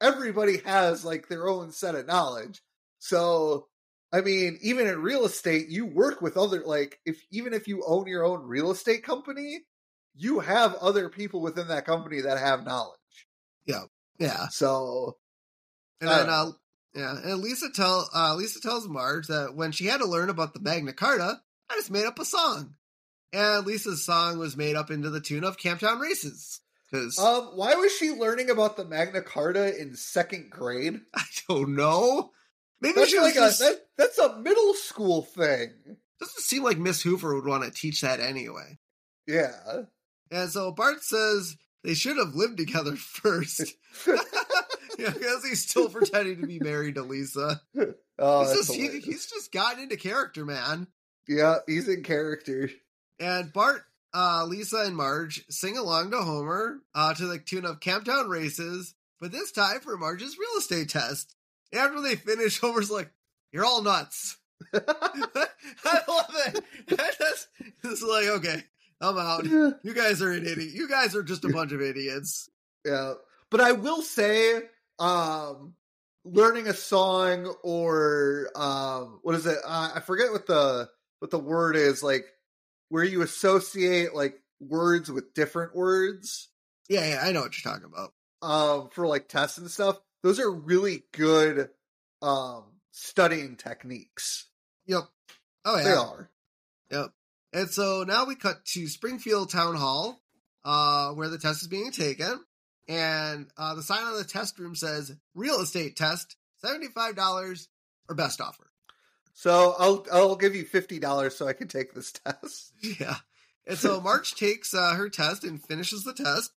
everybody 0.00 0.58
has 0.58 1.04
like 1.04 1.28
their 1.28 1.48
own 1.48 1.70
set 1.72 1.94
of 1.94 2.06
knowledge 2.06 2.60
so 2.98 3.68
i 4.12 4.20
mean 4.20 4.58
even 4.62 4.86
in 4.86 5.00
real 5.00 5.24
estate 5.24 5.68
you 5.68 5.86
work 5.86 6.20
with 6.20 6.36
other 6.36 6.62
like 6.64 6.98
if 7.06 7.22
even 7.30 7.52
if 7.54 7.68
you 7.68 7.82
own 7.86 8.06
your 8.06 8.24
own 8.24 8.42
real 8.42 8.70
estate 8.70 9.02
company 9.04 9.60
you 10.14 10.40
have 10.40 10.74
other 10.76 11.08
people 11.08 11.40
within 11.40 11.68
that 11.68 11.86
company 11.86 12.22
that 12.22 12.38
have 12.38 12.64
knowledge 12.64 12.98
Yeah. 13.66 13.84
Yeah. 14.18 14.48
So 14.48 15.16
And 16.00 16.10
then, 16.10 16.28
uh, 16.28 16.52
yeah, 16.94 17.16
and 17.24 17.40
Lisa 17.40 17.70
tell 17.74 18.08
uh, 18.14 18.34
Lisa 18.36 18.60
tells 18.60 18.86
Marge 18.86 19.26
that 19.26 19.54
when 19.54 19.72
she 19.72 19.86
had 19.86 19.98
to 19.98 20.06
learn 20.06 20.30
about 20.30 20.54
the 20.54 20.60
Magna 20.60 20.92
Carta, 20.92 21.40
I 21.68 21.74
just 21.74 21.90
made 21.90 22.06
up 22.06 22.20
a 22.20 22.24
song, 22.24 22.74
and 23.32 23.66
Lisa's 23.66 24.04
song 24.04 24.38
was 24.38 24.56
made 24.56 24.76
up 24.76 24.90
into 24.90 25.10
the 25.10 25.20
tune 25.20 25.42
of 25.42 25.58
Camptown 25.58 25.98
Races. 25.98 26.60
Because 26.90 27.18
um 27.18 27.52
why 27.54 27.74
was 27.74 27.92
she 27.96 28.12
learning 28.12 28.50
about 28.50 28.76
the 28.76 28.84
magna 28.84 29.22
carta 29.22 29.76
in 29.76 29.96
second 29.96 30.50
grade 30.50 31.00
I 31.14 31.22
don't 31.48 31.74
know, 31.74 32.30
maybe 32.80 32.94
that's 32.94 33.10
she 33.10 33.18
was 33.18 33.26
like 33.26 33.34
just, 33.34 33.60
a 33.60 33.64
that, 33.64 33.80
that's 33.98 34.18
a 34.18 34.38
middle 34.38 34.74
school 34.74 35.22
thing 35.22 35.70
doesn't 36.20 36.42
seem 36.42 36.62
like 36.62 36.78
Miss 36.78 37.02
Hoover 37.02 37.34
would 37.34 37.46
want 37.46 37.64
to 37.64 37.70
teach 37.70 38.02
that 38.02 38.20
anyway. 38.20 38.78
yeah 39.26 39.82
And 40.34 40.50
so 40.50 40.72
Bart 40.72 41.04
says 41.04 41.56
they 41.84 41.94
should 41.94 42.16
have 42.16 42.34
lived 42.34 42.56
together 42.56 42.96
first. 42.96 43.72
yeah, 44.98 45.10
because 45.10 45.44
he's 45.44 45.62
still 45.68 45.88
pretending 45.88 46.40
to 46.40 46.46
be 46.46 46.58
married 46.58 46.96
to 46.96 47.02
Lisa. 47.02 47.60
oh, 48.18 48.44
he's, 48.44 48.56
just, 48.56 48.74
he, 48.74 48.88
he's 48.98 49.26
just 49.26 49.52
gotten 49.52 49.84
into 49.84 49.96
character, 49.96 50.44
man. 50.44 50.88
yeah 51.28 51.58
he's 51.68 51.88
in 51.88 52.02
character 52.02 52.68
And 53.20 53.52
Bart, 53.52 53.82
uh, 54.12 54.44
Lisa, 54.48 54.78
and 54.78 54.96
Marge 54.96 55.44
sing 55.50 55.78
along 55.78 56.10
to 56.10 56.18
Homer 56.18 56.80
uh, 56.96 57.14
to 57.14 57.26
the 57.26 57.38
tune 57.38 57.64
of 57.64 57.78
Camptown 57.78 58.28
Races, 58.28 58.94
but 59.20 59.30
this 59.30 59.52
time 59.52 59.78
for 59.80 59.96
Marge's 59.96 60.36
real 60.36 60.58
estate 60.58 60.88
test. 60.88 61.36
After 61.72 62.00
they 62.00 62.16
finish, 62.16 62.60
Homer's 62.60 62.90
like, 62.90 63.10
You're 63.52 63.64
all 63.64 63.82
nuts. 63.82 64.36
I 64.72 66.00
love 66.08 66.34
it. 66.46 66.64
It's 67.84 68.02
like, 68.02 68.26
okay, 68.26 68.64
I'm 69.00 69.18
out. 69.18 69.44
You 69.82 69.94
guys 69.94 70.22
are 70.22 70.32
an 70.32 70.46
idiot. 70.46 70.72
You 70.74 70.88
guys 70.88 71.14
are 71.16 71.22
just 71.22 71.44
a 71.44 71.48
bunch 71.48 71.72
of 71.72 71.80
idiots. 71.82 72.48
Yeah. 72.84 73.14
But 73.50 73.60
I 73.60 73.72
will 73.72 74.02
say, 74.02 74.62
um, 74.98 75.74
learning 76.24 76.68
a 76.68 76.74
song 76.74 77.54
or 77.62 78.50
um, 78.56 79.18
what 79.22 79.34
is 79.34 79.46
it? 79.46 79.58
Uh, 79.64 79.92
I 79.96 80.00
forget 80.00 80.32
what 80.32 80.46
the 80.46 80.88
what 81.18 81.30
the 81.30 81.38
word 81.38 81.76
is 81.76 82.02
like, 82.02 82.24
where 82.88 83.04
you 83.04 83.22
associate 83.22 84.14
like 84.14 84.40
words 84.60 85.10
with 85.10 85.34
different 85.34 85.74
words 85.74 86.48
Yeah, 86.88 87.06
yeah, 87.08 87.20
I 87.22 87.32
know 87.32 87.40
what 87.42 87.62
you're 87.62 87.72
talking 87.72 87.88
about. 87.92 88.12
um, 88.42 88.88
for 88.90 89.06
like 89.06 89.28
tests 89.28 89.58
and 89.58 89.70
stuff. 89.70 89.98
Those 90.22 90.40
are 90.40 90.50
really 90.50 91.02
good 91.12 91.68
um, 92.22 92.64
studying 92.92 93.56
techniques. 93.56 94.46
Yep. 94.86 95.02
Oh, 95.66 95.76
yeah, 95.76 95.82
They 95.84 95.92
are. 95.92 96.30
Yep. 96.90 97.10
And 97.54 97.70
so 97.70 98.04
now 98.06 98.26
we 98.26 98.34
cut 98.34 98.64
to 98.66 98.88
Springfield 98.88 99.50
Town 99.50 99.76
Hall, 99.76 100.20
uh, 100.64 101.12
where 101.12 101.28
the 101.28 101.38
test 101.38 101.62
is 101.62 101.68
being 101.68 101.92
taken. 101.92 102.40
And 102.88 103.46
uh, 103.56 103.76
the 103.76 103.82
sign 103.82 104.02
on 104.02 104.16
the 104.16 104.24
test 104.24 104.58
room 104.58 104.74
says 104.74 105.16
real 105.34 105.60
estate 105.60 105.96
test, 105.96 106.36
$75 106.62 107.68
or 108.08 108.14
best 108.16 108.40
offer. 108.40 108.70
So 109.34 109.74
I'll 109.78 110.06
I'll 110.12 110.36
give 110.36 110.54
you 110.54 110.64
fifty 110.64 111.00
dollars 111.00 111.36
so 111.36 111.48
I 111.48 111.52
can 111.52 111.66
take 111.66 111.92
this 111.92 112.12
test. 112.24 112.72
Yeah. 113.00 113.16
And 113.66 113.76
so 113.76 114.00
Marge 114.00 114.34
takes 114.36 114.72
uh, 114.72 114.94
her 114.94 115.08
test 115.08 115.44
and 115.44 115.62
finishes 115.62 116.04
the 116.04 116.14
test. 116.14 116.52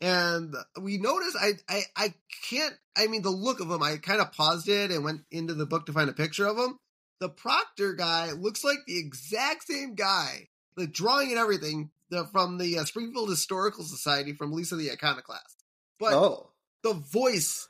And 0.00 0.54
we 0.80 0.98
notice 0.98 1.34
I, 1.40 1.52
I 1.68 1.82
I 1.96 2.14
can't 2.50 2.74
I 2.96 3.06
mean 3.06 3.22
the 3.22 3.30
look 3.30 3.60
of 3.60 3.70
him 3.70 3.82
I 3.82 3.96
kind 3.96 4.20
of 4.20 4.32
paused 4.32 4.68
it 4.68 4.90
and 4.90 5.04
went 5.04 5.22
into 5.30 5.54
the 5.54 5.66
book 5.66 5.86
to 5.86 5.92
find 5.92 6.10
a 6.10 6.12
picture 6.12 6.46
of 6.46 6.58
him. 6.58 6.78
The 7.20 7.28
proctor 7.28 7.94
guy 7.94 8.32
looks 8.32 8.62
like 8.64 8.78
the 8.86 8.98
exact 8.98 9.64
same 9.66 9.94
guy, 9.94 10.48
the 10.76 10.86
drawing 10.86 11.30
and 11.30 11.38
everything 11.38 11.90
the, 12.10 12.24
from 12.26 12.58
the 12.58 12.78
uh, 12.78 12.84
Springfield 12.84 13.28
Historical 13.28 13.84
Society 13.84 14.32
from 14.32 14.52
Lisa 14.52 14.76
the 14.76 14.90
Iconoclast. 14.92 15.56
But 15.98 16.12
oh, 16.14 16.50
the 16.84 16.94
voice 16.94 17.66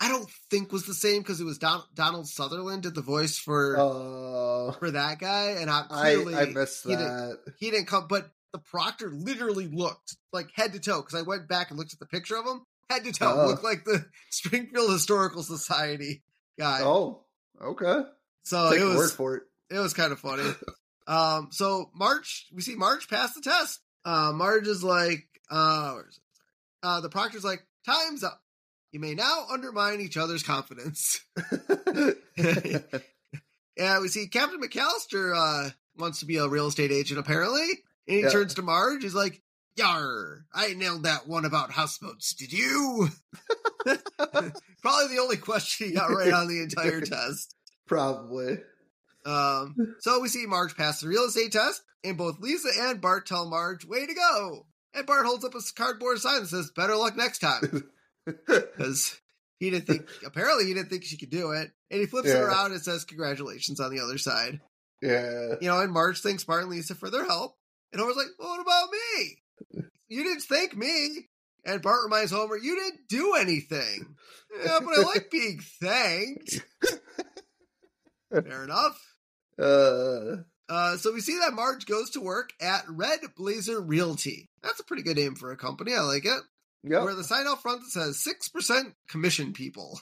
I 0.00 0.08
don't 0.08 0.28
think 0.50 0.72
was 0.72 0.84
the 0.84 0.94
same 0.94 1.22
because 1.22 1.40
it 1.40 1.44
was 1.44 1.58
Don, 1.58 1.82
Donald 1.94 2.28
Sutherland 2.28 2.82
did 2.82 2.94
the 2.94 3.02
voice 3.02 3.38
for 3.38 3.76
uh, 3.78 4.72
for 4.78 4.90
that 4.90 5.18
guy, 5.18 5.56
and 5.58 5.70
I 5.70 5.84
I 5.88 6.14
clearly 6.14 6.34
I 6.34 6.44
missed 6.46 6.82
he 6.84 6.90
didn't- 6.90 7.06
that. 7.06 7.38
he 7.58 7.70
didn't 7.70 7.86
come, 7.86 8.08
but 8.08 8.30
the 8.52 8.58
proctor 8.58 9.08
literally 9.10 9.68
looked 9.68 10.16
like 10.34 10.50
head 10.54 10.74
to 10.74 10.80
toe 10.80 11.00
because 11.00 11.18
I 11.18 11.22
went 11.22 11.48
back 11.48 11.70
and 11.70 11.78
looked 11.78 11.94
at 11.94 11.98
the 11.98 12.06
picture 12.06 12.36
of 12.36 12.44
him. 12.44 12.60
Head 12.90 13.04
to 13.04 13.12
toe 13.12 13.32
Oh. 13.40 13.46
looked 13.46 13.64
like 13.64 13.84
the 13.84 14.04
Springfield 14.30 14.92
Historical 14.92 15.42
Society 15.42 16.22
guy. 16.58 16.80
Oh, 16.82 17.22
okay. 17.62 18.02
So 18.44 18.70
Take 18.70 18.80
it 18.80 18.84
was 18.84 19.12
for 19.12 19.36
it. 19.36 19.42
it 19.70 19.78
was 19.78 19.94
kind 19.94 20.12
of 20.12 20.18
funny. 20.20 20.50
um, 21.06 21.48
so 21.52 21.90
Marge, 21.94 22.46
we 22.52 22.62
see 22.62 22.74
Marge 22.74 23.08
pass 23.08 23.34
the 23.34 23.40
test. 23.40 23.80
Uh, 24.04 24.32
Marge 24.34 24.66
is 24.66 24.82
like, 24.82 25.24
uh, 25.50 25.92
where 25.92 26.08
is 26.08 26.16
it? 26.16 26.22
Uh, 26.82 27.00
the 27.00 27.08
proctor's 27.08 27.44
like, 27.44 27.64
time's 27.86 28.24
up. 28.24 28.40
You 28.90 29.00
may 29.00 29.14
now 29.14 29.46
undermine 29.50 30.00
each 30.00 30.16
other's 30.16 30.42
confidence. 30.42 31.20
yeah, 32.36 34.00
we 34.00 34.08
see 34.08 34.26
Captain 34.28 34.60
McAllister 34.60 35.34
uh, 35.36 35.70
wants 35.96 36.20
to 36.20 36.26
be 36.26 36.36
a 36.36 36.48
real 36.48 36.66
estate 36.66 36.90
agent 36.92 37.18
apparently, 37.20 37.66
and 38.08 38.16
he 38.16 38.20
Yeah. 38.22 38.30
turns 38.30 38.54
to 38.54 38.62
Marge. 38.62 39.02
He's 39.02 39.14
like, 39.14 39.40
"Yar, 39.76 40.44
I 40.52 40.74
nailed 40.74 41.04
that 41.04 41.26
one 41.26 41.44
about 41.44 41.70
houseboats. 41.70 42.34
Did 42.34 42.52
you?" 42.52 43.08
Probably 43.86 45.08
the 45.14 45.20
only 45.20 45.36
question 45.38 45.88
he 45.88 45.94
got 45.94 46.10
right 46.10 46.32
on 46.32 46.48
the 46.48 46.60
entire 46.62 47.00
test. 47.00 47.54
Probably. 47.86 48.58
Um, 49.24 49.76
so 50.00 50.20
we 50.20 50.28
see 50.28 50.46
Marge 50.46 50.76
pass 50.76 51.00
the 51.00 51.08
real 51.08 51.24
estate 51.24 51.52
test, 51.52 51.82
and 52.02 52.18
both 52.18 52.40
Lisa 52.40 52.68
and 52.76 53.00
Bart 53.00 53.26
tell 53.26 53.48
Marge, 53.48 53.84
"Way 53.84 54.06
to 54.06 54.14
go!" 54.14 54.66
And 54.94 55.06
Bart 55.06 55.26
holds 55.26 55.44
up 55.44 55.54
a 55.54 55.60
cardboard 55.76 56.18
sign 56.18 56.40
that 56.40 56.48
says, 56.48 56.70
"Better 56.74 56.96
luck 56.96 57.16
next 57.16 57.38
time," 57.38 57.88
because 58.26 59.20
he 59.60 59.70
didn't 59.70 59.86
think. 59.86 60.08
apparently, 60.24 60.66
he 60.66 60.74
didn't 60.74 60.90
think 60.90 61.04
she 61.04 61.16
could 61.16 61.30
do 61.30 61.52
it, 61.52 61.70
and 61.90 62.00
he 62.00 62.06
flips 62.06 62.28
it 62.28 62.36
around 62.40 62.72
and 62.72 62.82
says, 62.82 63.04
"Congratulations" 63.04 63.78
on 63.78 63.94
the 63.94 64.00
other 64.02 64.18
side. 64.18 64.60
yeah. 65.00 65.54
You 65.60 65.68
know, 65.68 65.80
and 65.80 65.92
Marge 65.92 66.20
thanks 66.20 66.44
Bart 66.44 66.62
and 66.62 66.70
Lisa 66.70 66.94
for 66.94 67.10
their 67.10 67.24
help, 67.24 67.56
and 67.92 68.00
Homer's 68.00 68.16
like, 68.16 68.26
well, 68.38 68.48
"What 68.48 68.60
about 68.60 68.88
me? 68.90 69.84
You 70.08 70.24
didn't 70.24 70.42
thank 70.42 70.76
me." 70.76 71.28
And 71.64 71.80
Bart 71.80 72.00
reminds 72.04 72.32
Homer, 72.32 72.56
"You 72.58 72.74
didn't 72.74 73.08
do 73.08 73.34
anything." 73.34 74.16
Yeah, 74.62 74.80
but 74.84 74.98
I 74.98 75.02
like 75.04 75.30
being 75.30 75.60
thanked. 75.80 76.60
Fair 78.32 78.64
enough. 78.64 78.98
Uh, 79.58 80.42
Uh, 80.68 80.96
so 80.96 81.12
we 81.12 81.20
see 81.20 81.38
that 81.38 81.52
Marge 81.52 81.84
goes 81.86 82.10
to 82.10 82.20
work 82.20 82.50
at 82.60 82.84
Red 82.88 83.20
Blazer 83.36 83.80
Realty. 83.80 84.48
That's 84.62 84.80
a 84.80 84.84
pretty 84.84 85.02
good 85.02 85.16
name 85.18 85.34
for 85.34 85.50
a 85.52 85.56
company. 85.56 85.92
I 85.94 86.00
like 86.00 86.24
it. 86.24 86.40
yep. 86.82 87.02
Where 87.02 87.14
the 87.14 87.24
sign 87.24 87.46
out 87.46 87.60
front 87.60 87.82
says 87.84 88.22
six 88.22 88.48
percent 88.48 88.94
commission 89.08 89.52
people. 89.52 90.00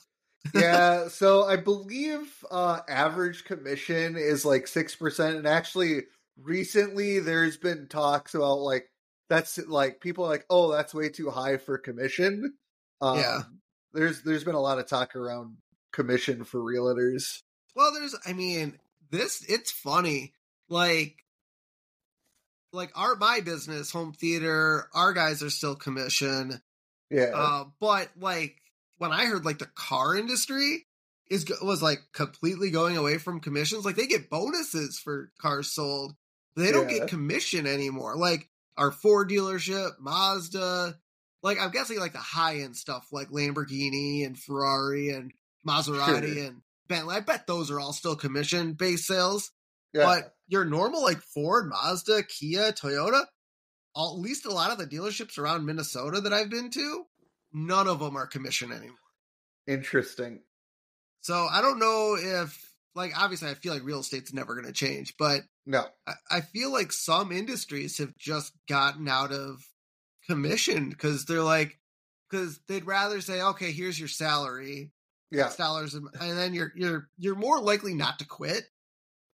yeah, 0.55 1.09
so 1.09 1.45
I 1.45 1.57
believe 1.57 2.33
uh 2.51 2.81
average 2.89 3.45
commission 3.45 4.17
is 4.17 4.45
like 4.45 4.67
6% 4.67 5.37
and 5.37 5.47
actually 5.47 6.05
recently 6.39 7.19
there's 7.21 7.57
been 7.57 7.89
talks 7.89 8.35
about 8.35 8.61
like 8.61 8.87
that's 9.29 9.59
like 9.67 10.01
people 10.01 10.25
are 10.25 10.31
like, 10.31 10.47
"Oh, 10.51 10.71
that's 10.73 10.95
way 10.95 11.09
too 11.09 11.31
high 11.31 11.57
for 11.57 11.79
commission." 11.79 12.55
Um, 13.01 13.19
Yeah. 13.19 13.41
There's 13.93 14.23
there's 14.23 14.45
been 14.45 14.55
a 14.55 14.61
lot 14.61 14.79
of 14.79 14.87
talk 14.89 15.17
around 15.17 15.57
commission 15.93 16.45
for 16.45 16.61
realtors. 16.61 17.43
Well, 17.75 17.93
there's, 17.93 18.15
I 18.27 18.33
mean, 18.33 18.79
this 19.11 19.45
it's 19.49 19.71
funny. 19.71 20.33
Like, 20.69 21.17
like 22.73 22.91
our 22.95 23.17
my 23.17 23.41
business, 23.41 23.91
home 23.91 24.13
theater, 24.13 24.89
our 24.95 25.13
guys 25.13 25.43
are 25.43 25.51
still 25.51 25.75
commission. 25.75 26.61
Yeah. 27.11 27.33
Uh, 27.35 27.65
but 27.81 28.09
like 28.19 28.57
when 28.99 29.13
I 29.13 29.25
heard 29.27 29.45
like 29.45 29.59
the 29.59 29.67
car 29.75 30.17
industry 30.17 30.87
is 31.29 31.47
was 31.63 31.83
like 31.83 32.01
completely 32.13 32.71
going 32.71 32.97
away 32.97 33.19
from 33.19 33.41
commissions. 33.41 33.85
Like 33.85 33.97
they 33.97 34.07
get 34.07 34.31
bonuses 34.31 34.99
for 34.99 35.33
cars 35.41 35.69
sold, 35.73 36.15
but 36.55 36.63
they 36.63 36.73
don't 36.73 36.89
Yeah. 36.89 36.99
get 37.01 37.09
commission 37.09 37.67
anymore. 37.67 38.17
Like 38.17 38.49
our 38.77 38.93
Ford 38.93 39.29
dealership, 39.29 39.99
Mazda. 39.99 40.97
Like 41.43 41.59
I'm 41.61 41.71
guessing 41.73 41.99
like 41.99 42.13
the 42.13 42.19
high 42.19 42.59
end 42.59 42.77
stuff 42.77 43.09
like 43.11 43.31
Lamborghini 43.31 44.25
and 44.25 44.39
Ferrari 44.39 45.09
and 45.11 45.33
Maserati 45.67 46.35
Sure. 46.35 46.45
and 46.47 46.63
Bentley. 46.91 47.17
I 47.17 47.21
bet 47.21 47.47
those 47.47 47.71
are 47.71 47.81
all 47.81 47.95
still 47.95 48.17
commission 48.17 48.75
based 48.75 49.07
sales. 49.07 49.51
yeah. 49.95 50.05
But 50.05 50.35
your 50.49 50.67
normal 50.67 51.03
like 51.03 51.23
Ford, 51.23 51.71
Mazda, 51.71 52.25
Kia, 52.25 52.73
Toyota, 52.73 53.25
all, 53.95 54.15
at 54.17 54.21
least 54.21 54.45
a 54.45 54.53
lot 54.53 54.73
of 54.73 54.79
the 54.79 54.87
dealerships 54.87 55.39
around 55.39 55.65
Minnesota 55.65 56.21
that 56.21 56.33
I've 56.35 56.51
been 56.51 56.71
to, 56.71 57.05
none 57.53 57.87
of 57.89 58.01
them 58.01 58.17
are 58.17 58.27
commission 58.27 58.73
anymore. 58.73 58.97
Interesting. 59.67 60.43
So 61.23 61.47
I 61.51 61.63
don't 61.63 61.79
know 61.79 62.17
if 62.19 62.71
like 62.95 63.13
obviously 63.17 63.49
I 63.49 63.55
feel 63.55 63.73
like 63.73 63.85
real 63.85 64.01
estate's 64.01 64.35
never 64.35 64.55
going 64.55 64.67
to 64.67 64.73
change, 64.73 65.15
but 65.19 65.43
No. 65.67 65.87
I, 66.07 66.15
I 66.31 66.41
feel 66.41 66.73
like 66.73 66.93
some 66.93 67.31
industries 67.33 67.99
have 67.99 68.17
just 68.19 68.53
gotten 68.69 69.07
out 69.09 69.33
of 69.33 69.63
commission 70.27 70.91
because 70.91 71.25
they're 71.25 71.43
like 71.43 71.79
because 72.29 72.61
they'd 72.69 72.87
rather 72.87 73.21
say 73.21 73.41
okay 73.41 73.73
here's 73.73 73.99
your 73.99 74.09
salary 74.09 74.93
Yeah. 75.31 75.51
Dollars 75.57 75.95
and 75.95 76.09
and 76.21 76.37
then 76.39 76.55
you're 76.55 76.73
you're 76.75 77.09
you're 77.17 77.37
more 77.37 77.61
likely 77.61 77.95
not 77.95 78.19
to 78.19 78.27
quit 78.27 78.65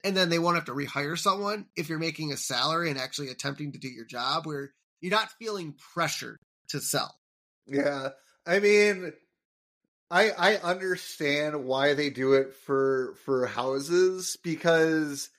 and 0.04 0.16
then 0.18 0.30
they 0.30 0.40
won't 0.40 0.56
have 0.56 0.66
to 0.66 0.74
rehire 0.74 1.18
someone 1.18 1.68
if 1.76 1.90
you're 1.90 2.00
making 2.00 2.32
a 2.32 2.38
salary 2.38 2.90
and 2.90 2.98
actually 3.00 3.30
attempting 3.30 3.74
to 3.74 3.80
do 3.80 3.90
your 3.90 4.06
job 4.06 4.46
where 4.46 4.72
you're 5.02 5.12
not 5.12 5.32
feeling 5.40 5.76
pressured 5.94 6.38
to 6.70 6.80
sell 6.80 7.14
Yeah. 7.68 8.10
I 8.46 8.60
mean 8.60 9.12
I 10.10 10.30
I 10.32 10.56
understand 10.58 11.66
why 11.66 11.94
they 11.94 12.10
do 12.10 12.34
it 12.34 12.54
for 12.56 13.16
for 13.26 13.46
houses 13.46 14.38
because 14.44 15.30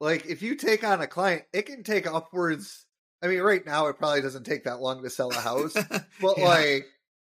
like 0.00 0.26
if 0.26 0.40
you 0.42 0.56
take 0.56 0.82
on 0.82 1.00
a 1.02 1.06
client, 1.06 1.42
it 1.52 1.62
can 1.66 1.82
take 1.84 2.06
upwards 2.06 2.86
I 3.22 3.26
mean 3.28 3.40
right 3.40 3.64
now 3.64 3.88
it 3.88 3.98
probably 3.98 4.22
doesn't 4.22 4.44
take 4.44 4.64
that 4.64 4.80
long 4.80 5.02
to 5.02 5.10
sell 5.10 5.30
a 5.30 5.34
house, 5.34 5.74
but 6.20 6.38
Yeah. 6.38 6.46
like 6.46 6.86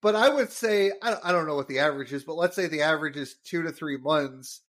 but 0.01 0.15
I 0.15 0.29
would 0.29 0.51
say 0.51 0.91
I 1.01 1.11
don't, 1.11 1.25
I 1.25 1.31
don't 1.31 1.47
know 1.47 1.55
what 1.55 1.67
the 1.67 1.79
average 1.79 2.13
is, 2.13 2.23
but 2.23 2.35
let's 2.35 2.55
say 2.55 2.67
the 2.67 2.81
average 2.81 3.17
is 3.17 3.35
2 3.45 3.63
to 3.63 3.71
3 3.71 3.97
months. 3.97 4.61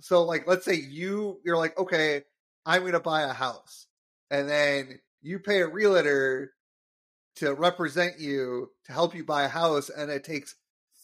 So 0.00 0.24
like 0.24 0.46
let's 0.46 0.64
say 0.64 0.74
you 0.74 1.40
you're 1.44 1.56
like 1.56 1.78
okay, 1.78 2.22
I'm 2.66 2.82
going 2.82 2.92
to 2.92 3.00
buy 3.00 3.22
a 3.22 3.32
house. 3.32 3.86
And 4.30 4.48
then 4.48 5.00
you 5.22 5.38
pay 5.38 5.60
a 5.60 5.68
realtor 5.68 6.52
to 7.36 7.54
represent 7.54 8.18
you 8.18 8.70
to 8.84 8.92
help 8.92 9.14
you 9.14 9.24
buy 9.24 9.44
a 9.44 9.48
house 9.48 9.88
and 9.88 10.10
it 10.10 10.24
takes 10.24 10.54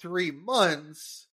three 0.01 0.31
months 0.31 1.29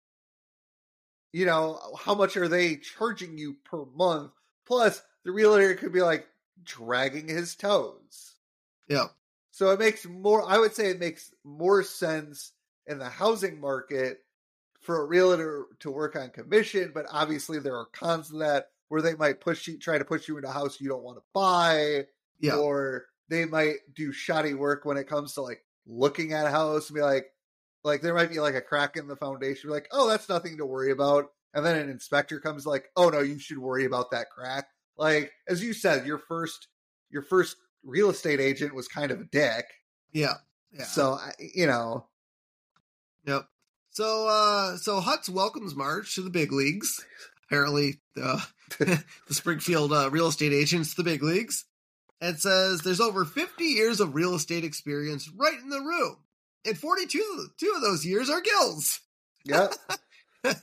you 1.32 1.46
know 1.46 1.78
how 1.98 2.14
much 2.14 2.36
are 2.36 2.48
they 2.48 2.76
charging 2.76 3.36
you 3.36 3.56
per 3.64 3.84
month 3.96 4.30
plus 4.66 5.02
the 5.24 5.32
realtor 5.32 5.74
could 5.74 5.92
be 5.92 6.02
like 6.02 6.26
dragging 6.62 7.26
his 7.26 7.56
toes 7.56 8.34
yeah 8.88 9.06
so 9.52 9.70
it 9.70 9.78
makes 9.78 10.04
more 10.04 10.44
i 10.50 10.58
would 10.58 10.74
say 10.74 10.90
it 10.90 10.98
makes 10.98 11.32
more 11.44 11.82
sense 11.82 12.52
in 12.88 12.98
the 12.98 13.08
housing 13.08 13.60
market 13.60 14.18
for 14.80 15.00
a 15.00 15.06
realtor 15.06 15.66
to 15.78 15.90
work 15.90 16.16
on 16.16 16.28
commission 16.30 16.90
but 16.92 17.06
obviously 17.10 17.60
there 17.60 17.76
are 17.76 17.86
cons 17.92 18.30
to 18.30 18.38
that 18.38 18.70
where 18.88 19.00
they 19.02 19.14
might 19.14 19.40
push 19.40 19.68
you 19.68 19.78
try 19.78 19.96
to 19.96 20.04
push 20.04 20.26
you 20.26 20.36
into 20.36 20.48
a 20.48 20.52
house 20.52 20.80
you 20.80 20.88
don't 20.88 21.04
want 21.04 21.16
to 21.16 21.22
buy 21.32 22.02
yeah. 22.40 22.56
or 22.56 23.06
they 23.28 23.44
might 23.46 23.76
do 23.94 24.12
shoddy 24.12 24.52
work 24.52 24.84
when 24.84 24.96
it 24.96 25.08
comes 25.08 25.34
to 25.34 25.42
like 25.42 25.64
looking 25.86 26.32
at 26.32 26.46
a 26.46 26.50
house 26.50 26.88
and 26.88 26.96
be 26.96 27.00
like 27.00 27.26
like 27.84 28.00
there 28.00 28.14
might 28.14 28.30
be 28.30 28.40
like 28.40 28.54
a 28.54 28.60
crack 28.60 28.96
in 28.96 29.08
the 29.08 29.16
foundation 29.16 29.68
be 29.68 29.74
like 29.74 29.88
oh 29.90 30.08
that's 30.08 30.28
nothing 30.28 30.58
to 30.58 30.66
worry 30.66 30.90
about. 30.90 31.26
And 31.54 31.66
then 31.66 31.76
an 31.76 31.90
inspector 31.90 32.40
comes 32.40 32.66
like 32.66 32.90
oh 32.96 33.08
no 33.08 33.20
you 33.20 33.38
should 33.38 33.58
worry 33.58 33.84
about 33.84 34.10
that 34.10 34.30
crack. 34.30 34.66
Like 34.96 35.32
as 35.48 35.62
you 35.62 35.72
said 35.72 36.06
your 36.06 36.18
first 36.18 36.68
your 37.10 37.22
first 37.22 37.56
real 37.84 38.10
estate 38.10 38.40
agent 38.40 38.74
was 38.74 38.88
kind 38.88 39.10
of 39.10 39.20
a 39.20 39.24
dick 39.24 39.64
yeah 40.12 40.34
yeah 40.72 40.84
so 40.84 41.18
you 41.38 41.66
know 41.66 42.06
Yep. 43.26 43.46
So 43.90 44.28
uh 44.28 44.76
so 44.76 45.00
Hutz 45.00 45.28
welcomes 45.28 45.74
Marge 45.74 46.14
to 46.14 46.22
the 46.22 46.30
big 46.30 46.52
leagues. 46.52 47.04
Apparently 47.46 48.00
uh, 48.20 48.40
the 48.78 49.04
Springfield 49.30 49.92
uh, 49.92 50.10
real 50.10 50.28
estate 50.28 50.52
agents 50.52 50.94
the 50.94 51.04
big 51.04 51.22
leagues. 51.22 51.64
And 52.20 52.38
says 52.38 52.80
there's 52.80 53.00
over 53.00 53.24
50 53.24 53.64
years 53.64 54.00
of 54.00 54.14
real 54.14 54.34
estate 54.34 54.64
experience 54.64 55.28
right 55.36 55.58
in 55.60 55.70
the 55.70 55.80
room. 55.80 56.16
And 56.64 56.78
42 56.78 57.48
two 57.58 57.72
of 57.76 57.82
those 57.82 58.06
years 58.06 58.30
are 58.30 58.40
Gil's. 58.40 59.00
yeah 59.44 59.68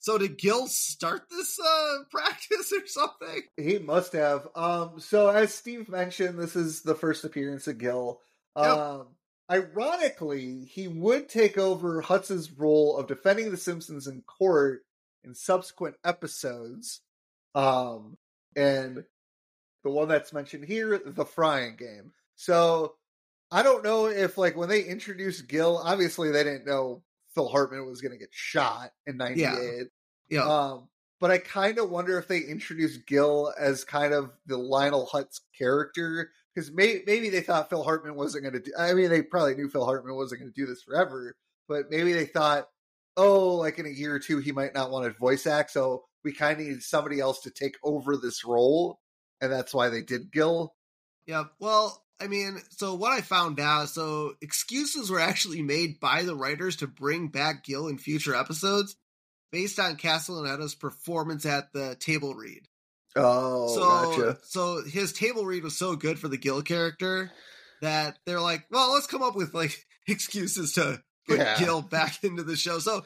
So 0.00 0.16
did 0.18 0.38
Gil 0.38 0.66
start 0.66 1.22
this 1.30 1.58
uh 1.58 1.98
practice 2.10 2.72
or 2.72 2.86
something? 2.86 3.42
He 3.56 3.78
must 3.78 4.12
have. 4.12 4.48
Um, 4.54 5.00
so 5.00 5.28
as 5.28 5.52
Steve 5.54 5.88
mentioned, 5.88 6.38
this 6.38 6.56
is 6.56 6.82
the 6.82 6.94
first 6.94 7.24
appearance 7.24 7.66
of 7.66 7.78
Gil. 7.78 8.20
Yep. 8.56 8.66
Um, 8.66 9.06
ironically, 9.50 10.64
he 10.64 10.88
would 10.88 11.28
take 11.28 11.58
over 11.58 12.00
Hutz's 12.00 12.52
role 12.52 12.96
of 12.96 13.06
defending 13.06 13.50
the 13.50 13.56
Simpsons 13.56 14.06
in 14.06 14.22
court 14.22 14.82
in 15.24 15.34
subsequent 15.34 15.96
episodes. 16.04 17.00
Um, 17.54 18.16
and 18.56 19.04
the 19.84 19.90
one 19.90 20.08
that's 20.08 20.32
mentioned 20.32 20.64
here, 20.64 21.00
the 21.04 21.24
frying 21.24 21.76
game. 21.76 22.12
So 22.36 22.94
I 23.50 23.62
don't 23.62 23.84
know 23.84 24.06
if 24.06 24.38
like 24.38 24.56
when 24.56 24.68
they 24.68 24.82
introduced 24.82 25.48
Gil, 25.48 25.78
obviously 25.78 26.30
they 26.30 26.44
didn't 26.44 26.66
know 26.66 27.02
Phil 27.34 27.48
Hartman 27.48 27.86
was 27.86 28.00
going 28.00 28.12
to 28.12 28.18
get 28.18 28.30
shot 28.32 28.90
in 29.06 29.16
'98. 29.16 29.88
Yeah. 30.28 30.42
Um, 30.42 30.88
but 31.20 31.30
I 31.30 31.38
kind 31.38 31.78
of 31.78 31.90
wonder 31.90 32.18
if 32.18 32.28
they 32.28 32.40
introduced 32.40 33.06
Gil 33.06 33.52
as 33.58 33.84
kind 33.84 34.14
of 34.14 34.30
the 34.46 34.56
Lionel 34.56 35.08
Hutz 35.12 35.40
character 35.56 36.30
because 36.54 36.70
may- 36.72 37.02
maybe 37.06 37.28
they 37.28 37.40
thought 37.40 37.70
Phil 37.70 37.82
Hartman 37.82 38.14
wasn't 38.14 38.44
going 38.44 38.54
to 38.54 38.60
do. 38.60 38.72
I 38.78 38.94
mean, 38.94 39.10
they 39.10 39.22
probably 39.22 39.54
knew 39.54 39.68
Phil 39.68 39.84
Hartman 39.84 40.14
wasn't 40.14 40.40
going 40.40 40.52
to 40.52 40.60
do 40.60 40.66
this 40.66 40.82
forever, 40.82 41.36
but 41.68 41.90
maybe 41.90 42.12
they 42.12 42.26
thought, 42.26 42.68
oh, 43.16 43.56
like 43.56 43.78
in 43.78 43.86
a 43.86 43.90
year 43.90 44.14
or 44.14 44.18
two, 44.18 44.38
he 44.38 44.52
might 44.52 44.74
not 44.74 44.90
want 44.90 45.04
to 45.06 45.18
voice 45.18 45.46
act, 45.46 45.72
so 45.72 46.04
we 46.24 46.32
kind 46.32 46.60
of 46.60 46.66
need 46.66 46.82
somebody 46.82 47.20
else 47.20 47.40
to 47.42 47.50
take 47.50 47.76
over 47.82 48.16
this 48.16 48.44
role, 48.44 49.00
and 49.40 49.50
that's 49.50 49.74
why 49.74 49.88
they 49.88 50.02
did 50.02 50.32
Gil. 50.32 50.74
Yeah. 51.26 51.44
Well, 51.58 52.04
I 52.20 52.26
mean, 52.26 52.60
so 52.70 52.94
what 52.94 53.12
I 53.12 53.20
found 53.20 53.60
out, 53.60 53.90
so 53.90 54.34
excuses 54.40 55.10
were 55.10 55.20
actually 55.20 55.62
made 55.62 56.00
by 56.00 56.22
the 56.22 56.34
writers 56.34 56.76
to 56.76 56.86
bring 56.86 57.28
back 57.28 57.64
Gil 57.64 57.86
in 57.88 57.98
future 57.98 58.34
episodes 58.34 58.96
based 59.52 59.78
on 59.78 59.96
Castellaneta's 59.96 60.74
performance 60.74 61.46
at 61.46 61.72
the 61.72 61.96
table 62.00 62.34
read. 62.34 62.66
Oh, 63.14 63.74
so, 63.74 63.80
gotcha. 63.80 64.38
so 64.42 64.82
his 64.84 65.12
table 65.12 65.46
read 65.46 65.62
was 65.62 65.76
so 65.78 65.96
good 65.96 66.18
for 66.18 66.28
the 66.28 66.36
Gil 66.36 66.62
character 66.62 67.30
that 67.82 68.18
they're 68.26 68.40
like, 68.40 68.64
well, 68.70 68.92
let's 68.92 69.06
come 69.06 69.22
up 69.22 69.36
with 69.36 69.54
like 69.54 69.86
excuses 70.08 70.72
to 70.74 71.00
put 71.26 71.38
Yeah. 71.38 71.58
Gil 71.58 71.82
back 71.82 72.18
into 72.24 72.42
the 72.42 72.56
show. 72.56 72.80
So, 72.80 73.04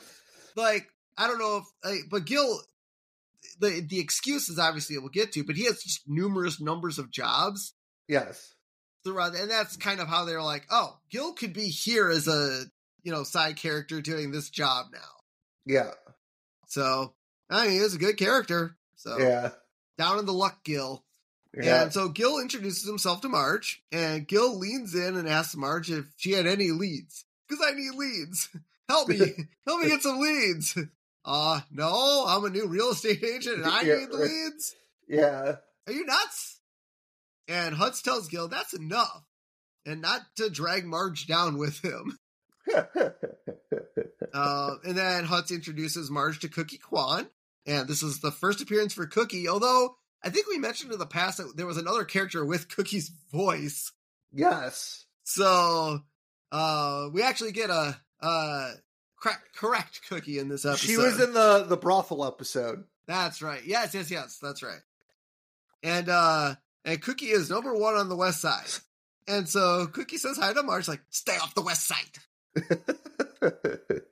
like, 0.56 0.88
I 1.18 1.26
don't 1.26 1.38
know 1.38 1.58
if, 1.58 1.64
like, 1.84 2.10
but 2.10 2.24
Gil, 2.24 2.60
the 3.60 3.80
the 3.86 4.00
excuses 4.00 4.58
obviously 4.58 4.96
we'll 4.98 5.08
get 5.10 5.32
to, 5.32 5.44
but 5.44 5.56
he 5.56 5.64
has 5.66 5.82
just 5.82 6.08
numerous 6.08 6.60
numbers 6.60 6.98
of 6.98 7.10
jobs 7.10 7.74
Yes. 8.08 8.51
Throughout, 9.04 9.34
and 9.34 9.50
that's 9.50 9.76
kind 9.76 10.00
of 10.00 10.08
how 10.08 10.24
they're 10.24 10.42
like, 10.42 10.66
oh, 10.70 10.96
Gil 11.10 11.32
could 11.32 11.52
be 11.52 11.68
here 11.68 12.10
as 12.10 12.28
a 12.28 12.64
you 13.02 13.12
know 13.12 13.22
side 13.24 13.56
character 13.56 14.00
doing 14.00 14.30
this 14.30 14.50
job 14.50 14.86
now. 14.92 14.98
Yeah. 15.64 15.90
So, 16.66 17.14
I 17.50 17.66
mean, 17.66 17.74
he 17.76 17.80
was 17.80 17.94
a 17.94 17.98
good 17.98 18.16
character. 18.16 18.76
So, 18.96 19.18
Yeah. 19.18 19.50
down 19.98 20.18
in 20.18 20.26
the 20.26 20.32
luck, 20.32 20.64
Gil. 20.64 21.04
Yeah. 21.54 21.82
And 21.82 21.92
so 21.92 22.08
Gil 22.08 22.38
introduces 22.40 22.86
himself 22.86 23.20
to 23.22 23.28
Marge, 23.28 23.82
and 23.92 24.26
Gil 24.26 24.58
leans 24.58 24.94
in 24.94 25.16
and 25.16 25.28
asks 25.28 25.54
Marge 25.54 25.90
if 25.90 26.06
she 26.16 26.32
had 26.32 26.46
any 26.46 26.70
leads. 26.70 27.24
Because 27.46 27.64
I 27.68 27.74
need 27.74 27.94
leads. 27.94 28.48
Help 28.88 29.08
me. 29.08 29.18
Help 29.66 29.80
me 29.82 29.88
get 29.88 30.02
some 30.02 30.18
leads. 30.18 30.78
Uh, 31.24 31.60
no, 31.70 32.24
I'm 32.26 32.44
a 32.44 32.50
new 32.50 32.66
real 32.66 32.90
estate 32.90 33.22
agent 33.22 33.58
and 33.58 33.66
I 33.70 33.82
Yeah, 33.82 33.94
need 33.96 34.10
leads. 34.10 34.74
Yeah. 35.06 35.56
Are 35.86 35.92
you 35.92 36.06
nuts? 36.06 36.51
And 37.48 37.74
Hutz 37.74 38.02
tells 38.02 38.28
Gil 38.28 38.48
that's 38.48 38.74
enough. 38.74 39.24
And 39.84 40.00
not 40.00 40.20
to 40.36 40.48
drag 40.48 40.84
Marge 40.84 41.26
down 41.26 41.58
with 41.58 41.84
him. 41.84 42.18
Uh, 44.32 44.76
and 44.84 44.96
then 44.96 45.26
Hutz 45.26 45.50
introduces 45.50 46.10
Marge 46.10 46.38
to 46.40 46.48
Cookie 46.48 46.78
Kwan. 46.78 47.28
And 47.66 47.86
this 47.86 48.02
is 48.02 48.20
the 48.20 48.30
first 48.30 48.62
appearance 48.62 48.94
for 48.94 49.06
Cookie, 49.06 49.46
although 49.46 49.96
I 50.24 50.30
think 50.30 50.46
we 50.48 50.56
mentioned 50.58 50.90
in 50.90 50.98
the 50.98 51.04
past 51.04 51.36
that 51.36 51.54
there 51.54 51.66
was 51.66 51.76
another 51.76 52.04
character 52.04 52.42
with 52.44 52.74
Cookie's 52.74 53.10
voice. 53.30 53.92
yes. 54.32 55.04
So 55.24 56.00
uh 56.50 57.08
we 57.12 57.22
actually 57.22 57.52
get 57.52 57.68
a 57.68 58.00
uh 58.22 58.70
correct, 59.20 59.54
correct 59.54 60.00
cookie 60.08 60.38
in 60.38 60.48
this 60.48 60.64
episode. 60.64 60.86
She 60.86 60.96
was 60.96 61.20
in 61.20 61.34
the 61.34 61.64
the 61.68 61.76
brothel 61.76 62.24
episode. 62.24 62.84
That's 63.06 63.42
right. 63.42 63.62
Yes, 63.66 63.92
yes, 63.94 64.10
yes. 64.10 64.38
That's 64.40 64.62
right. 64.62 64.80
And 65.82 66.08
uh 66.08 66.54
and 66.84 67.00
Cookie 67.00 67.30
is 67.30 67.50
number 67.50 67.74
one 67.74 67.94
on 67.94 68.08
the 68.08 68.16
west 68.16 68.40
side. 68.40 68.68
And 69.28 69.48
so 69.48 69.86
Cookie 69.86 70.18
says 70.18 70.36
hi 70.36 70.52
to 70.52 70.62
Marge, 70.62 70.88
like, 70.88 71.02
stay 71.10 71.36
off 71.36 71.54
the 71.54 71.62
west 71.62 71.86
side. 71.86 72.18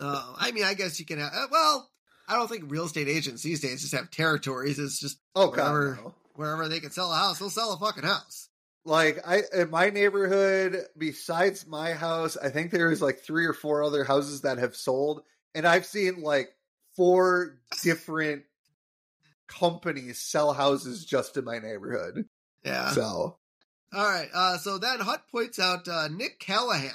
Uh, 0.00 0.34
I 0.36 0.52
mean, 0.52 0.64
I 0.64 0.74
guess 0.74 1.00
you 1.00 1.06
can 1.06 1.18
have. 1.18 1.32
Uh, 1.34 1.46
well, 1.50 1.90
I 2.28 2.34
don't 2.34 2.48
think 2.48 2.70
real 2.70 2.84
estate 2.84 3.08
agents 3.08 3.42
these 3.42 3.60
days 3.60 3.82
just 3.82 3.94
have 3.94 4.10
territories. 4.10 4.78
It's 4.78 5.00
just 5.00 5.18
oh 5.34 5.48
god. 5.48 5.72
Whatever. 5.72 5.98
no. 6.02 6.14
wherever 6.34 6.68
they 6.68 6.80
can 6.80 6.90
sell 6.90 7.12
a 7.12 7.16
house, 7.16 7.38
they'll 7.38 7.50
sell 7.50 7.72
a 7.72 7.78
fucking 7.78 8.04
house. 8.04 8.48
Like 8.84 9.26
I 9.26 9.42
in 9.52 9.70
my 9.70 9.90
neighborhood, 9.90 10.84
besides 10.96 11.66
my 11.66 11.92
house, 11.92 12.36
I 12.36 12.50
think 12.50 12.70
there's 12.70 13.02
like 13.02 13.20
three 13.20 13.46
or 13.46 13.52
four 13.52 13.82
other 13.82 14.04
houses 14.04 14.42
that 14.42 14.58
have 14.58 14.76
sold, 14.76 15.22
and 15.54 15.66
I've 15.66 15.86
seen 15.86 16.22
like 16.22 16.50
four 16.94 17.58
different 17.82 18.44
companies 19.48 20.18
sell 20.18 20.52
houses 20.52 21.04
just 21.04 21.36
in 21.36 21.44
my 21.44 21.58
neighborhood. 21.58 22.26
Yeah. 22.64 22.90
So 22.90 23.36
All 23.92 24.04
right. 24.10 24.28
Uh, 24.34 24.58
so 24.58 24.78
then 24.78 25.00
Hut 25.00 25.22
points 25.30 25.58
out 25.58 25.86
uh, 25.88 26.08
Nick 26.08 26.38
Callahan. 26.40 26.90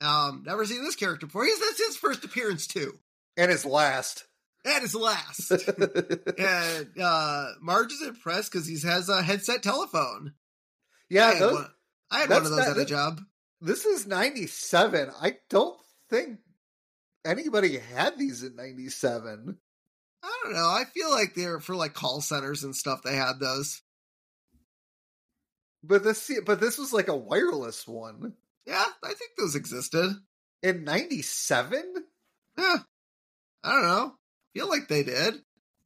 Um, 0.00 0.44
never 0.46 0.64
seen 0.64 0.82
this 0.84 0.94
character 0.94 1.26
before. 1.26 1.44
He's 1.44 1.58
that's 1.58 1.84
his 1.84 1.96
first 1.96 2.24
appearance 2.24 2.66
too, 2.68 2.98
and 3.36 3.50
his 3.50 3.64
last. 3.64 4.24
and 4.64 4.82
his 4.82 4.94
last. 4.94 5.50
and 6.38 6.88
uh, 7.00 7.46
Marge 7.60 7.92
is 7.92 8.02
impressed 8.02 8.52
because 8.52 8.66
he 8.66 8.78
has 8.86 9.08
a 9.08 9.22
headset 9.22 9.62
telephone. 9.62 10.34
I 11.10 11.14
yeah, 11.14 11.32
had, 11.32 11.42
those, 11.42 11.54
one, 11.54 11.66
I 12.10 12.18
had 12.20 12.30
one 12.30 12.38
of 12.38 12.50
those 12.50 12.58
not- 12.58 12.68
at 12.68 12.78
a 12.78 12.84
job. 12.84 13.20
this 13.60 13.86
is 13.86 14.06
97. 14.06 15.10
I 15.20 15.36
don't 15.50 15.80
think 16.10 16.38
anybody 17.24 17.78
had 17.78 18.18
these 18.18 18.42
in 18.44 18.54
97. 18.54 19.56
I 20.22 20.40
don't 20.42 20.54
know. 20.54 20.68
I 20.68 20.84
feel 20.84 21.10
like 21.10 21.34
they're 21.34 21.60
for 21.60 21.76
like 21.76 21.94
call 21.94 22.20
centers 22.20 22.64
and 22.64 22.74
stuff. 22.74 23.02
They 23.02 23.16
had 23.16 23.40
those. 23.40 23.82
But 25.82 26.02
this 26.02 26.30
but 26.44 26.60
this 26.60 26.78
was 26.78 26.92
like 26.92 27.08
a 27.08 27.16
wireless 27.16 27.86
one. 27.86 28.34
Yeah, 28.66 28.84
I 29.02 29.08
think 29.08 29.30
those 29.36 29.54
existed. 29.54 30.16
In 30.62 30.84
97? 30.84 31.84
Yeah, 32.58 32.76
I 33.62 33.72
don't 33.72 33.82
know. 33.82 34.14
Feel 34.54 34.68
like 34.68 34.88
they 34.88 35.04
did. 35.04 35.34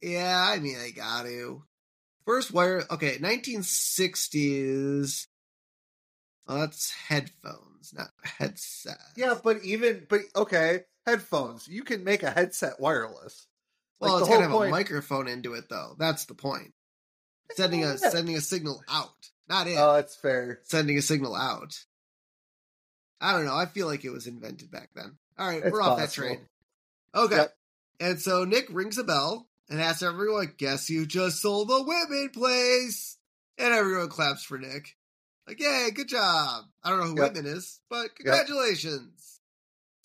Yeah, 0.01 0.45
I 0.49 0.59
mean, 0.59 0.77
they 0.79 0.91
got 0.91 1.23
to. 1.23 1.63
First 2.25 2.51
wire. 2.51 2.83
Okay, 2.89 3.19
1960s. 3.19 5.27
Oh, 6.47 6.59
that's 6.59 6.91
headphones, 6.91 7.93
not 7.93 8.09
headset. 8.23 8.97
Yeah, 9.15 9.35
but 9.41 9.63
even 9.63 10.05
but 10.09 10.21
okay, 10.35 10.81
headphones. 11.05 11.67
You 11.67 11.83
can 11.83 12.03
make 12.03 12.23
a 12.23 12.31
headset 12.31 12.79
wireless. 12.79 13.47
Well, 14.03 14.13
Like, 14.13 14.21
it's 14.21 14.29
the 14.29 14.35
gonna 14.35 14.49
whole 14.49 14.61
have 14.61 14.69
a 14.69 14.71
microphone 14.71 15.27
into 15.27 15.53
it, 15.53 15.69
though. 15.69 15.95
That's 15.97 16.25
the 16.25 16.33
point. 16.35 16.73
Sending 17.55 17.83
a 17.83 17.97
sending 17.97 18.35
a 18.35 18.41
signal 18.41 18.81
out, 18.89 19.29
not 19.47 19.67
in. 19.67 19.77
Oh, 19.77 19.93
that's 19.93 20.15
fair. 20.15 20.61
sending 20.63 20.97
a 20.97 21.01
signal 21.01 21.35
out. 21.35 21.77
I 23.21 23.31
don't 23.33 23.45
know. 23.45 23.55
I 23.55 23.65
feel 23.67 23.87
like 23.87 24.03
it 24.03 24.09
was 24.11 24.27
invented 24.27 24.71
back 24.71 24.89
then. 24.95 25.17
All 25.37 25.47
right, 25.47 25.63
It's 25.63 25.71
we're 25.71 25.81
off 25.81 25.97
that 25.97 26.05
possible. 26.07 26.27
train. 26.27 26.39
Okay. 27.15 27.35
Yep. 27.37 27.55
And 27.99 28.19
so 28.19 28.43
Nick 28.43 28.67
rings 28.69 28.97
a 28.97 29.03
bell 29.03 29.47
and 29.69 29.79
asks 29.81 30.03
everyone, 30.03 30.53
guess 30.57 30.89
you 30.89 31.05
just 31.05 31.41
sold 31.41 31.69
the 31.69 31.81
Whitman 31.83 32.29
place? 32.33 33.17
And 33.57 33.73
everyone 33.73 34.09
claps 34.09 34.43
for 34.43 34.57
Nick. 34.57 34.97
Like, 35.47 35.59
yay, 35.59 35.89
good 35.93 36.07
job. 36.09 36.65
I 36.83 36.89
don't 36.89 36.99
know 36.99 37.05
who 37.05 37.15
Yep. 37.21 37.35
Whitman 37.35 37.45
is, 37.53 37.79
but 37.89 38.15
congratulations. 38.15 39.32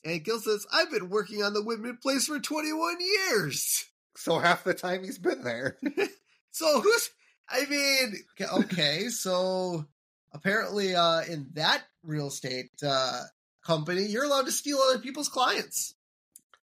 And 0.05 0.25
Gil 0.25 0.41
says, 0.41 0.67
I've 0.73 0.91
been 0.91 1.11
working 1.11 1.43
on 1.43 1.55
the 1.55 1.63
Whitman 1.63 1.99
place 2.01 2.27
for 2.27 2.39
21 2.39 2.97
years. 3.01 3.87
So 4.17 4.39
half 4.39 4.65
the 4.65 4.75
time 4.75 5.05
he's 5.05 5.19
been 5.19 5.43
there. 5.45 5.77
So 6.51 6.81
who's 6.81 7.11
I 7.49 7.67
mean, 7.67 8.15
okay, 8.41 9.09
so 9.11 9.87
apparently 10.33 10.95
uh 10.97 11.21
in 11.21 11.51
that 11.55 11.85
real 12.03 12.29
estate 12.29 12.71
uh 12.85 13.23
company, 13.65 14.07
you're 14.07 14.25
allowed 14.25 14.47
to 14.47 14.53
steal 14.53 14.79
other 14.79 14.99
people's 14.99 15.29
clients. 15.29 15.95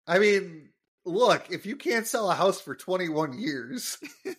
I 0.05 0.19
mean, 0.19 0.69
look, 1.05 1.49
if 1.49 1.65
you 1.65 1.75
can't 1.77 2.07
sell 2.07 2.29
a 2.29 2.35
house 2.35 2.59
for 2.59 2.75
21 2.75 3.39
years, 3.39 3.97
you 4.25 4.33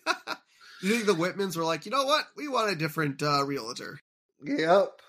think 0.82 1.06
the 1.06 1.14
Whitmans 1.14 1.56
were 1.56 1.64
like, 1.64 1.86
you 1.86 1.90
know 1.90 2.04
what? 2.04 2.26
We 2.36 2.48
want 2.48 2.72
a 2.72 2.76
different 2.76 3.22
uh 3.22 3.44
realtor. 3.44 3.98
Yep. 4.44 5.00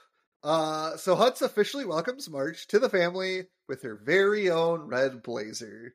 Uh, 0.44 0.98
so 0.98 1.16
Hutz 1.16 1.42
officially 1.42 1.86
welcomes 1.86 2.30
Marge 2.30 2.66
to 2.68 2.80
the 2.80 2.90
family 2.90 3.48
with 3.68 3.84
her 3.84 3.96
very 3.96 4.50
own 4.50 4.82
red 4.82 5.22
blazer. 5.22 5.94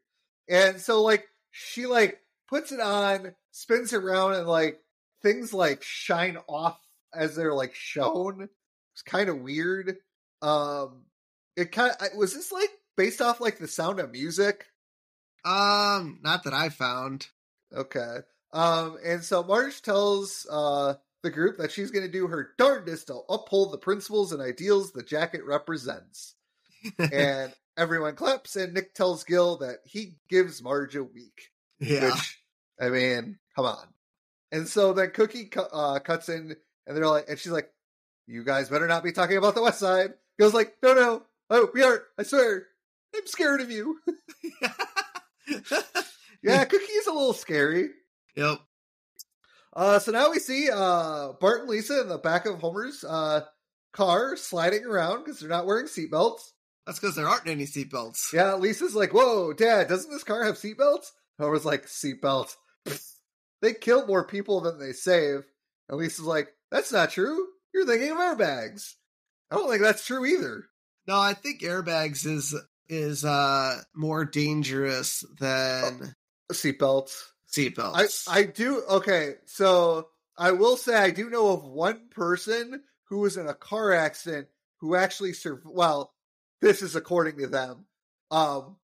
And 0.49 0.80
so 0.80 1.03
like 1.03 1.26
she 1.51 1.86
like 1.86 2.20
puts 2.49 2.70
it 2.70 2.80
on, 2.80 3.34
spins 3.51 3.92
around 3.92 4.34
and 4.34 4.47
like 4.47 4.80
things 5.22 5.53
like 5.53 5.82
shine 5.82 6.38
off 6.49 6.78
as 7.14 7.34
they're 7.34 7.55
like 7.55 7.74
shown. 7.74 8.49
It's 8.94 9.03
kind 9.03 9.28
of 9.28 9.40
weird. 9.40 9.97
Um 10.42 11.07
it 11.57 11.72
kind 11.72 11.92
of 11.99 12.16
was 12.16 12.34
this 12.34 12.53
like 12.53 12.70
based 12.97 13.20
off 13.20 13.40
like 13.40 13.59
the 13.59 13.68
sound 13.68 13.99
of 13.99 14.12
music? 14.12 14.66
Um, 15.44 16.18
not 16.22 16.44
that 16.44 16.55
I 16.55 16.68
found. 16.68 17.28
Okay. 17.74 18.18
Um, 18.53 18.99
and 19.05 19.22
so 19.24 19.42
Marge 19.42 19.82
tells 19.82 20.47
uh 20.51 20.94
the 21.22 21.30
group 21.30 21.58
that 21.58 21.72
she's 21.72 21.90
gonna 21.90 22.08
do 22.08 22.26
her 22.28 22.50
darndest 22.58 23.08
to 23.08 23.20
uphold 23.28 23.72
the 23.72 23.78
principles 23.78 24.32
and 24.32 24.40
ideals 24.42 24.92
the 24.92 25.02
jacket 25.02 25.44
represents. 25.44 26.34
and 26.98 27.52
everyone 27.76 28.14
claps, 28.14 28.56
and 28.56 28.74
Nick 28.74 28.94
tells 28.94 29.24
Gil 29.24 29.58
that 29.58 29.78
he 29.84 30.16
gives 30.28 30.62
Marge 30.62 30.96
a 30.96 31.02
week. 31.04 31.50
yeah. 31.80 32.10
Which, 32.10 32.42
I 32.80 32.88
mean, 32.90 33.38
come 33.54 33.64
on. 33.66 33.86
And 34.52 34.68
so 34.68 34.92
then 34.92 35.10
Cookie 35.10 35.50
uh, 35.56 35.98
cuts 35.98 36.28
in, 36.28 36.54
and 36.86 36.96
they're 36.96 37.06
like, 37.08 37.28
and 37.28 37.38
she's 37.38 37.52
like, 37.52 37.70
"You 38.26 38.44
guys 38.44 38.68
better 38.68 38.86
not 38.86 39.02
be 39.02 39.12
talking 39.12 39.36
about 39.36 39.54
the 39.54 39.62
West 39.62 39.80
Side." 39.80 40.14
Gil's 40.38 40.54
like, 40.54 40.76
"No, 40.82 40.94
no, 40.94 41.22
oh, 41.50 41.68
we 41.74 41.82
are. 41.82 42.04
I 42.18 42.22
swear, 42.22 42.66
I'm 43.14 43.26
scared 43.26 43.60
of 43.60 43.70
you." 43.70 43.98
yeah, 46.42 46.64
Cookie 46.64 46.84
is 46.84 47.06
a 47.06 47.12
little 47.12 47.32
scary. 47.32 47.88
yep. 48.36 48.60
Uh, 49.76 49.98
so 49.98 50.10
now 50.10 50.30
we 50.30 50.38
see 50.38 50.70
uh, 50.72 51.32
Bart 51.38 51.60
and 51.60 51.68
Lisa 51.68 52.00
in 52.00 52.08
the 52.08 52.16
back 52.16 52.46
of 52.46 52.60
Homer's 52.60 53.04
uh, 53.04 53.42
car 53.92 54.34
sliding 54.34 54.86
around 54.86 55.22
because 55.22 55.38
they're 55.38 55.50
not 55.50 55.66
wearing 55.66 55.84
seatbelts. 55.84 56.40
That's 56.86 56.98
because 56.98 57.14
there 57.14 57.28
aren't 57.28 57.46
any 57.46 57.64
seatbelts. 57.64 58.32
Yeah, 58.32 58.54
Lisa's 58.54 58.94
like, 58.94 59.12
"Whoa, 59.12 59.52
Dad, 59.52 59.88
doesn't 59.88 60.10
this 60.10 60.24
car 60.24 60.44
have 60.44 60.54
seatbelts?" 60.54 61.10
Homer's 61.38 61.66
like, 61.66 61.86
"Seatbelt. 61.86 62.54
they 63.60 63.74
kill 63.74 64.06
more 64.06 64.26
people 64.26 64.62
than 64.62 64.78
they 64.78 64.92
save." 64.92 65.44
And 65.90 65.98
Lisa's 65.98 66.24
like, 66.24 66.48
"That's 66.70 66.90
not 66.90 67.10
true. 67.10 67.46
you're 67.74 67.84
thinking 67.84 68.12
of 68.12 68.16
airbags. 68.16 68.94
I 69.50 69.56
don't 69.56 69.68
think 69.68 69.82
that's 69.82 70.06
true 70.06 70.24
either. 70.24 70.64
No, 71.06 71.20
I 71.20 71.34
think 71.34 71.60
airbags 71.60 72.24
is 72.24 72.54
is 72.88 73.26
uh 73.26 73.82
more 73.94 74.24
dangerous 74.24 75.22
than 75.38 76.14
Seatbelts. 76.50 77.12
I. 78.28 78.40
I 78.40 78.42
do 78.44 78.82
okay. 78.90 79.34
So 79.46 80.09
I 80.36 80.52
will 80.52 80.76
say 80.76 80.94
I 80.94 81.11
do 81.11 81.30
know 81.30 81.52
of 81.52 81.64
one 81.64 82.09
person 82.11 82.82
who 83.04 83.20
was 83.20 83.36
in 83.36 83.48
a 83.48 83.54
car 83.54 83.92
accident 83.92 84.48
who 84.80 84.94
actually 84.94 85.32
survived. 85.32 85.74
Well, 85.74 86.12
this 86.61 86.82
is 86.82 86.96
according 86.96 87.38
to 87.38 87.46
them. 87.46 87.86
Um, 88.30 88.76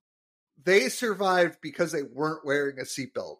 they 0.65 0.89
survived 0.89 1.59
because 1.61 1.93
they 1.93 2.03
weren't 2.03 2.47
wearing 2.47 2.79
a 2.79 2.83
seatbelt. 2.83 3.39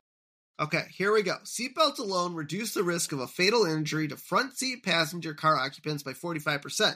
Okay, 0.61 0.85
here 0.93 1.13
we 1.13 1.23
go. 1.23 1.37
Seatbelts 1.45 1.99
alone 1.99 2.35
reduce 2.35 2.75
the 2.75 2.83
risk 2.83 3.13
of 3.13 3.21
a 3.21 3.27
fatal 3.27 3.65
injury 3.65 4.09
to 4.09 4.17
front 4.17 4.57
seat 4.57 4.85
passenger 4.85 5.35
car 5.35 5.57
occupants 5.57 6.03
by 6.03 6.13
45%. 6.13 6.95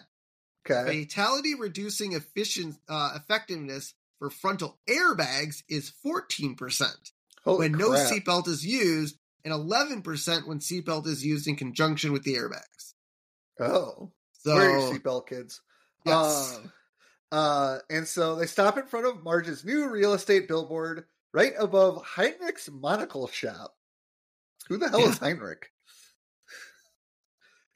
Okay. 0.68 1.04
Fatality 1.04 1.54
reducing 1.54 2.12
efficient 2.12 2.76
uh, 2.88 3.12
effectiveness 3.16 3.94
for 4.18 4.30
frontal 4.30 4.78
airbags 4.88 5.62
is 5.68 5.92
14% 6.04 6.56
Holy 7.46 7.70
when 7.70 7.78
no 7.78 7.90
seatbelt 7.90 8.48
is 8.48 8.66
used 8.66 9.16
and 9.44 9.54
11% 9.54 10.46
when 10.46 10.58
seatbelt 10.58 11.06
is 11.06 11.24
used 11.24 11.46
in 11.46 11.56
conjunction 11.56 12.12
with 12.12 12.24
the 12.24 12.34
airbags. 12.34 12.94
Oh, 13.60 14.12
So, 14.32 14.54
wear 14.54 14.70
your 14.78 14.92
seatbelt, 14.92 15.28
kids. 15.28 15.60
yes. 16.04 16.56
Um, 16.62 16.72
uh, 17.32 17.78
and 17.88 18.06
so 18.06 18.34
they 18.36 18.46
stop 18.46 18.76
in 18.78 18.86
front 18.86 19.06
of 19.06 19.22
Marge's 19.22 19.64
new 19.64 19.88
real 19.88 20.12
estate 20.14 20.46
billboard 20.48 21.04
right 21.32 21.52
above 21.58 22.02
Heinrich's 22.04 22.70
monocle 22.70 23.28
shop. 23.28 23.74
Who 24.68 24.76
the 24.78 24.88
hell 24.88 25.08
is 25.08 25.18
Heinrich? 25.18 25.70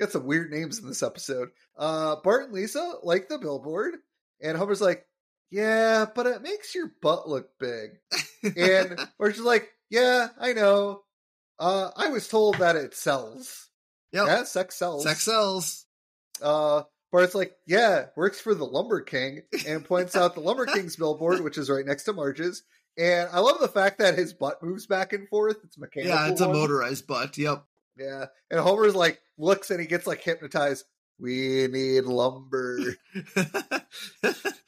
Got 0.00 0.12
some 0.12 0.24
weird 0.26 0.50
names 0.50 0.78
in 0.78 0.88
this 0.88 1.02
episode. 1.02 1.50
Uh, 1.76 2.16
Bart 2.24 2.44
and 2.44 2.52
Lisa 2.52 2.94
like 3.02 3.28
the 3.28 3.38
billboard, 3.38 3.96
and 4.42 4.56
Homer's 4.56 4.80
like, 4.80 5.06
"Yeah, 5.50 6.06
but 6.14 6.26
it 6.26 6.42
makes 6.42 6.74
your 6.74 6.92
butt 7.02 7.28
look 7.28 7.50
big." 7.58 7.98
And 8.56 8.98
Marge's 9.18 9.40
like, 9.40 9.68
"Yeah, 9.88 10.28
I 10.38 10.52
know. 10.52 11.02
Uh, 11.58 11.90
I 11.94 12.08
was 12.08 12.26
told 12.26 12.56
that 12.56 12.76
it 12.76 12.94
sells. 12.94 13.68
yep. 14.12 14.26
Yeah, 14.26 14.44
sex 14.44 14.76
sells. 14.76 15.04
Sex 15.04 15.22
sells. 15.22 15.84
Uh, 16.42 16.84
Bart's 17.12 17.34
like, 17.34 17.52
yeah, 17.66 18.06
works 18.16 18.40
for 18.40 18.54
the 18.54 18.64
Lumber 18.64 19.02
King, 19.02 19.42
and 19.66 19.84
points 19.84 20.16
out 20.16 20.34
the 20.34 20.40
Lumber 20.40 20.64
King's 20.74 20.96
billboard, 20.96 21.40
which 21.40 21.58
is 21.58 21.68
right 21.68 21.84
next 21.84 22.04
to 22.04 22.12
Marge's. 22.14 22.62
And 22.96 23.28
I 23.32 23.40
love 23.40 23.60
the 23.60 23.68
fact 23.68 23.98
that 23.98 24.16
his 24.16 24.32
butt 24.32 24.62
moves 24.62 24.86
back 24.86 25.12
and 25.12 25.28
forth. 25.28 25.58
It's 25.64 25.78
mechanical. 25.78 26.16
Yeah, 26.16 26.28
it's 26.30 26.40
a 26.40 26.48
one. 26.48 26.56
motorized 26.56 27.06
butt. 27.06 27.36
Yep. 27.36 27.64
Yeah, 27.98 28.26
and 28.50 28.60
Homer's 28.60 28.94
like 28.94 29.20
looks 29.36 29.70
and 29.70 29.80
he 29.80 29.86
gets 29.86 30.06
like 30.06 30.22
hypnotized. 30.22 30.84
We 31.20 31.68
need 31.68 32.04
lumber. 32.04 32.78
Uh, 33.36 33.42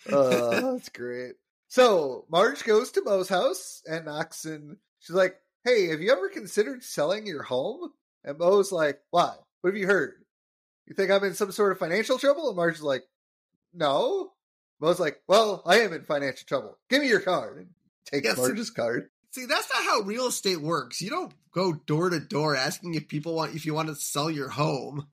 that's 0.06 0.88
great. 0.90 1.32
So 1.68 2.26
Marge 2.30 2.64
goes 2.64 2.90
to 2.92 3.02
Moe's 3.02 3.28
house 3.28 3.82
and 3.88 4.04
knocks 4.04 4.44
and 4.44 4.76
she's 5.00 5.16
like, 5.16 5.36
"Hey, 5.64 5.88
have 5.88 6.00
you 6.00 6.12
ever 6.12 6.28
considered 6.28 6.82
selling 6.82 7.26
your 7.26 7.42
home?" 7.42 7.90
And 8.24 8.38
Moe's 8.38 8.70
like, 8.72 9.00
"Why? 9.10 9.34
What 9.62 9.70
have 9.70 9.76
you 9.76 9.86
heard? 9.86 10.14
You 10.86 10.94
think 10.94 11.10
I'm 11.10 11.24
in 11.24 11.34
some 11.34 11.52
sort 11.52 11.72
of 11.72 11.78
financial 11.78 12.18
trouble?" 12.18 12.48
And 12.48 12.56
Marge's 12.56 12.82
like, 12.82 13.04
"No." 13.72 14.32
Moe's 14.80 15.00
like, 15.00 15.22
"Well, 15.26 15.62
I 15.64 15.80
am 15.80 15.92
in 15.94 16.04
financial 16.04 16.44
trouble. 16.46 16.78
Give 16.90 17.00
me 17.00 17.08
your 17.08 17.20
card." 17.20 17.56
And 17.56 17.68
takes 18.04 18.26
Yes. 18.26 18.36
Marge's 18.36 18.70
card. 18.70 19.08
See, 19.30 19.46
that's 19.46 19.70
not 19.72 19.84
how 19.84 20.00
real 20.00 20.26
estate 20.26 20.60
works. 20.60 21.00
You 21.00 21.08
don't 21.08 21.32
go 21.54 21.72
door 21.72 22.10
to 22.10 22.20
door 22.20 22.54
asking 22.54 22.94
if 22.94 23.08
people 23.08 23.34
want 23.34 23.54
if 23.54 23.64
you 23.64 23.72
want 23.72 23.88
to 23.88 23.94
sell 23.94 24.30
your 24.30 24.50
home. 24.50 25.06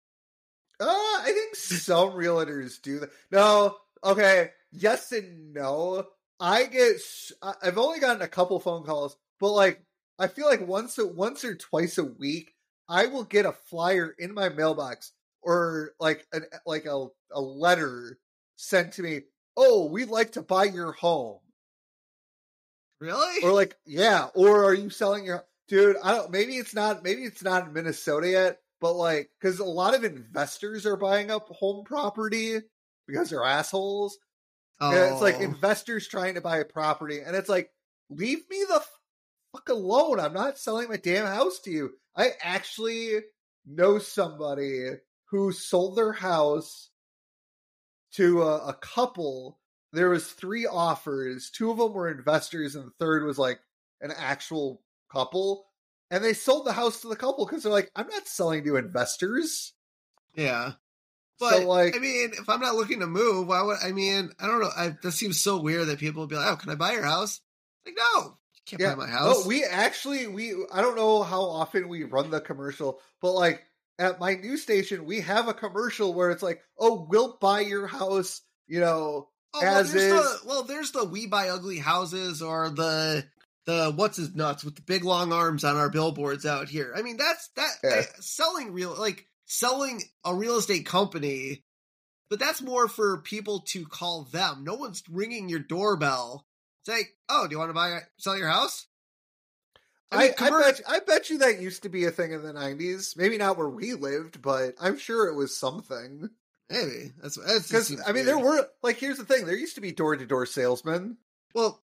Uh, 0.80 0.86
I 0.88 1.32
think 1.34 1.55
some 1.55 2.11
realtors 2.11 2.82
do 2.82 2.99
that. 2.99 3.09
No, 3.32 3.75
okay, 4.03 4.51
yes 4.71 5.11
and 5.11 5.53
no. 5.53 6.05
I 6.39 6.65
get, 6.65 6.95
I've 7.41 7.77
only 7.77 7.99
gotten 7.99 8.21
a 8.21 8.27
couple 8.27 8.59
phone 8.59 8.84
calls, 8.84 9.17
but 9.39 9.51
like, 9.51 9.84
I 10.17 10.27
feel 10.27 10.47
like 10.47 10.65
once, 10.65 10.97
a, 10.97 11.05
once 11.05 11.43
or 11.43 11.55
twice 11.55 11.97
a 11.97 12.03
week, 12.05 12.53
I 12.88 13.07
will 13.07 13.23
get 13.23 13.45
a 13.45 13.51
flyer 13.51 14.15
in 14.17 14.34
my 14.34 14.49
mailbox 14.49 15.11
or 15.41 15.91
like 15.99 16.25
an, 16.34 16.45
like 16.65 16.86
a, 16.86 17.07
a 17.32 17.41
letter 17.41 18.19
sent 18.55 18.93
to 18.93 19.03
me. 19.03 19.21
Oh, 19.55 19.86
we'd 19.86 20.09
like 20.09 20.34
to 20.34 20.41
buy 20.41 20.63
your 20.65 20.93
home. 20.93 21.39
Really? 23.01 23.43
Or 23.43 23.53
like, 23.53 23.77
yeah, 23.86 24.27
or 24.34 24.65
are 24.65 24.73
you 24.73 24.89
selling 24.89 25.25
your 25.25 25.45
dude? 25.67 25.97
I 26.03 26.11
don't. 26.11 26.32
Maybe 26.32 26.57
it's 26.57 26.73
not. 26.73 27.03
Maybe 27.03 27.23
it's 27.23 27.43
not 27.43 27.67
in 27.67 27.73
Minnesota 27.73 28.30
yet. 28.30 28.59
But 28.82 28.93
like, 28.93 29.30
because 29.39 29.59
a 29.59 29.65
lot 29.65 29.95
of 29.95 30.03
investors 30.03 30.86
are 30.86 30.95
buying 30.95 31.32
up 31.32 31.49
home 31.49 31.84
property 31.84 32.59
because 33.07 33.30
they're 33.30 33.43
assholes. 33.43 34.17
oh, 34.80 34.91
And 34.91 35.13
it's 35.13 35.21
like 35.21 35.38
oh. 35.39 35.43
investors 35.43 36.07
trying 36.07 36.36
to 36.36 36.41
buy 36.41 36.59
a 36.59 36.65
property, 36.65 37.19
and 37.19 37.36
it's 37.36 37.49
like, 37.49 37.71
leave 38.09 38.39
me 38.49 38.63
the 38.67 38.82
fuck 39.53 39.69
alone. 39.69 40.19
I'm 40.19 40.34
not 40.34 40.57
selling 40.57 40.89
my 40.89 40.97
damn 40.97 41.25
house 41.25 41.59
to 41.61 41.71
you. 41.71 41.91
I 42.15 42.32
actually 42.41 43.19
know 43.65 43.99
somebody 43.99 44.91
who 45.25 45.51
sold 45.51 45.95
their 45.95 46.13
house 46.13 46.89
to 48.13 48.43
a, 48.43 48.69
a 48.69 48.73
couple. 48.73 49.59
There 49.93 50.09
was 50.09 50.27
three 50.27 50.65
offers. 50.65 51.49
Two 51.49 51.71
of 51.71 51.77
them 51.77 51.93
were 51.93 52.11
investors, 52.11 52.75
and 52.75 52.86
the 52.86 52.93
third 52.99 53.23
was 53.23 53.38
like 53.38 53.59
an 54.01 54.11
actual 54.17 54.82
couple. 55.11 55.65
And 56.12 56.24
they 56.24 56.34
sold 56.34 56.66
the 56.66 56.74
house 56.74 57.01
to 57.01 57.07
the 57.07 57.16
couple 57.16 57.45
because 57.45 57.64
they're 57.64 57.72
like, 57.72 57.91
I'm 57.95 58.07
not 58.07 58.28
selling 58.28 58.64
to 58.66 58.78
investors. 58.78 59.74
yeah. 60.36 60.74
So, 61.39 61.49
But 61.51 61.64
like- 61.64 61.95
I 61.95 61.99
mean, 61.99 62.32
if 62.34 62.49
I'm 62.49 62.60
not 62.60 62.76
looking 62.76 62.99
to 62.99 63.07
move, 63.07 63.47
why 63.47 63.62
would 63.62 63.78
I 63.82 63.93
mean? 63.93 64.30
I 64.41 64.45
don't 64.47 64.60
know. 64.60 64.72
I, 64.76 64.97
that 65.01 65.12
seems 65.14 65.39
so 65.39 65.57
weird 65.62 65.88
that 65.88 65.97
people 65.99 66.22
would 66.24 66.30
be 66.30 66.36
like, 66.36 66.51
"Oh, 66.51 66.57
can 66.57 66.70
I 66.70 66.76
buy 66.76 66.91
your 66.91 67.03
house?" 67.05 67.39
Like, 67.86 67.95
no, 67.97 68.24
you 68.55 68.62
can't 68.66 68.82
Yeah. 68.82 68.95
buy 68.95 69.05
my 69.05 69.10
house. 69.10 69.36
Oh, 69.38 69.47
we 69.47 69.64
actually 69.64 70.28
we 70.28 70.53
I 70.74 70.82
don't 70.82 70.97
know 70.97 71.24
how 71.24 71.41
often 71.43 71.88
we 71.88 72.03
run 72.03 72.30
the 72.30 72.41
commercial, 72.41 72.99
but 73.22 73.32
like 73.32 73.64
at 73.97 74.20
my 74.20 74.34
news 74.34 74.64
station, 74.64 75.05
we 75.05 75.22
have 75.22 75.47
a 75.47 75.53
commercial 75.53 76.14
where 76.14 76.30
it's 76.32 76.43
like, 76.43 76.62
"Oh, 76.78 77.07
we'll 77.10 77.38
buy 77.38 77.62
your 77.62 77.88
house," 77.88 78.41
you 78.68 78.82
know. 78.82 79.30
Oh, 79.53 79.60
well, 79.62 79.78
as 79.78 79.93
there's 79.93 80.03
is- 80.12 80.41
the 80.41 80.45
well, 80.47 80.64
there's 80.64 80.91
the 80.91 81.05
we 81.05 81.26
buy 81.26 81.47
ugly 81.47 81.78
houses 81.80 82.41
or 82.41 82.70
the 82.70 83.26
the 83.70 83.91
what's 83.95 84.17
his 84.17 84.34
nuts 84.34 84.63
with 84.63 84.76
the 84.76 84.82
big 84.82 85.03
long 85.03 85.32
arms 85.32 85.63
on 85.63 85.78
our 85.78 85.89
billboards 85.89 86.45
out 86.45 86.70
here. 86.70 86.93
I 86.97 87.01
mean, 87.03 87.17
that's 87.17 87.49
that 87.55 87.72
Yeah. 87.84 87.89
uh, 87.89 88.03
selling 88.20 88.74
real 88.74 88.95
like 88.97 89.28
selling 89.45 90.01
a 90.26 90.34
real 90.34 90.57
estate 90.57 90.86
company, 90.86 91.63
but 92.30 92.39
that's 92.39 92.61
more 92.61 92.88
for 92.88 93.17
people 93.22 93.61
to 93.67 93.86
call 93.86 94.24
them. 94.24 94.63
No 94.63 94.74
one's 94.76 95.03
ringing 95.09 95.49
your 95.49 95.59
doorbell. 95.59 96.45
Say, 96.86 97.03
oh, 97.30 97.47
do 97.47 97.51
you 97.53 97.59
want 97.59 97.70
to 97.70 97.74
buy 97.74 97.99
sell 98.17 98.38
your 98.38 98.47
house? 98.49 98.88
I, 100.11 100.17
mean, 100.17 100.32
I, 100.32 100.34
commer- 100.49 100.61
bet 100.61 100.82
I 100.88 100.99
bet 100.99 101.30
you 101.30 101.38
that 101.39 101.61
used 101.61 101.84
to 101.84 101.89
be 101.89 102.05
a 102.05 102.11
thing 102.11 102.32
in 102.32 102.41
the 102.41 102.53
'90s. 102.53 103.15
Maybe 103.15 103.38
not 103.38 103.57
where 103.57 103.70
we 103.70 103.93
lived, 103.93 104.41
but 104.41 104.74
I'm 104.82 104.97
sure 104.97 105.28
it 105.28 105.36
was 105.36 105.55
something. 105.55 106.30
maybe 106.70 107.11
that's 107.22 107.36
that's 107.36 107.67
Because 107.67 108.01
I 108.07 108.11
mean, 108.13 108.26
there 108.26 108.39
were 108.39 108.67
like 108.82 108.97
here's 108.97 109.17
the 109.17 109.26
thing: 109.26 109.45
there 109.45 109.55
used 109.55 109.76
to 109.76 109.82
be 109.82 109.91
door 109.91 110.15
to 110.15 110.26
door 110.26 110.47
salesmen. 110.47 111.17
Well, 111.53 111.84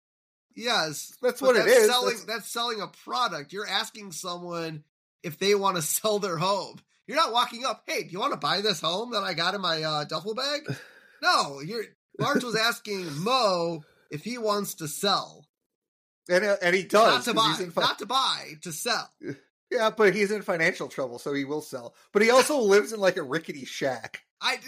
yes, 0.54 1.12
That's 1.22 1.40
what 1.42 1.56
it 1.56 1.66
is. 1.66 1.86
Selling 1.86 2.06
That's- 2.16 2.24
that's... 2.24 2.50
selling 2.50 2.80
a 2.80 2.88
product. 2.88 3.52
You're 3.52 3.66
asking 3.68 4.12
someone 4.12 4.84
if 5.22 5.38
they 5.38 5.54
want 5.54 5.76
to 5.76 5.82
sell 5.96 6.18
their 6.18 6.36
home. 6.38 6.78
You're 7.06 7.16
not 7.16 7.32
walking 7.32 7.64
up. 7.64 7.82
Hey, 7.86 8.04
do 8.04 8.10
you 8.10 8.20
want 8.20 8.32
to 8.32 8.38
buy 8.38 8.60
this 8.60 8.80
home 8.80 9.10
that 9.12 9.24
I 9.24 9.34
got 9.34 9.54
in 9.54 9.60
my 9.60 9.82
uh, 9.82 10.04
duffel 10.04 10.34
bag? 10.34 10.62
No, 11.22 11.60
you're. 11.60 11.84
Marge 12.18 12.42
was 12.42 12.56
asking 12.56 13.06
Moe 13.22 13.82
if 14.10 14.24
he 14.24 14.38
wants 14.38 14.72
to 14.76 14.88
sell, 14.88 15.46
And 16.30 16.42
uh, 16.42 16.56
and 16.62 16.74
he 16.74 16.82
does. 16.82 17.14
not 17.14 17.24
to 17.24 17.34
buy, 17.34 17.54
fi- 17.74 17.80
not 17.82 17.98
to 17.98 18.06
buy, 18.06 18.52
to 18.62 18.72
sell. 18.72 19.10
yeah, 19.70 19.90
but 19.90 20.14
he's 20.14 20.30
in 20.30 20.40
financial 20.40 20.88
trouble, 20.88 21.18
so 21.18 21.34
he 21.34 21.44
will 21.44 21.60
sell. 21.60 21.94
But 22.14 22.22
he 22.22 22.30
also 22.30 22.58
lives 22.60 22.94
in 22.94 23.00
like 23.00 23.18
a 23.18 23.22
rickety 23.22 23.66
shack. 23.66 24.22
I. 24.40 24.60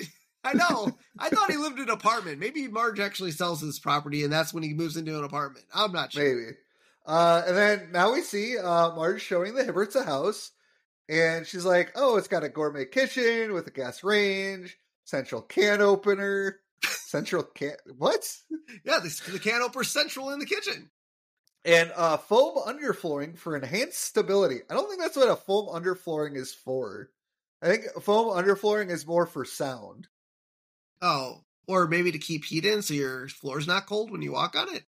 I 0.45 0.55
know. 0.55 0.97
I 1.19 1.29
thought 1.29 1.51
he 1.51 1.57
lived 1.57 1.79
in 1.79 1.85
an 1.85 1.91
apartment. 1.91 2.39
Maybe 2.41 2.67
Marge 2.69 2.99
actually 3.01 3.31
sells 3.31 3.61
his 3.61 3.79
property, 3.79 4.25
and 4.25 4.33
that's 4.33 4.53
when 4.53 4.63
he 4.63 4.75
moves 4.75 4.97
into 4.97 5.17
an 5.19 5.25
apartment. 5.25 5.67
I'm 5.73 5.93
not 5.93 6.13
sure. 6.13 6.23
Maybe. 6.25 6.57
Uh, 7.07 7.43
and 7.47 7.57
then 7.57 7.89
now 7.93 8.13
we 8.13 8.23
see 8.23 8.59
uh, 8.59 8.95
Marge 8.95 9.23
showing 9.23 9.55
the 9.55 9.63
Hibberts 9.65 9.95
a 9.95 10.03
house, 10.05 10.51
and 11.09 11.47
she's 11.47 11.65
like, 11.65 11.93
"Oh, 11.95 12.17
it's 12.17 12.29
got 12.29 12.45
a 12.45 12.49
gourmet 12.49 12.85
kitchen 12.87 13.53
with 13.53 13.67
a 13.67 13.71
gas 13.71 14.03
range, 14.05 14.77
central 15.05 15.43
can 15.43 15.81
opener, 15.81 16.61
central 16.85 17.43
can 17.45 17.75
what, 17.99 18.25
Yeah, 18.85 18.99
the, 19.01 19.33
the 19.33 19.39
can 19.39 19.63
opener 19.63 19.85
central 19.85 20.31
in 20.31 20.39
the 20.39 20.47
kitchen. 20.47 20.91
and 21.65 21.93
uh, 21.97 22.17
foam 22.17 22.57
underflooring 22.57 23.37
for 23.39 23.57
enhanced 23.57 24.01
stability." 24.01 24.61
I 24.71 24.75
don't 24.75 24.89
think 24.89 25.01
that's 25.01 25.17
what 25.17 25.29
a 25.29 25.37
foam 25.37 25.67
underflooring 25.69 26.37
is 26.37 26.53
for. 26.55 27.11
I 27.63 27.69
think 27.69 27.85
foam 28.03 28.27
underflooring 28.29 28.91
is 28.91 29.07
more 29.07 29.27
for 29.27 29.45
sound. 29.45 30.09
Oh, 31.03 31.43
or 31.67 31.89
maybe 31.89 32.13
to 32.13 32.19
keep 32.19 32.45
heat 32.45 32.65
in 32.65 32.81
so 32.81 32.95
your 32.95 33.29
floor's 33.29 33.67
not 33.67 33.87
cold 33.87 34.11
when 34.11 34.23
you 34.23 34.33
walk 34.33 34.57
on 34.57 34.75
it. 34.75 34.85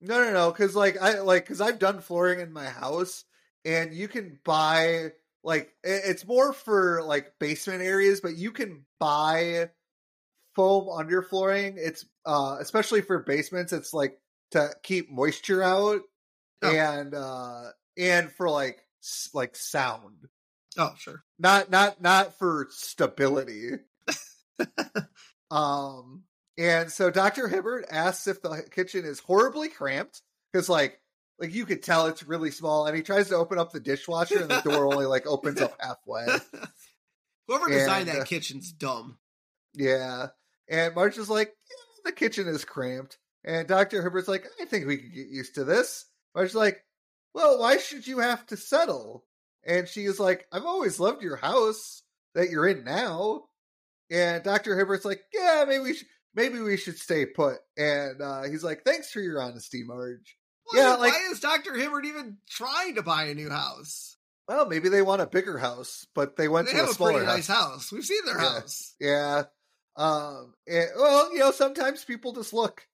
No, 0.00 0.24
no, 0.24 0.32
no. 0.32 0.50
Because 0.52 0.74
like 0.74 0.96
I 1.00 1.20
like 1.20 1.44
because 1.44 1.60
I've 1.60 1.78
done 1.78 2.00
flooring 2.00 2.40
in 2.40 2.52
my 2.52 2.66
house, 2.66 3.24
and 3.64 3.92
you 3.92 4.08
can 4.08 4.38
buy 4.44 5.10
like 5.42 5.74
it's 5.82 6.26
more 6.26 6.52
for 6.52 7.02
like 7.02 7.34
basement 7.38 7.82
areas, 7.82 8.20
but 8.20 8.36
you 8.36 8.52
can 8.52 8.86
buy 8.98 9.70
foam 10.54 10.86
underflooring. 10.86 11.74
It's 11.76 12.06
uh 12.24 12.56
especially 12.60 13.02
for 13.02 13.18
basements, 13.18 13.72
it's 13.72 13.92
like 13.92 14.18
to 14.52 14.70
keep 14.82 15.10
moisture 15.10 15.62
out 15.62 16.00
Oh. 16.62 16.70
and 16.70 17.14
uh 17.14 17.70
and 17.98 18.30
for 18.30 18.48
like 18.48 18.84
like 19.34 19.56
sound. 19.56 20.28
Oh, 20.78 20.94
sure. 20.98 21.24
Not 21.38 21.70
not 21.70 22.00
not 22.00 22.38
for 22.38 22.68
stability. 22.70 23.70
um 25.50 26.24
and 26.58 26.90
so 26.90 27.10
Dr. 27.10 27.48
Hibbert 27.48 27.86
asks 27.90 28.26
if 28.26 28.42
the 28.42 28.62
kitchen 28.70 29.04
is 29.04 29.20
horribly 29.20 29.68
cramped 29.68 30.22
because 30.52 30.68
like 30.68 31.00
like 31.38 31.54
you 31.54 31.64
could 31.64 31.82
tell 31.82 32.06
it's 32.06 32.22
really 32.22 32.50
small 32.50 32.86
and 32.86 32.94
he 32.94 33.02
tries 33.02 33.28
to 33.28 33.36
open 33.36 33.58
up 33.58 33.72
the 33.72 33.80
dishwasher 33.80 34.40
and 34.40 34.50
the 34.50 34.60
door 34.60 34.92
only 34.92 35.06
like 35.06 35.26
opens 35.26 35.60
up 35.60 35.74
halfway. 35.80 36.26
Whoever 37.48 37.68
designed 37.68 38.08
And, 38.08 38.18
that 38.18 38.22
uh, 38.22 38.26
kitchen's 38.26 38.72
dumb. 38.72 39.18
Yeah. 39.74 40.28
And 40.68 40.94
Marge 40.94 41.18
is 41.18 41.30
like, 41.30 41.48
"Yeah, 41.48 42.10
the 42.10 42.12
kitchen 42.12 42.46
is 42.46 42.64
cramped. 42.64 43.18
And 43.42 43.66
Dr. 43.66 44.02
Hibbert's 44.02 44.28
like, 44.28 44.46
I 44.60 44.66
think 44.66 44.86
we 44.86 44.98
can 44.98 45.10
get 45.12 45.28
used 45.28 45.54
to 45.54 45.64
this. 45.64 46.04
Marge's 46.34 46.54
like, 46.54 46.84
well, 47.34 47.58
why 47.58 47.78
should 47.78 48.06
you 48.06 48.18
have 48.18 48.44
to 48.46 48.56
settle? 48.56 49.24
And 49.64 49.88
she 49.88 50.04
is 50.04 50.20
like, 50.20 50.46
I've 50.52 50.66
always 50.66 51.00
loved 51.00 51.22
your 51.22 51.36
house 51.36 52.02
that 52.34 52.50
you're 52.50 52.68
in 52.68 52.84
now. 52.84 53.44
And 54.10 54.42
Dr. 54.42 54.76
Hibbert's 54.76 55.04
like, 55.04 55.20
yeah, 55.32 55.64
maybe 55.66 55.82
we 55.84 55.94
should, 55.94 56.06
maybe 56.34 56.58
we 56.60 56.76
should 56.76 56.98
stay 56.98 57.26
put. 57.26 57.56
And 57.76 58.20
uh, 58.20 58.42
he's 58.44 58.64
like, 58.64 58.82
thanks 58.84 59.10
for 59.12 59.20
your 59.20 59.40
honesty, 59.40 59.82
Marge. 59.84 60.36
Why, 60.64 60.80
yeah, 60.80 60.94
like- 60.94 61.12
why 61.12 61.28
is 61.30 61.40
Dr. 61.40 61.74
Hibbert 61.74 62.06
even 62.06 62.38
trying 62.48 62.96
to 62.96 63.02
buy 63.02 63.24
a 63.24 63.34
new 63.34 63.50
house? 63.50 64.16
Well, 64.48 64.66
maybe 64.66 64.88
they 64.88 65.02
want 65.02 65.22
a 65.22 65.26
bigger 65.26 65.58
house, 65.58 66.06
but 66.12 66.36
they 66.36 66.48
went 66.48 66.66
They 66.66 66.72
to 66.72 66.78
have 66.78 66.88
a 66.88 66.90
a 66.90 66.94
smaller 66.94 67.12
pretty 67.12 67.26
house. 67.26 67.36
nice 67.36 67.46
house. 67.56 67.92
We've 67.92 68.04
seen 68.04 68.24
their 68.26 68.40
Yeah. 68.40 68.48
house. 68.50 68.94
Yeah. 68.98 69.42
Um 69.96 70.54
and, 70.66 70.88
well, 70.96 71.32
you 71.32 71.38
know, 71.38 71.52
sometimes 71.52 72.04
people 72.04 72.32
just 72.32 72.52
look. 72.52 72.84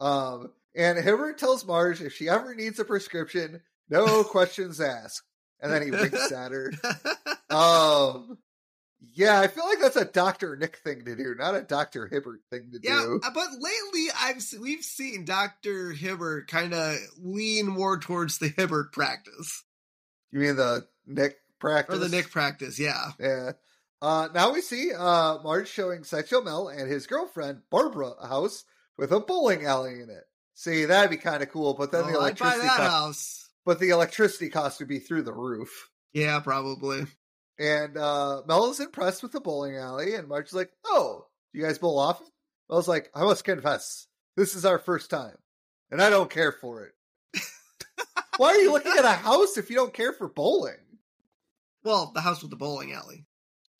Um 0.00 0.50
and 0.74 0.98
Hibbert 0.98 1.38
tells 1.38 1.64
Marge 1.64 2.00
if 2.02 2.14
she 2.14 2.28
ever 2.28 2.52
needs 2.56 2.80
a 2.80 2.84
prescription, 2.84 3.60
no 3.88 4.24
questions 4.24 4.80
asked. 4.80 5.22
And 5.60 5.72
then 5.72 5.82
he 5.82 5.92
winks 5.92 6.32
at 6.32 6.50
her. 6.50 6.72
Um 7.50 8.38
yeah, 9.12 9.40
I 9.40 9.48
feel 9.48 9.64
like 9.66 9.80
that's 9.80 9.96
a 9.96 10.04
Dr. 10.04 10.56
Nick 10.56 10.76
thing 10.78 11.04
to 11.04 11.14
do, 11.16 11.34
not 11.36 11.54
a 11.54 11.62
Dr. 11.62 12.06
Hibbert 12.06 12.40
thing 12.50 12.70
to 12.72 12.80
yeah, 12.82 13.00
do. 13.02 13.20
uh, 13.24 13.30
but 13.34 13.48
lately 13.52 14.06
I've 14.20 14.42
we've 14.60 14.82
seen 14.84 15.24
Dr. 15.24 15.90
Hibbert 15.92 16.48
kind 16.48 16.72
of 16.74 16.96
lean 17.18 17.66
more 17.66 17.98
towards 17.98 18.38
the 18.38 18.48
Hibbert 18.48 18.92
practice 18.92 19.62
You 20.32 20.40
mean 20.40 20.56
the 20.56 20.86
Nick 21.06 21.36
practice? 21.58 21.94
or 21.94 21.98
the 21.98 22.08
Nick 22.08 22.30
practice. 22.30 22.78
Yeah. 22.78 23.10
Yeah. 23.20 23.52
Uh, 24.02 24.28
now 24.34 24.52
we 24.52 24.60
see 24.60 24.90
uh, 24.92 25.38
Marge 25.42 25.68
showing 25.68 26.04
Sideshow 26.04 26.42
Mel 26.42 26.68
and 26.68 26.90
his 26.90 27.06
girlfriend 27.06 27.60
Barbara 27.70 28.10
a 28.20 28.26
house 28.28 28.64
with 28.98 29.12
a 29.12 29.20
bowling 29.20 29.64
alley 29.64 29.94
in 30.00 30.10
it. 30.10 30.24
See, 30.54 30.84
that'd 30.84 31.10
be 31.10 31.16
kind 31.16 31.42
of 31.42 31.50
cool, 31.50 31.74
but 31.74 31.90
then 31.90 32.02
the 32.06 32.18
Oh, 32.18 32.20
I'd 32.22 32.38
buy 32.38 32.48
electricity 32.54 32.60
that 32.68 32.76
cost, 32.76 32.90
house. 32.90 33.48
but 33.64 33.80
the 33.80 33.90
electricity 33.90 34.50
cost 34.50 34.78
would 34.78 34.88
be 34.88 34.98
through 35.00 35.22
the 35.22 35.32
roof. 35.32 35.90
Yeah, 36.12 36.38
probably. 36.40 37.06
And 37.58 37.96
uh, 37.96 38.42
Mel 38.46 38.70
is 38.70 38.80
impressed 38.80 39.22
with 39.22 39.32
the 39.32 39.40
bowling 39.40 39.76
alley, 39.76 40.14
and 40.14 40.26
Marge's 40.28 40.54
like, 40.54 40.70
"Oh, 40.84 41.26
do 41.52 41.60
you 41.60 41.64
guys 41.64 41.78
bowl 41.78 41.98
often?" 41.98 42.26
Mel's 42.68 42.88
like, 42.88 43.10
"I 43.14 43.22
must 43.24 43.44
confess, 43.44 44.06
this 44.36 44.54
is 44.56 44.64
our 44.64 44.78
first 44.78 45.08
time, 45.10 45.36
and 45.90 46.02
I 46.02 46.10
don't 46.10 46.30
care 46.30 46.52
for 46.52 46.82
it." 46.84 46.92
Why 48.36 48.48
are 48.48 48.56
you 48.56 48.72
looking 48.72 48.92
at 48.98 49.04
a 49.04 49.12
house 49.12 49.56
if 49.56 49.70
you 49.70 49.76
don't 49.76 49.94
care 49.94 50.12
for 50.12 50.26
bowling? 50.28 50.74
Well, 51.84 52.10
the 52.14 52.20
house 52.22 52.42
with 52.42 52.50
the 52.50 52.56
bowling 52.56 52.92
alley. 52.92 53.26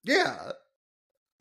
Yeah, 0.05 0.53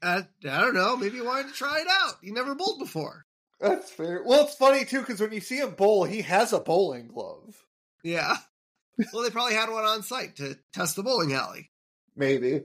Uh, 0.02 0.24
I 0.44 0.60
don't 0.62 0.74
know. 0.74 0.98
Maybe 0.98 1.18
you 1.18 1.26
wanted 1.26 1.50
to 1.50 1.54
try 1.54 1.80
it 1.82 1.88
out. 1.88 2.14
You 2.24 2.34
never 2.34 2.56
bowled 2.56 2.80
before. 2.80 3.26
That's 3.60 3.92
fair. 3.92 4.24
Well, 4.26 4.46
it's 4.46 4.56
funny 4.56 4.84
too 4.86 5.02
because 5.02 5.22
when 5.22 5.32
you 5.32 5.42
see 5.42 5.58
him 5.58 5.72
bowl, 5.76 6.06
he 6.06 6.24
has 6.24 6.52
a 6.54 6.60
bowling 6.60 7.08
glove. 7.10 7.64
Yeah. 8.04 8.38
well, 9.14 9.24
they 9.24 9.30
probably 9.30 9.54
had 9.56 9.70
one 9.70 9.84
on 9.86 10.02
site 10.02 10.38
to 10.38 10.58
test 10.74 10.96
the 10.96 11.04
bowling 11.04 11.34
alley. 11.34 11.70
Maybe. 12.16 12.62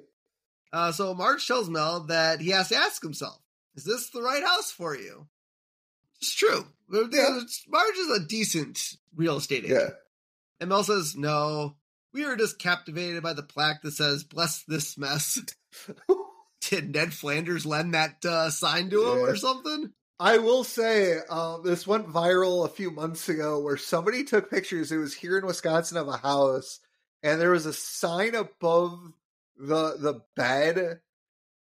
Uh, 0.72 0.92
so 0.92 1.14
Marge 1.14 1.46
tells 1.46 1.68
Mel 1.70 2.01
that 2.09 2.40
he 2.40 2.51
has 2.51 2.68
to 2.68 2.76
ask 2.76 3.03
himself, 3.03 3.38
is 3.74 3.84
this 3.84 4.11
the 4.11 4.22
right 4.22 4.42
house 4.44 4.70
for 4.70 4.96
you? 4.96 5.26
It's 6.20 6.34
true. 6.34 6.66
Yeah. 6.92 7.38
Marge 7.68 7.96
is 7.96 8.11
a 8.16 8.26
decent 8.26 8.96
real 9.14 9.36
estate 9.36 9.64
agent. 9.64 9.80
Yeah. 9.80 9.88
And 10.61 10.68
Mel 10.68 10.82
says, 10.84 11.14
no, 11.16 11.76
we 12.12 12.24
were 12.24 12.36
just 12.36 12.59
captivated 12.59 13.22
by 13.22 13.32
the 13.34 13.42
plaque 13.42 13.82
that 13.82 13.92
says, 13.92 14.24
bless 14.24 14.62
this 14.64 14.99
mess. 14.99 15.38
Did 16.61 16.92
Ned 16.94 17.14
Flanders 17.14 17.64
lend 17.64 17.94
that 17.94 18.24
uh, 18.24 18.51
sign 18.51 18.90
to 18.90 19.12
him 19.12 19.18
Yeah. 19.18 19.24
or 19.24 19.36
something? 19.36 19.92
I 20.20 20.38
will 20.38 20.64
say, 20.64 21.18
um, 21.30 21.62
this 21.64 21.86
went 21.86 22.09
viral 22.09 22.64
a 22.64 22.68
few 22.68 22.90
months 22.90 23.28
ago 23.28 23.61
where 23.61 23.76
somebody 23.76 24.24
took 24.24 24.51
pictures. 24.51 24.90
It 24.90 24.96
was 24.96 25.14
here 25.14 25.38
in 25.38 25.46
Wisconsin 25.46 25.96
of 25.96 26.09
a 26.09 26.16
house, 26.16 26.80
and 27.22 27.40
there 27.40 27.53
was 27.53 27.66
a 27.66 27.72
sign 27.72 28.34
above 28.34 28.99
the 29.59 29.96
the 29.98 30.20
bed, 30.36 31.00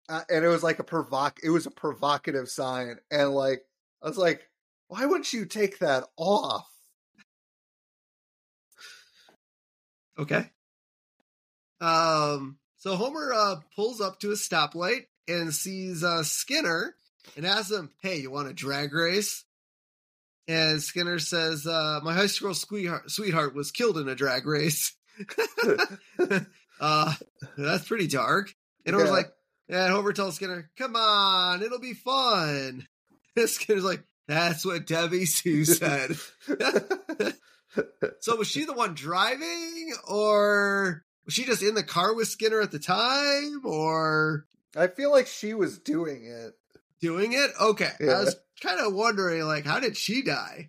uh, 0.09 0.21
and 0.29 0.45
it 0.45 0.49
was 0.49 0.63
like 0.63 0.79
a 0.79 0.85
provoc. 0.85 1.39
It 1.43 1.51
was 1.51 1.67
a 1.67 1.71
provocative 1.71 2.49
sign, 2.49 2.97
and 3.11 3.31
like 3.31 3.63
I 4.03 4.09
was 4.09 4.19
like, 4.19 4.49
why 4.89 5.07
wouldn't 5.07 5.33
you 5.33 5.45
take 5.45 5.79
that 5.79 6.05
off? 6.17 6.69
Okay. 10.19 10.51
Um. 11.81 12.59
So 12.77 12.97
Homer 12.97 13.33
uh, 13.33 13.57
pulls 13.77 14.01
up 14.01 14.19
to 14.21 14.31
a 14.31 14.35
stoplight 14.35 15.07
and 15.29 15.55
sees 15.55 16.03
uh, 16.03 16.23
Skinner 16.25 16.97
and 17.37 17.47
asks 17.47 17.71
him, 17.71 17.91
"Hey, 18.03 18.19
you 18.21 18.31
want 18.31 18.49
a 18.49 18.53
drag 18.53 18.93
race?" 18.93 19.45
And 20.49 20.83
Skinner 20.83 21.19
says, 21.19 21.67
uh, 21.67 22.01
"My 22.03 22.15
high 22.15 22.27
school 22.27 22.55
sweetheart, 22.55 23.11
sweetheart 23.11 23.55
was 23.55 23.71
killed 23.71 23.99
in 23.99 24.09
a 24.09 24.15
drag 24.15 24.47
race." 24.47 24.95
uh, 26.83 27.15
that's 27.57 27.87
pretty 27.89 28.07
dark. 28.09 28.53
And 28.85 28.95
Homer's 28.95 29.09
Yeah. 29.09 29.15
like, 29.17 29.33
and 29.69 29.93
Homer 29.93 30.13
tells 30.13 30.35
Skinner, 30.37 30.71
"Come 30.77 30.97
on, 30.97 31.63
it'll 31.63 31.79
be 31.81 31.95
fun." 31.95 32.87
And 33.37 33.49
Skinner's 33.49 33.85
like, 33.85 34.03
"That's 34.29 34.63
what 34.67 34.87
Debbie 34.87 35.25
Sue 35.25 35.65
said." 35.65 36.17
So 38.21 38.37
was 38.37 38.49
she 38.49 38.67
the 38.67 38.75
one 38.75 38.93
driving, 38.95 39.95
or 40.07 41.03
was 41.25 41.33
she 41.33 41.45
just 41.45 41.63
in 41.63 41.75
the 41.75 41.83
car 41.83 42.15
with 42.15 42.29
Skinner 42.29 42.61
at 42.61 42.71
the 42.71 42.79
time, 42.79 43.63
or 43.65 44.45
I 44.77 44.89
feel 44.89 45.11
like 45.11 45.27
she 45.27 45.55
was 45.55 45.79
doing 45.79 46.27
it. 46.27 46.53
doing 47.01 47.33
it? 47.33 47.51
Okay, 47.59 47.91
Yeah. 47.99 48.11
I 48.13 48.21
was 48.25 48.37
kind 48.63 48.79
of 48.79 48.93
wondering, 48.93 49.43
like, 49.45 49.65
how 49.65 49.81
did 49.81 49.97
she 49.97 50.21
die? 50.23 50.69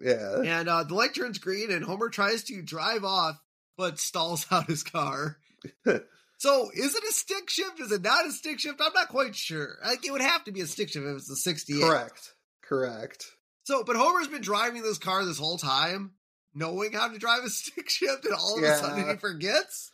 Yeah. 0.00 0.40
And 0.44 0.68
uh, 0.68 0.82
the 0.82 0.94
light 0.94 1.14
turns 1.14 1.38
green, 1.38 1.70
and 1.70 1.84
Homer 1.84 2.08
tries 2.08 2.42
to 2.44 2.62
drive 2.62 3.04
off, 3.04 3.36
but 3.78 3.98
stalls 3.98 4.46
out 4.50 4.66
his 4.66 4.82
car. 4.82 5.38
so 6.38 6.70
is 6.74 6.94
it 6.94 7.04
a 7.04 7.12
stick 7.12 7.48
shift? 7.48 7.80
Is 7.80 7.90
it 7.92 8.02
not 8.02 8.26
a 8.26 8.30
stick 8.32 8.60
shift? 8.60 8.80
I'm 8.84 8.92
not 8.92 9.08
quite 9.08 9.34
sure. 9.34 9.76
Like, 9.84 10.04
it 10.04 10.10
would 10.12 10.20
have 10.20 10.44
to 10.44 10.52
be 10.52 10.60
a 10.60 10.66
stick 10.66 10.90
shift 10.90 11.06
if 11.06 11.16
it's 11.16 11.28
the 11.28 11.36
68. 11.36 11.80
Correct. 11.82 12.34
Correct. 12.62 13.24
So, 13.64 13.82
but 13.84 13.96
Homer's 13.96 14.28
been 14.28 14.42
driving 14.42 14.82
this 14.82 14.98
car 14.98 15.24
this 15.24 15.38
whole 15.38 15.56
time, 15.58 16.12
knowing 16.54 16.92
how 16.92 17.08
to 17.08 17.18
drive 17.18 17.44
a 17.44 17.48
stick 17.50 17.88
shift, 17.88 18.24
and 18.26 18.34
all 18.34 18.56
of 18.58 18.62
Yeah. 18.62 18.74
a 18.74 18.78
sudden 18.78 19.08
he 19.08 19.16
forgets. 19.16 19.90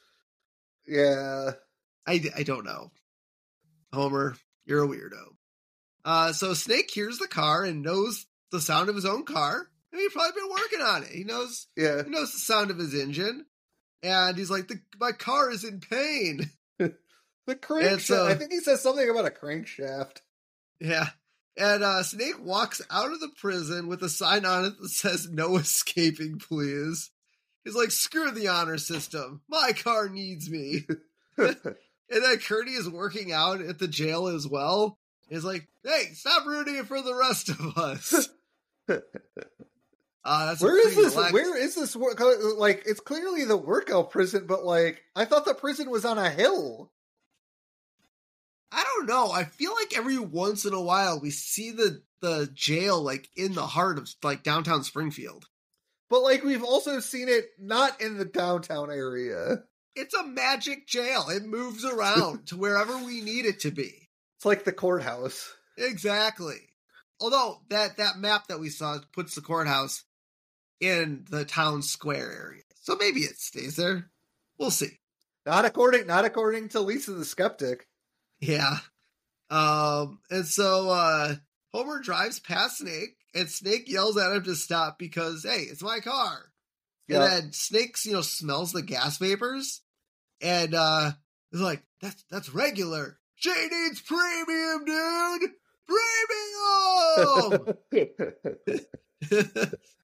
Yeah. 0.87 1.53
I, 2.07 2.23
I 2.37 2.43
don't 2.43 2.65
know. 2.65 2.91
Homer, 3.93 4.37
you're 4.67 4.85
a 4.85 4.89
weirdo. 4.89 5.23
Uh, 6.05 6.33
so 6.33 6.53
Snake 6.53 6.91
hears 6.93 7.19
the 7.19 7.29
car 7.29 7.65
and 7.65 7.83
knows 7.83 8.27
the 8.51 8.61
sound 8.61 8.89
of 8.89 8.95
his 8.95 9.07
own 9.07 9.25
car. 9.25 9.69
And 9.93 10.01
he's 10.01 10.13
probably 10.13 10.33
been 10.41 10.51
working 10.51 10.81
on 10.81 11.03
it. 11.05 11.09
He 11.11 11.25
knows 11.25 11.67
Yeah. 11.77 12.03
he 12.03 12.11
knows 12.11 12.33
the 12.33 12.39
sound 12.39 12.71
of 12.71 12.79
his 12.79 12.95
engine, 12.95 13.47
and 14.05 14.37
he's 14.39 14.51
like, 14.51 14.69
the, 14.69 14.79
"My 15.01 15.13
car 15.13 15.51
is 15.51 15.65
in 15.65 15.81
pain." 15.81 16.51
The 17.47 17.57
crankshaft. 17.57 18.01
so- 18.01 18.27
I 18.27 18.35
think 18.37 18.53
he 18.53 18.61
says 18.61 18.81
something 18.81 19.07
about 19.11 19.27
a 19.27 19.31
crankshaft. 19.31 20.23
Yeah. 20.81 21.09
And 21.59 21.85
uh, 21.85 22.03
Snake 22.03 22.43
walks 22.43 22.81
out 22.91 23.13
of 23.13 23.21
the 23.21 23.29
prison 23.37 23.87
with 23.87 24.03
a 24.03 24.09
sign 24.09 24.47
on 24.47 24.65
it 24.65 24.81
that 24.81 24.89
says 24.89 25.29
"No 25.31 25.57
escaping, 25.59 26.39
please." 26.39 27.11
He's 27.63 27.75
like, 27.75 27.91
"Screw 27.91 28.31
the 28.31 28.49
honor 28.49 28.79
system. 28.79 29.43
My 29.49 29.73
car 29.73 30.09
needs 30.09 30.49
me." 30.51 30.87
And 32.11 32.23
then 32.23 32.37
Curdy 32.39 32.73
is 32.73 32.89
working 32.89 33.33
out 33.33 33.61
at 33.63 33.79
the 33.79 33.89
jail 33.89 34.29
as 34.29 34.47
well. 34.47 34.99
He's 35.29 35.45
like, 35.45 35.69
"Hey, 35.83 36.11
stop 36.13 36.45
it 36.47 36.87
for 36.87 37.03
the 37.03 37.15
rest 37.15 37.49
of 37.49 37.77
us." 37.79 38.29
Uh, 40.25 40.47
that's 40.47 40.63
a 40.63 40.65
where 40.65 40.79
is 40.89 40.95
this? 40.97 41.15
relaxed- 41.15 41.35
Where 41.35 41.57
is 41.57 41.75
this? 41.75 41.95
work- 41.97 42.19
Like, 42.57 42.85
it's 42.87 43.01
clearly 43.01 43.45
the 43.45 43.57
workout 43.59 44.11
prison, 44.11 44.47
but 44.47 44.65
like, 44.65 45.03
I 45.15 45.25
thought 45.27 45.45
the 45.45 45.55
prison 45.55 45.91
was 45.91 46.05
on 46.05 46.17
a 46.19 46.31
hill. 46.31 46.91
I 48.73 48.83
don't 48.85 49.07
know. 49.07 49.31
I 49.31 49.45
feel 49.45 49.73
like 49.75 49.97
every 49.97 50.19
once 50.19 50.65
in 50.65 50.73
a 50.75 50.81
while 50.81 51.21
we 51.21 51.31
see 51.31 51.71
the 51.71 52.03
the 52.21 52.49
jail 52.55 53.03
like 53.03 53.29
in 53.37 53.53
the 53.53 53.67
heart 53.67 53.99
of 53.99 54.09
like 54.23 54.43
downtown 54.43 54.83
Springfield. 54.83 55.45
But 56.11 56.23
like, 56.23 56.43
we've 56.43 56.65
also 56.65 57.01
seen 57.01 57.29
it 57.29 57.47
not 57.59 58.01
in 58.01 58.19
the 58.19 58.25
downtown 58.25 58.91
area. 58.91 59.63
it's 59.95 60.15
a 60.15 60.27
magic 60.27 60.87
jail. 60.89 61.27
It 61.29 61.45
moves 61.45 61.85
around 61.85 62.47
to 62.49 62.57
wherever 62.57 62.97
we 62.99 63.21
need 63.21 63.45
it 63.47 63.61
to 63.61 63.71
be. 63.71 64.09
It's 64.37 64.45
like 64.47 64.65
the 64.65 64.73
courthouse. 64.73 65.53
Exactly. 65.79 66.57
Although 67.21 67.61
that 67.71 67.99
that 67.99 68.19
map 68.19 68.49
that 68.49 68.59
we 68.61 68.69
saw 68.71 68.99
puts 69.13 69.35
the 69.37 69.41
courthouse 69.41 70.03
in 70.81 71.25
the 71.31 71.45
town 71.45 71.83
square 71.83 72.31
area, 72.33 72.63
so 72.81 72.97
maybe 72.97 73.21
it 73.21 73.39
stays 73.39 73.77
there. 73.77 74.11
We'll 74.59 74.71
see. 74.71 74.99
Not 75.47 75.65
according, 75.65 76.07
not 76.07 76.25
according 76.25 76.71
to 76.71 76.81
Lisa 76.81 77.13
the 77.13 77.25
skeptic. 77.25 77.89
Yeah. 78.41 78.79
Um, 79.51 80.21
and 80.31 80.47
so 80.47 80.91
uh 80.91 81.35
Homer 81.73 82.01
drives 82.01 82.41
past 82.41 82.79
Snake, 82.79 83.17
and 83.35 83.51
Snake 83.51 83.89
yells 83.89 84.17
at 84.17 84.33
him 84.33 84.45
to 84.45 84.55
stop 84.55 84.99
because 84.99 85.45
hey, 85.45 85.63
it's 85.63 85.83
my 85.83 86.01
car. 86.01 86.53
Yeah. 87.09 87.23
And 87.23 87.33
then 87.33 87.53
Snakes, 87.53 88.07
you 88.07 88.13
know, 88.13 88.23
smells 88.23 88.73
the 88.73 88.83
gas 88.83 89.19
vapors, 89.19 89.83
and 90.41 90.75
uh 90.75 91.13
is 91.53 91.61
like, 91.61 91.83
"That's 92.01 92.25
that's 92.31 92.55
regular. 92.55 93.19
She 93.35 93.51
needs 93.51 94.01
premium, 94.01 94.85
dude. 94.87 95.51
Premium." 95.87 97.77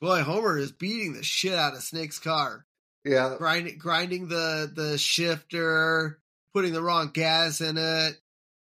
Boy, 0.00 0.22
Homer 0.22 0.58
is 0.58 0.72
beating 0.72 1.14
the 1.14 1.22
shit 1.22 1.54
out 1.54 1.74
of 1.74 1.82
Snake's 1.82 2.18
car, 2.18 2.66
yeah. 3.04 3.34
grinding 3.38 3.78
grinding 3.78 4.28
the 4.28 4.70
the 4.74 4.98
shifter, 4.98 6.18
putting 6.52 6.72
the 6.72 6.82
wrong 6.82 7.10
gas 7.12 7.60
in 7.60 7.76
it, 7.78 8.16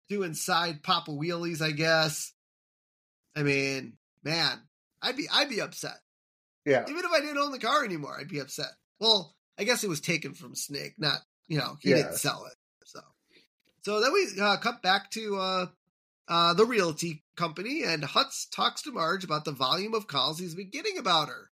doing 0.09 0.35
side 0.35 0.83
papa 0.83 1.11
wheelies. 1.11 1.63
I 1.63 1.71
guess. 1.71 2.33
I 3.37 3.43
mean, 3.43 3.95
man, 4.23 4.61
I'd 5.03 5.17
be 5.17 5.27
I'd 5.33 5.49
be 5.49 5.61
upset. 5.61 5.97
Yeah. 6.67 6.85
Even 6.89 7.05
if 7.05 7.11
I 7.11 7.21
didn't 7.21 7.39
own 7.39 7.53
the 7.53 7.59
car 7.59 7.85
anymore, 7.85 8.17
I'd 8.19 8.29
be 8.29 8.39
upset. 8.41 8.71
Well, 9.01 9.35
I 9.59 9.65
guess 9.65 9.83
it 9.85 9.89
was 9.89 10.01
taken 10.01 10.35
from 10.35 10.55
Snake, 10.55 10.95
not 10.99 11.21
you 11.49 11.59
know 11.59 11.77
he 11.81 11.91
Yeah. 11.91 11.97
didn't 11.97 12.17
sell 12.17 12.45
it. 12.51 12.57
So, 12.85 13.01
so 13.83 14.01
then 14.01 14.13
we 14.13 14.29
uh, 14.41 14.57
cut 14.59 14.83
back 14.83 15.11
to 15.13 15.37
uh, 15.37 15.67
uh, 16.29 16.55
the 16.55 16.65
realty 16.65 17.23
company, 17.37 17.83
and 17.85 18.03
Hutz 18.03 18.47
talks 18.51 18.83
to 18.83 18.93
Marge 18.93 19.25
about 19.25 19.45
the 19.45 19.53
volume 19.53 19.95
of 19.95 20.07
calls 20.07 20.39
he's 20.39 20.55
been 20.55 20.71
getting 20.71 20.99
about 20.99 21.29
her. 21.29 21.51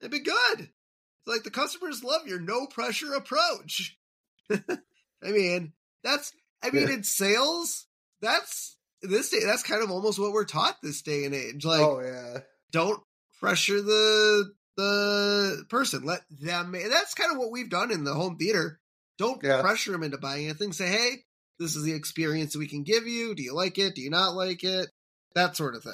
It'd 0.00 0.12
be 0.12 0.20
good. 0.20 0.60
It's 0.60 1.26
like 1.26 1.42
the 1.42 1.50
customers 1.50 2.04
love 2.04 2.26
your 2.26 2.40
no 2.40 2.66
pressure 2.66 3.14
approach. 3.14 3.98
I 4.50 5.30
mean, 5.30 5.72
that's 6.02 6.32
I 6.62 6.70
mean 6.70 6.88
Yeah. 6.88 6.94
in 6.94 7.02
sales, 7.02 7.86
that's 8.20 8.76
this 9.02 9.30
day 9.30 9.40
that's 9.44 9.62
kind 9.62 9.82
of 9.82 9.90
almost 9.90 10.18
what 10.18 10.32
we're 10.32 10.44
taught 10.44 10.76
this 10.82 11.02
day 11.02 11.24
and 11.24 11.34
age. 11.34 11.64
Like 11.64 11.80
oh 11.80 12.00
yeah. 12.00 12.40
don't 12.72 13.02
pressure 13.40 13.80
the 13.80 14.52
the 14.76 15.64
person. 15.68 16.04
Let 16.04 16.22
them. 16.30 16.72
That's 16.72 17.14
kind 17.14 17.32
of 17.32 17.38
what 17.38 17.50
we've 17.52 17.70
done 17.70 17.90
in 17.90 18.04
the 18.04 18.14
home 18.14 18.36
theater. 18.36 18.80
Don't 19.18 19.42
Yeah. 19.42 19.60
pressure 19.60 19.92
them 19.92 20.02
into 20.02 20.18
buying 20.18 20.46
anything. 20.46 20.72
Say, 20.72 20.88
hey, 20.88 21.24
this 21.58 21.76
is 21.76 21.84
the 21.84 21.94
experience 21.94 22.56
we 22.56 22.68
can 22.68 22.82
give 22.82 23.06
you. 23.06 23.34
Do 23.34 23.42
you 23.42 23.54
like 23.54 23.78
it? 23.78 23.94
Do 23.94 24.02
you 24.02 24.10
not 24.10 24.34
like 24.34 24.64
it? 24.64 24.88
That 25.34 25.56
sort 25.56 25.74
of 25.74 25.82
thing. 25.82 25.92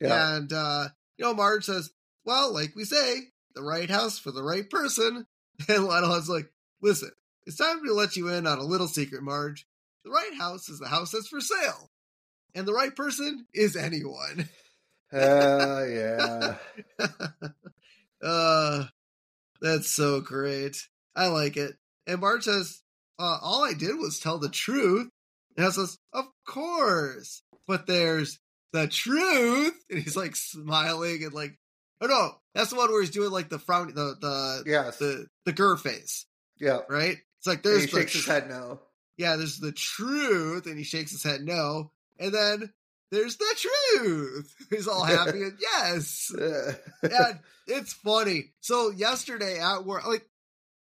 Yeah. 0.00 0.36
And 0.36 0.52
uh, 0.52 0.88
you 1.16 1.24
know, 1.24 1.34
Marge 1.34 1.64
says, 1.64 1.90
"Well, 2.24 2.52
like 2.52 2.74
we 2.74 2.84
say, 2.84 3.20
the 3.54 3.62
right 3.62 3.90
house 3.90 4.18
for 4.18 4.32
the 4.32 4.42
right 4.42 4.68
person." 4.68 5.26
And 5.68 5.84
Lionel's 5.84 6.30
like, 6.30 6.50
"Listen, 6.80 7.10
it's 7.44 7.58
time 7.58 7.84
to 7.84 7.92
let 7.92 8.16
you 8.16 8.28
in 8.28 8.46
on 8.46 8.58
a 8.58 8.64
little 8.64 8.88
secret, 8.88 9.22
Marge. 9.22 9.66
The 10.04 10.10
right 10.10 10.32
house 10.38 10.70
is 10.70 10.78
the 10.78 10.88
house 10.88 11.10
that's 11.10 11.28
for 11.28 11.42
sale, 11.42 11.90
and 12.54 12.66
the 12.66 12.72
right 12.72 12.94
person 12.94 13.46
is 13.52 13.76
anyone." 13.76 14.48
Uh, 15.12 15.84
yeah. 15.88 16.54
uh, 18.22 18.84
that's 19.60 19.90
so 19.90 20.20
great. 20.20 20.76
I 21.16 21.26
like 21.26 21.56
it. 21.56 21.74
And 22.06 22.20
Marge 22.20 22.44
says, 22.44 22.80
uh, 23.20 23.38
all 23.42 23.64
I 23.64 23.74
did 23.74 23.96
was 23.98 24.18
tell 24.18 24.38
the 24.38 24.48
truth. 24.48 25.08
And 25.56 25.66
I 25.66 25.70
says, 25.70 25.98
of 26.12 26.24
course. 26.46 27.42
But 27.66 27.86
there's 27.86 28.38
the 28.72 28.88
truth. 28.88 29.74
And 29.90 30.00
he's 30.02 30.16
like 30.16 30.34
smiling 30.36 31.22
and 31.24 31.34
like, 31.34 31.58
oh 32.00 32.06
no, 32.06 32.30
that's 32.54 32.70
the 32.70 32.76
one 32.76 32.90
where 32.90 33.00
he's 33.02 33.10
doing 33.10 33.30
like 33.30 33.48
the 33.48 33.58
frown, 33.58 33.88
the, 33.94 34.16
the, 34.20 34.62
Yes. 34.66 34.98
the, 34.98 35.26
the 35.44 35.52
gur 35.52 35.76
face, 35.76 36.26
yeah. 36.58 36.78
right? 36.88 37.16
It's 37.38 37.46
like 37.46 37.64
And 37.64 37.64
there's 37.64 37.84
he 37.84 37.90
the 37.90 38.00
shakes 38.00 38.12
his 38.14 38.26
head 38.26 38.48
no. 38.48 38.80
Yeah, 39.16 39.36
there's 39.36 39.58
the 39.58 39.72
truth. 39.72 40.66
And 40.66 40.78
he 40.78 40.84
shakes 40.84 41.10
his 41.12 41.22
head 41.22 41.42
no. 41.42 41.90
And 42.18 42.32
then 42.32 42.72
there's 43.10 43.36
the 43.36 43.56
truth. 43.98 44.54
He's 44.70 44.86
all 44.88 45.04
happy 45.04 45.42
and 45.42 45.58
yes 45.60 46.30
and 46.36 47.38
it's 47.66 47.92
funny. 47.92 48.52
So 48.60 48.90
yesterday 48.90 49.58
at 49.58 49.84
work, 49.84 50.06
like 50.06 50.26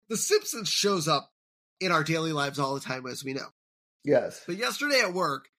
The 0.10 0.18
Simpsons 0.18 0.68
shows 0.70 1.08
up 1.08 1.32
in 1.82 1.92
our 1.92 2.04
daily 2.04 2.32
lives 2.32 2.60
all 2.60 2.74
the 2.76 2.80
time, 2.80 3.06
as 3.08 3.24
we 3.24 3.34
know. 3.34 3.48
yes. 4.06 4.42
But 4.48 4.56
yesterday 4.58 5.02
at 5.02 5.14
work, 5.14 5.50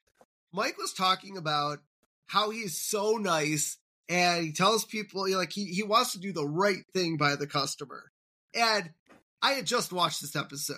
Mike 0.52 0.78
was 0.78 0.92
talking 0.94 1.36
about 1.36 1.78
how 2.26 2.50
he's 2.50 2.78
so 2.80 3.16
nice 3.16 3.76
and 4.08 4.44
he 4.44 4.52
tells 4.52 4.84
people 4.84 5.26
you 5.28 5.34
know, 5.34 5.40
like 5.40 5.52
he, 5.52 5.66
he 5.66 5.82
wants 5.82 6.12
to 6.12 6.18
do 6.20 6.32
the 6.32 6.46
right 6.46 6.84
thing 6.94 7.16
by 7.18 7.36
the 7.36 7.46
customer. 7.46 8.10
And 8.54 8.90
I 9.42 9.52
had 9.52 9.66
just 9.66 9.92
watched 9.92 10.20
this 10.20 10.36
episode 10.36 10.76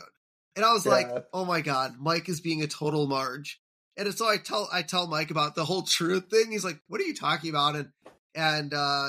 and 0.57 0.64
I 0.64 0.72
was 0.72 0.86
Yeah. 0.86 0.92
like, 0.92 1.26
oh 1.32 1.45
my 1.45 1.61
God, 1.61 1.95
Mike 2.01 2.28
is 2.28 2.40
being 2.40 2.62
a 2.62 2.66
total 2.66 3.07
Marge. 3.07 3.61
And 3.97 4.12
so 4.14 4.26
I 4.28 4.38
tell 4.38 4.68
I 4.72 4.82
tell 4.82 5.07
Mike 5.07 5.30
about 5.30 5.55
the 5.55 5.64
whole 5.64 5.82
truth 5.82 6.24
thing. 6.30 6.51
He's 6.51 6.64
like, 6.64 6.80
what 6.88 7.01
are 7.01 7.05
you 7.05 7.14
talking 7.14 7.51
about? 7.51 7.76
And 7.76 7.88
and 8.34 8.74
uh 8.74 9.09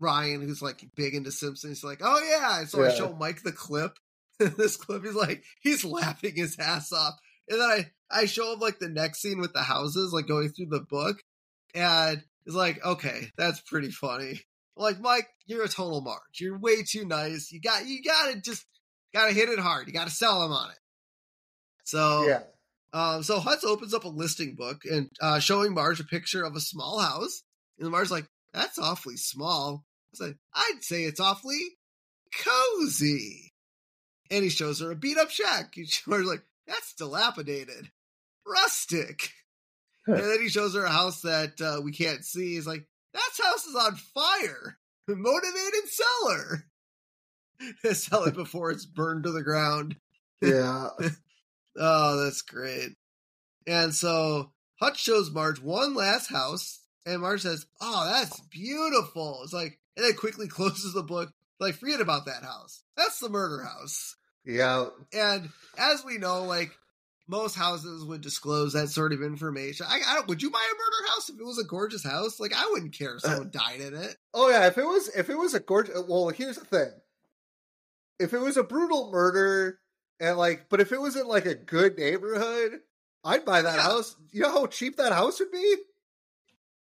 Ryan, 0.00 0.40
who's 0.42 0.62
like 0.62 0.84
big 0.96 1.14
into 1.14 1.30
Simpsons, 1.30 1.78
he's 1.80 1.84
like, 1.84 2.00
oh 2.02 2.20
yeah. 2.30 2.60
And 2.60 2.68
so 2.68 2.82
I 2.84 2.90
show 2.90 3.12
Mike 3.18 3.42
the 3.42 3.52
clip. 3.52 3.96
this 4.56 4.76
clip 4.76 5.04
He's 5.04 5.14
like 5.14 5.44
he's 5.60 5.84
laughing 5.84 6.34
his 6.36 6.58
ass 6.58 6.92
off. 6.92 7.14
And 7.48 7.60
then 7.60 7.68
I 7.68 7.90
I 8.10 8.26
show 8.26 8.52
him 8.52 8.60
like 8.60 8.78
the 8.78 8.88
next 8.88 9.20
scene 9.22 9.40
with 9.40 9.52
the 9.52 9.62
houses, 9.62 10.12
like 10.12 10.26
going 10.26 10.50
through 10.50 10.66
the 10.66 10.80
book, 10.88 11.18
and 11.74 12.22
it's 12.46 12.54
like, 12.54 12.84
okay, 12.84 13.28
that's 13.36 13.60
pretty 13.60 13.90
funny. 13.90 14.40
Like 14.76 15.00
Mike, 15.00 15.28
you're 15.46 15.64
a 15.64 15.68
total 15.68 16.00
Marge. 16.00 16.40
You're 16.40 16.58
way 16.58 16.82
too 16.82 17.04
nice. 17.04 17.52
You 17.52 17.60
got 17.60 17.86
you 17.86 18.02
got 18.02 18.32
to 18.32 18.40
just 18.40 18.64
got 19.12 19.28
to 19.28 19.34
hit 19.34 19.48
it 19.48 19.58
hard. 19.58 19.86
You 19.86 19.92
got 19.92 20.06
to 20.08 20.14
sell 20.14 20.44
him 20.44 20.52
on 20.52 20.70
it. 20.70 20.78
So 21.84 22.26
Yeah. 22.26 22.42
um, 22.92 23.22
so 23.22 23.38
Hutz 23.38 23.64
opens 23.64 23.92
up 23.94 24.04
a 24.04 24.08
listing 24.08 24.54
book 24.54 24.82
and 24.90 25.10
uh, 25.20 25.40
showing 25.40 25.74
Marge 25.74 26.00
a 26.00 26.04
picture 26.04 26.44
of 26.44 26.56
a 26.56 26.60
small 26.60 26.98
house, 27.00 27.42
and 27.78 27.90
Marge's 27.90 28.10
like, 28.12 28.26
"That's 28.52 28.78
awfully 28.78 29.16
small." 29.16 29.84
I 29.84 30.08
was 30.12 30.28
like, 30.28 30.36
"I'd 30.54 30.82
say 30.82 31.04
it's 31.04 31.20
awfully 31.20 31.60
cozy." 32.34 33.51
And 34.32 34.42
he 34.42 34.50
shows 34.50 34.80
her 34.80 34.90
a 34.90 34.96
beat 34.96 35.18
up 35.18 35.30
shack. 35.30 35.72
He 35.74 35.86
shows 35.86 36.24
like, 36.24 36.42
"That's 36.66 36.94
dilapidated, 36.94 37.90
rustic." 38.46 39.30
and 40.06 40.16
then 40.16 40.40
he 40.40 40.48
shows 40.48 40.74
her 40.74 40.84
a 40.84 40.90
house 40.90 41.20
that 41.20 41.60
uh, 41.60 41.80
we 41.82 41.92
can't 41.92 42.24
see. 42.24 42.54
He's 42.54 42.66
like, 42.66 42.84
"That 43.12 43.30
house 43.40 43.64
is 43.64 43.76
on 43.76 43.94
fire." 43.96 44.78
Motivated 45.08 45.88
seller. 45.88 46.64
Sell 47.92 48.24
it 48.24 48.34
before 48.34 48.70
it's 48.70 48.86
burned 48.86 49.24
to 49.24 49.32
the 49.32 49.42
ground. 49.42 49.96
Yeah. 50.40 50.88
Oh, 51.74 52.22
that's 52.22 52.42
great. 52.42 52.90
And 53.66 53.94
so 53.94 54.52
Hutz 54.82 54.98
shows 54.98 55.30
Marge 55.30 55.58
one 55.58 55.94
last 55.94 56.28
house, 56.30 56.80
and 57.06 57.22
Marge 57.22 57.40
says, 57.40 57.64
Oh, 57.80 58.04
that's 58.12 58.38
beautiful. 58.50 59.40
It's 59.42 59.54
like, 59.54 59.78
and 59.96 60.04
then 60.04 60.12
quickly 60.12 60.48
closes 60.48 60.92
the 60.92 61.02
book, 61.02 61.30
like, 61.60 61.76
forget 61.76 62.02
about 62.02 62.26
that 62.26 62.42
house. 62.42 62.82
That's 62.96 63.18
the 63.20 63.30
murder 63.30 63.64
house. 63.64 64.16
Yeah. 64.44 64.86
And 65.12 65.48
as 65.78 66.04
we 66.04 66.18
know, 66.18 66.44
like, 66.44 66.70
most 67.28 67.54
houses 67.54 68.04
would 68.04 68.20
disclose 68.20 68.72
that 68.72 68.88
sort 68.88 69.12
of 69.12 69.22
information. 69.22 69.86
I, 69.88 70.00
I 70.06 70.14
don't, 70.16 70.28
would 70.28 70.42
you 70.42 70.50
buy 70.50 70.58
a 70.58 70.74
murder 70.74 71.10
house 71.10 71.28
if 71.28 71.38
it 71.38 71.44
was 71.44 71.58
a 71.58 71.64
gorgeous 71.68 72.04
house? 72.04 72.40
Like, 72.40 72.52
I 72.54 72.68
wouldn't 72.72 72.92
care 72.98 73.16
if 73.16 73.24
uh, 73.24 73.28
someone 73.28 73.50
died 73.50 73.80
in 73.80 73.94
it. 73.94 74.16
Oh 74.34 74.50
yeah, 74.50 74.66
if 74.66 74.76
it 74.76 74.84
was 74.84 75.08
if 75.08 75.30
it 75.30 75.38
was 75.38 75.54
a 75.54 75.60
gorgeous 75.60 75.96
uh, 75.96 76.02
well, 76.08 76.28
here's 76.30 76.56
the 76.58 76.64
thing. 76.64 76.90
If 78.18 78.32
it 78.34 78.38
was 78.40 78.56
a 78.56 78.62
brutal 78.64 79.10
murder 79.10 79.78
and 80.20 80.36
like 80.36 80.66
but 80.68 80.80
if 80.80 80.92
it 80.92 81.00
was 81.00 81.16
in 81.16 81.26
like 81.26 81.46
a 81.46 81.54
good 81.54 81.96
neighborhood, 81.96 82.80
I'd 83.24 83.44
buy 83.44 83.62
that 83.62 83.76
Yeah. 83.76 83.82
house. 83.82 84.16
You 84.32 84.42
know 84.42 84.50
how 84.50 84.66
cheap 84.66 84.96
that 84.96 85.12
house 85.12 85.38
would 85.40 85.52
be? 85.52 85.76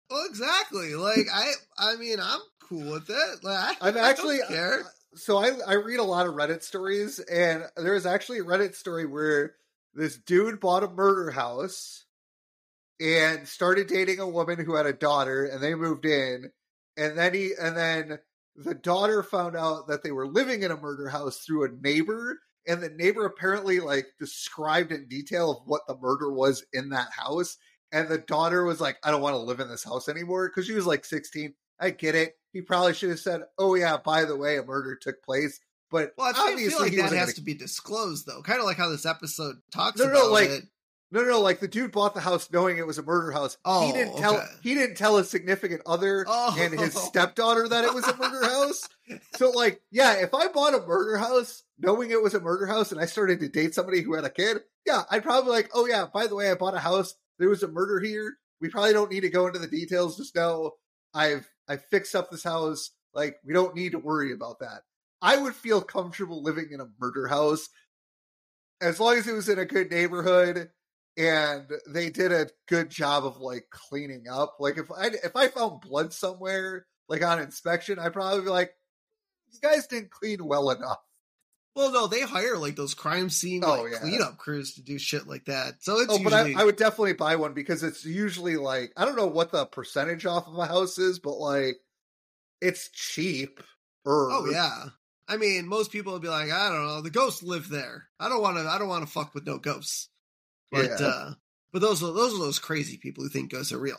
Well, 0.10 0.26
exactly. 0.30 0.96
Like, 0.96 1.28
I, 1.34 1.52
I 1.78 1.96
mean, 1.98 2.20
I'm 2.22 2.40
cool 2.62 2.92
with 2.94 3.10
it. 3.10 3.44
Like, 3.44 3.58
I, 3.58 3.70
I'm 3.70 3.76
I 3.82 3.92
don't 3.92 4.04
actually 4.04 4.40
care. 4.48 4.84
So 5.16 5.38
I 5.38 5.52
I 5.68 5.74
read 5.74 6.00
a 6.00 6.04
lot 6.04 6.28
of 6.28 6.34
Reddit 6.34 6.64
stories 6.64 7.20
and 7.20 7.64
there's 7.76 8.06
actually 8.06 8.40
a 8.40 8.44
Reddit 8.44 8.76
story 8.76 9.06
where 9.06 9.56
this 9.94 10.18
dude 10.18 10.60
bought 10.60 10.84
a 10.84 10.90
murder 10.90 11.32
house 11.32 12.06
and 13.00 13.48
started 13.48 13.88
dating 13.88 14.20
a 14.20 14.28
woman 14.28 14.64
who 14.64 14.76
had 14.76 14.86
a 14.86 14.94
daughter 14.94 15.46
and 15.46 15.62
they 15.62 15.76
moved 15.76 16.06
in 16.06 16.52
and 16.98 17.18
then 17.18 17.34
he 17.34 17.52
and 17.60 17.76
then 17.76 18.20
the 18.56 18.76
daughter 18.76 19.24
found 19.24 19.56
out 19.56 19.88
that 19.88 20.04
they 20.04 20.12
were 20.12 20.28
living 20.28 20.64
in 20.64 20.72
a 20.72 20.78
murder 20.78 21.10
house 21.10 21.40
through 21.40 21.66
a 21.66 21.82
neighbor 21.82 22.40
and 22.68 22.82
the 22.82 22.90
neighbor 22.90 23.26
apparently 23.26 23.80
like 23.80 24.08
described 24.20 24.92
in 24.92 25.08
detail 25.08 25.52
of 25.52 25.58
what 25.66 25.82
the 25.88 25.98
murder 25.98 26.32
was 26.32 26.64
in 26.74 26.90
that 26.90 27.12
house 27.12 27.58
and 27.92 28.08
the 28.08 28.20
daughter 28.20 28.64
was 28.64 28.80
like 28.80 28.98
i 29.04 29.12
don't 29.12 29.22
want 29.22 29.34
to 29.34 29.40
live 29.40 29.60
in 29.60 29.70
this 29.70 29.84
house 29.84 30.08
anymore 30.08 30.48
because 30.48 30.68
she 30.68 30.74
was 30.74 30.86
like 30.86 31.04
16 31.04 31.54
i 31.82 31.90
get 31.90 32.16
it 32.16 32.38
he 32.54 32.62
probably 32.62 32.94
should 32.94 33.10
have 33.10 33.20
said 33.20 33.42
oh 33.58 33.76
yeah 33.76 33.98
by 33.98 34.24
the 34.26 34.36
way 34.38 34.58
a 34.58 34.64
murder 34.64 34.96
took 34.96 35.22
place 35.24 35.60
But 35.90 36.14
Well, 36.18 36.28
I 36.34 36.52
obviously 36.52 36.70
feel 36.70 36.80
like 36.80 37.10
that 37.10 37.18
has 37.18 37.28
gonna- 37.28 37.34
to 37.34 37.42
be 37.42 37.54
disclosed, 37.54 38.26
though. 38.26 38.42
Kind 38.42 38.60
of 38.60 38.66
like 38.66 38.78
how 38.78 38.88
this 38.90 39.06
episode 39.06 39.58
talks 39.74 40.00
No, 40.00 40.06
no, 40.06 40.12
about 40.12 40.32
like- 40.32 40.50
it. 40.50 40.64
No, 41.14 41.24
no, 41.26 41.42
like 41.42 41.60
the 41.60 41.68
dude 41.68 41.92
bought 41.92 42.14
the 42.14 42.22
house 42.22 42.50
knowing 42.50 42.78
it 42.78 42.88
was 42.88 42.98
a 42.98 43.04
murder 43.04 43.32
house. 43.34 43.58
Oh, 43.66 43.86
he 43.86 43.92
didn't 43.92 44.16
tell 44.16 44.36
okay. 44.38 44.46
he 44.64 44.74
didn't 44.74 44.96
tell 44.96 45.18
his 45.18 45.30
significant 45.30 45.82
other 45.86 46.24
Oh. 46.26 46.56
and 46.58 46.80
his 46.80 46.94
stepdaughter 47.10 47.68
that 47.68 47.84
it 47.84 47.94
was 47.94 48.08
a 48.08 48.16
murder 48.16 48.46
house. 48.46 48.88
So 49.36 49.50
like, 49.50 49.82
yeah, 49.92 50.14
if 50.24 50.34
I 50.34 50.48
bought 50.48 50.74
a 50.74 50.80
murder 50.88 51.18
house 51.18 51.64
knowing 51.78 52.12
it 52.12 52.22
was 52.22 52.34
a 52.36 52.40
murder 52.40 52.66
house 52.68 52.94
and 52.94 53.02
I 53.02 53.06
started 53.08 53.42
to 53.42 53.50
date 53.50 53.76
somebody 53.76 54.00
who 54.02 54.14
had 54.14 54.24
a 54.24 54.30
kid, 54.30 54.60
yeah, 54.88 55.04
I'd 55.12 55.24
probably 55.24 55.52
like, 55.52 55.70
oh 55.74 55.86
yeah, 55.86 56.06
by 56.14 56.28
the 56.28 56.36
way, 56.36 56.50
I 56.50 56.56
bought 56.56 56.76
a 56.76 56.80
house. 56.80 57.16
There 57.40 57.50
was 57.50 57.64
a 57.64 57.68
murder 57.68 58.00
here. 58.00 58.38
We 58.62 58.70
probably 58.70 58.94
don't 58.94 59.12
need 59.12 59.22
to 59.28 59.30
go 59.30 59.48
into 59.48 59.60
the 59.60 59.68
details. 59.68 60.16
Just 60.16 60.34
know 60.38 60.76
I've 61.14 61.51
I 61.68 61.78
fixed 61.78 62.16
up 62.16 62.32
this 62.32 62.44
house. 62.44 62.92
Like 63.14 63.38
we 63.46 63.54
don't 63.54 63.76
need 63.76 63.94
to 63.94 64.00
worry 64.00 64.34
about 64.34 64.60
that. 64.60 64.82
I 65.22 65.38
would 65.38 65.56
feel 65.56 65.82
comfortable 65.82 66.42
living 66.42 66.70
in 66.72 66.82
a 66.82 66.90
murder 67.00 67.28
house 67.28 67.70
as 68.82 69.00
long 69.00 69.18
as 69.18 69.28
it 69.28 69.34
was 69.34 69.50
in 69.50 69.60
a 69.60 69.66
good 69.66 69.92
neighborhood 69.92 70.72
and 71.18 71.70
they 71.88 72.10
did 72.10 72.32
a 72.32 72.48
good 72.68 72.90
job 72.90 73.26
of 73.26 73.38
like 73.38 73.66
cleaning 73.70 74.28
up. 74.30 74.56
Like 74.60 74.78
if 74.78 74.92
I 74.92 75.08
if 75.08 75.36
I 75.36 75.48
found 75.48 75.82
blood 75.82 76.14
somewhere, 76.14 76.88
like 77.08 77.24
on 77.24 77.40
inspection, 77.40 78.00
I'd 78.00 78.14
probably 78.14 78.42
be 78.42 78.50
like, 78.50 78.74
"You 79.52 79.60
guys 79.62 79.88
didn't 79.88 80.12
clean 80.12 80.46
well 80.46 80.70
enough." 80.72 81.00
Well, 81.76 81.92
no, 81.92 82.08
they 82.08 82.22
hire 82.22 82.58
like 82.58 82.76
those 82.76 82.94
crime 82.94 83.30
scene 83.30 83.64
Oh, 83.66 83.82
like 83.84 83.94
yeah. 83.94 84.00
cleanup 84.00 84.38
crews 84.38 84.74
to 84.76 84.82
do 84.84 84.98
shit 85.00 85.26
like 85.28 85.46
that. 85.46 85.82
So 85.84 86.00
it's 86.00 86.12
Oh, 86.14 86.20
but 86.24 86.34
I, 86.34 86.54
I 86.58 86.66
would 86.66 86.76
definitely 86.76 87.14
buy 87.14 87.38
one 87.38 87.54
because 87.54 87.82
it's 87.84 88.04
usually 88.06 88.58
like 88.58 88.92
I 88.98 89.06
don't 89.06 89.16
know 89.16 89.28
what 89.28 89.52
the 89.52 89.66
percentage 89.66 90.26
off 90.26 90.48
of 90.48 90.58
a 90.58 90.66
house 90.66 90.98
is, 90.98 91.20
but 91.20 91.38
like 91.38 91.78
it's 92.60 92.90
cheap. 92.90 93.62
Oh 94.06 94.48
yeah. 94.52 94.86
I 95.28 95.38
mean, 95.38 95.66
most 95.68 95.92
people 95.94 96.12
would 96.14 96.22
be 96.22 96.28
like, 96.28 96.52
I 96.52 96.70
don't 96.70 96.86
know, 96.86 97.02
the 97.02 97.10
ghosts 97.10 97.42
live 97.42 97.70
there. 97.70 98.08
I 98.20 98.28
don't 98.28 98.42
want 98.42 98.58
to. 98.58 98.64
I 98.68 98.78
don't 98.78 98.90
want 98.90 99.06
to 99.06 99.12
fuck 99.12 99.34
with 99.34 99.46
no 99.46 99.58
ghosts. 99.58 100.10
But 100.72 100.86
Yeah. 101.00 101.06
uh 101.08 101.34
but 101.72 101.82
those 101.82 102.04
are 102.04 102.12
those 102.12 102.34
are 102.34 102.40
those 102.40 102.60
crazy 102.60 102.98
people 102.98 103.24
who 103.24 103.30
think 103.30 103.50
ghosts 103.52 103.72
are 103.72 103.80
real. 103.80 103.98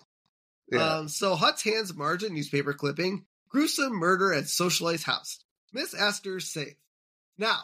yeah. 0.70 0.96
Um, 0.96 1.08
so 1.08 1.34
Hutz 1.36 1.62
hands 1.64 1.94
margin 1.94 2.34
newspaper 2.34 2.74
clipping: 2.74 3.24
gruesome 3.48 3.94
murder 3.94 4.34
at 4.34 4.48
socialite's 4.48 5.04
house. 5.04 5.38
Miss 5.72 5.94
Astor's 5.94 6.52
safe. 6.52 6.74
Now, 7.38 7.60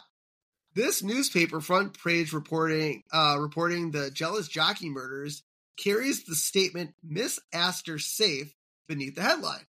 this 0.73 1.01
newspaper 1.03 1.61
front 1.61 1.97
page 2.03 2.33
reporting 2.33 3.03
uh, 3.11 3.37
reporting 3.39 3.91
the 3.91 4.11
jealous 4.11 4.47
jockey 4.47 4.89
murders 4.89 5.43
carries 5.77 6.23
the 6.25 6.35
statement 6.35 6.93
"Miss 7.03 7.39
Astor 7.53 7.99
safe" 7.99 8.53
beneath 8.87 9.15
the 9.15 9.21
headline. 9.23 9.65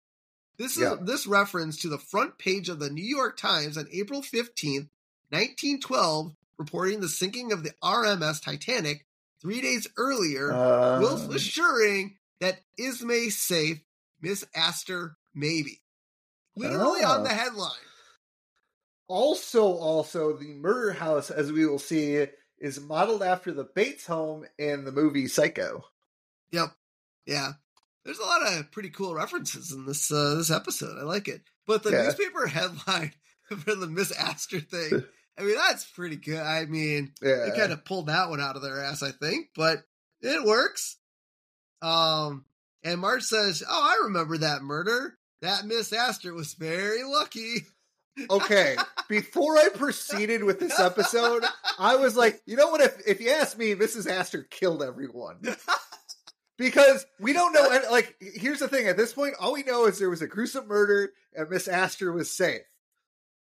This 0.59 0.73
is 0.73 0.83
Yeah. 0.83 0.97
this 1.01 1.27
reference 1.27 1.77
to 1.83 1.89
the 1.89 1.99
front 1.99 2.39
page 2.39 2.69
of 2.69 2.79
the 2.81 2.91
New 2.91 3.05
York 3.05 3.37
Times 3.37 3.77
on 3.77 3.87
April 3.93 4.23
fifteenth, 4.23 4.89
nineteen 5.31 5.81
twelve, 5.81 6.35
reporting 6.59 7.01
the 7.01 7.09
sinking 7.09 7.53
of 7.53 7.63
the 7.63 7.73
RMS 7.83 8.41
Titanic 8.41 9.07
three 9.41 9.61
days 9.61 9.87
earlier 9.97 10.53
Uh, 10.53 11.01
whilst 11.01 11.31
assuring 11.33 12.17
that 12.41 12.61
Ismay 12.77 13.31
safe, 13.31 13.79
Miss 14.21 14.45
Astor 14.55 15.17
maybe. 15.35 15.81
Literally 16.57 17.03
Oh. 17.05 17.13
on 17.19 17.23
the 17.23 17.29
headline. 17.35 17.71
Also, 19.09 19.65
also 19.65 20.37
the 20.37 20.55
murder 20.55 20.93
house, 20.93 21.31
as 21.31 21.51
we 21.51 21.67
will 21.67 21.79
see, 21.79 22.27
is 22.59 22.81
modeled 22.81 23.23
after 23.23 23.53
the 23.53 23.65
Bates 23.75 24.07
home 24.07 24.45
in 24.59 24.85
the 24.85 24.93
movie 24.93 25.27
Psycho. 25.27 25.85
Yep. 26.53 26.69
Yeah. 27.27 27.53
There's 28.05 28.19
a 28.19 28.25
lot 28.25 28.47
of 28.59 28.71
pretty 28.73 28.91
cool 28.91 29.15
references 29.15 29.73
in 29.73 29.85
this 29.87 30.11
uh, 30.11 30.35
this 30.37 30.51
episode. 30.51 30.99
I 30.99 31.03
like 31.03 31.29
it. 31.29 31.43
But 31.67 31.83
the 31.83 31.91
Yeah. 31.91 32.05
newspaper 32.05 32.47
headline 32.49 33.13
for 33.49 33.75
the 33.75 33.87
Miss 33.87 34.11
Astor 34.13 34.61
thing, 34.61 35.05
I 35.39 35.43
mean, 35.43 35.57
that's 35.57 35.85
pretty 35.85 36.17
good. 36.17 36.41
I 36.41 36.65
mean, 36.67 37.13
Yeah, 37.23 37.47
they 37.51 37.57
kind 37.59 37.73
of 37.73 37.85
pulled 37.85 38.07
that 38.07 38.29
one 38.31 38.41
out 38.41 38.57
of 38.57 38.63
their 38.63 38.83
ass, 38.83 39.03
I 39.03 39.11
think, 39.13 39.49
but 39.55 39.79
it 40.21 40.43
works. 40.45 40.97
Um, 41.83 42.45
and 42.83 43.01
Marge 43.01 43.23
says, 43.25 43.63
"Oh, 43.69 43.83
I 43.83 44.05
remember 44.07 44.39
that 44.39 44.63
murder. 44.63 45.17
That 45.43 45.65
Miss 45.67 45.93
Astor 45.93 46.35
was 46.35 46.55
very 46.55 47.05
lucky." 47.05 47.67
Okay. 48.31 48.77
Before 49.09 49.57
I 49.57 49.69
proceeded 49.75 50.45
with 50.45 50.61
this 50.61 50.79
episode, 50.79 51.45
I 51.79 51.97
was 51.97 52.17
like, 52.17 52.41
you 52.47 52.57
know 52.57 52.69
what? 52.69 52.81
If 52.81 52.97
if 53.07 53.21
you 53.21 53.31
ask 53.31 53.57
me, 53.59 53.75
Mrs. 53.75 54.09
Astor 54.11 54.43
killed 54.51 54.83
everyone 54.83 55.41
because 56.59 57.07
we 57.21 57.33
don't 57.33 57.53
know. 57.53 57.71
and, 57.71 57.85
Like, 57.91 58.17
here's 58.21 58.59
the 58.61 58.69
thing: 58.69 58.87
at 58.89 58.97
this 58.97 59.13
point, 59.13 59.35
all 59.41 59.53
we 59.55 59.63
know 59.63 59.87
is 59.87 59.99
there 59.99 60.11
was 60.11 60.23
a 60.23 60.27
gruesome 60.27 60.67
murder 60.69 61.13
and 61.35 61.49
Miss 61.51 61.69
Astor 61.69 62.13
was 62.13 62.31
safe. 62.31 62.63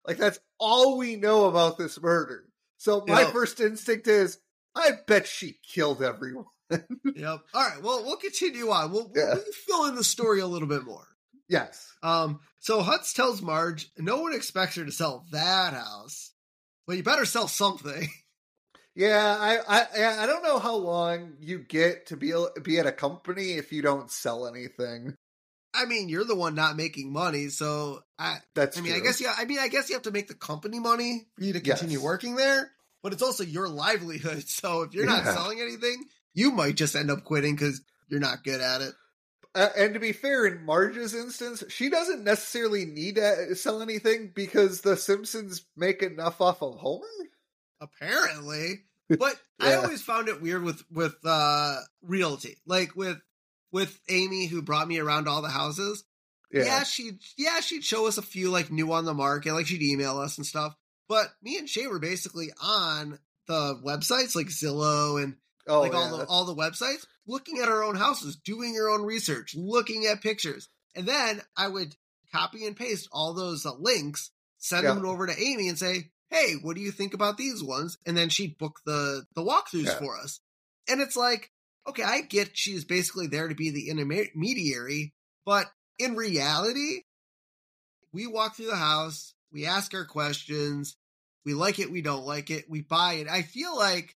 Like, 0.07 0.17
that's 0.17 0.39
all 0.59 0.97
we 0.97 1.15
know 1.15 1.45
about 1.45 1.77
this 1.77 1.99
murder. 1.99 2.43
So 2.77 3.03
my 3.07 3.21
Yeah. 3.21 3.31
first 3.31 3.59
instinct 3.59 4.07
is, 4.07 4.37
I 4.75 4.91
bet 5.07 5.25
she 5.27 5.57
killed 5.73 6.03
everyone. 6.03 6.45
yep. 6.69 6.83
All 7.15 7.39
right. 7.55 7.81
Well, 7.81 8.03
we'll 8.03 8.17
continue 8.17 8.69
on. 8.69 8.91
We'll, 8.91 9.11
Yeah. 9.15 9.33
we'll 9.35 9.43
fill 9.65 9.85
in 9.85 9.95
the 9.95 10.03
story 10.03 10.41
a 10.41 10.47
little 10.47 10.67
bit 10.67 10.83
more. 10.83 11.07
Yes. 11.49 11.91
Um. 12.01 12.39
So 12.59 12.81
Hutz 12.81 13.13
tells 13.13 13.41
Marge, 13.41 13.89
no 13.97 14.21
one 14.21 14.33
expects 14.33 14.75
her 14.75 14.85
to 14.85 14.91
sell 14.91 15.25
that 15.31 15.73
house, 15.73 16.31
but 16.87 16.97
you 16.97 17.03
better 17.03 17.25
sell 17.25 17.47
something. 17.47 18.07
Yeah, 18.97 19.35
I, 19.37 19.57
I 19.67 20.23
I 20.23 20.25
don't 20.25 20.41
know 20.41 20.57
how 20.57 20.77
long 20.77 21.33
you 21.41 21.59
get 21.59 22.05
to 22.07 22.15
be 22.15 22.33
be 22.63 22.79
at 22.79 22.85
a 22.85 22.93
company 22.93 23.51
if 23.55 23.73
you 23.73 23.81
don't 23.81 24.09
sell 24.09 24.47
anything. 24.47 25.15
I 25.73 25.83
mean, 25.83 26.07
you're 26.07 26.23
the 26.23 26.33
one 26.33 26.55
not 26.55 26.77
making 26.77 27.11
money, 27.11 27.49
so 27.49 27.99
I. 28.17 28.37
That's 28.53 28.77
I 28.77 28.81
mean, 28.81 28.93
I 28.93 28.99
guess 28.99 29.19
yeah. 29.19 29.33
I 29.37 29.43
mean, 29.43 29.59
I 29.59 29.67
guess 29.67 29.89
you 29.89 29.95
have 29.95 30.03
to 30.03 30.11
make 30.11 30.29
the 30.29 30.33
company 30.33 30.79
money 30.79 31.27
for 31.35 31.43
you 31.43 31.51
to 31.51 31.59
continue 31.59 31.97
Yes. 31.97 32.03
working 32.05 32.37
there, 32.37 32.71
but 33.03 33.11
it's 33.11 33.21
also 33.21 33.43
your 33.43 33.67
livelihood. 33.67 34.45
So 34.47 34.83
if 34.83 34.93
you're 34.93 35.05
not 35.05 35.25
Yeah. 35.25 35.33
selling 35.33 35.59
anything, 35.59 36.05
you 36.33 36.51
might 36.51 36.75
just 36.77 36.95
end 36.95 37.11
up 37.11 37.25
quitting 37.25 37.55
because 37.55 37.81
you're 38.07 38.21
not 38.21 38.45
good 38.45 38.61
at 38.61 38.79
it. 38.79 38.93
Uh, 39.55 39.69
and 39.77 39.93
to 39.93 39.99
be 40.01 40.11
fair, 40.11 40.45
in 40.45 40.65
Marge's 40.65 41.15
instance, 41.15 41.63
she 41.69 41.89
doesn't 41.89 42.25
necessarily 42.25 42.85
need 42.85 43.15
to 43.15 43.55
sell 43.55 43.81
anything 43.81 44.31
because 44.35 44.81
the 44.81 44.97
Simpsons 44.97 45.65
make 45.77 46.03
enough 46.03 46.41
off 46.41 46.61
of 46.61 46.75
Homer. 46.75 47.05
apparently. 47.79 48.81
But 49.19 49.39
I 49.59 49.75
always 49.75 50.01
found 50.01 50.29
it 50.29 50.41
weird 50.41 50.63
with 50.63 50.83
with 50.91 51.13
uh 51.23 51.75
realty, 52.01 52.57
like 52.65 52.95
with 52.95 53.19
with 53.71 53.99
Amy 54.09 54.47
who 54.47 54.63
brought 54.63 54.87
me 54.87 54.97
around 54.97 55.27
all 55.27 55.43
the 55.43 55.47
houses. 55.47 56.03
Yeah. 56.51 56.81
she'd 56.81 57.19
yeah 57.37 57.59
she'd 57.59 57.83
show 57.83 58.07
us 58.07 58.17
a 58.17 58.23
few 58.23 58.49
like 58.49 58.71
new 58.71 58.91
on 58.91 59.05
the 59.05 59.13
market, 59.13 59.53
like 59.53 59.67
she'd 59.67 59.83
email 59.83 60.17
us 60.17 60.37
and 60.37 60.45
stuff. 60.45 60.75
But 61.07 61.27
me 61.43 61.57
and 61.57 61.69
Shay 61.69 61.85
were 61.85 61.99
basically 61.99 62.49
on 62.59 63.19
the 63.47 63.79
websites 63.85 64.35
like 64.35 64.47
Zillow 64.47 65.21
and 65.21 65.35
oh, 65.67 65.81
like 65.81 65.93
yeah. 65.93 65.99
all 65.99 66.17
the 66.17 66.25
all 66.25 66.45
the 66.45 66.55
websites, 66.55 67.05
looking 67.27 67.59
at 67.59 67.69
our 67.69 67.83
own 67.83 67.95
houses, 67.95 68.35
doing 68.35 68.73
your 68.73 68.89
own 68.89 69.03
research, 69.03 69.55
looking 69.55 70.05
at 70.05 70.21
pictures, 70.21 70.69
and 70.95 71.07
then 71.07 71.41
I 71.57 71.67
would 71.67 71.95
copy 72.31 72.65
and 72.65 72.75
paste 72.75 73.07
all 73.11 73.33
those 73.33 73.65
uh, 73.65 73.73
links, 73.79 74.31
send 74.57 74.83
Yeah. 74.83 74.93
them 74.93 75.05
over 75.05 75.27
to 75.27 75.39
Amy, 75.41 75.67
and 75.69 75.77
say, 75.79 76.11
"Hey, 76.29 76.53
what 76.61 76.75
do 76.75 76.81
you 76.81 76.91
think 76.91 77.13
about 77.13 77.37
these 77.37 77.63
ones?" 77.63 77.97
And 78.05 78.15
then 78.17 78.29
she'd 78.29 78.57
book 78.57 78.79
the 78.85 79.25
the 79.35 79.41
walkthroughs 79.43 79.85
Yeah. 79.85 79.97
for 79.99 80.17
us. 80.17 80.39
And 80.87 81.01
it's 81.01 81.15
like, 81.15 81.51
okay, 81.87 82.03
I 82.03 82.21
get 82.21 82.57
she's 82.57 82.83
basically 82.85 83.27
there 83.27 83.47
to 83.47 83.55
be 83.55 83.69
the 83.71 83.89
intermediary, 83.89 85.13
but 85.45 85.67
in 85.99 86.15
reality, 86.15 87.01
we 88.11 88.27
walk 88.27 88.55
through 88.55 88.67
the 88.67 88.75
house, 88.75 89.33
we 89.51 89.65
ask 89.65 89.93
our 89.93 90.05
questions, 90.05 90.95
we 91.45 91.53
like 91.53 91.79
it, 91.79 91.91
we 91.91 92.01
don't 92.01 92.25
like 92.25 92.49
it, 92.49 92.69
we 92.69 92.81
buy 92.81 93.13
it. 93.13 93.27
I 93.29 93.41
feel 93.43 93.75
like 93.75 94.15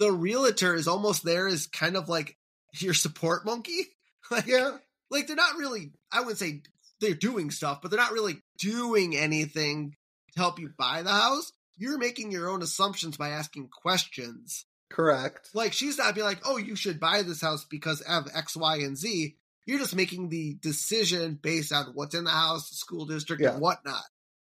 the 0.00 0.10
realtor 0.12 0.74
is 0.74 0.88
almost 0.88 1.24
there 1.24 1.46
as 1.46 1.66
kind 1.66 1.96
of 1.96 2.08
like 2.08 2.36
your 2.74 2.94
support 2.94 3.44
monkey. 3.44 3.80
Like, 4.30 4.46
yeah, 4.46 4.78
like 5.10 5.26
they're 5.26 5.36
not 5.36 5.56
really, 5.58 5.92
I 6.10 6.22
would 6.22 6.38
say 6.38 6.62
they're 6.98 7.12
doing 7.12 7.50
stuff, 7.50 7.80
but 7.82 7.90
they're 7.90 8.00
not 8.00 8.12
really 8.12 8.40
doing 8.58 9.14
anything 9.14 9.96
to 10.32 10.38
help 10.40 10.58
you 10.58 10.70
buy 10.78 11.02
the 11.02 11.10
house. 11.10 11.52
You're 11.76 11.98
making 11.98 12.32
your 12.32 12.48
own 12.48 12.62
assumptions 12.62 13.18
by 13.18 13.28
asking 13.28 13.68
questions. 13.68 14.64
correct. 14.90 15.50
Like 15.52 15.74
she's 15.74 15.98
not 15.98 16.14
being 16.14 16.26
like, 16.26 16.40
oh, 16.46 16.56
you 16.56 16.74
should 16.74 17.00
buy 17.00 17.20
this 17.20 17.42
house 17.42 17.66
because 17.70 18.00
of 18.00 18.28
X, 18.34 18.56
Y, 18.56 18.76
and 18.76 18.96
Z. 18.96 19.36
You're 19.66 19.78
just 19.78 19.94
making 19.94 20.30
the 20.30 20.54
decision 20.54 21.38
based 21.42 21.70
on 21.72 21.86
what's 21.92 22.14
in 22.14 22.24
the 22.24 22.30
house, 22.30 22.70
the 22.70 22.76
school 22.76 23.04
district, 23.04 23.42
Yeah. 23.42 23.52
and 23.52 23.60
whatnot. 23.60 24.04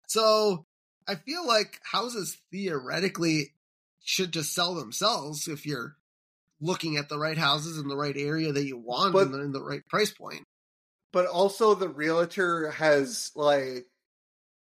So 0.07 0.67
I 1.07 1.15
feel 1.15 1.47
like 1.47 1.79
houses 1.83 2.37
theoretically 2.51 3.53
should 4.03 4.31
just 4.33 4.53
sell 4.53 4.75
themselves 4.75 5.47
if 5.47 5.65
you're 5.65 5.95
looking 6.61 6.97
at 6.97 7.09
the 7.09 7.17
right 7.17 7.37
houses 7.37 7.77
in 7.77 7.87
the 7.87 7.97
right 7.97 8.15
area 8.17 8.51
that 8.51 8.65
you 8.65 8.77
want 8.77 9.13
But- 9.13 9.27
and 9.27 9.35
in 9.41 9.51
the 9.51 9.63
right 9.63 9.85
price 9.87 10.11
point. 10.11 10.43
But 11.11 11.27
also, 11.27 11.75
the 11.75 11.89
realtor 11.89 12.71
has 12.71 13.29
like, 13.35 13.85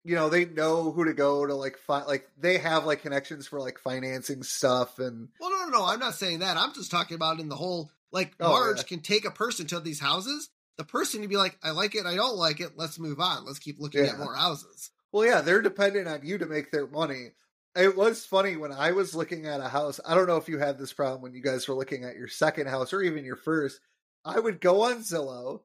you 0.05 0.15
know, 0.15 0.31
they 0.31 0.47
know 0.47 0.93
who 0.93 1.05
to 1.05 1.13
go 1.13 1.45
to 1.45 1.55
like 1.55 1.77
find. 1.77 2.07
Like 2.07 2.27
they 2.39 2.57
have 2.59 2.87
like 2.87 3.03
connections 3.03 3.47
for 3.47 3.61
like 3.61 3.79
financing 3.79 4.43
stuff 4.43 4.99
and 4.99 5.29
Well, 5.39 5.51
no, 5.51 5.67
no, 5.67 5.79
no. 5.81 5.85
I'm 5.85 5.99
not 5.99 6.15
saying 6.15 6.39
that. 6.39 6.57
I'm 6.57 6.73
just 6.73 6.91
talking 6.91 7.17
about 7.17 7.39
in 7.41 7.51
the 7.51 7.57
whole 7.57 7.91
like 8.13 8.33
Oh, 8.41 8.49
Marge 8.49 8.79
yeah. 8.79 8.83
can 8.85 9.01
take 9.01 9.27
a 9.27 9.31
person 9.31 9.67
to 9.67 9.81
these 9.81 10.01
houses. 10.01 10.49
The 10.79 10.85
person 10.85 11.21
to 11.21 11.29
be 11.29 11.37
like, 11.37 11.59
I 11.63 11.73
like 11.73 11.95
it, 11.95 12.07
I 12.07 12.15
don't 12.15 12.37
like 12.37 12.61
it. 12.61 12.73
Let's 12.77 12.99
move 12.99 13.21
on. 13.21 13.45
Let's 13.45 13.59
keep 13.59 13.79
looking 13.79 14.07
at 14.07 14.17
more 14.19 14.35
houses. 14.35 14.91
Well, 15.13 15.27
yeah, 15.27 15.43
they're 15.43 15.61
dependent 15.61 16.07
on 16.09 16.21
you 16.25 16.39
to 16.39 16.47
make 16.47 16.71
their 16.71 16.87
money. 16.87 17.33
It 17.79 17.97
was 17.97 18.27
funny 18.27 18.57
when 18.57 18.73
I 18.73 18.91
was 18.91 19.15
looking 19.15 19.47
at 19.47 19.61
a 19.61 19.69
house. 19.69 20.01
I 20.05 20.17
don't 20.17 20.27
know 20.27 20.37
if 20.37 20.49
you 20.49 20.59
had 20.59 20.79
this 20.79 20.93
problem 20.93 21.23
when 21.23 21.33
you 21.33 21.41
guys 21.41 21.69
were 21.69 21.77
looking 21.77 22.03
at 22.03 22.17
your 22.17 22.27
second 22.27 22.67
house 22.67 22.93
or 22.93 23.03
even 23.03 23.25
your 23.25 23.37
first. 23.37 23.79
I 24.25 24.41
would 24.41 24.61
go 24.61 24.83
on 24.83 24.97
Zillow, 24.97 25.61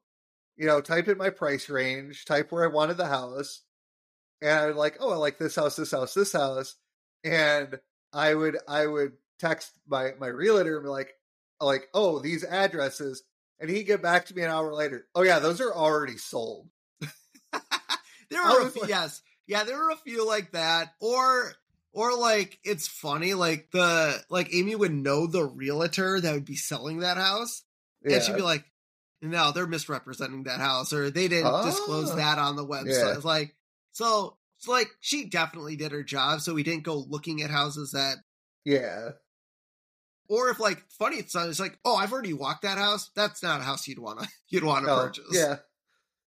you 0.56 0.68
know, 0.68 0.80
type 0.80 1.08
in 1.08 1.18
my 1.18 1.32
price 1.32 1.70
range, 1.70 2.26
type 2.26 2.52
where 2.52 2.66
I 2.66 2.72
wanted 2.72 2.98
the 2.98 3.08
house, 3.08 3.62
and 4.44 4.52
I 4.52 4.68
would 4.68 4.76
like, 4.76 4.98
oh, 5.00 5.12
I 5.12 5.16
like 5.16 5.40
this 5.40 5.56
house, 5.56 5.76
this 5.76 5.90
house, 5.90 6.14
this 6.14 6.34
house, 6.34 6.76
and 7.24 7.80
I 8.14 8.36
would 8.36 8.60
I 8.68 8.86
would 8.86 9.14
text 9.40 9.72
my 9.88 10.12
my 10.20 10.28
realtor 10.28 10.76
and 10.78 10.86
be 10.86 10.90
like, 10.90 11.16
like, 11.60 11.88
oh, 11.96 12.20
these 12.20 12.44
addresses, 12.44 13.24
and 13.60 13.72
he'd 13.72 13.86
get 13.86 14.04
back 14.04 14.28
to 14.28 14.36
me 14.36 14.44
an 14.44 14.52
hour 14.52 14.72
later. 14.72 15.08
Oh 15.16 15.24
yeah, 15.24 15.40
those 15.40 15.62
are 15.62 15.74
already 15.74 16.18
sold. 16.18 16.70
there 17.02 18.44
are 18.44 18.68
a 18.68 18.70
few, 18.70 18.82
like, 18.82 18.90
yes, 18.92 19.24
yeah, 19.48 19.64
there 19.64 19.80
were 19.80 19.90
a 19.90 19.96
few 19.96 20.28
like 20.28 20.52
that, 20.52 20.94
or 21.02 21.54
or 21.94 22.18
like 22.18 22.60
it's 22.64 22.88
funny, 22.88 23.34
like 23.34 23.70
the 23.72 24.22
like 24.30 24.54
Amy 24.54 24.76
would 24.76 24.94
know 24.94 25.28
the 25.28 25.44
realtor 25.44 26.20
that 26.20 26.34
would 26.34 26.46
be 26.46 26.56
selling 26.56 27.00
that 27.00 27.18
house, 27.18 27.64
yeah. 28.04 28.16
and 28.16 28.24
she'd 28.24 28.36
be 28.36 28.42
like, 28.42 28.66
"No, 29.22 29.52
they're 29.52 29.68
misrepresenting 29.68 30.44
that 30.44 30.60
house, 30.60 30.92
or 30.92 31.10
they 31.10 31.28
didn't 31.28 31.52
oh. 31.54 31.64
disclose 31.64 32.16
that 32.16 32.38
on 32.40 32.56
the 32.56 32.66
website." 32.66 33.08
Yeah. 33.08 33.16
It's 33.16 33.26
like 33.26 33.56
so. 33.92 34.38
It's 34.58 34.68
like 34.68 34.90
she 35.02 35.26
definitely 35.26 35.76
did 35.76 35.92
her 35.92 36.04
job, 36.04 36.42
so 36.42 36.54
we 36.54 36.64
didn't 36.64 36.84
go 36.84 36.98
looking 36.98 37.42
at 37.42 37.50
houses 37.50 37.92
that 37.92 38.18
yeah 38.66 39.10
or 40.30 40.50
if 40.50 40.60
like 40.60 40.84
funny 40.98 41.18
it's 41.18 41.36
it's 41.36 41.60
like 41.60 41.78
oh 41.86 41.96
I've 41.96 42.14
already 42.14 42.34
walked 42.34 42.64
that 42.64 42.78
house 42.78 43.12
that's 43.16 43.44
not 43.44 43.60
a 43.60 43.64
house 43.64 43.88
you'd 43.88 44.00
want 44.00 44.22
to 44.22 44.28
you'd 44.50 44.64
want 44.64 44.86
to 44.86 44.92
oh, 44.92 44.98
purchase 44.98 45.26
yeah 45.32 45.58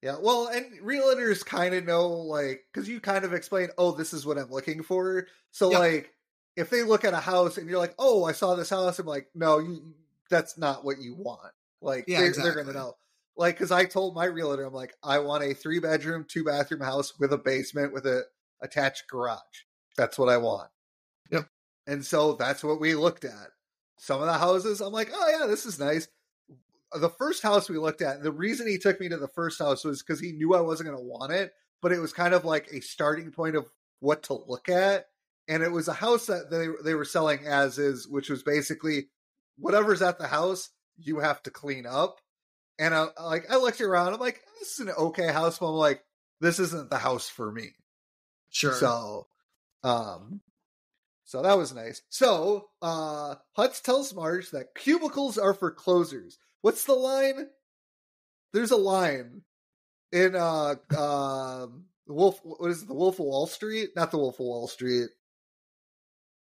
yeah, 0.02 0.16
well, 0.20 0.46
and 0.46 0.66
realtors 0.80 1.44
kind 1.44 1.74
of 1.74 1.84
know, 1.84 2.08
like, 2.08 2.64
because 2.72 2.88
you 2.88 3.00
kind 3.00 3.24
of 3.24 3.32
explain, 3.32 3.68
oh, 3.78 3.92
this 3.92 4.12
is 4.12 4.24
what 4.24 4.38
I'm 4.38 4.50
looking 4.50 4.82
for. 4.82 5.26
So, 5.50 5.70
yep. 5.70 5.80
like, 5.80 6.14
if 6.56 6.70
they 6.70 6.82
look 6.82 7.04
at 7.04 7.14
a 7.14 7.20
house 7.20 7.58
and 7.58 7.68
you're 7.68 7.80
like, 7.80 7.94
oh, 7.98 8.24
I 8.24 8.32
saw 8.32 8.54
this 8.54 8.70
house, 8.70 8.98
I'm 8.98 9.06
like, 9.06 9.28
no, 9.34 9.58
you, 9.58 9.94
that's 10.30 10.56
not 10.56 10.84
what 10.84 10.98
you 11.00 11.16
want. 11.16 11.52
Like, 11.80 12.04
yeah, 12.06 12.18
they're, 12.18 12.28
exactly. 12.28 12.50
they're 12.52 12.62
going 12.62 12.74
to 12.74 12.80
know. 12.80 12.96
Like, 13.36 13.56
because 13.56 13.72
I 13.72 13.84
told 13.84 14.14
my 14.14 14.24
realtor, 14.24 14.64
I'm 14.64 14.72
like, 14.72 14.94
I 15.02 15.18
want 15.18 15.44
a 15.44 15.54
three 15.54 15.80
bedroom, 15.80 16.26
two 16.28 16.44
bathroom 16.44 16.80
house 16.80 17.18
with 17.18 17.32
a 17.32 17.38
basement 17.38 17.92
with 17.92 18.06
a 18.06 18.22
attached 18.60 19.08
garage. 19.08 19.38
That's 19.96 20.18
what 20.18 20.28
I 20.28 20.36
want. 20.36 20.70
Yep. 21.30 21.48
And 21.86 22.04
so 22.04 22.34
that's 22.34 22.62
what 22.62 22.80
we 22.80 22.94
looked 22.94 23.24
at. 23.24 23.48
Some 23.96 24.20
of 24.20 24.26
the 24.26 24.34
houses, 24.34 24.80
I'm 24.80 24.92
like, 24.92 25.10
oh 25.12 25.38
yeah, 25.38 25.46
this 25.46 25.66
is 25.66 25.78
nice 25.78 26.08
the 26.92 27.10
first 27.10 27.42
house 27.42 27.68
we 27.68 27.78
looked 27.78 28.02
at, 28.02 28.22
the 28.22 28.32
reason 28.32 28.66
he 28.66 28.78
took 28.78 29.00
me 29.00 29.08
to 29.08 29.16
the 29.16 29.28
first 29.28 29.58
house 29.58 29.84
was 29.84 30.02
because 30.02 30.20
he 30.20 30.32
knew 30.32 30.54
I 30.54 30.60
wasn't 30.60 30.88
going 30.88 30.98
to 30.98 31.04
want 31.04 31.32
it, 31.32 31.52
but 31.82 31.92
it 31.92 32.00
was 32.00 32.12
kind 32.12 32.34
of 32.34 32.44
like 32.44 32.68
a 32.72 32.80
starting 32.80 33.30
point 33.30 33.56
of 33.56 33.66
what 34.00 34.24
to 34.24 34.34
look 34.34 34.68
at. 34.68 35.06
And 35.48 35.62
it 35.62 35.72
was 35.72 35.88
a 35.88 35.94
house 35.94 36.26
that 36.26 36.50
they 36.50 36.68
they 36.84 36.94
were 36.94 37.04
selling 37.04 37.46
as 37.46 37.78
is, 37.78 38.06
which 38.06 38.28
was 38.28 38.42
basically 38.42 39.08
whatever's 39.56 40.02
at 40.02 40.18
the 40.18 40.26
house 40.26 40.70
you 40.98 41.20
have 41.20 41.42
to 41.44 41.50
clean 41.50 41.86
up. 41.86 42.20
And 42.78 42.94
I 42.94 43.08
like 43.22 43.50
I 43.50 43.56
looked 43.56 43.80
around, 43.80 44.12
I'm 44.12 44.20
like, 44.20 44.40
this 44.58 44.72
is 44.72 44.80
an 44.80 44.90
okay 44.90 45.32
house, 45.32 45.58
but 45.58 45.68
I'm 45.68 45.74
like, 45.74 46.02
this 46.40 46.58
isn't 46.58 46.90
the 46.90 46.98
house 46.98 47.28
for 47.28 47.50
me. 47.50 47.70
Sure. 48.50 48.74
So, 48.74 49.26
um, 49.82 50.40
so 51.24 51.42
that 51.42 51.58
was 51.58 51.74
nice. 51.74 52.02
So, 52.08 52.68
uh, 52.80 53.34
Hutz 53.56 53.82
tells 53.82 54.14
Marge 54.14 54.50
that 54.50 54.74
cubicles 54.74 55.38
are 55.38 55.54
for 55.54 55.70
closers. 55.70 56.38
What's 56.62 56.84
the 56.84 56.94
line? 56.94 57.48
There's 58.52 58.70
a 58.70 58.76
line 58.76 59.42
in 60.12 60.34
uh 60.34 60.76
um 60.96 61.84
Wolf. 62.06 62.40
What 62.42 62.70
is 62.70 62.82
it? 62.82 62.88
The 62.88 62.94
Wolf 62.94 63.18
of 63.18 63.26
Wall 63.26 63.46
Street? 63.46 63.90
Not 63.94 64.10
the 64.10 64.18
Wolf 64.18 64.40
of 64.40 64.46
Wall 64.46 64.68
Street. 64.68 65.10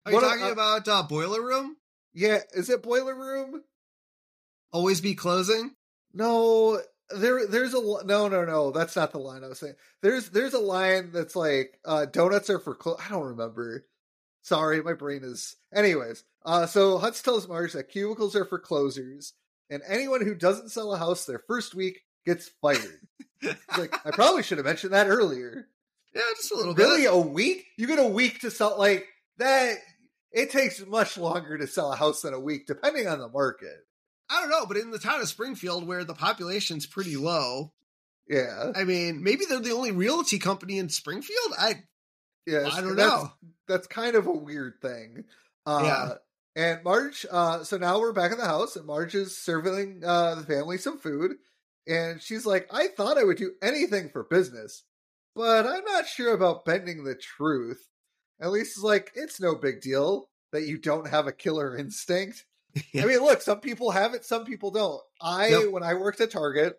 Are 0.07 0.13
you 0.13 0.21
talking 0.21 0.45
uh, 0.45 0.53
about 0.53 0.89
uh, 0.89 1.03
Boiler 1.03 1.43
Room? 1.43 1.77
Yeah, 2.15 2.39
is 2.55 2.71
it 2.71 2.83
Boiler 2.83 3.15
Room? 3.15 3.63
Always 4.73 5.01
be 5.01 5.15
closing. 5.15 5.73
No, 6.15 6.81
there 7.11 7.47
there's 7.47 7.75
a 7.75 7.81
no 7.81 8.29
no 8.29 8.45
no 8.45 8.71
that's 8.71 8.97
not 8.97 9.13
the 9.13 9.19
line 9.19 9.45
I 9.45 9.49
was 9.49 9.59
saying. 9.59 9.75
There's 10.03 10.31
there's 10.31 10.55
a 10.55 10.59
line 10.59 11.11
that's 11.13 11.37
like 11.37 11.79
uh 11.85 12.07
donuts 12.07 12.49
are 12.51 12.59
for 12.59 12.75
clo- 12.75 12.99
I 13.05 13.09
don't 13.09 13.29
remember. 13.29 13.87
Sorry, 14.43 14.83
my 14.83 14.95
brain 14.95 15.25
is. 15.25 15.57
Anyways, 15.75 16.25
uh 16.45 16.67
so 16.67 16.99
Hutz 16.99 17.23
tells 17.23 17.49
Marge 17.49 17.73
that 17.73 17.91
cubicles 17.91 18.37
are 18.37 18.45
for 18.45 18.59
closers 18.59 19.35
and 19.71 19.83
anyone 19.87 20.25
who 20.25 20.35
doesn't 20.35 20.71
sell 20.71 20.95
a 20.95 20.99
house 20.99 21.25
their 21.25 21.43
first 21.47 21.75
week 21.75 22.03
gets 22.25 22.51
fired. 22.61 23.01
like 23.79 23.95
I 24.07 24.11
probably 24.11 24.43
should 24.43 24.59
have 24.59 24.67
mentioned 24.67 24.93
that 24.93 25.09
earlier. 25.09 25.69
Yeah, 26.15 26.23
just 26.37 26.53
a 26.53 26.57
little 26.57 26.75
really, 26.75 27.03
bit. 27.03 27.11
Really, 27.11 27.23
a 27.23 27.29
week? 27.29 27.67
You 27.77 27.87
get 27.87 27.99
a 27.99 28.09
week 28.09 28.41
to 28.41 28.51
sell 28.51 28.77
like 28.79 29.07
that? 29.39 29.77
It 30.33 30.51
takes 30.51 30.85
much 30.87 31.17
longer 31.17 31.57
to 31.57 31.67
sell 31.67 31.93
a 31.93 31.97
house 31.97 32.23
than 32.23 32.35
a 32.35 32.41
week, 32.41 32.67
depending 32.67 33.07
on 33.07 33.19
the 33.19 33.29
market. 33.29 33.79
I 34.31 34.41
don't 34.41 34.51
know, 34.51 34.67
but 34.67 34.77
in 34.77 34.91
the 34.91 34.99
town 34.99 35.21
of 35.21 35.29
Springfield, 35.29 35.87
where 35.87 36.05
the 36.05 36.15
population's 36.15 36.87
pretty 36.87 37.17
low, 37.17 37.73
yeah. 38.29 38.73
I 38.75 38.85
mean, 38.85 39.23
maybe 39.23 39.45
they're 39.49 39.61
the 39.61 39.73
only 39.73 39.93
realty 39.93 40.39
company 40.39 40.79
in 40.79 40.91
Springfield. 40.91 41.55
I, 41.59 41.83
yeah, 42.47 42.69
I 42.71 42.81
don't 42.81 42.97
that's, 42.97 43.09
know. 43.09 43.33
That's 43.67 43.87
kind 43.87 44.17
of 44.17 44.27
a 44.27 44.33
weird 44.33 44.75
thing. 44.83 45.25
Uh, 45.65 45.81
yeah. 45.83 46.15
And 46.59 46.83
Marge, 46.83 47.25
uh, 47.31 47.63
so 47.63 47.77
now 47.77 48.01
we're 48.01 48.13
back 48.13 48.33
in 48.33 48.39
the 48.39 48.45
house, 48.45 48.75
and 48.75 48.85
Marge 48.85 49.15
is 49.15 49.39
serving 49.39 50.03
uh, 50.05 50.35
the 50.35 50.43
family 50.43 50.77
some 50.77 50.99
food. 50.99 51.37
And 51.87 52.21
she's 52.21 52.45
like, 52.45 52.67
I 52.73 52.89
thought 52.89 53.17
I 53.17 53.23
would 53.23 53.37
do 53.37 53.53
anything 53.63 54.09
for 54.09 54.25
business, 54.25 54.83
but 55.37 55.69
I'm 55.69 55.85
not 55.85 56.09
sure 56.09 56.35
about 56.35 56.65
bending 56.65 57.05
the 57.05 57.15
truth. 57.15 57.87
At 58.41 58.51
least 58.51 58.77
it's 58.77 58.83
like, 58.83 59.13
it's 59.15 59.41
no 59.41 59.55
big 59.55 59.81
deal 59.83 60.31
that 60.51 60.67
you 60.67 60.79
don't 60.79 61.07
have 61.07 61.29
a 61.29 61.33
killer 61.33 61.77
instinct. 61.77 62.45
yeah. 62.93 63.05
I 63.05 63.07
mean, 63.07 63.21
look, 63.21 63.41
some 63.41 63.61
people 63.61 63.93
have 63.93 64.15
it, 64.15 64.25
some 64.25 64.45
people 64.45 64.73
don't. 64.73 65.01
I, 65.23 65.51
yep. 65.51 65.71
when 65.71 65.85
I 65.85 65.95
worked 65.95 66.21
at 66.21 66.33
Target, 66.33 66.77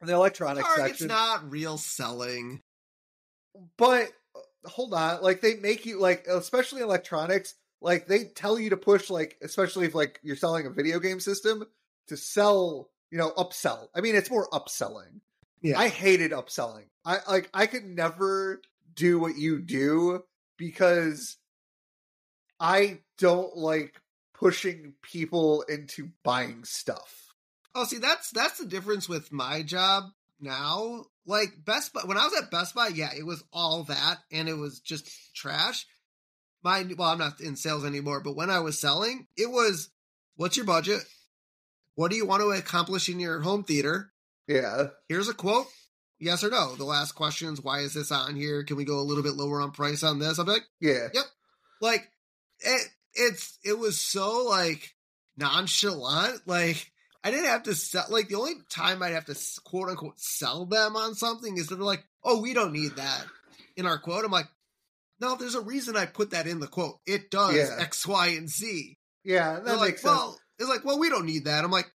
the 0.00 0.14
electronics 0.14 0.66
Target's 0.66 1.00
section. 1.00 1.08
not 1.08 1.50
real 1.50 1.76
selling. 1.76 2.62
But 3.76 4.08
uh, 4.34 4.68
hold 4.70 4.94
on, 4.94 5.20
like 5.20 5.42
they 5.42 5.56
make 5.56 5.84
you 5.84 6.00
like, 6.00 6.26
especially 6.26 6.80
electronics 6.80 7.52
like 7.80 8.06
they 8.06 8.24
tell 8.24 8.58
you 8.58 8.70
to 8.70 8.76
push 8.76 9.10
like 9.10 9.36
especially 9.42 9.86
if 9.86 9.94
like 9.94 10.18
you're 10.22 10.36
selling 10.36 10.66
a 10.66 10.70
video 10.70 10.98
game 10.98 11.20
system 11.20 11.64
to 12.08 12.16
sell 12.16 12.90
you 13.10 13.18
know 13.18 13.30
upsell. 13.30 13.88
I 13.94 14.00
mean 14.00 14.16
it's 14.16 14.30
more 14.30 14.48
upselling. 14.50 15.20
Yeah. 15.60 15.78
I 15.78 15.88
hated 15.88 16.32
upselling. 16.32 16.86
I 17.04 17.18
like 17.28 17.48
i 17.54 17.66
could 17.66 17.84
never 17.84 18.60
do 18.94 19.18
what 19.18 19.36
you 19.36 19.60
do 19.60 20.24
because 20.56 21.36
i 22.58 22.98
don't 23.18 23.56
like 23.56 24.00
pushing 24.34 24.94
people 25.02 25.62
into 25.62 26.10
buying 26.24 26.64
stuff. 26.64 27.32
Oh 27.74 27.84
see 27.84 27.98
that's 27.98 28.30
that's 28.30 28.58
the 28.58 28.66
difference 28.66 29.08
with 29.08 29.32
my 29.32 29.62
job 29.62 30.04
now. 30.40 31.04
Like 31.26 31.64
best 31.64 31.92
buy 31.92 32.00
when 32.06 32.16
i 32.16 32.24
was 32.24 32.42
at 32.42 32.50
best 32.50 32.74
buy 32.74 32.88
yeah 32.88 33.10
it 33.16 33.26
was 33.26 33.44
all 33.52 33.84
that 33.84 34.18
and 34.32 34.48
it 34.48 34.56
was 34.56 34.80
just 34.80 35.34
trash 35.34 35.86
my 36.62 36.84
well, 36.96 37.10
I'm 37.10 37.18
not 37.18 37.40
in 37.40 37.56
sales 37.56 37.84
anymore, 37.84 38.20
but 38.20 38.36
when 38.36 38.50
I 38.50 38.60
was 38.60 38.80
selling, 38.80 39.26
it 39.36 39.50
was 39.50 39.90
what's 40.36 40.56
your 40.56 40.66
budget? 40.66 41.00
What 41.94 42.10
do 42.10 42.16
you 42.16 42.26
want 42.26 42.42
to 42.42 42.50
accomplish 42.50 43.08
in 43.08 43.20
your 43.20 43.40
home 43.40 43.64
theater? 43.64 44.12
Yeah. 44.46 44.88
Here's 45.08 45.28
a 45.28 45.34
quote. 45.34 45.66
Yes 46.20 46.42
or 46.42 46.50
no. 46.50 46.74
The 46.74 46.84
last 46.84 47.12
question 47.12 47.52
is 47.52 47.62
why 47.62 47.80
is 47.80 47.94
this 47.94 48.10
on 48.10 48.34
here? 48.34 48.64
Can 48.64 48.76
we 48.76 48.84
go 48.84 48.98
a 48.98 49.02
little 49.02 49.22
bit 49.22 49.34
lower 49.34 49.60
on 49.60 49.70
price 49.70 50.02
on 50.02 50.18
this? 50.18 50.38
I'm 50.38 50.46
like, 50.46 50.64
yeah. 50.80 51.08
Yep. 51.12 51.24
Like 51.80 52.10
it 52.60 52.88
it's 53.14 53.58
it 53.64 53.78
was 53.78 54.00
so 54.00 54.46
like 54.48 54.94
nonchalant. 55.36 56.46
Like 56.46 56.90
I 57.22 57.30
didn't 57.30 57.46
have 57.46 57.64
to 57.64 57.74
sell 57.74 58.06
like 58.10 58.28
the 58.28 58.36
only 58.36 58.54
time 58.68 59.02
I'd 59.02 59.12
have 59.12 59.26
to 59.26 59.36
quote 59.64 59.90
unquote 59.90 60.18
sell 60.18 60.66
them 60.66 60.96
on 60.96 61.14
something 61.14 61.56
is 61.56 61.68
that 61.68 61.76
they're 61.76 61.84
like, 61.84 62.04
oh, 62.24 62.40
we 62.40 62.54
don't 62.54 62.72
need 62.72 62.96
that 62.96 63.24
in 63.76 63.86
our 63.86 63.98
quote. 63.98 64.24
I'm 64.24 64.30
like, 64.30 64.48
no, 65.20 65.36
there's 65.36 65.54
a 65.54 65.60
reason 65.60 65.96
I 65.96 66.06
put 66.06 66.30
that 66.30 66.46
in 66.46 66.60
the 66.60 66.66
quote. 66.66 66.98
It 67.06 67.30
does 67.30 67.54
yeah. 67.54 67.76
X, 67.78 68.06
Y, 68.06 68.28
and 68.28 68.48
Z. 68.48 68.96
Yeah, 69.24 69.54
that 69.54 69.64
They're 69.64 69.74
makes 69.74 69.80
like, 69.80 69.98
sense. 69.98 70.04
Well, 70.04 70.38
it's 70.58 70.68
like, 70.68 70.84
well, 70.84 70.98
we 70.98 71.08
don't 71.08 71.26
need 71.26 71.44
that. 71.44 71.64
I'm 71.64 71.70
like, 71.70 71.92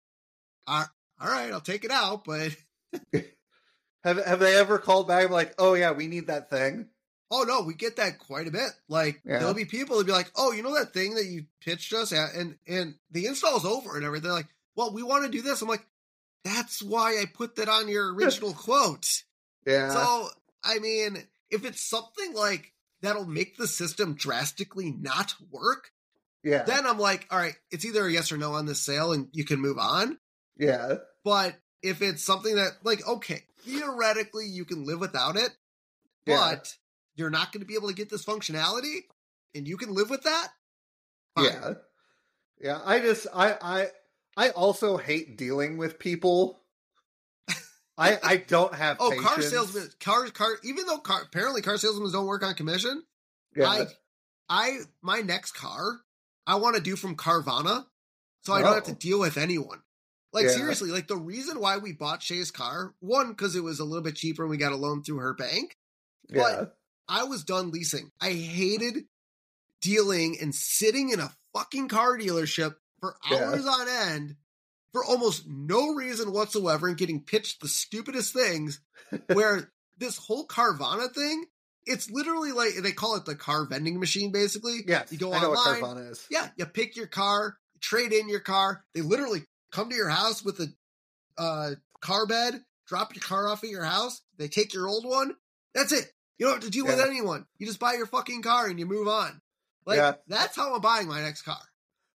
all 0.66 0.84
right, 1.20 1.52
I'll 1.52 1.60
take 1.60 1.84
it 1.84 1.90
out, 1.90 2.24
but 2.24 2.54
have 4.04 4.24
have 4.24 4.40
they 4.40 4.56
ever 4.56 4.78
called 4.78 5.08
back 5.08 5.30
like, 5.30 5.54
oh 5.58 5.74
yeah, 5.74 5.92
we 5.92 6.06
need 6.06 6.28
that 6.28 6.50
thing? 6.50 6.88
Oh 7.30 7.44
no, 7.46 7.62
we 7.62 7.74
get 7.74 7.96
that 7.96 8.18
quite 8.18 8.46
a 8.46 8.52
bit. 8.52 8.70
Like 8.88 9.20
yeah. 9.24 9.38
there'll 9.38 9.54
be 9.54 9.64
people 9.64 9.98
that 9.98 10.06
be 10.06 10.12
like, 10.12 10.30
"Oh, 10.34 10.52
you 10.52 10.62
know 10.62 10.74
that 10.74 10.94
thing 10.94 11.14
that 11.14 11.26
you 11.26 11.44
pitched 11.60 11.92
us 11.92 12.12
at, 12.12 12.34
and 12.34 12.56
and 12.66 12.94
the 13.10 13.26
install's 13.26 13.66
over 13.66 13.96
and 13.96 14.04
everything." 14.04 14.30
Like, 14.30 14.48
well, 14.76 14.92
we 14.92 15.02
want 15.02 15.24
to 15.24 15.30
do 15.30 15.42
this. 15.42 15.60
I'm 15.60 15.68
like, 15.68 15.86
that's 16.44 16.82
why 16.82 17.20
I 17.20 17.24
put 17.26 17.56
that 17.56 17.68
on 17.68 17.88
your 17.88 18.14
original 18.14 18.54
quote. 18.54 19.24
Yeah. 19.66 19.90
So 19.90 20.28
I 20.64 20.78
mean, 20.78 21.22
if 21.50 21.66
it's 21.66 21.82
something 21.82 22.32
like 22.34 22.72
that'll 23.02 23.26
make 23.26 23.56
the 23.56 23.66
system 23.66 24.14
drastically 24.14 24.90
not 24.90 25.34
work, 25.50 25.90
yeah. 26.44 26.62
Then 26.62 26.86
I'm 26.86 26.98
like, 26.98 27.26
all 27.30 27.38
right, 27.38 27.56
it's 27.70 27.84
either 27.84 28.06
a 28.06 28.12
yes 28.12 28.30
or 28.30 28.36
no 28.38 28.52
on 28.54 28.64
this 28.64 28.80
sale 28.80 29.12
and 29.12 29.28
you 29.32 29.44
can 29.44 29.60
move 29.60 29.76
on. 29.76 30.18
Yeah. 30.56 30.94
But 31.24 31.56
if 31.82 32.00
it's 32.00 32.22
something 32.22 32.54
that 32.54 32.72
like, 32.84 33.06
okay, 33.06 33.42
theoretically 33.64 34.46
you 34.46 34.64
can 34.64 34.84
live 34.84 35.00
without 35.00 35.36
it, 35.36 35.50
Yeah. 36.26 36.36
but 36.54 36.74
you're 37.16 37.28
not 37.30 37.52
going 37.52 37.60
to 37.60 37.66
be 37.66 37.74
able 37.74 37.88
to 37.88 37.94
get 37.94 38.08
this 38.08 38.24
functionality, 38.24 39.00
and 39.54 39.66
you 39.66 39.76
can 39.76 39.92
live 39.92 40.10
with 40.10 40.22
that. 40.22 40.48
Fine. 41.34 41.44
Yeah. 41.46 41.74
Yeah. 42.60 42.80
I 42.84 43.00
just 43.00 43.26
I 43.34 43.56
I 43.60 43.86
I 44.36 44.50
also 44.50 44.96
hate 44.96 45.36
dealing 45.36 45.76
with 45.76 45.98
people. 45.98 46.60
I 47.98 48.18
I 48.22 48.36
don't 48.36 48.72
have 48.74 48.96
Oh, 49.00 49.10
car 49.20 49.36
patience. 49.36 49.50
salesmen, 49.52 49.90
car, 50.00 50.28
car. 50.30 50.50
Even 50.62 50.86
though 50.86 50.98
car, 50.98 51.22
apparently 51.22 51.62
car 51.62 51.76
salesmen 51.76 52.10
don't 52.12 52.26
work 52.26 52.42
on 52.44 52.54
commission, 52.54 53.02
Yeah. 53.56 53.66
I, 53.68 53.86
I, 54.48 54.78
my 55.02 55.20
next 55.20 55.52
car, 55.52 56.00
I 56.46 56.54
want 56.56 56.76
to 56.76 56.82
do 56.82 56.94
from 56.96 57.16
Carvana, 57.16 57.84
so 58.44 58.52
I 58.52 58.62
don't 58.62 58.74
have 58.74 58.84
to 58.84 58.92
Oh. 58.92 58.94
deal 58.94 59.18
with 59.20 59.36
anyone. 59.36 59.82
Like 60.32 60.44
Yeah. 60.44 60.52
seriously, 60.52 60.90
like 60.90 61.08
the 61.08 61.16
reason 61.16 61.58
why 61.60 61.78
we 61.78 61.92
bought 61.92 62.22
Shay's 62.22 62.50
car, 62.50 62.94
one 63.00 63.30
because 63.30 63.56
it 63.56 63.62
was 63.64 63.80
a 63.80 63.84
little 63.84 64.02
bit 64.04 64.14
cheaper 64.14 64.42
and 64.44 64.50
we 64.50 64.56
got 64.58 64.72
a 64.72 64.76
loan 64.76 65.02
through 65.02 65.18
her 65.18 65.34
bank. 65.34 65.76
yeah. 66.28 66.66
I 67.10 67.24
was 67.24 67.42
done 67.42 67.70
leasing. 67.70 68.12
I 68.20 68.32
hated 68.32 69.06
dealing 69.80 70.38
and 70.40 70.54
sitting 70.54 71.08
in 71.10 71.20
a 71.20 71.32
fucking 71.54 71.88
car 71.88 72.18
dealership 72.18 72.74
for 73.00 73.16
Yeah. 73.30 73.38
hours 73.48 73.66
on 73.66 73.88
end 73.88 74.36
for 74.98 75.04
almost 75.04 75.46
no 75.46 75.94
reason 75.94 76.32
whatsoever 76.32 76.88
and 76.88 76.96
getting 76.96 77.22
pitched 77.22 77.60
the 77.60 77.68
stupidest 77.68 78.32
things 78.32 78.80
where 79.32 79.70
this 79.96 80.16
whole 80.16 80.46
Carvana 80.46 81.12
thing, 81.12 81.44
it's 81.86 82.10
literally 82.10 82.52
like 82.52 82.74
they 82.82 82.92
call 82.92 83.16
it 83.16 83.24
the 83.24 83.34
car 83.34 83.64
vending 83.64 83.98
machine 84.00 84.32
basically. 84.32 84.80
Yeah, 84.86 85.04
You 85.10 85.18
go 85.18 85.32
I 85.32 85.40
know 85.40 85.52
online, 85.54 85.80
what 85.82 85.96
Carvana 85.96 86.10
is. 86.10 86.26
yeah, 86.30 86.48
you 86.56 86.66
pick 86.66 86.96
your 86.96 87.06
car, 87.06 87.56
trade 87.80 88.12
in 88.12 88.28
your 88.28 88.40
car. 88.40 88.84
They 88.94 89.00
literally 89.00 89.42
come 89.72 89.88
to 89.90 89.96
your 89.96 90.08
house 90.08 90.44
with 90.44 90.60
a 90.60 90.68
uh, 91.36 91.70
car 92.00 92.26
bed, 92.26 92.60
drop 92.86 93.14
your 93.14 93.22
car 93.22 93.48
off 93.48 93.62
at 93.64 93.70
your 93.70 93.84
house. 93.84 94.20
They 94.38 94.48
take 94.48 94.74
your 94.74 94.88
old 94.88 95.04
one. 95.06 95.34
That's 95.74 95.92
it. 95.92 96.10
You 96.38 96.46
don't 96.46 96.56
have 96.56 96.64
to 96.64 96.70
deal 96.70 96.86
with 96.86 97.00
anyone. 97.00 97.46
You 97.58 97.66
just 97.66 97.80
buy 97.80 97.94
your 97.94 98.06
fucking 98.06 98.42
car 98.42 98.66
and 98.66 98.78
you 98.78 98.86
move 98.86 99.08
on. 99.08 99.40
Like 99.86 99.96
Yeah. 99.98 100.14
that's 100.26 100.54
how 100.56 100.74
I'm 100.74 100.80
buying 100.80 101.08
my 101.08 101.20
next 101.20 101.42
car. 101.42 101.58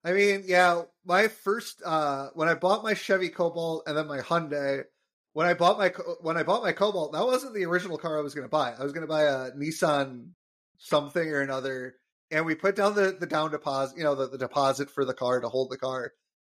I 0.04 0.12
mean, 0.12 0.44
yeah, 0.46 0.82
my 1.04 1.28
first 1.28 1.82
uh 1.84 2.28
when 2.34 2.48
I 2.48 2.54
bought 2.54 2.82
my 2.82 2.94
Chevy 2.94 3.28
Cobalt 3.30 3.84
and 3.86 3.96
then 3.96 4.06
my 4.06 4.20
Hyundai, 4.20 4.84
when 5.32 5.46
I 5.46 5.54
bought 5.54 5.78
my 5.78 5.88
when 6.20 6.36
I 6.36 6.42
bought 6.42 6.62
my 6.62 6.72
Cobalt, 6.72 7.12
that 7.12 7.24
wasn't 7.26 7.54
the 7.54 7.64
original 7.66 7.98
car 7.98 8.18
I 8.18 8.22
was 8.22 8.34
going 8.34 8.44
to 8.46 8.50
buy. 8.50 8.74
I 8.78 8.82
was 8.82 8.92
going 8.92 9.06
to 9.06 9.08
buy 9.08 9.22
a 9.24 9.50
Nissan 9.52 10.30
something 10.78 11.28
or 11.28 11.40
another, 11.40 11.96
and 12.30 12.46
we 12.46 12.54
put 12.54 12.76
down 12.76 12.94
the 12.94 13.16
the 13.18 13.26
down 13.26 13.50
deposit, 13.50 13.98
you 13.98 14.04
know, 14.04 14.14
the, 14.14 14.28
the 14.28 14.38
deposit 14.38 14.90
for 14.90 15.04
the 15.04 15.14
car 15.14 15.40
to 15.40 15.48
hold 15.48 15.70
the 15.70 15.78
car. 15.78 16.12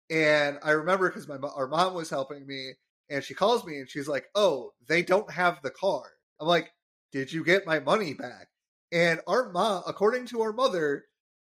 And 0.10 0.60
I 0.64 0.72
remember 0.72 1.10
because 1.10 1.28
my 1.28 1.36
our 1.38 1.68
mom 1.68 1.94
was 1.94 2.10
helping 2.10 2.46
me, 2.48 2.74
and 3.10 3.24
she 3.24 3.34
calls 3.34 3.66
me 3.66 3.78
and 3.80 3.90
she's 3.90 4.08
like, 4.08 4.26
"Oh, 4.36 4.72
they 4.88 5.02
don't 5.04 5.30
have 5.32 5.62
the 5.62 5.72
car." 5.72 6.04
I'm 6.40 6.48
like, 6.48 6.72
"Did 7.12 7.32
you 7.34 7.44
get 7.44 7.66
my 7.66 7.80
money 7.80 8.14
back?" 8.14 8.48
And 8.92 9.22
our 9.28 9.50
mom, 9.52 9.84
according 9.88 10.28
to 10.28 10.42
our 10.44 10.54
mother, 10.54 11.06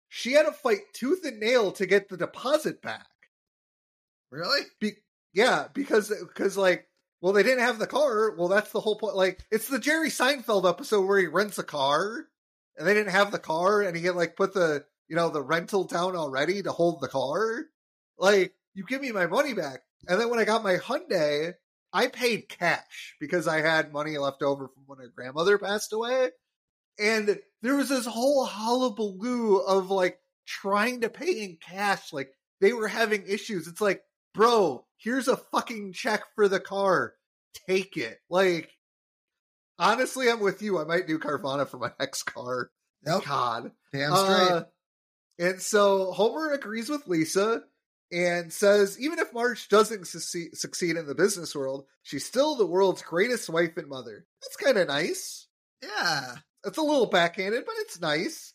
she 0.08 0.32
had 0.32 0.46
to 0.46 0.52
fight 0.52 0.80
tooth 0.92 1.24
and 1.24 1.40
nail 1.40 1.72
to 1.72 1.86
get 1.86 2.08
the 2.08 2.16
deposit 2.16 2.82
back. 2.82 3.06
Really? 4.30 4.62
Be- 4.80 4.98
yeah, 5.32 5.66
because 5.74 6.10
uh, 6.10 6.14
because 6.26 6.56
like, 6.56 6.86
well, 7.20 7.32
they 7.32 7.42
didn't 7.42 7.64
have 7.64 7.78
the 7.78 7.86
car. 7.86 8.34
Well, 8.36 8.48
that's 8.48 8.72
the 8.72 8.80
whole 8.80 8.96
point. 8.96 9.16
Like, 9.16 9.44
it's 9.50 9.68
the 9.68 9.78
Jerry 9.78 10.08
Seinfeld 10.08 10.68
episode 10.68 11.06
where 11.06 11.18
he 11.18 11.26
rents 11.26 11.58
a 11.58 11.62
car, 11.62 12.26
and 12.76 12.86
they 12.86 12.94
didn't 12.94 13.12
have 13.12 13.32
the 13.32 13.38
car, 13.38 13.82
and 13.82 13.96
he 13.96 14.04
had 14.04 14.16
like 14.16 14.36
put 14.36 14.54
the 14.54 14.84
you 15.08 15.16
know 15.16 15.28
the 15.28 15.42
rental 15.42 15.84
down 15.84 16.16
already 16.16 16.62
to 16.62 16.72
hold 16.72 17.00
the 17.00 17.08
car. 17.08 17.64
Like, 18.18 18.54
you 18.74 18.84
give 18.84 19.02
me 19.02 19.12
my 19.12 19.26
money 19.26 19.52
back, 19.52 19.80
and 20.08 20.20
then 20.20 20.30
when 20.30 20.38
I 20.38 20.44
got 20.44 20.64
my 20.64 20.76
Hyundai, 20.76 21.54
I 21.92 22.08
paid 22.08 22.48
cash 22.48 23.14
because 23.20 23.46
I 23.46 23.60
had 23.60 23.92
money 23.92 24.16
left 24.18 24.42
over 24.42 24.68
from 24.68 24.84
when 24.86 24.98
her 24.98 25.12
grandmother 25.14 25.58
passed 25.58 25.92
away, 25.92 26.30
and 26.98 27.38
there 27.62 27.76
was 27.76 27.88
this 27.88 28.06
whole 28.06 28.44
hullabaloo 28.44 29.58
of 29.58 29.90
like 29.90 30.18
trying 30.46 31.02
to 31.02 31.08
pay 31.08 31.42
in 31.44 31.58
cash, 31.60 32.12
like 32.12 32.32
they 32.60 32.72
were 32.72 32.88
having 32.88 33.24
issues. 33.26 33.66
It's 33.66 33.80
like, 33.80 34.02
bro, 34.34 34.84
here's 34.98 35.28
a 35.28 35.36
fucking 35.36 35.92
check 35.92 36.22
for 36.34 36.48
the 36.48 36.60
car. 36.60 37.14
Take 37.68 37.96
it. 37.96 38.18
Like, 38.30 38.70
honestly, 39.78 40.30
I'm 40.30 40.40
with 40.40 40.62
you. 40.62 40.78
I 40.78 40.84
might 40.84 41.06
do 41.06 41.18
Carvana 41.18 41.68
for 41.68 41.78
my 41.78 41.90
next 42.00 42.24
car. 42.24 42.70
Yep. 43.06 43.24
God. 43.24 43.70
Damn 43.92 44.16
straight. 44.16 44.50
Uh, 44.50 44.64
and 45.38 45.60
so 45.60 46.12
Homer 46.12 46.52
agrees 46.52 46.88
with 46.88 47.06
Lisa 47.06 47.62
and 48.12 48.52
says 48.52 48.98
even 48.98 49.18
if 49.18 49.34
Marge 49.34 49.68
doesn't 49.68 50.06
succeed, 50.06 50.56
succeed 50.56 50.96
in 50.96 51.06
the 51.06 51.14
business 51.14 51.54
world, 51.54 51.84
she's 52.02 52.24
still 52.24 52.56
the 52.56 52.66
world's 52.66 53.02
greatest 53.02 53.48
wife 53.48 53.76
and 53.76 53.88
mother. 53.88 54.26
That's 54.42 54.56
kind 54.56 54.78
of 54.78 54.88
nice. 54.88 55.46
yeah. 55.82 56.36
It's 56.66 56.78
a 56.78 56.82
little 56.82 57.06
backhanded, 57.06 57.64
but 57.64 57.74
it's 57.78 58.00
nice. 58.00 58.52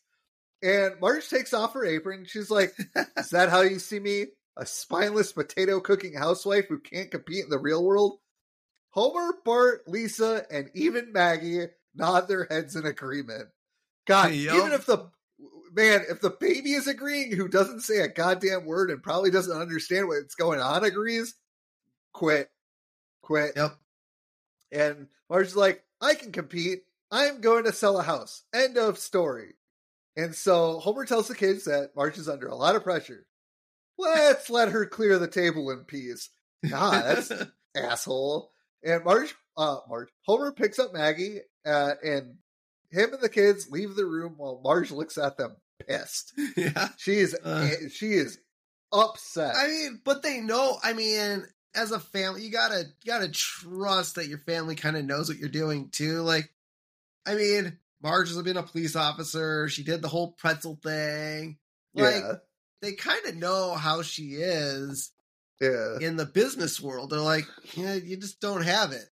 And 0.61 0.99
Marge 0.99 1.27
takes 1.29 1.53
off 1.53 1.73
her 1.73 1.85
apron. 1.85 2.25
She's 2.27 2.51
like, 2.51 2.73
Is 3.17 3.31
that 3.31 3.49
how 3.49 3.61
you 3.61 3.79
see 3.79 3.99
me? 3.99 4.27
A 4.57 4.65
spineless 4.65 5.31
potato 5.31 5.79
cooking 5.79 6.13
housewife 6.13 6.67
who 6.67 6.79
can't 6.79 7.09
compete 7.09 7.43
in 7.43 7.49
the 7.49 7.57
real 7.57 7.83
world? 7.83 8.19
Homer, 8.89 9.33
Bart, 9.45 9.87
Lisa, 9.87 10.45
and 10.51 10.69
even 10.75 11.13
Maggie 11.13 11.67
nod 11.95 12.27
their 12.27 12.45
heads 12.49 12.75
in 12.75 12.85
agreement. 12.85 13.47
God, 14.05 14.33
Yup. 14.33 14.55
even 14.55 14.71
if 14.73 14.85
the 14.85 15.09
man, 15.73 16.01
if 16.09 16.19
the 16.19 16.29
baby 16.29 16.73
is 16.73 16.87
agreeing 16.87 17.31
who 17.31 17.47
doesn't 17.47 17.81
say 17.81 17.99
a 17.99 18.07
goddamn 18.09 18.65
word 18.65 18.89
and 18.91 19.01
probably 19.01 19.31
doesn't 19.31 19.57
understand 19.57 20.07
what's 20.07 20.35
going 20.35 20.59
on 20.59 20.83
agrees, 20.83 21.35
quit. 22.13 22.49
Quit. 23.21 23.53
Yep. 23.55 23.77
And 24.71 25.07
Marge's 25.29 25.55
like, 25.55 25.83
I 26.01 26.15
can 26.15 26.31
compete. 26.31 26.81
I'm 27.11 27.41
going 27.41 27.65
to 27.65 27.73
sell 27.73 27.97
a 27.99 28.03
house. 28.03 28.43
End 28.53 28.77
of 28.77 28.97
story. 28.97 29.55
And 30.15 30.33
so 30.35 30.79
Homer 30.79 31.05
tells 31.05 31.27
the 31.27 31.35
kids 31.35 31.65
that 31.65 31.91
Marge 31.95 32.17
is 32.17 32.29
under 32.29 32.47
a 32.47 32.55
lot 32.55 32.75
of 32.75 32.83
pressure. 32.83 33.25
Let's 33.97 34.49
let 34.49 34.69
her 34.69 34.85
clear 34.85 35.17
the 35.19 35.27
table 35.27 35.69
in 35.71 35.79
peace. 35.85 36.29
Nah, 36.63 36.91
that's 37.01 37.31
asshole. 37.75 38.51
And 38.83 39.03
Marge, 39.03 39.35
uh, 39.57 39.77
Marge, 39.87 40.09
Homer 40.25 40.51
picks 40.51 40.79
up 40.79 40.93
Maggie, 40.93 41.39
uh, 41.65 41.93
and 42.03 42.35
him 42.89 43.13
and 43.13 43.21
the 43.21 43.29
kids 43.29 43.69
leave 43.69 43.95
the 43.95 44.05
room 44.05 44.35
while 44.37 44.61
Marge 44.63 44.91
looks 44.91 45.17
at 45.17 45.37
them 45.37 45.55
pissed. 45.87 46.33
yeah. 46.57 46.89
She 46.97 47.13
is, 47.17 47.35
Uh. 47.43 47.69
she 47.91 48.13
is 48.13 48.39
upset. 48.91 49.55
I 49.55 49.67
mean, 49.67 50.01
but 50.03 50.23
they 50.23 50.39
know. 50.41 50.77
I 50.83 50.93
mean, 50.93 51.45
as 51.75 51.91
a 51.91 51.99
family, 51.99 52.43
you 52.43 52.51
gotta 52.51 52.83
you 53.03 53.11
gotta 53.11 53.29
trust 53.29 54.15
that 54.15 54.27
your 54.27 54.39
family 54.39 54.75
kind 54.75 54.97
of 54.97 55.05
knows 55.05 55.29
what 55.29 55.37
you're 55.37 55.49
doing 55.49 55.89
too. 55.89 56.21
Like, 56.21 56.49
I 57.25 57.35
mean, 57.35 57.77
Marge 58.01 58.29
has 58.29 58.41
been 58.41 58.57
a 58.57 58.63
police 58.63 58.95
officer. 58.95 59.69
She 59.69 59.83
did 59.83 60.01
the 60.01 60.07
whole 60.07 60.31
pretzel 60.33 60.79
thing. 60.81 61.57
Like, 61.93 62.15
yeah, 62.15 62.33
they 62.81 62.93
kind 62.93 63.25
of 63.25 63.35
know 63.35 63.75
how 63.75 64.01
she 64.01 64.33
is 64.33 65.11
yeah. 65.59 65.97
in 65.99 66.17
the 66.17 66.25
business 66.25 66.81
world. 66.81 67.09
They're 67.09 67.19
like, 67.19 67.45
yeah, 67.75 67.93
you 67.95 68.17
just 68.17 68.41
don't 68.41 68.63
have 68.63 68.91
it. 68.91 69.05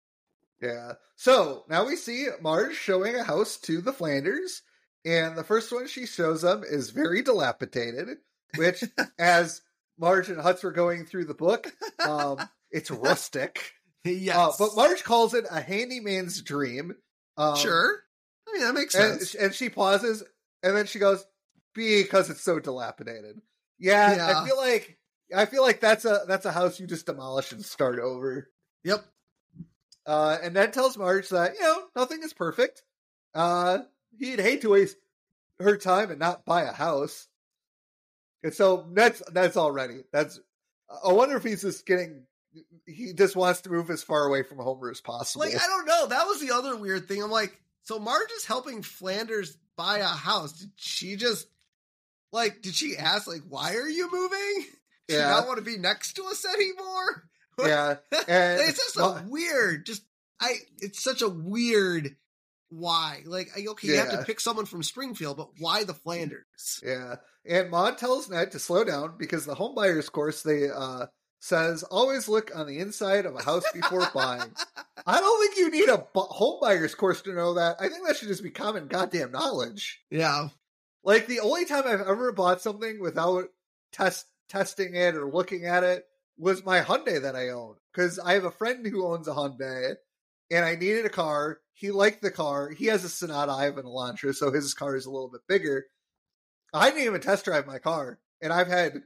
Yeah. 0.63 0.93
So 1.17 1.65
now 1.69 1.87
we 1.87 1.97
see 1.97 2.29
Marge 2.41 2.75
showing 2.75 3.15
a 3.15 3.25
house 3.25 3.57
to 3.59 3.81
the 3.81 3.93
Flanders, 3.93 4.63
and 5.05 5.37
the 5.37 5.45
first 5.45 5.73
one 5.73 5.89
she 5.89 6.07
shows 6.07 6.43
them 6.43 6.63
is 6.65 6.91
very 6.91 7.23
dilapidated, 7.23 8.19
which, 8.57 8.85
as 9.19 9.63
Marge 9.99 10.29
and 10.29 10.39
Hutz 10.39 10.63
were 10.63 10.73
going 10.73 11.05
through 11.05 11.25
the 11.25 11.35
book, 11.35 11.73
um, 12.01 12.39
it's 12.71 12.91
rustic. 12.91 13.73
yes, 14.05 14.37
Uh, 14.37 14.53
but 14.59 14.77
Marge 14.77 15.05
calls 15.05 15.35
it 15.35 15.47
a 15.51 15.61
handyman's 15.61 16.41
dream. 16.43 16.95
Um, 17.37 17.57
sure. 17.57 18.03
I 18.49 18.53
mean, 18.53 18.63
that 18.63 18.75
makes 18.75 18.95
And, 18.95 19.19
sense. 19.21 19.35
and 19.35 19.55
she 19.55 19.69
pauses, 19.69 20.23
and 20.63 20.77
then 20.77 20.87
she 20.87 20.99
goes, 20.99 21.25
"Because 21.75 22.31
it's 22.31 22.41
so 22.43 22.59
dilapidated." 22.61 23.41
Yeah, 23.79 24.17
Yeah. 24.17 24.41
I 24.41 24.47
feel 24.47 24.57
like 24.57 24.99
I 25.35 25.45
feel 25.47 25.63
like 25.63 25.81
that's 25.81 26.05
a 26.05 26.25
that's 26.27 26.47
a 26.47 26.53
house 26.53 26.79
you 26.81 26.87
just 26.87 27.07
demolish 27.07 27.53
and 27.53 27.65
start 27.65 27.99
over. 27.99 28.49
Yep. 28.85 29.05
Uh, 30.07 30.39
and 30.41 30.55
Ned 30.55 30.73
tells 30.73 30.97
Marge 30.97 31.29
that, 31.31 31.55
you 31.55 31.61
know, 31.63 31.83
nothing 31.97 32.23
is 32.23 32.33
perfect. 32.33 32.85
Uh, 33.35 33.79
he'd 34.19 34.39
hate 34.39 34.61
to 34.63 34.71
waste 34.71 34.97
her 35.59 35.77
time 35.77 36.11
and 36.13 36.21
not 36.21 36.45
buy 36.45 36.63
a 36.63 36.73
house. 36.73 37.27
And 38.45 38.55
so 38.55 38.87
Ned's, 38.89 39.21
Ned's 39.33 39.57
already. 39.57 40.05
That's, 40.13 40.39
I 41.05 41.13
wonder 41.13 41.37
if 41.37 41.43
he's 41.43 41.63
just 41.63 41.85
getting, 41.87 42.23
he 42.87 43.13
just 43.13 43.37
wants 43.37 43.63
to 43.63 43.71
move 43.71 43.91
as 43.91 44.03
far 44.03 44.27
away 44.27 44.43
from 44.43 44.59
Homer 44.59 44.91
as 44.91 45.01
possible. 45.01 45.45
Like, 45.45 45.55
I 45.55 45.67
don't 45.67 45.87
know. 45.87 46.07
That 46.09 46.27
was 46.27 46.41
the 46.41 46.53
other 46.55 46.77
weird 46.77 47.09
thing. 47.09 47.23
I'm 47.23 47.31
like, 47.31 47.59
so 47.83 47.99
Marge 47.99 48.31
is 48.37 48.45
helping 48.45 48.83
Flanders 48.83 49.57
buy 49.77 49.99
a 49.99 50.07
house. 50.07 50.53
Did 50.53 50.71
she 50.77 51.17
just 51.17 51.47
like? 52.33 52.63
Did 52.63 52.75
she 52.75 52.97
ask 52.97 53.27
like, 53.27 53.43
why 53.49 53.75
are 53.75 53.89
you 53.89 54.11
moving? 54.11 54.67
Do 55.09 55.15
you 55.15 55.21
Yeah. 55.21 55.29
not 55.31 55.47
want 55.47 55.59
to 55.59 55.65
be 55.65 55.79
next 55.79 56.15
to 56.15 56.25
us 56.25 56.45
anymore? 56.45 57.25
yeah. 57.61 57.97
And 58.29 58.61
it's 58.61 58.79
just 58.79 58.97
a 58.99 59.25
weird. 59.29 59.87
Just 59.87 60.03
I. 60.41 60.55
It's 60.79 61.03
such 61.03 61.23
a 61.23 61.29
weird. 61.29 62.17
Why? 62.69 63.23
Like, 63.25 63.51
okay, 63.57 63.89
you 63.89 63.97
have 63.97 64.11
to 64.11 64.25
pick 64.25 64.41
someone 64.41 64.67
from 64.67 64.83
Springfield, 64.83 65.37
but 65.37 65.51
why 65.59 65.85
the 65.85 65.95
Flanders? 65.95 66.83
Yeah. 66.85 67.17
And 67.49 67.71
Maud 67.71 67.97
tells 67.97 68.29
Ned 68.29 68.51
to 68.53 68.59
slow 68.59 68.83
down 68.83 69.15
because 69.19 69.47
the 69.47 69.55
home 69.55 69.77
buyers 69.77 70.09
course 70.09 70.43
they 70.43 70.69
uh 70.69 71.07
says 71.47 71.83
always 71.85 72.29
look 72.29 72.51
on 72.55 72.67
the 72.67 72.79
inside 72.79 73.25
of 73.25 73.37
a 73.37 73.43
house 73.43 73.65
before 73.73 74.09
buying. 74.15 74.53
I 75.07 75.21
don't 75.21 75.41
think 75.41 75.57
you 75.57 75.71
need 75.71 75.89
a 75.89 76.07
home 76.15 76.59
buyer's 76.61 76.95
course 76.95 77.23
to 77.23 77.33
know 77.33 77.55
that. 77.55 77.77
I 77.79 77.89
think 77.89 78.07
that 78.07 78.17
should 78.17 78.29
just 78.29 78.43
be 78.43 78.51
common 78.51 78.89
goddamn 78.89 79.31
knowledge. 79.31 80.01
Yeah. 80.11 80.49
Like 81.05 81.27
the 81.27 81.41
only 81.41 81.65
time 81.65 81.85
I've 81.87 82.01
ever 82.01 82.33
bought 82.33 82.61
something 82.61 83.01
without 83.01 83.45
test 83.93 84.27
testing 84.49 84.95
it 84.95 85.15
or 85.15 85.31
looking 85.31 85.65
at 85.65 85.85
it 85.85 86.05
was 86.37 86.65
my 86.65 86.81
Hyundai 86.81 87.23
that 87.23 87.37
I 87.37 87.51
own 87.51 87.77
because 87.93 88.19
I 88.19 88.35
have 88.35 88.45
a 88.45 88.51
friend 88.51 88.87
who 88.87 89.07
owns 89.07 89.29
a 89.29 89.33
Hyundai 89.33 89.95
and 90.51 90.65
I 90.65 90.75
needed 90.75 91.07
a 91.07 91.11
car. 91.11 91.59
He 91.73 91.91
liked 91.91 92.23
the 92.23 92.31
car. 92.31 92.71
He 92.71 92.87
has 92.87 93.05
a 93.05 93.09
Sonata. 93.09 93.53
I 93.53 93.65
have 93.65 93.79
an 93.79 93.87
Elantra, 93.87 94.35
so 94.35 94.51
his 94.51 94.75
car 94.75 94.97
is 94.97 95.07
a 95.07 95.11
little 95.11 95.31
bit 95.31 95.43
bigger. 95.49 95.87
I 96.73 96.91
didn't 96.91 97.05
even 97.05 97.21
test 97.21 97.45
drive 97.45 97.67
my 97.67 97.79
car, 97.79 98.19
and 98.41 98.53
I've 98.53 98.69
had 98.69 99.03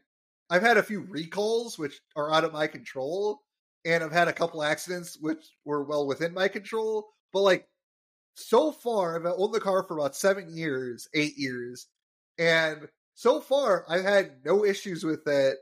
I've 0.50 0.62
had 0.62 0.76
a 0.76 0.82
few 0.82 1.00
recalls 1.00 1.78
which 1.78 2.00
are 2.16 2.32
out 2.32 2.44
of 2.44 2.52
my 2.52 2.66
control, 2.66 3.40
and 3.84 4.02
I've 4.02 4.12
had 4.12 4.28
a 4.28 4.32
couple 4.32 4.62
accidents 4.62 5.16
which 5.20 5.44
were 5.64 5.84
well 5.84 6.06
within 6.06 6.34
my 6.34 6.48
control. 6.48 7.08
But 7.32 7.42
like 7.42 7.68
so 8.34 8.72
far, 8.72 9.16
I've 9.16 9.34
owned 9.38 9.54
the 9.54 9.60
car 9.60 9.84
for 9.84 9.96
about 9.96 10.16
seven 10.16 10.56
years, 10.56 11.08
eight 11.14 11.38
years, 11.38 11.86
and 12.38 12.88
so 13.14 13.40
far 13.40 13.84
I've 13.88 14.04
had 14.04 14.44
no 14.44 14.64
issues 14.64 15.04
with 15.04 15.26
it. 15.28 15.58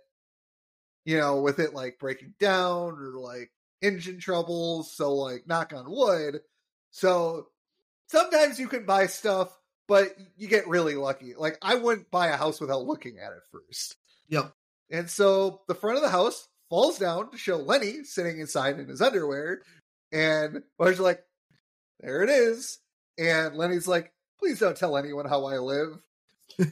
You 1.05 1.19
know, 1.19 1.41
with 1.41 1.59
it 1.59 1.75
like 1.75 1.99
breaking 1.99 2.35
down 2.39 2.99
or 2.99 3.19
like 3.19 3.51
engine 3.83 4.19
troubles. 4.19 4.93
So 4.95 5.15
like, 5.15 5.47
knock 5.47 5.73
on 5.73 5.91
wood. 5.91 6.41
So 6.91 7.49
sometimes 8.09 8.59
you 8.59 8.69
can 8.69 8.85
buy 8.85 9.07
stuff, 9.07 9.57
but 9.87 10.15
you 10.37 10.49
get 10.49 10.69
really 10.69 10.97
lucky. 10.97 11.35
Like 11.35 11.59
I 11.63 11.77
wouldn't 11.77 12.11
buy 12.11 12.29
a 12.29 12.37
house 12.37 12.61
without 12.61 12.85
looking 12.85 13.19
at 13.19 13.33
it 13.33 13.43
first. 13.51 13.97
Yep. 14.29 14.53
And 14.91 15.09
so 15.11 15.63
the 15.69 15.75
front 15.75 15.97
of 15.97 16.03
the 16.03 16.11
house 16.11 16.49
falls 16.71 16.99
down 16.99 17.31
to 17.31 17.39
show 17.39 17.57
Lenny 17.57 18.05
sitting 18.05 18.41
inside 18.41 18.79
in 18.79 18.89
his 18.89 19.03
underwear. 19.03 19.63
And 20.13 20.63
Marge's 20.79 21.01
like, 21.01 21.23
there 22.01 22.23
it 22.23 22.31
is. 22.31 22.79
And 23.19 23.55
Lenny's 23.57 23.89
like, 23.89 24.13
please 24.39 24.59
don't 24.59 24.77
tell 24.77 24.97
anyone 24.97 25.29
how 25.29 25.47
I 25.47 25.59
live. 25.59 25.99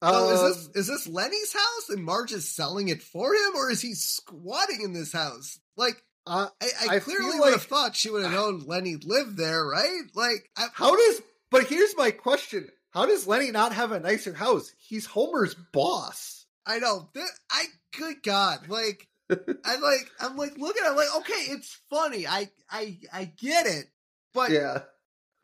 Oh, 0.00 0.32
is 0.32 0.40
Um, 0.40 0.48
this 0.48 0.68
is 0.76 0.86
this 0.86 1.08
Lenny's 1.08 1.52
house 1.52 1.88
and 1.88 2.04
Marge 2.04 2.32
is 2.32 2.48
selling 2.48 2.88
it 2.88 3.02
for 3.02 3.34
him, 3.34 3.56
or 3.56 3.70
is 3.70 3.80
he 3.80 3.94
squatting 3.94 4.82
in 4.82 4.92
this 4.92 5.12
house? 5.12 5.58
Like, 5.76 6.02
uh, 6.26 6.48
I, 6.60 6.66
I, 6.88 6.94
I 6.96 6.98
clearly 7.00 7.38
would 7.40 7.52
have 7.52 7.64
thought 7.64 7.96
she 7.96 8.10
would 8.10 8.22
have 8.22 8.32
known 8.34 8.60
Lenny 8.66 8.96
lived 8.96 9.36
there, 9.36 9.64
right? 9.64 10.02
Like, 10.14 10.48
I, 10.56 10.66
how 10.72 10.94
does, 10.94 11.20
but 11.50 11.64
here's 11.64 11.96
my 11.96 12.12
question. 12.12 12.68
How 12.90 13.06
does 13.06 13.26
Lenny 13.26 13.50
not 13.50 13.72
have 13.72 13.90
a 13.92 14.00
nicer 14.00 14.32
house? 14.32 14.72
He's 14.78 15.04
Homer's 15.04 15.56
boss. 15.72 16.37
I 16.68 16.78
know. 16.78 17.08
Th- 17.14 17.26
I 17.50 17.64
good 17.96 18.22
God, 18.22 18.68
like 18.68 19.08
I 19.30 19.76
like 19.76 20.10
I'm 20.20 20.36
like 20.36 20.58
looking 20.58 20.82
at 20.84 20.92
it, 20.92 20.96
like 20.96 21.16
okay, 21.16 21.52
it's 21.52 21.80
funny. 21.88 22.26
I 22.26 22.50
I 22.70 22.98
I 23.12 23.24
get 23.24 23.66
it, 23.66 23.86
but 24.34 24.50
yeah. 24.50 24.82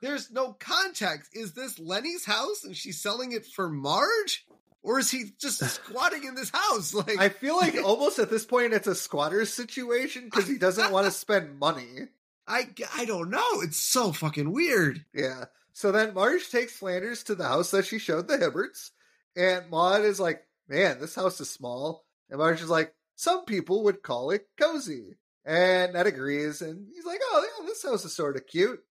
there's 0.03 0.31
no 0.31 0.53
context. 0.53 1.31
Is 1.35 1.55
this 1.55 1.79
Lenny's 1.79 2.27
house 2.27 2.65
and 2.65 2.77
she's 2.77 3.01
selling 3.01 3.33
it 3.33 3.47
for 3.47 3.71
Marge, 3.71 4.47
or 4.83 4.99
is 4.99 5.11
he 5.11 5.33
just 5.41 5.59
squatting 5.65 6.25
in 6.25 6.35
this 6.35 6.51
house? 6.51 6.93
Like 6.93 7.19
I 7.19 7.31
feel 7.31 7.57
like 7.57 7.77
almost 7.85 8.19
at 8.19 8.31
this 8.31 8.45
point 8.45 8.75
it's 8.75 8.87
a 8.87 8.95
squatter's 8.95 9.53
situation 9.53 10.27
because 10.27 10.47
he 10.47 10.59
doesn't 10.59 10.93
want 10.93 11.07
to 11.07 11.11
spend 11.11 11.59
money. 11.59 12.09
I 12.47 12.69
I 12.95 13.07
don't 13.07 13.31
know. 13.31 13.63
It's 13.63 13.79
so 13.79 14.13
fucking 14.13 14.53
weird. 14.53 15.05
Yeah. 15.15 15.47
So 15.73 15.91
then 15.91 16.15
Marge 16.15 16.51
takes 16.51 16.77
Flanders 16.77 17.25
to 17.25 17.35
the 17.35 17.49
house 17.49 17.71
that 17.73 17.87
she 17.87 17.99
showed 17.99 18.29
the 18.29 18.39
Hibberts, 18.39 18.91
and 19.37 19.69
Maud 19.71 20.03
is 20.03 20.21
like, 20.21 20.45
"Man, 20.69 21.01
this 21.01 21.15
house 21.15 21.41
is 21.41 21.51
small." 21.51 22.07
And 22.29 22.39
Marge 22.39 22.63
is 22.63 22.71
like, 22.71 22.95
"Some 23.17 23.45
people 23.45 23.85
would 23.85 24.03
call 24.03 24.31
it 24.31 24.49
cozy," 24.57 25.19
and 25.45 25.93
Ned 25.93 26.07
agrees, 26.07 26.63
and 26.63 26.89
he's 26.95 27.05
like, 27.05 27.21
"Oh, 27.23 27.47
yeah, 27.61 27.67
this 27.67 27.83
house 27.83 28.05
is 28.05 28.15
sort 28.15 28.37
of 28.37 28.47
cute." 28.47 28.85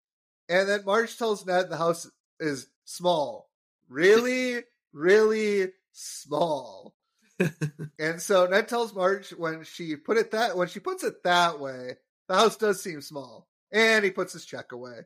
And 0.49 0.67
then 0.67 0.85
Marge 0.85 1.17
tells 1.17 1.45
Ned 1.45 1.69
the 1.69 1.77
house 1.77 2.09
is 2.39 2.67
small, 2.85 3.49
really, 3.89 4.63
really 4.91 5.73
small. 5.91 6.95
and 7.99 8.21
so 8.21 8.45
Ned 8.45 8.67
tells 8.67 8.93
Marge 8.93 9.31
when 9.31 9.63
she 9.63 9.95
put 9.95 10.17
it 10.17 10.31
that 10.31 10.55
when 10.55 10.67
she 10.67 10.79
puts 10.79 11.03
it 11.03 11.23
that 11.23 11.59
way, 11.59 11.97
the 12.27 12.35
house 12.35 12.57
does 12.57 12.81
seem 12.81 13.01
small, 13.01 13.47
and 13.71 14.05
he 14.05 14.11
puts 14.11 14.33
his 14.33 14.45
check 14.45 14.71
away. 14.71 15.01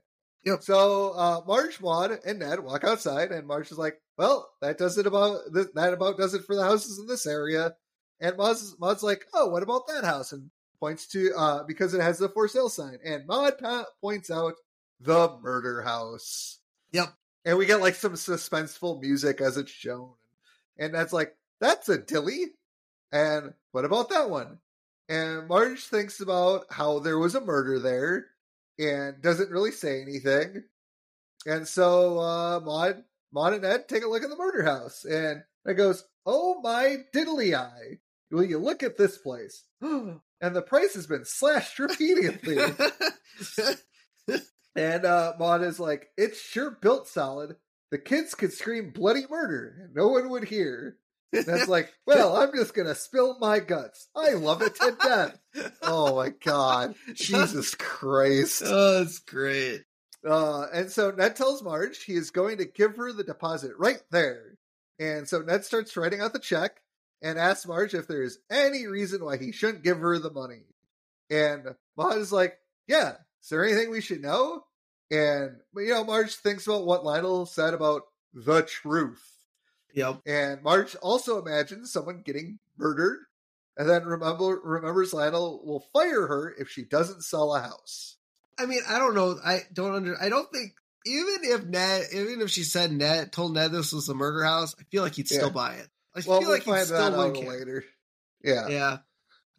Yep. 0.46 0.64
So 0.64 1.12
uh, 1.12 1.42
Marge, 1.46 1.82
Maud, 1.82 2.20
and 2.26 2.40
Ned 2.40 2.60
walk 2.62 2.84
outside, 2.84 3.32
and 3.32 3.48
Marge 3.48 3.72
is 3.72 3.78
like, 3.78 4.00
"Well, 4.18 4.50
that 4.62 4.78
does 4.78 4.98
it 4.98 5.06
about 5.08 5.42
th- 5.54 5.68
that 5.76 5.94
about 5.94 6.18
does 6.18 6.34
it 6.34 6.46
for 6.46 6.56
the 6.56 6.64
houses 6.64 7.00
in 7.00 7.08
this 7.08 7.26
area." 7.26 7.76
And 8.20 8.38
Maud's, 8.38 8.76
Maud's 8.80 9.04
like, 9.04 9.26
"Oh, 9.34 9.48
what 9.50 9.64
about 9.64 9.88
that 9.88 10.04
house?" 10.04 10.32
And 10.32 10.50
points 10.80 11.08
to 11.08 11.34
uh, 11.36 11.64
because 11.64 11.94
it 11.94 12.02
has 12.02 12.20
the 12.20 12.30
for 12.30 12.48
sale 12.48 12.70
sign, 12.70 13.00
and 13.04 13.28
Maud 13.28 13.58
pa- 13.58 13.86
points 14.02 14.32
out 14.32 14.56
the 15.00 15.38
murder 15.42 15.82
house. 15.82 16.60
Yep. 16.92 17.14
And 17.46 17.58
we 17.58 17.66
get 17.66 17.82
like 17.82 17.96
some 17.96 18.14
suspenseful 18.14 19.02
music 19.02 19.42
as 19.42 19.58
it's 19.58 19.72
shown, 19.72 20.14
and 20.78 20.94
that's 20.94 21.14
like, 21.14 21.36
"That's 21.60 21.90
a 21.90 21.98
dilly." 21.98 22.46
And 23.12 23.54
what 23.72 23.86
about 23.86 24.10
that 24.10 24.30
one? 24.30 24.60
And 25.10 25.48
Marge 25.48 25.86
thinks 25.86 26.20
about 26.20 26.66
how 26.70 27.00
there 27.00 27.18
was 27.18 27.36
a 27.36 27.42
murder 27.42 27.80
there 27.80 28.28
and 28.80 29.22
doesn't 29.22 29.52
really 29.52 29.72
say 29.72 30.02
anything. 30.02 30.64
And 31.46 31.68
so 31.68 32.20
uh 32.20 32.60
Maud, 32.64 33.04
Maud 33.32 33.54
and 33.54 33.66
Ed 33.66 33.88
take 33.88 34.04
a 34.04 34.08
look 34.08 34.24
at 34.24 34.30
the 34.30 34.36
murder 34.36 34.64
house 34.64 35.06
and 35.06 35.44
it 35.66 35.76
goes, 35.76 36.04
Oh 36.26 36.60
my 36.62 36.98
diddly 37.14 37.56
eye. 37.56 38.00
Will 38.32 38.44
you 38.44 38.58
look 38.58 38.84
at 38.84 38.98
this 38.98 39.18
place? 39.18 39.64
and 39.82 40.20
the 40.42 40.62
price 40.62 40.94
has 40.96 41.08
been 41.08 41.26
slashed 41.26 41.80
repeatedly. 41.80 42.58
and 44.76 45.06
uh 45.06 45.34
Maud 45.40 45.64
is 45.64 45.80
like, 45.80 46.10
It's 46.18 46.40
sure 46.40 46.72
built 46.82 47.08
solid. 47.08 47.56
The 47.92 47.98
kids 47.98 48.36
could 48.36 48.52
scream 48.52 48.92
bloody 48.92 49.26
murder 49.30 49.84
and 49.84 49.96
no 49.96 50.10
one 50.10 50.30
would 50.30 50.46
hear. 50.46 50.98
That's 51.32 51.68
like, 51.68 51.92
well, 52.08 52.36
I'm 52.36 52.52
just 52.56 52.74
gonna 52.74 52.96
spill 52.96 53.38
my 53.40 53.60
guts. 53.60 54.08
I 54.16 54.34
love 54.34 54.62
it 54.62 54.76
to 54.76 54.98
death. 55.02 55.40
Oh 55.82 56.16
my 56.16 56.30
god. 56.30 56.96
Jesus 57.14 57.76
Christ. 57.76 58.64
oh, 58.66 59.00
that's 59.00 59.20
great. 59.20 59.84
Uh, 60.28 60.66
and 60.74 60.92
so 60.92 61.12
Ned 61.12 61.36
tells 61.36 61.64
Marge 61.64 62.04
he 62.04 62.14
is 62.14 62.32
going 62.32 62.58
to 62.58 62.66
give 62.66 62.98
her 62.98 63.14
the 63.14 63.24
deposit 63.24 63.72
right 63.78 64.02
there. 64.12 64.58
And 65.00 65.28
so 65.28 65.42
Ned 65.42 65.64
starts 65.64 65.96
writing 65.96 66.22
out 66.22 66.34
the 66.34 66.40
check 66.40 66.82
and 67.22 67.38
asks 67.38 67.68
Marge 67.68 67.94
if 67.94 68.08
there 68.08 68.24
is 68.24 68.40
any 68.50 68.88
reason 68.88 69.24
why 69.24 69.38
he 69.38 69.52
shouldn't 69.52 69.84
give 69.84 70.00
her 70.00 70.18
the 70.20 70.32
money. 70.32 70.64
And 71.30 71.76
Maud 71.96 72.18
is 72.18 72.32
like, 72.32 72.58
Yeah, 72.88 73.14
is 73.42 73.50
there 73.50 73.66
anything 73.66 73.92
we 73.92 74.02
should 74.02 74.22
know? 74.22 74.64
And, 75.10 75.58
you 75.76 75.90
know, 75.90 76.04
Marge 76.04 76.36
thinks 76.36 76.68
about 76.68 76.86
what 76.86 77.06
Lionel 77.06 77.46
said 77.46 77.74
about 77.74 78.04
the 78.34 78.64
truth. 78.64 79.37
Yep. 79.98 80.22
And 80.28 80.62
Marge 80.62 80.96
also 80.98 81.44
imagines 81.44 81.92
someone 81.92 82.22
getting 82.24 82.60
murdered, 82.78 83.18
and 83.76 83.90
then 83.90 84.06
remember 84.06 84.62
remembers 84.64 85.12
Lionel 85.12 85.66
will 85.66 85.88
fire 85.92 86.28
her 86.28 86.54
if 86.60 86.70
she 86.70 86.84
doesn't 86.86 87.24
sell 87.24 87.56
a 87.56 87.62
house. 87.62 88.18
I 88.60 88.68
mean, 88.68 88.82
I 88.88 89.00
don't 89.00 89.16
know. 89.16 89.40
I 89.44 89.62
don't 89.74 89.96
under. 89.96 90.16
I 90.22 90.30
don't 90.30 90.52
think 90.52 90.74
even 91.08 91.38
if 91.42 91.66
Ned, 91.66 92.06
even 92.14 92.42
if 92.42 92.52
she 92.52 92.62
said 92.62 92.92
Ned 92.92 93.32
told 93.32 93.56
Ned 93.56 93.72
this 93.72 93.92
was 93.92 94.08
a 94.08 94.14
murder 94.14 94.44
house, 94.44 94.76
I 94.80 94.84
feel 94.92 95.02
like 95.02 95.16
he'd 95.16 95.32
Yeah. 95.32 95.38
still 95.38 95.50
buy 95.50 95.74
it. 95.74 95.90
I 96.16 96.22
Well, 96.28 96.42
feel 96.42 96.50
we'll 96.50 96.50
like 96.52 96.64
he 96.64 96.72
find 96.72 96.86
still 96.86 97.18
wouldn't 97.18 97.48
later. 97.48 97.84
Yeah. 98.44 98.68
Yeah. 98.68 98.98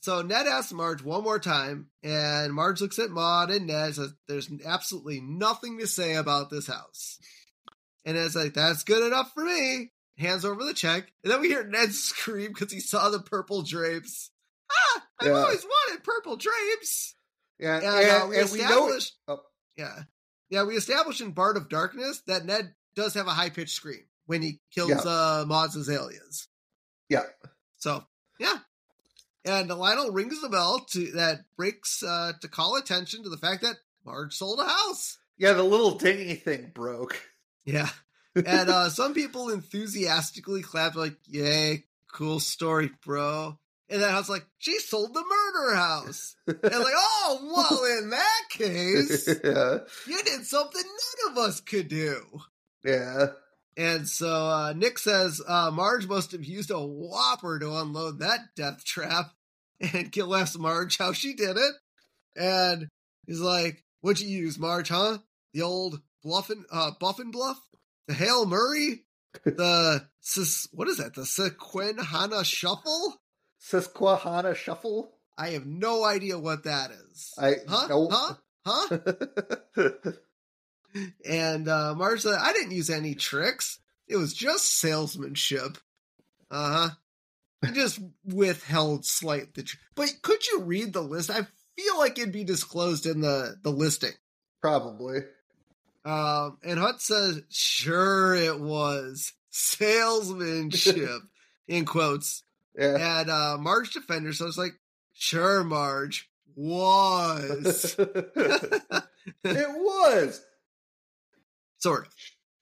So 0.02 0.22
Ned 0.22 0.46
asks 0.46 0.72
Marge 0.72 1.02
one 1.02 1.24
more 1.24 1.40
time, 1.40 1.90
and 2.04 2.54
Marge 2.54 2.80
looks 2.80 3.00
at 3.00 3.10
Maud 3.10 3.50
and 3.50 3.66
Ned 3.66 3.96
says, 3.96 4.12
"There's 4.28 4.48
absolutely 4.64 5.20
nothing 5.20 5.80
to 5.80 5.88
say 5.88 6.14
about 6.14 6.48
this 6.48 6.68
house." 6.68 7.18
And 8.04 8.16
Ned's 8.16 8.36
like, 8.36 8.54
"That's 8.54 8.84
good 8.84 9.04
enough 9.04 9.32
for 9.34 9.44
me." 9.44 9.90
Hands 10.18 10.44
over 10.44 10.64
the 10.64 10.74
check, 10.74 11.12
and 11.22 11.32
then 11.32 11.40
we 11.40 11.48
hear 11.48 11.64
Ned 11.64 11.92
scream 11.94 12.48
because 12.52 12.72
he 12.72 12.80
saw 12.80 13.08
the 13.10 13.20
purple 13.20 13.62
drapes. 13.62 14.30
Ah! 14.70 15.02
I've 15.20 15.26
Yeah. 15.28 15.32
always 15.34 15.64
wanted 15.64 16.04
purple 16.04 16.36
drapes. 16.36 17.14
Yeah, 17.58 17.76
And, 17.76 17.84
and, 17.86 18.10
uh, 18.22 18.26
we 18.28 18.38
and 18.38 18.50
we 18.52 18.58
know. 18.60 18.98
Oh. 19.28 19.40
yeah, 19.76 20.02
yeah, 20.50 20.64
we 20.64 20.74
established 20.76 21.20
in 21.20 21.32
Bart 21.32 21.56
of 21.56 21.68
Darkness 21.68 22.22
that 22.26 22.44
Ned 22.44 22.74
does 22.94 23.14
have 23.14 23.26
a 23.26 23.30
high 23.32 23.50
pitched 23.50 23.74
scream 23.74 24.04
when 24.26 24.42
he 24.42 24.60
kills 24.72 24.90
Yeah. 24.90 24.98
uh, 25.10 25.44
Maud's 25.46 25.74
azaleas. 25.76 26.48
Yeah. 27.08 27.24
So 27.78 28.04
yeah, 28.40 28.58
and 29.44 29.68
Lionel 29.68 30.10
rings 30.12 30.40
the 30.42 30.48
bell 30.48 30.80
to 30.90 31.12
that 31.12 31.44
breaks 31.56 32.02
uh, 32.02 32.32
to 32.40 32.48
call 32.48 32.76
attention 32.76 33.22
to 33.22 33.28
the 33.28 33.36
fact 33.38 33.62
that 33.62 33.76
Marge 34.04 34.34
sold 34.34 34.58
a 34.60 34.64
house. 34.68 35.18
Yeah, 35.36 35.52
the 35.52 35.62
little 35.62 35.92
dingy 35.92 36.34
thing 36.34 36.70
broke. 36.74 37.20
Yeah, 37.64 37.88
and 38.46 38.70
uh, 38.70 38.88
some 38.90 39.14
people 39.14 39.50
enthusiastically 39.50 40.62
clapped 40.62 40.96
like, 40.96 41.16
"Yay, 41.26 41.84
cool 42.12 42.40
story, 42.40 42.90
bro." 43.04 43.58
And 43.90 44.02
then 44.02 44.10
I 44.10 44.18
was 44.18 44.28
like, 44.28 44.46
"She 44.58 44.78
sold 44.78 45.14
the 45.14 45.24
murder 45.24 45.74
house." 45.76 46.36
And 46.46 46.58
like, 46.62 46.94
"Oh, 46.96 47.52
well, 47.54 47.98
in 47.98 48.10
that 48.10 48.42
case." 48.50 49.26
yeah. 49.44 49.78
You 50.06 50.22
did 50.22 50.46
something 50.46 50.82
none 50.82 51.32
of 51.32 51.38
us 51.38 51.60
could 51.60 51.88
do. 51.88 52.22
Yeah. 52.84 53.28
And 53.78 54.08
so 54.08 54.28
uh, 54.28 54.72
Nick 54.72 54.98
says 54.98 55.40
uh, 55.46 55.70
Marge 55.70 56.08
must 56.08 56.32
have 56.32 56.44
used 56.44 56.72
a 56.72 56.80
whopper 56.80 57.60
to 57.60 57.76
unload 57.76 58.18
that 58.18 58.40
death 58.56 58.84
trap. 58.84 59.30
And 59.80 60.10
Gil 60.12 60.34
asks 60.34 60.58
Marge 60.58 60.98
how 60.98 61.12
she 61.12 61.34
did 61.34 61.56
it. 61.56 61.74
And 62.36 62.88
he's 63.26 63.40
like, 63.40 63.84
What'd 64.00 64.20
you 64.20 64.28
use, 64.28 64.58
Marge, 64.58 64.88
huh? 64.88 65.18
The 65.54 65.62
old 65.62 66.00
bluffin 66.22 66.64
uh 66.70 66.90
buffin 66.98 67.30
bluff? 67.30 67.60
The 68.08 68.14
Hail 68.14 68.46
Murray? 68.46 69.04
The 69.44 70.06
sis 70.20 70.66
what 70.72 70.88
is 70.88 70.96
that? 70.96 71.14
The 71.14 71.22
Sequenhana 71.22 72.44
Shuffle? 72.44 73.20
Susquehanna 73.58 74.54
Shuffle. 74.54 75.12
I 75.36 75.50
have 75.50 75.66
no 75.66 76.04
idea 76.04 76.38
what 76.38 76.64
that 76.64 76.90
is. 76.90 77.34
I 77.38 77.56
huh? 77.68 78.08
Huh? 78.10 78.34
Huh? 78.66 78.98
And 81.28 81.68
uh 81.68 81.94
I 82.00 82.52
didn't 82.54 82.72
use 82.72 82.88
any 82.88 83.14
tricks. 83.14 83.78
It 84.08 84.16
was 84.16 84.32
just 84.32 84.78
salesmanship. 84.78 85.76
Uh 86.50 86.72
huh. 86.72 86.90
I 87.62 87.70
just 87.72 88.00
withheld 88.24 89.04
slight 89.04 89.52
the 89.52 89.64
tr- 89.64 89.76
But 89.94 90.22
could 90.22 90.46
you 90.46 90.62
read 90.62 90.94
the 90.94 91.02
list? 91.02 91.30
I 91.30 91.46
feel 91.76 91.98
like 91.98 92.18
it'd 92.18 92.32
be 92.32 92.44
disclosed 92.44 93.04
in 93.04 93.20
the 93.20 93.56
the 93.62 93.70
listing. 93.70 94.12
Probably. 94.62 95.20
Um, 96.04 96.58
and 96.62 96.78
Hutz 96.78 97.00
says, 97.06 97.42
"Sure, 97.50 98.34
it 98.34 98.60
was 98.60 99.32
salesmanship." 99.50 101.22
in 101.68 101.84
quotes. 101.84 102.42
Yeah. 102.76 103.20
And 103.20 103.30
uh, 103.30 103.56
Marge 103.58 103.92
defender, 103.92 104.32
so 104.32 104.46
it's 104.46 104.58
like, 104.58 104.72
"Sure, 105.12 105.62
Marge 105.62 106.28
was 106.56 107.94
it 107.98 108.32
was. 109.44 110.44
sort 111.78 112.06
of." 112.06 112.14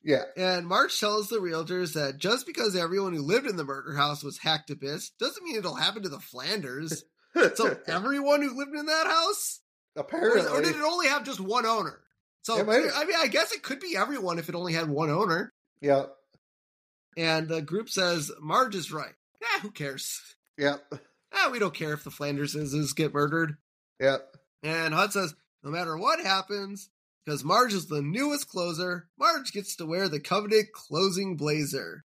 Yeah. 0.03 0.23
And 0.37 0.67
Marge 0.67 0.99
tells 1.01 1.29
the 1.29 1.39
realtors 1.39 1.95
that 1.95 2.19
just 2.19 2.47
because 2.47 2.77
everyone 2.77 3.13
who 3.13 3.23
lived 3.23 3.47
in 3.47 3.57
the 3.57 3.65
murder 3.65 3.95
house 3.97 4.23
was 4.23 4.39
hacked 4.39 4.69
to 4.69 4.77
bits 4.77 5.11
doesn't 5.19 5.43
mean 5.43 5.57
it'll 5.57 5.75
happen 5.75 6.03
to 6.03 6.09
the 6.09 6.21
Flanders. 6.21 7.05
So 7.57 7.77
everyone 7.87 8.41
who 8.41 8.57
lived 8.57 8.75
in 8.75 8.87
that 8.87 9.07
house, 9.07 9.61
or, 9.95 10.03
apparently. 10.03 10.47
or 10.47 10.63
did 10.63 10.77
it 10.77 10.83
only 10.83 11.09
have 11.09 11.25
just 11.25 11.41
one 11.41 11.67
owner? 11.67 12.01
So 12.47 12.59
It 12.59 12.93
I 12.95 13.05
mean, 13.05 13.17
I 13.19 13.27
guess 13.27 13.51
it 13.51 13.65
could 13.65 13.81
be 13.81 13.97
everyone 13.97 14.39
if 14.39 14.49
it 14.49 14.55
only 14.55 14.73
had 14.73 14.89
one 14.89 15.11
owner. 15.11 15.53
yeah. 15.81 16.05
And 17.17 17.49
the 17.49 17.61
group 17.61 17.89
says 17.89 18.31
Marge 18.41 18.77
is 18.77 18.93
right. 18.93 19.15
Yeah, 19.41 19.63
who 19.63 19.73
cares? 19.73 20.21
Yeah. 20.57 20.77
Ah, 21.33 21.49
we 21.51 21.59
don't 21.59 21.75
care 21.75 21.93
if 21.93 22.05
the 22.05 22.11
Flanderses 22.11 22.95
get 22.95 23.13
murdered. 23.13 23.57
Yeah. 23.99 24.19
And 24.63 24.95
Hutz 24.95 25.15
says, 25.15 25.35
no 25.65 25.71
matter 25.71 25.97
what 25.97 26.21
happens, 26.21 26.89
because 27.25 27.43
Marge 27.43 27.73
is 27.73 27.87
the 27.89 28.03
newest 28.03 28.49
closer, 28.49 29.09
Marge 29.19 29.51
gets 29.53 29.75
to 29.77 29.87
wear 29.87 30.09
the 30.09 30.21
coveted 30.21 30.67
closing 30.73 31.37
blazer. 31.37 32.05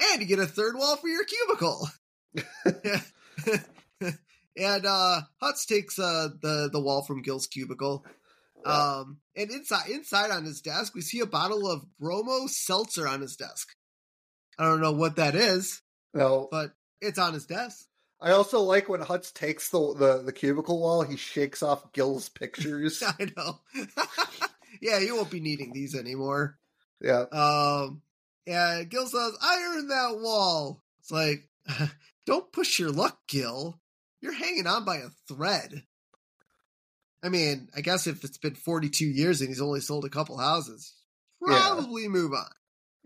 And 0.00 0.22
you 0.22 0.26
get 0.26 0.38
a 0.38 0.46
third 0.46 0.76
wall 0.76 0.96
for 0.96 1.08
your 1.08 1.24
cubicle. 1.24 1.88
and 4.56 4.86
uh 4.86 5.20
Hutz 5.42 5.66
takes 5.66 5.98
uh 5.98 6.28
the, 6.40 6.70
the 6.72 6.80
wall 6.80 7.02
from 7.02 7.20
Gil's 7.20 7.46
cubicle. 7.46 8.06
Um 8.66 9.18
and 9.36 9.50
inside 9.50 9.88
inside 9.90 10.30
on 10.30 10.44
his 10.44 10.60
desk 10.60 10.94
we 10.94 11.00
see 11.00 11.20
a 11.20 11.26
bottle 11.26 11.70
of 11.70 11.86
bromo 11.98 12.46
seltzer 12.46 13.06
on 13.06 13.20
his 13.20 13.36
desk. 13.36 13.68
I 14.58 14.64
don't 14.64 14.80
know 14.80 14.92
what 14.92 15.16
that 15.16 15.34
is, 15.34 15.82
No. 16.14 16.48
but 16.50 16.72
it's 17.00 17.18
on 17.18 17.34
his 17.34 17.46
desk. 17.46 17.86
I 18.20 18.30
also 18.30 18.60
like 18.60 18.88
when 18.88 19.02
Hutz 19.02 19.30
takes 19.32 19.68
the, 19.68 19.94
the 19.94 20.22
the 20.22 20.32
cubicle 20.32 20.80
wall, 20.80 21.02
he 21.02 21.16
shakes 21.16 21.62
off 21.62 21.92
Gil's 21.92 22.28
pictures. 22.30 23.02
I 23.06 23.30
know. 23.36 23.60
yeah, 24.80 24.98
you 24.98 25.14
won't 25.16 25.30
be 25.30 25.40
needing 25.40 25.72
these 25.72 25.94
anymore. 25.94 26.58
yeah. 27.00 27.24
Um, 27.30 28.00
yeah, 28.46 28.84
Gil 28.84 29.06
says, 29.06 29.32
I 29.42 29.74
earned 29.76 29.90
that 29.90 30.18
wall. 30.20 30.82
It's 31.00 31.10
like, 31.10 31.48
don't 32.26 32.50
push 32.52 32.78
your 32.78 32.90
luck, 32.90 33.18
Gil. 33.28 33.78
You're 34.22 34.32
hanging 34.32 34.66
on 34.66 34.84
by 34.86 34.96
a 34.96 35.08
thread. 35.28 35.82
I 37.22 37.28
mean, 37.28 37.68
I 37.76 37.80
guess 37.80 38.06
if 38.06 38.22
it's 38.24 38.38
been 38.38 38.54
42 38.54 39.04
years 39.04 39.40
and 39.40 39.48
he's 39.48 39.60
only 39.60 39.80
sold 39.80 40.04
a 40.04 40.08
couple 40.10 40.36
houses, 40.38 40.92
Yeah. 41.46 41.58
probably 41.60 42.08
move 42.08 42.32
on. 42.32 42.50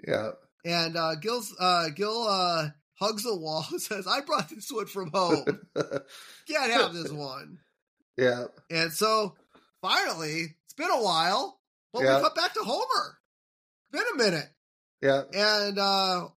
Yeah. 0.07 0.31
And 0.65 0.97
uh, 0.97 1.15
Gil's, 1.16 1.55
uh, 1.59 1.89
Gil 1.95 2.27
uh, 2.28 2.69
hugs 2.95 3.23
the 3.23 3.35
wall 3.37 3.65
and 3.70 3.81
says, 3.82 4.07
I 4.07 4.20
brought 4.20 4.49
this 4.51 4.70
one 4.70 4.87
from 4.87 5.11
home. 5.12 5.45
Can't 6.49 6.73
have 6.73 6.93
this 6.93 7.11
one. 7.11 7.59
yeah. 8.16 8.47
And 8.70 8.93
so 8.93 9.37
finally, 9.81 10.55
it's 10.65 10.74
been 10.74 10.91
a 10.91 11.03
while, 11.03 11.59
but 11.93 12.03
Yeah. 12.03 12.16
we 12.16 12.23
cut 12.24 12.35
back 12.35 12.53
to 12.55 12.61
Homer. 12.61 13.19
Been 13.93 14.05
a 14.15 14.16
minute. 14.16 14.49
Yeah. 15.01 15.23
And 15.32 15.78
uh, 15.78 16.28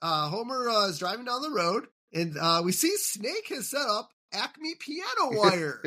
uh, 0.00 0.28
Homer 0.28 0.68
uh, 0.68 0.88
is 0.88 0.98
driving 0.98 1.26
down 1.26 1.42
the 1.42 1.50
road, 1.50 1.86
and 2.12 2.36
uh, 2.40 2.62
we 2.64 2.72
see 2.72 2.96
Snake 2.96 3.48
has 3.50 3.68
set 3.70 3.86
up 3.86 4.10
Acme 4.36 4.74
piano 4.78 5.30
wire. 5.32 5.80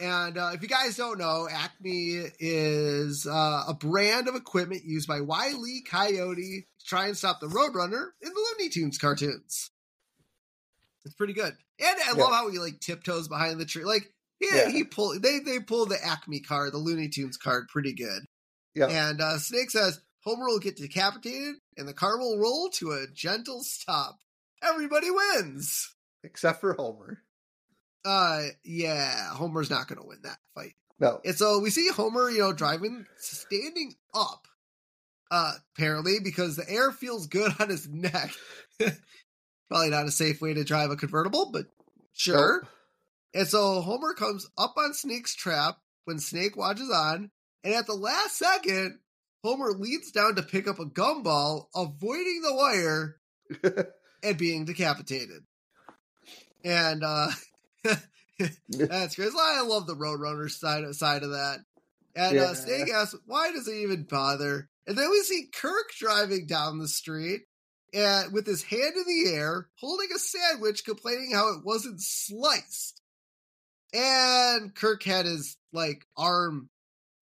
and 0.00 0.38
uh, 0.38 0.50
if 0.54 0.62
you 0.62 0.68
guys 0.68 0.96
don't 0.96 1.18
know, 1.18 1.48
Acme 1.50 2.22
is 2.38 3.26
uh, 3.26 3.64
a 3.68 3.74
brand 3.74 4.28
of 4.28 4.34
equipment 4.34 4.84
used 4.84 5.08
by 5.08 5.20
Wile 5.20 5.66
E. 5.66 5.82
Coyote 5.82 6.66
to 6.78 6.86
try 6.86 7.06
and 7.06 7.16
stop 7.16 7.40
the 7.40 7.46
Roadrunner 7.48 8.08
in 8.22 8.32
the 8.32 8.46
Looney 8.58 8.68
Tunes 8.70 8.98
cartoons. 8.98 9.70
It's 11.04 11.14
pretty 11.14 11.32
good, 11.32 11.52
and 11.80 11.96
I 12.06 12.12
Yeah. 12.16 12.22
love 12.22 12.32
how 12.32 12.48
he 12.50 12.58
like 12.58 12.78
tiptoes 12.80 13.26
behind 13.28 13.58
the 13.60 13.64
tree. 13.66 13.84
Like, 13.84 14.12
yeah, 14.40 14.64
Yeah. 14.66 14.68
he 14.70 14.84
pull 14.84 15.18
they 15.18 15.40
they 15.40 15.58
pull 15.58 15.86
the 15.86 15.98
Acme 16.04 16.40
card, 16.40 16.72
the 16.72 16.78
Looney 16.78 17.08
Tunes 17.08 17.36
card, 17.36 17.68
pretty 17.68 17.92
good. 17.92 18.22
Yeah. 18.74 18.86
And 18.86 19.20
uh, 19.20 19.38
Snake 19.38 19.70
says 19.70 20.00
Homer 20.24 20.46
will 20.46 20.60
get 20.60 20.76
decapitated, 20.76 21.56
and 21.76 21.88
the 21.88 21.92
car 21.92 22.18
will 22.18 22.38
roll 22.38 22.70
to 22.74 22.92
a 22.92 23.06
gentle 23.12 23.62
stop. 23.64 24.18
Everybody 24.62 25.08
wins. 25.10 25.92
Except 26.22 26.60
for 26.60 26.74
Homer. 26.74 27.18
Uh, 28.04 28.42
yeah, 28.64 29.30
Homer's 29.30 29.70
not 29.70 29.86
going 29.88 30.00
to 30.00 30.06
win 30.06 30.18
that 30.22 30.38
fight. 30.54 30.74
No. 30.98 31.20
And 31.24 31.34
so 31.34 31.58
we 31.60 31.70
see 31.70 31.88
Homer, 31.88 32.30
you 32.30 32.38
know, 32.38 32.52
driving, 32.52 33.06
standing 33.18 33.94
up, 34.14 34.46
uh, 35.30 35.52
apparently, 35.74 36.18
because 36.22 36.56
the 36.56 36.68
air 36.68 36.90
feels 36.92 37.26
good 37.26 37.52
on 37.60 37.68
his 37.68 37.88
neck. 37.88 38.32
Probably 39.68 39.90
not 39.90 40.06
a 40.06 40.10
safe 40.10 40.40
way 40.40 40.54
to 40.54 40.64
drive 40.64 40.90
a 40.90 40.96
convertible, 40.96 41.50
but 41.52 41.66
sure. 42.12 42.60
Nope. 42.62 42.70
And 43.34 43.48
so 43.48 43.80
Homer 43.80 44.12
comes 44.14 44.48
up 44.58 44.74
on 44.76 44.92
Snake's 44.92 45.34
trap 45.34 45.78
when 46.04 46.18
Snake 46.18 46.56
watches 46.56 46.90
on, 46.90 47.30
and 47.64 47.74
at 47.74 47.86
the 47.86 47.94
last 47.94 48.36
second, 48.36 48.98
Homer 49.42 49.72
leans 49.72 50.10
down 50.10 50.36
to 50.36 50.42
pick 50.42 50.68
up 50.68 50.78
a 50.78 50.84
gumball, 50.84 51.66
avoiding 51.74 52.42
the 52.42 52.54
wire 52.54 53.16
and 54.22 54.36
being 54.36 54.64
decapitated. 54.64 55.42
And 56.64 57.02
uh 57.02 57.30
that's 58.68 59.16
great. 59.16 59.32
I 59.34 59.62
love 59.62 59.86
the 59.86 59.96
Roadrunner 59.96 60.50
side 60.50 60.94
side 60.94 61.22
of 61.22 61.30
that. 61.30 61.60
And 62.14 62.36
Yeah. 62.36 62.42
uh, 62.42 62.54
Snake 62.54 62.90
asks, 62.90 63.18
"Why 63.26 63.52
does 63.52 63.66
he 63.66 63.82
even 63.82 64.04
bother?" 64.04 64.68
And 64.86 64.96
then 64.98 65.10
we 65.10 65.22
see 65.22 65.48
Kirk 65.52 65.92
driving 65.98 66.46
down 66.46 66.78
the 66.78 66.88
street 66.88 67.42
and 67.92 68.32
with 68.32 68.46
his 68.46 68.62
hand 68.62 68.96
in 68.96 69.04
the 69.06 69.34
air, 69.34 69.68
holding 69.78 70.08
a 70.14 70.18
sandwich, 70.18 70.84
complaining 70.84 71.32
how 71.32 71.48
it 71.54 71.64
wasn't 71.64 72.00
sliced. 72.00 73.00
And 73.92 74.74
Kirk 74.74 75.02
had 75.02 75.26
his 75.26 75.56
like 75.72 76.06
arm 76.16 76.70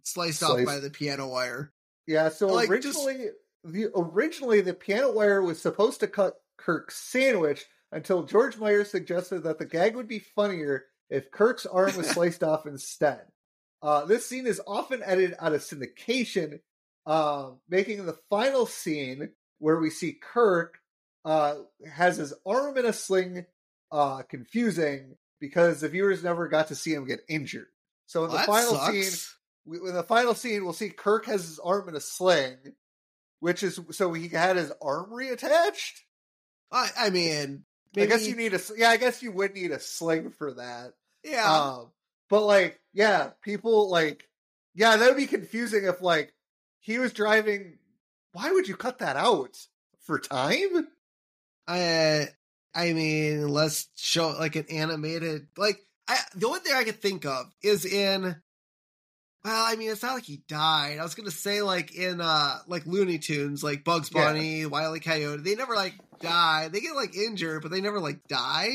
sliced 0.05 0.43
off 0.43 0.65
by 0.65 0.79
the 0.79 0.91
piano 0.91 1.29
wire. 1.29 1.73
Yeah, 2.07 2.29
so 2.29 2.49
Like, 2.49 2.69
originally 2.71 3.31
the 3.65 3.89
originally 3.95 4.61
the 4.61 4.75
piano 4.75 5.13
wire 5.13 5.43
was 5.43 5.61
supposed 5.61 6.01
to 6.01 6.09
cut 6.09 6.41
Kirk's 6.57 6.97
sandwich 6.97 7.67
until 7.93 8.23
George 8.25 8.57
Meyer 8.59 8.85
suggested 8.85 9.43
that 9.45 9.59
the 9.59 9.67
gag 9.67 9.97
would 9.97 10.09
be 10.09 10.19
funnier 10.21 10.85
if 11.09 11.31
Kirk's 11.31 11.67
arm 11.67 11.97
was 11.97 12.09
sliced 12.11 12.43
off 12.43 12.67
instead. 12.67 13.23
Uh, 13.83 14.05
this 14.05 14.27
scene 14.27 14.47
is 14.47 14.61
often 14.67 15.03
edited 15.05 15.35
out 15.41 15.55
of 15.55 15.61
syndication, 15.63 16.61
uh, 17.07 17.51
making 17.69 18.05
the 18.05 18.19
final 18.29 18.67
scene 18.67 19.31
where 19.59 19.79
we 19.79 19.91
see 19.91 20.13
Kirk 20.21 20.79
uh, 21.25 21.55
has 21.91 22.17
his 22.17 22.35
arm 22.47 22.77
in 22.79 22.87
a 22.87 22.93
sling 22.93 23.47
uh, 23.91 24.23
confusing 24.23 25.17
because 25.41 25.81
the 25.81 25.89
viewers 25.89 26.23
never 26.23 26.49
got 26.49 26.69
to 26.69 26.75
see 26.75 26.93
him 26.93 27.07
get 27.07 27.21
injured. 27.29 27.67
So 28.07 28.25
in 28.25 28.31
Well, 28.31 28.39
the 28.41 28.45
final 28.47 28.75
sucks. 28.75 28.93
scene, 28.93 29.37
we, 29.65 29.79
in 29.89 29.95
the 29.95 30.03
final 30.03 30.35
scene, 30.35 30.65
we'll 30.65 30.73
see 30.73 30.91
Kirk 30.91 31.27
has 31.27 31.45
his 31.47 31.59
arm 31.59 31.89
in 31.89 31.97
a 31.97 32.01
sling, 32.01 32.57
which 33.41 33.63
is 33.63 33.81
so 33.93 34.13
he 34.13 34.29
had 34.29 34.57
his 34.57 34.73
arm 34.83 35.11
reattached. 35.11 36.01
I, 36.71 36.91
I 36.99 37.11
mean, 37.11 37.65
maybe, 37.95 38.07
I 38.07 38.17
guess 38.17 38.27
you 38.27 38.37
need 38.37 38.55
a 38.55 38.61
yeah. 38.77 38.91
I 38.91 38.97
guess 38.97 39.23
you 39.23 39.33
would 39.33 39.55
need 39.55 39.71
a 39.71 39.81
sling 39.81 40.31
for 40.31 40.53
that. 40.55 40.95
yeah. 41.25 41.45
Um, 41.45 41.91
but 42.29 42.45
like, 42.45 42.81
yeah, 42.93 43.31
people 43.43 43.91
like, 43.91 44.29
yeah, 44.75 44.97
that 44.97 45.09
would 45.09 45.17
be 45.17 45.27
confusing 45.27 45.85
if 45.85 46.01
like 46.01 46.33
he 46.81 46.99
was 46.99 47.13
driving. 47.13 47.79
Why 48.33 48.53
would 48.53 48.69
you 48.69 48.77
cut 48.77 49.01
that 49.01 49.17
out 49.17 49.57
for 50.03 50.19
time? 50.19 50.89
I 51.67 52.29
I 52.75 52.93
mean, 52.93 53.49
let's 53.49 53.89
show 53.97 54.29
like 54.31 54.57
an 54.57 54.67
animated 54.71 55.49
like 55.57 55.81
I 56.09 56.19
the 56.35 56.47
only 56.47 56.61
thing 56.61 56.75
I 56.75 56.85
could 56.85 57.01
think 57.01 57.25
of 57.25 57.47
is 57.63 57.85
in 57.85 58.37
well, 59.45 59.65
I 59.67 59.77
mean, 59.77 59.91
it's 59.91 60.03
not 60.03 60.15
like 60.15 60.25
he 60.25 60.43
died. 60.49 60.99
I 60.99 61.03
was 61.03 61.15
gonna 61.15 61.31
say 61.31 61.63
like 61.63 61.95
in 61.95 62.21
uh 62.21 62.59
like 62.67 62.87
Looney 62.87 63.19
Tunes, 63.19 63.63
like 63.65 63.85
Bugs 63.85 64.11
Yeah. 64.15 64.25
Bunny, 64.25 64.67
Wile 64.67 64.97
E. 64.97 65.01
Coyote, 65.01 65.43
they 65.43 65.55
never 65.55 65.75
like 65.75 65.95
die. 66.21 66.69
They 66.69 66.81
get 66.81 66.95
like 66.95 67.15
injured, 67.17 67.63
but 67.63 67.71
they 67.71 67.81
never 67.81 68.01
like 68.01 68.27
die. 68.29 68.69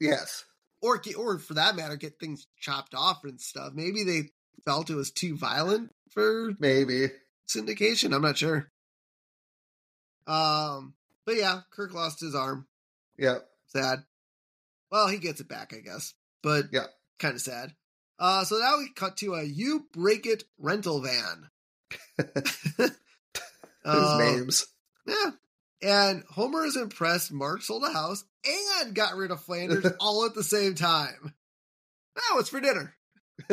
Yes. 0.00 0.44
or 0.82 0.96
get, 0.98 1.16
or 1.16 1.38
for 1.38 1.54
that 1.54 1.76
matter, 1.76 1.96
get 1.96 2.18
things 2.18 2.46
chopped 2.58 2.94
off 2.94 3.24
and 3.24 3.40
stuff. 3.40 3.72
Maybe 3.74 4.02
they 4.04 4.30
felt 4.64 4.88
it 4.90 4.94
was 4.94 5.10
too 5.10 5.36
violent 5.36 5.90
for 6.10 6.52
Maybe. 6.58 7.08
syndication. 7.48 8.14
I'm 8.14 8.22
not 8.22 8.38
sure. 8.38 8.70
Um, 10.26 10.94
but 11.26 11.36
yeah, 11.36 11.60
Kirk 11.70 11.92
lost 11.92 12.20
his 12.20 12.34
arm. 12.34 12.66
Yeah. 13.18 13.38
Sad. 13.68 14.04
Well, 14.90 15.08
he 15.08 15.18
gets 15.18 15.40
it 15.40 15.48
back, 15.48 15.72
I 15.74 15.80
guess. 15.80 16.14
But 16.42 16.66
Yeah. 16.72 16.86
kind 17.18 17.34
of 17.34 17.40
sad. 17.40 17.74
Uh, 18.20 18.44
so 18.44 18.56
now 18.58 18.76
we 18.78 18.90
cut 18.94 19.16
to 19.16 19.34
a 19.34 19.42
you 19.42 19.86
break 19.94 20.26
it 20.26 20.44
rental 20.58 21.00
van. 21.00 21.48
Those 22.78 22.90
Uh, 23.84 24.18
names. 24.18 24.66
Yeah. 25.06 25.30
And 25.82 26.22
Homer 26.28 26.66
is 26.66 26.76
impressed 26.76 27.32
Marge 27.32 27.62
sold 27.62 27.82
a 27.84 27.90
house 27.90 28.22
and 28.44 28.94
got 28.94 29.16
rid 29.16 29.30
of 29.30 29.42
Flanders 29.42 29.86
all 30.00 30.26
at 30.26 30.34
the 30.34 30.44
same 30.44 30.74
time. 30.74 31.34
Now 32.14 32.38
it's 32.38 32.50
for 32.50 32.60
dinner. 32.60 32.94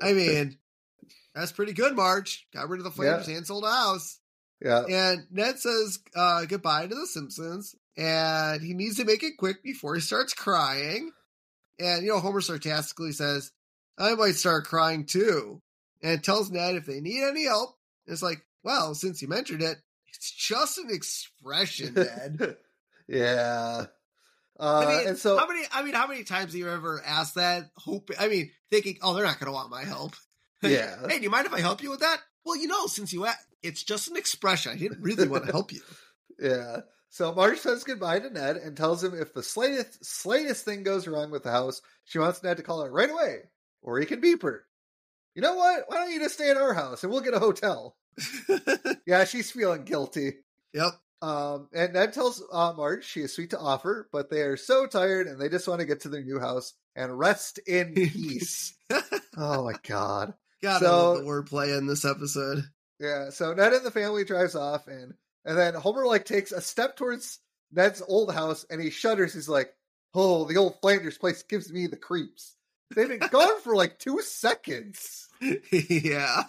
I 0.00 0.12
mean, 0.12 0.56
that's 1.34 1.50
pretty 1.50 1.72
good, 1.72 1.96
Marge. 1.96 2.46
Got 2.54 2.68
rid 2.68 2.78
of 2.78 2.84
the 2.84 2.92
Flanders 2.92 3.26
and 3.26 3.44
sold 3.46 3.64
a 3.64 3.70
house. 3.70 4.20
Yeah. 4.64 4.84
And 4.88 5.26
Ned 5.32 5.58
says 5.58 5.98
uh, 6.14 6.44
goodbye 6.44 6.86
to 6.86 6.94
the 6.94 7.06
Simpsons, 7.08 7.74
and 7.96 8.62
he 8.62 8.74
needs 8.74 8.96
to 8.98 9.04
make 9.04 9.24
it 9.24 9.36
quick 9.38 9.62
before 9.64 9.96
he 9.96 10.00
starts 10.00 10.34
crying. 10.34 11.10
And, 11.78 12.02
you 12.02 12.08
know, 12.08 12.20
Homer 12.20 12.40
sarcastically 12.40 13.12
says, 13.12 13.52
I 13.98 14.14
might 14.14 14.34
start 14.34 14.64
crying 14.66 15.06
too. 15.06 15.60
And 16.02 16.22
tells 16.22 16.50
Ned 16.50 16.76
if 16.76 16.86
they 16.86 17.00
need 17.00 17.24
any 17.24 17.44
help. 17.44 17.76
It's 18.06 18.22
like, 18.22 18.44
well, 18.62 18.94
since 18.94 19.20
you 19.20 19.28
mentioned 19.28 19.62
it, 19.62 19.78
it's 20.14 20.30
just 20.30 20.78
an 20.78 20.90
expression, 20.90 21.94
Ned. 21.94 22.56
yeah. 23.08 23.86
Uh, 24.60 24.84
I 24.86 24.86
mean, 24.98 25.08
and 25.08 25.18
so 25.18 25.38
how 25.38 25.46
many? 25.46 25.62
I 25.72 25.82
mean, 25.82 25.94
how 25.94 26.08
many 26.08 26.24
times 26.24 26.52
have 26.52 26.54
you 26.54 26.68
ever 26.68 27.00
asked 27.04 27.36
that? 27.36 27.70
Hope 27.76 28.10
I 28.18 28.26
mean, 28.28 28.50
thinking, 28.70 28.98
oh, 29.02 29.14
they're 29.14 29.24
not 29.24 29.38
going 29.38 29.46
to 29.46 29.52
want 29.52 29.70
my 29.70 29.84
help. 29.84 30.14
yeah. 30.62 30.96
hey, 31.08 31.18
do 31.18 31.22
you 31.22 31.30
mind 31.30 31.46
if 31.46 31.52
I 31.52 31.60
help 31.60 31.82
you 31.82 31.90
with 31.90 32.00
that? 32.00 32.18
Well, 32.44 32.56
you 32.56 32.66
know, 32.66 32.86
since 32.86 33.12
you, 33.12 33.24
a- 33.24 33.38
it's 33.62 33.82
just 33.84 34.08
an 34.08 34.16
expression. 34.16 34.72
I 34.72 34.76
didn't 34.76 35.02
really 35.02 35.28
want 35.28 35.46
to 35.46 35.52
help 35.52 35.72
you. 35.72 35.80
Yeah. 36.40 36.82
So 37.10 37.32
Marge 37.34 37.58
says 37.58 37.84
goodbye 37.84 38.20
to 38.20 38.30
Ned 38.30 38.56
and 38.56 38.76
tells 38.76 39.02
him 39.02 39.14
if 39.18 39.32
the 39.32 39.42
slightest 39.42 40.04
slightest 40.04 40.64
thing 40.64 40.82
goes 40.82 41.06
wrong 41.08 41.30
with 41.30 41.42
the 41.42 41.50
house, 41.50 41.80
she 42.04 42.18
wants 42.18 42.42
Ned 42.42 42.58
to 42.58 42.62
call 42.62 42.82
her 42.84 42.90
right 42.90 43.10
away, 43.10 43.38
or 43.82 43.98
he 43.98 44.06
can 44.06 44.20
beep 44.20 44.42
her. 44.42 44.64
You 45.34 45.42
know 45.42 45.54
what? 45.54 45.84
Why 45.88 45.96
don't 45.96 46.12
you 46.12 46.20
just 46.20 46.34
stay 46.34 46.50
at 46.50 46.56
our 46.56 46.74
house 46.74 47.02
and 47.04 47.12
we'll 47.12 47.22
get 47.22 47.34
a 47.34 47.38
hotel? 47.38 47.96
Yeah, 49.06 49.24
she's 49.24 49.50
feeling 49.50 49.84
guilty. 49.84 50.34
yep. 50.74 50.92
Um, 51.22 51.68
and 51.72 51.94
Ned 51.94 52.12
tells 52.12 52.42
uh, 52.52 52.72
Marge 52.76 53.04
she 53.04 53.22
is 53.22 53.34
sweet 53.34 53.50
to 53.50 53.58
offer, 53.58 54.08
but 54.12 54.30
they 54.30 54.42
are 54.42 54.56
so 54.56 54.86
tired 54.86 55.26
and 55.26 55.40
they 55.40 55.48
just 55.48 55.66
want 55.66 55.80
to 55.80 55.86
get 55.86 56.00
to 56.02 56.08
their 56.08 56.22
new 56.22 56.38
house 56.38 56.74
and 56.94 57.18
rest 57.18 57.58
in 57.66 57.94
peace. 57.94 58.74
oh 59.36 59.64
my 59.64 59.72
god. 59.86 60.34
God, 60.62 60.76
I 60.76 60.78
So- 60.86 61.12
love 61.12 61.18
the 61.18 61.24
wordplay 61.24 61.76
in 61.78 61.86
this 61.86 62.04
episode. 62.04 62.64
Yeah, 63.00 63.30
so 63.30 63.54
Ned 63.54 63.72
and 63.72 63.86
the 63.86 63.90
family 63.90 64.24
drives 64.24 64.54
off 64.56 64.86
and 64.88 65.14
and 65.48 65.56
then 65.56 65.72
Homer 65.72 66.06
like 66.06 66.26
takes 66.26 66.52
a 66.52 66.60
step 66.60 66.94
towards 66.94 67.38
Ned's 67.72 68.02
old 68.06 68.32
house 68.34 68.66
and 68.68 68.80
he 68.80 68.90
shudders. 68.90 69.32
He's 69.32 69.48
like, 69.48 69.74
"Oh, 70.14 70.44
the 70.44 70.58
old 70.58 70.78
Flanders 70.82 71.16
place 71.16 71.42
gives 71.42 71.72
me 71.72 71.86
the 71.86 71.96
creeps." 71.96 72.54
They've 72.94 73.08
been 73.08 73.28
gone 73.30 73.60
for 73.62 73.74
like 73.74 73.98
2 73.98 74.20
seconds. 74.20 75.28
yeah. 75.72 76.44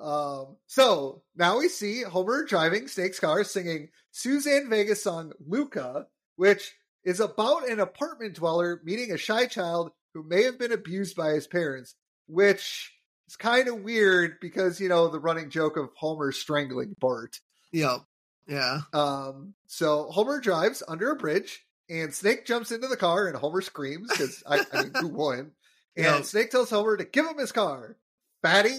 Um 0.00 0.56
so, 0.68 1.22
now 1.34 1.58
we 1.58 1.68
see 1.68 2.02
Homer 2.02 2.44
driving 2.44 2.86
Snake's 2.86 3.18
car 3.18 3.42
singing 3.42 3.88
Suzanne 4.12 4.70
Vega's 4.70 5.02
song 5.02 5.32
Luka, 5.44 6.06
which 6.36 6.72
is 7.04 7.18
about 7.18 7.68
an 7.68 7.80
apartment 7.80 8.34
dweller 8.34 8.80
meeting 8.84 9.10
a 9.10 9.16
shy 9.18 9.46
child 9.46 9.90
who 10.14 10.22
may 10.22 10.44
have 10.44 10.58
been 10.58 10.72
abused 10.72 11.16
by 11.16 11.30
his 11.30 11.48
parents, 11.48 11.96
which 12.28 12.92
is 13.26 13.36
kind 13.36 13.66
of 13.66 13.82
weird 13.82 14.38
because, 14.40 14.80
you 14.80 14.88
know, 14.88 15.08
the 15.08 15.18
running 15.18 15.50
joke 15.50 15.76
of 15.76 15.90
Homer 15.96 16.30
strangling 16.30 16.94
Bart. 17.00 17.40
Yep. 17.72 18.00
Yeah. 18.46 18.80
Um, 18.92 19.54
so 19.66 20.04
Homer 20.10 20.40
drives 20.40 20.82
under 20.86 21.10
a 21.10 21.16
bridge, 21.16 21.64
and 21.88 22.14
Snake 22.14 22.44
jumps 22.46 22.70
into 22.72 22.88
the 22.88 22.96
car, 22.96 23.26
and 23.26 23.36
Homer 23.36 23.60
screams 23.60 24.10
because 24.10 24.42
I, 24.46 24.64
I 24.72 24.82
mean, 24.84 24.92
who 24.98 25.08
wouldn't? 25.08 25.52
And 25.94 26.04
Yeah. 26.06 26.22
Snake 26.22 26.50
tells 26.50 26.70
Homer 26.70 26.96
to 26.96 27.04
give 27.04 27.26
him 27.26 27.36
his 27.36 27.52
car. 27.52 27.98
Fatty, 28.40 28.70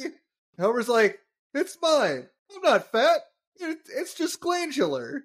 Homer's 0.60 0.90
like, 0.90 1.20
"It's 1.54 1.78
mine. 1.80 2.28
I'm 2.56 2.62
not 2.64 2.92
fat. 2.92 3.20
It, 3.60 3.78
it's 3.96 4.16
just 4.16 4.40
glandular." 4.40 5.24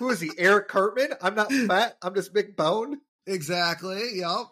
who 0.00 0.10
is 0.10 0.18
he? 0.20 0.30
Eric 0.36 0.66
Cartman? 0.66 1.12
I'm 1.22 1.36
not 1.36 1.52
fat. 1.52 1.96
I'm 2.02 2.16
just 2.16 2.32
big 2.34 2.56
bone. 2.56 3.00
Exactly. 3.28 4.00
Yep. 4.14 4.46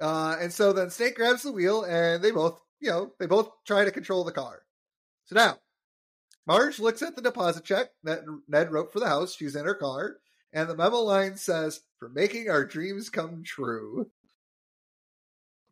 Uh, 0.00 0.36
and 0.40 0.52
so 0.52 0.72
then 0.72 0.90
Snake 0.90 1.14
grabs 1.14 1.42
the 1.42 1.52
wheel, 1.52 1.84
and 1.84 2.20
they 2.22 2.32
both, 2.32 2.60
you 2.80 2.90
know, 2.90 3.12
they 3.20 3.26
both 3.26 3.50
try 3.64 3.84
to 3.84 3.92
control 3.92 4.24
the 4.24 4.32
car. 4.32 4.62
So 5.26 5.36
now, 5.36 5.58
Marge 6.46 6.78
looks 6.78 7.02
at 7.02 7.16
the 7.16 7.22
deposit 7.22 7.64
check 7.64 7.88
that 8.04 8.22
Ned 8.48 8.70
wrote 8.70 8.92
for 8.92 9.00
the 9.00 9.08
house. 9.08 9.34
She's 9.34 9.56
in 9.56 9.64
her 9.64 9.74
car, 9.74 10.16
and 10.52 10.68
the 10.68 10.76
memo 10.76 10.98
line 10.98 11.36
says, 11.36 11.80
"For 11.98 12.08
making 12.08 12.48
our 12.48 12.64
dreams 12.64 13.10
come 13.10 13.42
true." 13.44 14.10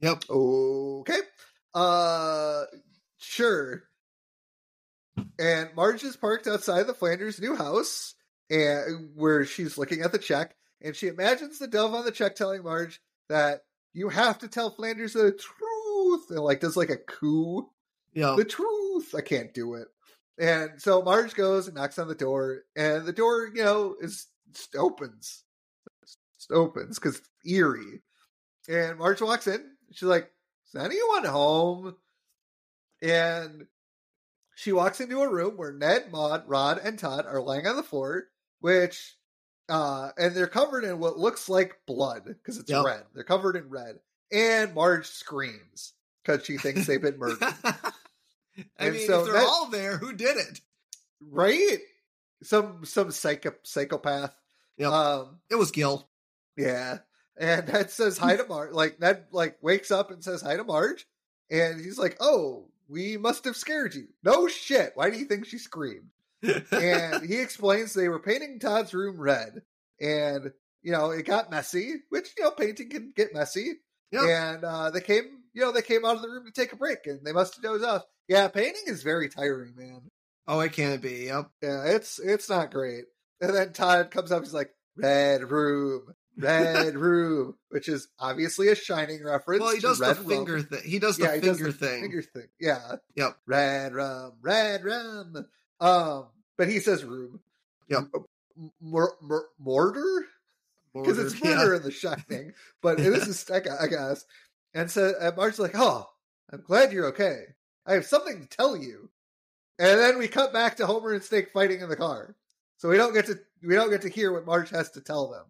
Yep. 0.01 0.25
Okay. 0.29 1.21
Uh, 1.73 2.65
sure. 3.19 3.85
And 5.39 5.71
Marge 5.75 6.03
is 6.05 6.17
parked 6.17 6.47
outside 6.47 6.87
the 6.87 6.95
Flanders' 6.95 7.41
new 7.41 7.55
house, 7.55 8.15
and 8.51 9.11
where 9.15 9.45
she's 9.45 9.79
looking 9.79 10.03
at 10.03 10.13
the 10.13 10.19
check, 10.19 10.57
and 10.83 10.95
she 10.95 11.07
imagines 11.07 11.59
the 11.59 11.69
dove 11.69 11.95
on 11.95 12.05
the 12.05 12.11
check 12.13 12.35
telling 12.35 12.63
Marge 12.63 13.01
that 13.29 13.63
you 13.93 14.09
have 14.09 14.39
to 14.41 14.49
tell 14.49 14.71
Flanders 14.71 15.13
the 15.13 15.33
truth, 15.33 16.31
and 16.31 16.41
like 16.41 16.61
does 16.61 16.77
like 16.77 16.91
a 16.91 16.97
coup, 16.97 17.71
Yeah, 18.13 18.35
the 18.37 18.45
truth. 18.45 19.15
I 19.15 19.21
can't 19.21 19.55
do 19.55 19.75
it. 19.75 19.89
And 20.39 20.81
so 20.83 21.01
Marge 21.03 21.35
goes 21.35 21.67
and 21.69 21.77
knocks 21.77 21.99
on 21.99 22.09
the 22.09 22.15
door, 22.15 22.63
and 22.77 23.07
the 23.07 23.13
door, 23.13 23.51
you 23.55 23.63
know, 23.63 23.97
is 24.01 24.27
just 24.53 24.75
opens, 24.75 25.45
just 26.37 26.51
opens 26.51 26.99
because 26.99 27.23
eerie. 27.47 28.03
And 28.69 28.99
Marge 28.99 29.21
walks 29.21 29.47
in. 29.47 29.77
She's 29.93 30.09
like, 30.09 30.33
"Is 30.67 30.75
anyone 30.81 31.25
home?" 31.25 31.97
And 33.03 33.67
she 34.57 34.73
walks 34.73 35.01
into 35.01 35.21
a 35.21 35.31
room 35.31 35.57
where 35.57 35.73
Ned, 35.73 36.11
Maud, 36.11 36.49
Rod, 36.49 36.79
and 36.83 36.99
Todd 36.99 37.27
are 37.27 37.41
lying 37.41 37.67
on 37.67 37.77
the 37.77 37.83
floor, 37.83 38.29
which, 38.61 39.17
uh, 39.69 40.11
and 40.17 40.35
they're 40.35 40.47
covered 40.47 40.85
in 40.85 40.99
what 40.99 41.19
looks 41.19 41.49
like 41.49 41.81
blood 41.87 42.25
because 42.25 42.59
it's 42.59 42.71
Yep. 42.71 42.85
red. 42.85 43.05
They're 43.15 43.25
covered 43.25 43.57
in 43.57 43.69
red. 43.69 44.01
And 44.33 44.75
Marge 44.75 45.07
screams 45.07 45.93
because 46.25 46.45
she 46.45 46.57
thinks 46.57 46.87
they've 46.87 47.01
been 47.03 47.19
murdered. 47.19 47.55
I 48.79 48.87
And 48.87 48.95
mean, 48.95 49.07
so 49.07 49.21
if 49.21 49.25
they're 49.27 49.35
that- 49.35 49.45
all 49.47 49.69
there, 49.71 49.99
who 49.99 50.13
did 50.13 50.37
it? 50.37 50.61
right? 51.21 51.79
Some 52.43 52.85
some 52.85 53.11
psycho 53.11 53.55
psychopath. 53.63 54.35
Yep. 54.77 54.91
Um, 54.93 55.41
It 55.51 55.55
was 55.57 55.71
Gil. 55.71 56.09
yeah. 56.57 56.99
And 57.37 57.67
Ned 57.69 57.91
says 57.91 58.19
hi 58.19 58.37
to 58.37 58.45
Marge. 58.47 58.73
Like 58.73 59.01
Ned 59.01 59.25
like 59.33 59.57
wakes 59.63 59.91
up 59.91 60.11
and 60.11 60.23
says 60.23 60.41
hi 60.43 60.57
to 60.57 60.63
Marge, 60.65 61.07
and 61.51 61.81
he's 61.81 61.99
like, 61.99 62.17
"Oh, 62.21 62.69
we 62.89 63.17
must 63.17 63.45
have 63.45 63.57
scared 63.57 63.95
you." 63.95 64.07
No 64.23 64.47
shit. 64.47 64.93
Why 64.95 65.11
do 65.11 65.19
you 65.19 65.25
think 65.25 65.47
she 65.47 65.59
screamed? 65.59 66.11
And 66.71 67.25
he 67.27 67.37
explains 67.41 67.93
they 67.93 68.09
were 68.09 68.21
painting 68.21 68.61
Todd's 68.61 68.95
room 68.95 69.19
red, 69.21 69.63
and 70.01 70.53
you 70.83 70.93
know 70.93 71.11
it 71.11 71.27
got 71.27 71.51
messy, 71.51 71.95
which 72.11 72.29
you 72.39 72.45
know 72.45 72.53
painting 72.53 72.89
can 72.91 73.13
get 73.17 73.35
messy. 73.35 73.81
Yep. 74.13 74.23
And 74.23 74.65
uh, 74.65 74.91
they 74.91 75.01
came, 75.01 75.25
you 75.55 75.63
know, 75.63 75.73
they 75.73 75.83
came 75.83 76.05
out 76.05 76.15
of 76.15 76.23
the 76.23 76.29
room 76.29 76.45
to 76.47 76.53
take 76.53 76.73
a 76.73 76.77
break, 76.77 76.99
and 77.07 77.25
they 77.27 77.33
must 77.33 77.55
have 77.57 77.65
dozed 77.65 77.83
off. 77.85 78.05
Yeah, 78.29 78.49
painting 78.49 78.83
is 78.87 79.03
very 79.03 79.29
tiring, 79.29 79.75
man. 79.77 80.01
oh, 80.49 80.61
it 80.61 80.73
can't 80.73 81.01
be. 81.03 81.25
Yep. 81.27 81.51
Yeah, 81.63 81.85
it's 81.87 82.19
it's 82.19 82.49
not 82.49 82.71
great. 82.71 83.05
And 83.41 83.55
then 83.55 83.73
Todd 83.73 84.11
comes 84.11 84.33
up, 84.33 84.43
he's 84.43 84.55
like, 84.55 84.71
"Red 84.97 85.51
room, 85.51 86.15
red 86.39 86.95
room," 86.97 87.55
which 87.69 87.89
is 87.89 88.09
obviously 88.19 88.69
a 88.69 88.75
Shining 88.75 89.23
reference. 89.25 89.61
Well, 89.63 89.75
he 89.75 89.81
does 89.81 89.99
the 89.99 90.15
Rum. 90.15 90.25
finger 90.27 90.61
thing. 90.61 90.83
He 90.85 90.99
does 90.99 91.17
the 91.19 91.25
Yeah, 91.25 91.35
he 91.35 91.41
does 91.41 91.57
finger 91.59 91.73
the 91.73 91.79
thing. 91.87 92.03
Finger 92.03 92.23
thing. 92.23 92.49
Yeah. 92.61 92.97
Yep. 93.17 93.37
Red 93.47 93.93
room, 93.95 94.33
red 94.41 94.85
rum. 94.85 95.47
Um, 95.81 96.27
but 96.57 96.69
he 96.69 96.79
says 96.81 97.05
room. 97.05 97.41
Yep. 97.89 98.05
Mor- 98.81 99.17
mor- 99.21 99.49
mortar 99.59 100.25
because 100.95 101.19
it's 101.19 101.39
Yeah. 101.45 101.57
murder 101.57 101.75
in 101.75 101.83
The 101.83 101.91
Shining, 101.91 102.53
but 102.81 102.97
this 102.99 103.27
is 103.27 103.51
I 103.53 103.61
gu- 103.61 103.77
I 103.79 103.87
guess. 103.89 104.25
And 104.73 104.91
so 104.91 105.13
and 105.21 105.37
Marge's 105.37 105.59
like, 105.59 105.75
"Oh, 105.75 106.07
I'm 106.53 106.63
glad 106.63 106.93
you're 106.93 107.09
okay. 107.09 107.43
I 107.87 107.95
have 107.95 108.07
something 108.07 108.41
to 108.41 108.49
tell 108.49 108.77
you." 108.77 109.11
And 109.79 109.99
then 109.99 110.19
we 110.19 110.29
cut 110.29 110.53
back 110.53 110.77
to 110.77 110.87
Homer 110.87 111.13
and 111.13 111.23
Snake 111.23 111.51
fighting 111.53 111.81
in 111.81 111.89
the 111.89 111.97
car, 111.97 112.37
so 112.77 112.89
we 112.89 112.97
don't 112.97 113.13
get 113.15 113.27
to 113.27 113.39
we 113.63 113.75
don't 113.75 113.91
get 113.91 114.03
to 114.03 114.09
hear 114.09 114.33
what 114.33 114.47
Marge 114.47 114.71
has 114.71 114.91
to 114.93 115.01
tell 115.01 115.31
them. 115.31 115.45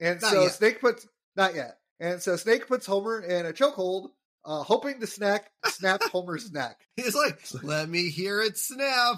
And 0.00 0.20
Not 0.20 0.30
so 0.30 0.42
yet. 0.42 0.52
Snake 0.52 0.80
puts 0.80 1.06
not 1.36 1.54
yet, 1.54 1.78
and 2.00 2.22
so 2.22 2.36
Snake 2.36 2.66
puts 2.66 2.86
Homer 2.86 3.20
in 3.20 3.46
a 3.46 3.52
chokehold, 3.52 4.08
uh, 4.44 4.62
hoping 4.62 5.00
to 5.00 5.06
snack 5.06 5.50
snap 5.66 6.02
Homer's 6.12 6.50
neck. 6.52 6.76
He's 6.96 7.14
like, 7.14 7.38
let 7.62 7.88
me 7.88 8.08
hear 8.10 8.40
it 8.40 8.56
snap. 8.56 9.16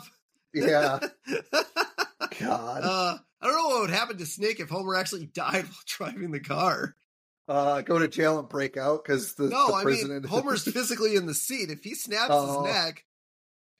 Yeah, 0.55 0.99
God. 2.41 2.83
uh, 2.83 3.19
I 3.41 3.47
don't 3.47 3.57
know 3.57 3.69
what 3.69 3.81
would 3.83 3.91
happen 3.91 4.19
to 4.19 4.27
Snake 4.27 4.59
if 4.61 4.69
Homer 4.69 4.97
actually 4.97 5.27
died 5.27 5.65
while 5.65 5.85
driving 5.87 6.31
the 6.33 6.41
car. 6.41 6.95
Uh, 7.49 7.81
go 7.81 7.99
to 7.99 8.09
jail 8.09 8.39
and 8.39 8.49
break 8.49 8.77
out 8.77 9.03
because 9.03 9.35
the, 9.35 9.49
No, 9.49 9.69
the 9.69 9.73
I 9.75 9.85
mean 9.85 10.23
Homer's 10.25 10.65
physically 10.73 11.17
in 11.17 11.25
the 11.27 11.33
seat. 11.35 11.71
If 11.71 11.83
he 11.83 11.95
snaps 11.95 12.29
Oh. 12.31 12.65
his 12.65 12.75
neck, 12.75 13.05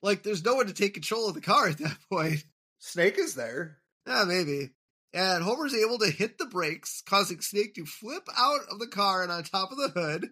like 0.03 0.23
there's 0.23 0.45
no 0.45 0.55
one 0.55 0.67
to 0.69 0.73
take 0.73 0.95
control 0.95 1.29
of 1.29 1.35
the 1.35 1.41
car 1.43 1.69
at 1.69 1.79
that 1.79 1.97
point. 2.11 2.43
Snake 2.79 3.19
is 3.19 3.35
there. 3.35 3.79
Yeah, 4.07 4.25
maybe. 4.27 4.71
And 5.13 5.43
Homer's 5.43 5.75
able 5.75 5.99
to 5.99 6.11
hit 6.11 6.39
the 6.39 6.47
brakes, 6.47 7.03
causing 7.07 7.41
Snake 7.41 7.75
to 7.75 7.85
flip 7.85 8.27
out 8.39 8.61
of 8.71 8.79
the 8.79 8.87
car 8.87 9.23
and 9.23 9.31
on 9.33 9.43
top 9.43 9.71
of 9.73 9.77
the 9.79 9.89
hood. 9.89 10.29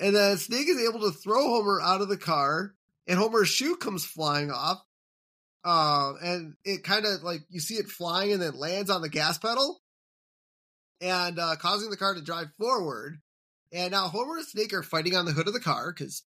And 0.00 0.14
then 0.16 0.36
Snake 0.38 0.68
is 0.68 0.80
able 0.88 1.00
to 1.00 1.10
throw 1.10 1.40
Homer 1.48 1.80
out 1.80 2.00
of 2.00 2.08
the 2.08 2.16
car, 2.16 2.74
and 3.06 3.18
Homer's 3.18 3.48
shoe 3.48 3.76
comes 3.76 4.04
flying 4.04 4.50
off. 4.50 4.82
Um, 5.64 6.16
and 6.22 6.54
it 6.64 6.82
kind 6.84 7.06
of 7.06 7.22
like 7.22 7.40
you 7.48 7.60
see 7.60 7.74
it 7.76 7.88
flying 7.88 8.32
and 8.32 8.42
then 8.42 8.54
lands 8.58 8.90
on 8.90 9.00
the 9.02 9.08
gas 9.08 9.38
pedal 9.38 9.80
and 11.04 11.38
uh, 11.38 11.54
causing 11.56 11.90
the 11.90 11.98
car 11.98 12.14
to 12.14 12.22
drive 12.22 12.52
forward. 12.58 13.20
And 13.72 13.90
now 13.90 14.08
Homer 14.08 14.38
and 14.38 14.46
Snake 14.46 14.72
are 14.72 14.82
fighting 14.82 15.14
on 15.14 15.26
the 15.26 15.32
hood 15.32 15.46
of 15.46 15.52
the 15.52 15.60
car 15.60 15.92
because, 15.92 16.22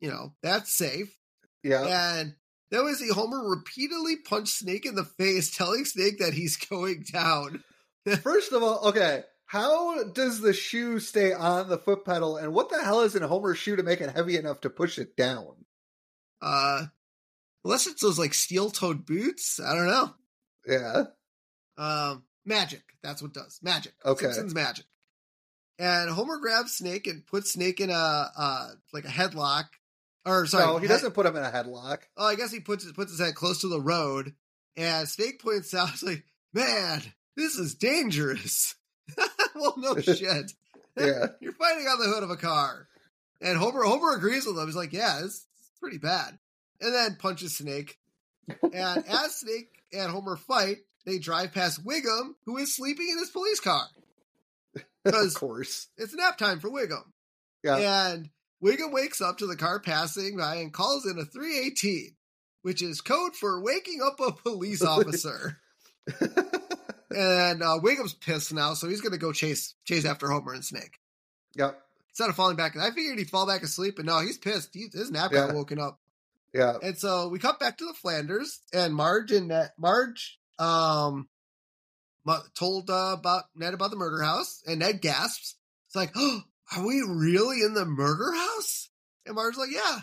you 0.00 0.10
know, 0.10 0.34
that's 0.42 0.70
safe. 0.70 1.16
Yeah. 1.62 1.84
And 1.84 2.34
then 2.70 2.84
we 2.84 2.92
see 2.92 3.08
Homer 3.08 3.42
repeatedly 3.48 4.16
punch 4.16 4.50
Snake 4.50 4.84
in 4.84 4.96
the 4.96 5.04
face, 5.04 5.50
telling 5.56 5.86
Snake 5.86 6.18
that 6.18 6.34
he's 6.34 6.58
going 6.58 7.04
down. 7.10 7.64
First 8.22 8.52
of 8.52 8.62
all, 8.62 8.88
okay, 8.88 9.22
how 9.46 10.04
does 10.04 10.40
the 10.40 10.52
shoe 10.52 10.98
stay 10.98 11.32
on 11.32 11.68
the 11.68 11.78
foot 11.78 12.04
pedal, 12.04 12.36
and 12.36 12.52
what 12.52 12.68
the 12.68 12.82
hell 12.82 13.00
is 13.00 13.16
in 13.16 13.22
Homer's 13.22 13.58
shoe 13.58 13.76
to 13.76 13.82
make 13.82 14.00
it 14.00 14.10
heavy 14.10 14.36
enough 14.36 14.60
to 14.60 14.70
push 14.70 14.98
it 14.98 15.16
down? 15.16 15.64
Uh, 16.42 16.84
unless 17.64 17.86
it's 17.86 18.02
those 18.02 18.18
like 18.18 18.34
steel 18.34 18.70
toed 18.70 19.06
boots, 19.06 19.58
I 19.58 19.74
don't 19.74 19.86
know. 19.86 20.14
Yeah. 20.66 21.04
Um, 21.78 22.25
magic. 22.46 22.82
That's 23.02 23.20
what 23.22 23.32
does. 23.32 23.58
Magic. 23.62 23.92
Okay. 24.04 24.24
Simpsons 24.26 24.54
magic. 24.54 24.84
And 25.78 26.08
Homer 26.10 26.38
grabs 26.38 26.72
Snake 26.72 27.06
and 27.06 27.26
puts 27.26 27.52
Snake 27.52 27.80
in 27.80 27.90
a 27.90 27.92
uh 28.36 28.68
like 28.92 29.04
a 29.04 29.08
headlock. 29.08 29.64
Or 30.24 30.46
sorry, 30.46 30.64
no, 30.66 30.78
he 30.78 30.86
head- 30.86 30.94
doesn't 30.94 31.12
put 31.14 31.26
him 31.26 31.36
in 31.36 31.42
a 31.44 31.50
headlock. 31.50 31.98
Oh, 32.16 32.26
I 32.26 32.34
guess 32.34 32.50
he 32.50 32.60
puts 32.60 32.90
puts 32.92 33.12
his 33.12 33.20
head 33.20 33.34
close 33.34 33.60
to 33.60 33.68
the 33.68 33.80
road, 33.80 34.34
and 34.76 35.08
Snake 35.08 35.40
points 35.40 35.72
out, 35.74 35.90
"He's 35.90 36.02
like, 36.04 36.24
man, 36.54 37.02
this 37.36 37.56
is 37.56 37.74
dangerous." 37.74 38.74
well, 39.54 39.74
no 39.76 39.96
shit. 40.00 40.52
Yeah. 40.98 41.26
You're 41.40 41.52
fighting 41.52 41.86
on 41.86 42.00
the 42.00 42.10
hood 42.12 42.22
of 42.24 42.30
a 42.30 42.36
car, 42.36 42.88
and 43.40 43.56
Homer 43.58 43.82
Homer 43.84 44.14
agrees 44.16 44.46
with 44.46 44.58
him. 44.58 44.66
He's 44.66 44.74
like, 44.74 44.92
"Yeah, 44.94 45.18
it's, 45.18 45.46
it's 45.58 45.70
pretty 45.80 45.98
bad," 45.98 46.38
and 46.80 46.92
then 46.94 47.16
punches 47.20 47.56
Snake. 47.58 47.98
And 48.72 49.04
as 49.06 49.36
Snake 49.36 49.68
and 49.92 50.10
Homer 50.10 50.36
fight, 50.36 50.78
they 51.06 51.18
drive 51.18 51.52
past 51.52 51.84
Wiggum, 51.86 52.34
who 52.44 52.58
is 52.58 52.74
sleeping 52.74 53.08
in 53.10 53.18
his 53.18 53.30
police 53.30 53.60
car. 53.60 53.86
Of 55.06 55.34
course. 55.34 55.86
it's 55.96 56.12
nap 56.14 56.36
time 56.36 56.58
for 56.58 56.68
Wiggum. 56.68 57.04
Yeah. 57.62 57.76
And 58.10 58.28
Wiggum 58.62 58.92
wakes 58.92 59.20
up 59.20 59.38
to 59.38 59.46
the 59.46 59.54
car 59.54 59.78
passing 59.78 60.36
by 60.36 60.56
and 60.56 60.72
calls 60.72 61.06
in 61.06 61.16
a 61.16 61.24
318, 61.24 62.16
which 62.62 62.82
is 62.82 63.00
code 63.00 63.36
for 63.36 63.62
waking 63.62 64.00
up 64.04 64.18
a 64.18 64.32
police 64.32 64.82
officer. 64.84 65.60
and 67.14 67.62
uh, 67.62 67.78
Wiggum's 67.80 68.14
pissed 68.14 68.52
now, 68.52 68.74
so 68.74 68.88
he's 68.88 69.00
going 69.00 69.12
to 69.12 69.18
go 69.18 69.32
chase 69.32 69.74
chase 69.84 70.04
after 70.04 70.28
Homer 70.28 70.54
and 70.54 70.64
Snake. 70.64 70.98
Yep. 71.54 71.80
Instead 72.10 72.30
of 72.30 72.34
falling 72.34 72.56
back, 72.56 72.76
I 72.76 72.90
figured 72.90 73.18
he'd 73.18 73.30
fall 73.30 73.46
back 73.46 73.62
asleep, 73.62 73.94
but 73.96 74.06
no, 74.06 74.18
he's 74.20 74.38
pissed. 74.38 74.70
He, 74.72 74.88
his 74.92 75.12
nap 75.12 75.30
got 75.30 75.54
woken 75.54 75.78
up. 75.78 76.00
Yeah. 76.52 76.78
And 76.82 76.98
so 76.98 77.28
we 77.28 77.38
cut 77.38 77.60
back 77.60 77.78
to 77.78 77.84
the 77.84 77.94
Flanders, 77.94 78.60
and 78.72 78.92
Marge 78.92 79.30
and 79.30 79.52
Marge 79.78 80.40
um 80.58 81.28
told 82.54 82.90
uh, 82.90 83.14
about 83.18 83.44
Ned 83.54 83.74
about 83.74 83.90
the 83.90 83.96
murder 83.96 84.22
house, 84.22 84.62
and 84.66 84.80
Ned 84.80 85.00
gasps. 85.00 85.54
It's 85.86 85.94
like, 85.96 86.10
oh, 86.16 86.42
are 86.74 86.84
we 86.84 87.00
really 87.06 87.60
in 87.62 87.74
the 87.74 87.84
murder 87.84 88.32
house? 88.32 88.88
And 89.24 89.36
Marge's 89.36 89.58
like, 89.58 89.70
yeah. 89.72 90.00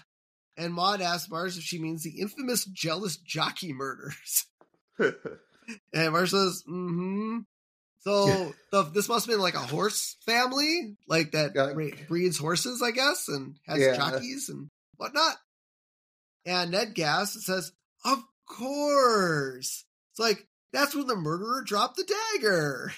And 0.56 0.74
Maud 0.74 1.02
asks 1.02 1.30
Marge 1.30 1.58
if 1.58 1.64
she 1.64 1.80
means 1.80 2.04
the 2.04 2.22
infamous 2.22 2.66
jealous 2.66 3.18
jockey 3.18 3.74
murders. 3.74 4.46
And 5.94 6.12
Marge 6.12 6.32
says, 6.32 6.62
mm-hmm. 6.70 7.40
So 8.02 8.26
Yeah. 8.28 8.52
the, 8.72 8.84
this 8.84 9.08
must 9.08 9.26
have 9.26 9.34
been 9.34 9.42
like 9.42 9.56
a 9.56 9.60
horse 9.60 10.18
family, 10.26 10.98
like 11.08 11.32
that 11.32 11.54
Yeah. 11.56 11.74
breeds 12.08 12.38
horses, 12.38 12.82
I 12.84 12.92
guess, 12.92 13.28
and 13.30 13.56
has 13.66 13.80
Yeah. 13.80 13.96
jockeys 13.96 14.50
and 14.50 14.70
whatnot. 14.98 15.36
And 16.46 16.72
Ned 16.72 16.94
Gas 16.96 17.46
says, 17.46 17.72
Of 18.04 18.22
course. 18.46 19.86
It's 20.14 20.20
like, 20.20 20.48
that's 20.72 20.94
when 20.94 21.08
the 21.08 21.16
murderer 21.16 21.64
dropped 21.66 21.98
the 21.98 22.16
dagger. 22.36 22.94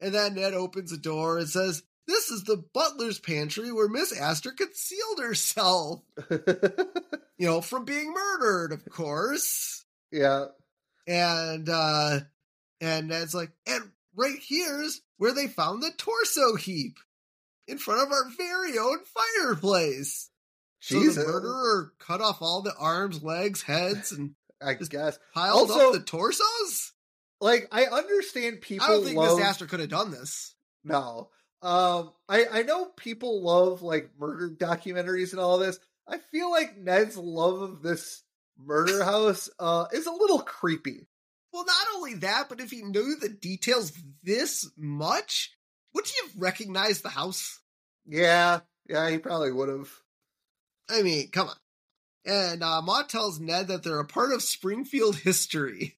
And 0.00 0.14
then 0.14 0.34
Ned 0.34 0.54
opens 0.54 0.90
the 0.90 0.96
door 0.96 1.38
and 1.38 1.48
says, 1.48 1.82
This 2.06 2.30
is 2.30 2.44
the 2.44 2.56
butler's 2.56 3.18
pantry 3.18 3.72
where 3.72 3.88
Miss 3.88 4.16
Astor 4.16 4.52
concealed 4.52 5.20
herself, 5.20 6.02
you 6.30 7.46
know, 7.46 7.60
from 7.60 7.84
being 7.84 8.12
murdered, 8.12 8.72
of 8.72 8.84
course. 8.88 9.84
yeah. 10.10 10.46
And 11.08 11.68
uh 11.68 12.20
and 12.80 13.08
Ned's 13.08 13.34
like, 13.34 13.50
and 13.66 13.90
right 14.14 14.38
here's 14.40 15.00
where 15.16 15.34
they 15.34 15.48
found 15.48 15.82
the 15.82 15.90
torso 15.96 16.54
heap 16.54 16.98
in 17.66 17.78
front 17.78 18.02
of 18.02 18.12
our 18.12 18.28
very 18.36 18.78
own 18.78 18.98
fireplace. 19.38 20.30
So 20.80 21.00
Jesus. 21.00 21.24
the 21.24 21.30
murderer 21.30 21.92
cut 21.98 22.20
off 22.20 22.42
all 22.42 22.62
the 22.62 22.74
arms, 22.76 23.22
legs, 23.22 23.62
heads, 23.62 24.10
and 24.12 24.34
I 24.64 24.74
Just- 24.74 24.90
guess. 24.90 25.18
piled 25.34 25.70
Also- 25.70 25.88
up 25.88 25.92
the 25.94 26.00
torsos. 26.00 26.92
Like, 27.40 27.66
I 27.72 27.86
understand 27.86 28.60
people 28.60 28.86
I 28.86 28.90
don't 28.90 29.04
think 29.04 29.16
love... 29.16 29.38
Miss 29.38 29.46
Astor 29.46 29.66
could 29.66 29.80
have 29.80 29.88
done 29.88 30.12
this. 30.12 30.54
No. 30.84 31.30
Um, 31.60 32.12
I, 32.28 32.46
I 32.50 32.62
know 32.62 32.86
people 32.86 33.42
love 33.42 33.82
like 33.82 34.10
murder 34.18 34.48
documentaries 34.50 35.32
and 35.32 35.40
all 35.40 35.58
this. 35.58 35.78
I 36.08 36.18
feel 36.18 36.50
like 36.50 36.76
Ned's 36.76 37.16
love 37.16 37.62
of 37.62 37.82
this 37.82 38.22
murder 38.58 39.02
house 39.02 39.48
uh 39.58 39.86
is 39.92 40.06
a 40.06 40.12
little 40.12 40.40
creepy. 40.40 41.08
Well, 41.52 41.64
not 41.64 41.86
only 41.96 42.14
that, 42.14 42.48
but 42.48 42.60
if 42.60 42.70
he 42.70 42.82
knew 42.82 43.16
the 43.16 43.28
details 43.28 43.92
this 44.22 44.68
much, 44.76 45.50
would 45.94 46.06
he 46.06 46.14
have 46.22 46.36
recognized 46.36 47.02
the 47.02 47.08
house? 47.10 47.60
Yeah, 48.06 48.60
yeah, 48.88 49.08
he 49.10 49.18
probably 49.18 49.52
would 49.52 49.68
have. 49.68 49.90
I 50.88 51.02
mean, 51.02 51.30
come 51.30 51.48
on. 51.48 51.56
And 52.24 52.62
uh, 52.62 52.80
Maud 52.82 53.08
tells 53.08 53.40
Ned 53.40 53.68
that 53.68 53.82
they're 53.82 53.98
a 53.98 54.04
part 54.04 54.32
of 54.32 54.42
Springfield 54.42 55.16
history. 55.16 55.96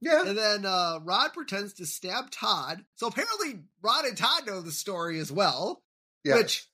Yeah, 0.00 0.22
And 0.26 0.36
then 0.36 0.66
uh, 0.66 0.98
Rod 1.02 1.32
pretends 1.32 1.72
to 1.74 1.86
stab 1.86 2.30
Todd. 2.30 2.84
So 2.96 3.06
apparently, 3.06 3.60
Rod 3.82 4.04
and 4.04 4.16
Todd 4.16 4.46
know 4.46 4.60
the 4.60 4.70
story 4.70 5.18
as 5.18 5.32
well, 5.32 5.82
yeah, 6.24 6.34
which 6.36 6.68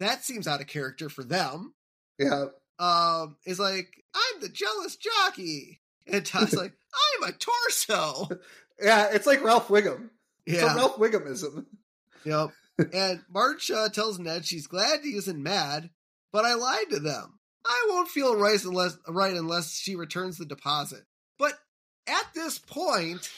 that 0.00 0.22
seems 0.22 0.46
out 0.46 0.60
of 0.60 0.66
character 0.66 1.08
for 1.08 1.24
them. 1.24 1.74
yeah. 2.18 2.46
Um, 2.78 3.36
is 3.46 3.58
like, 3.60 3.88
I'm 4.14 4.40
the 4.40 4.48
jealous 4.48 4.96
jockey. 4.96 5.80
And 6.06 6.26
Todd's 6.26 6.52
like, 6.56 6.72
I'm 7.22 7.28
a 7.28 7.32
torso. 7.32 8.28
Yeah, 8.82 9.10
it's 9.12 9.26
like 9.26 9.44
Ralph 9.44 9.68
Wiggum. 9.68 10.10
It's 10.46 10.60
a 10.60 10.66
Yeah. 10.66 10.74
Ralph 10.74 10.96
Wiggumism. 10.96 11.64
Yep. 12.24 12.50
And 12.92 13.20
Marge 13.32 13.70
uh, 13.70 13.88
tells 13.88 14.18
Ned 14.18 14.44
she's 14.44 14.66
glad 14.66 15.00
he 15.04 15.10
isn't 15.10 15.40
mad, 15.40 15.90
but 16.32 16.44
I 16.44 16.54
lied 16.54 16.90
to 16.90 16.98
them. 16.98 17.38
I 17.66 17.86
won't 17.88 18.08
feel 18.08 18.36
right 18.36 18.62
unless 18.64 18.96
right 19.08 19.34
unless 19.34 19.76
she 19.76 19.96
returns 19.96 20.38
the 20.38 20.44
deposit. 20.44 21.04
But 21.38 21.54
at 22.06 22.26
this 22.34 22.58
point, 22.58 23.30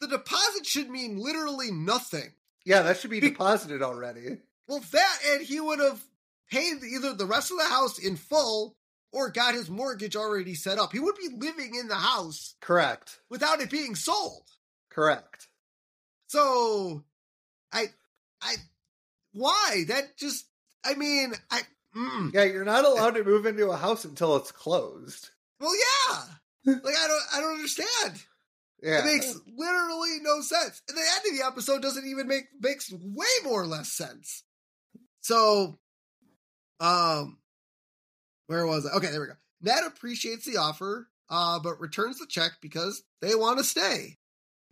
the 0.00 0.08
deposit 0.08 0.66
should 0.66 0.88
mean 0.88 1.18
literally 1.18 1.70
nothing. 1.70 2.32
Yeah, 2.64 2.82
that 2.82 2.98
should 2.98 3.10
be 3.10 3.20
deposited 3.20 3.82
already. 3.82 4.38
Well, 4.66 4.82
that 4.92 5.18
and 5.30 5.42
he 5.42 5.60
would 5.60 5.80
have 5.80 6.02
paid 6.50 6.82
either 6.82 7.14
the 7.14 7.26
rest 7.26 7.50
of 7.50 7.58
the 7.58 7.64
house 7.64 7.98
in 7.98 8.16
full 8.16 8.76
or 9.12 9.30
got 9.30 9.54
his 9.54 9.70
mortgage 9.70 10.16
already 10.16 10.54
set 10.54 10.78
up. 10.78 10.92
He 10.92 11.00
would 11.00 11.16
be 11.16 11.34
living 11.34 11.74
in 11.74 11.88
the 11.88 11.94
house 11.94 12.54
Correct. 12.60 13.20
without 13.30 13.60
it 13.60 13.70
being 13.70 13.94
sold. 13.94 14.44
Correct. 14.90 15.48
So, 16.26 17.04
I, 17.72 17.86
I, 18.42 18.56
why? 19.32 19.84
That 19.88 20.18
just, 20.18 20.46
I 20.84 20.94
mean, 20.94 21.32
I, 21.50 21.62
mm, 21.98 22.32
Yeah, 22.34 22.44
you're 22.44 22.64
not 22.64 22.84
allowed 22.84 23.16
to 23.16 23.24
move 23.24 23.46
into 23.46 23.70
a 23.70 23.76
house 23.76 24.04
until 24.04 24.36
it's 24.36 24.52
closed. 24.52 25.30
well, 25.60 25.72
yeah. 25.74 26.24
Like 26.64 26.94
I 26.96 27.08
don't, 27.08 27.22
I 27.34 27.40
don't 27.40 27.54
understand. 27.54 28.22
Yeah. 28.82 29.00
It 29.00 29.04
makes 29.06 29.34
literally 29.56 30.18
no 30.22 30.40
sense. 30.40 30.82
And 30.88 30.96
the 30.96 31.00
end 31.00 31.32
of 31.32 31.38
the 31.38 31.46
episode 31.46 31.82
doesn't 31.82 32.06
even 32.06 32.28
make 32.28 32.44
makes 32.60 32.92
way 32.92 33.26
more 33.44 33.62
or 33.62 33.66
less 33.66 33.90
sense. 33.92 34.44
So, 35.20 35.78
um, 36.80 37.38
where 38.46 38.66
was 38.66 38.86
I? 38.86 38.96
Okay, 38.96 39.08
there 39.10 39.20
we 39.20 39.26
go. 39.28 39.32
Ned 39.62 39.84
appreciates 39.86 40.44
the 40.44 40.58
offer, 40.58 41.08
uh, 41.28 41.58
but 41.58 41.80
returns 41.80 42.18
the 42.18 42.26
check 42.26 42.52
because 42.60 43.02
they 43.20 43.34
want 43.34 43.58
to 43.58 43.64
stay. 43.64 44.18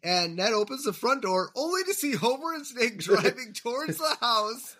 And 0.03 0.36
Ned 0.36 0.53
opens 0.53 0.85
the 0.85 0.93
front 0.93 1.23
door 1.23 1.51
only 1.57 1.82
to 1.85 1.94
see 1.94 2.12
Homer 2.15 2.53
and 2.53 2.66
Snake 2.66 2.98
driving 3.03 3.55
towards 3.55 3.98
the 3.98 4.16
house 4.20 4.77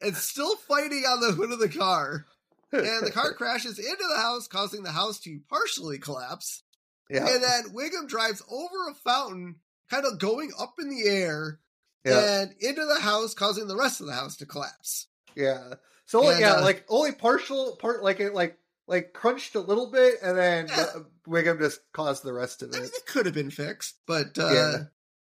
and 0.00 0.16
still 0.16 0.56
fighting 0.56 1.04
on 1.08 1.20
the 1.20 1.32
hood 1.32 1.52
of 1.52 1.58
the 1.58 1.68
car. 1.68 2.26
And 2.72 3.06
the 3.06 3.10
car 3.12 3.32
crashes 3.36 3.78
into 3.78 4.04
the 4.14 4.20
house, 4.20 4.46
causing 4.48 4.82
the 4.82 4.92
house 4.92 5.18
to 5.20 5.40
partially 5.48 5.98
collapse. 5.98 6.62
yeah. 7.08 7.26
And 7.28 7.42
then 7.42 7.64
Wiggum 7.74 8.08
drives 8.08 8.42
over 8.48 8.88
a 8.90 8.94
fountain, 8.94 9.56
kind 9.90 10.04
of 10.06 10.18
going 10.18 10.52
up 10.58 10.74
in 10.78 10.88
the 10.88 11.08
air 11.08 11.58
Yeah, 12.04 12.42
and 12.42 12.54
into 12.60 12.84
the 12.86 13.00
house, 13.00 13.34
causing 13.34 13.66
the 13.66 13.76
rest 13.76 14.00
of 14.00 14.06
the 14.06 14.12
house 14.14 14.36
to 14.36 14.46
collapse. 14.46 15.08
yeah. 15.34 15.74
So 16.06 16.28
And, 16.30 16.40
yeah, 16.40 16.54
uh, 16.54 16.62
like 16.62 16.84
only 16.88 17.12
partial 17.12 17.76
part, 17.76 18.02
like 18.02 18.20
it, 18.20 18.34
like 18.34 18.56
like 18.86 19.12
crunched 19.12 19.54
a 19.54 19.60
little 19.60 19.90
bit, 19.90 20.16
and 20.22 20.36
then 20.36 20.68
Yeah. 20.68 20.86
uh, 20.94 21.00
Wiggum 21.28 21.58
just 21.60 21.80
caused 21.92 22.24
the 22.24 22.32
rest 22.32 22.62
of 22.62 22.70
I 22.72 22.78
mean, 22.78 22.84
it. 22.86 22.92
it 22.94 23.06
could 23.06 23.26
have 23.26 23.34
been 23.34 23.50
fixed, 23.52 23.96
but 24.06 24.36
uh, 24.38 24.52
Yeah. 24.52 24.78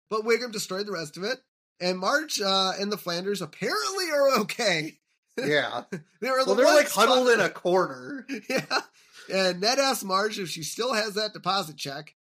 but 0.09 0.21
Wiggum 0.21 0.51
destroyed 0.51 0.85
the 0.85 0.91
rest 0.91 1.17
of 1.17 1.23
it. 1.23 1.39
And 1.79 1.97
Marge 1.99 2.39
uh, 2.41 2.73
and 2.79 2.91
the 2.91 2.97
Flanders 2.97 3.41
apparently 3.41 4.05
are 4.11 4.39
okay. 4.39 4.97
Yeah. 5.37 5.83
They 6.21 6.31
were 6.31 6.39
the 6.39 6.45
Well, 6.47 6.55
they're 6.55 6.65
like 6.75 6.89
huddled 6.89 7.29
in 7.29 7.39
a 7.39 7.49
corner. 7.49 8.25
Yeah. 8.49 8.81
And 9.31 9.59
Ned 9.61 9.79
asks 9.79 10.03
Marge 10.03 10.39
if 10.39 10.49
she 10.49 10.61
still 10.63 10.93
has 10.93 11.15
that 11.15 11.33
deposit 11.33 11.77
check. 11.77 12.13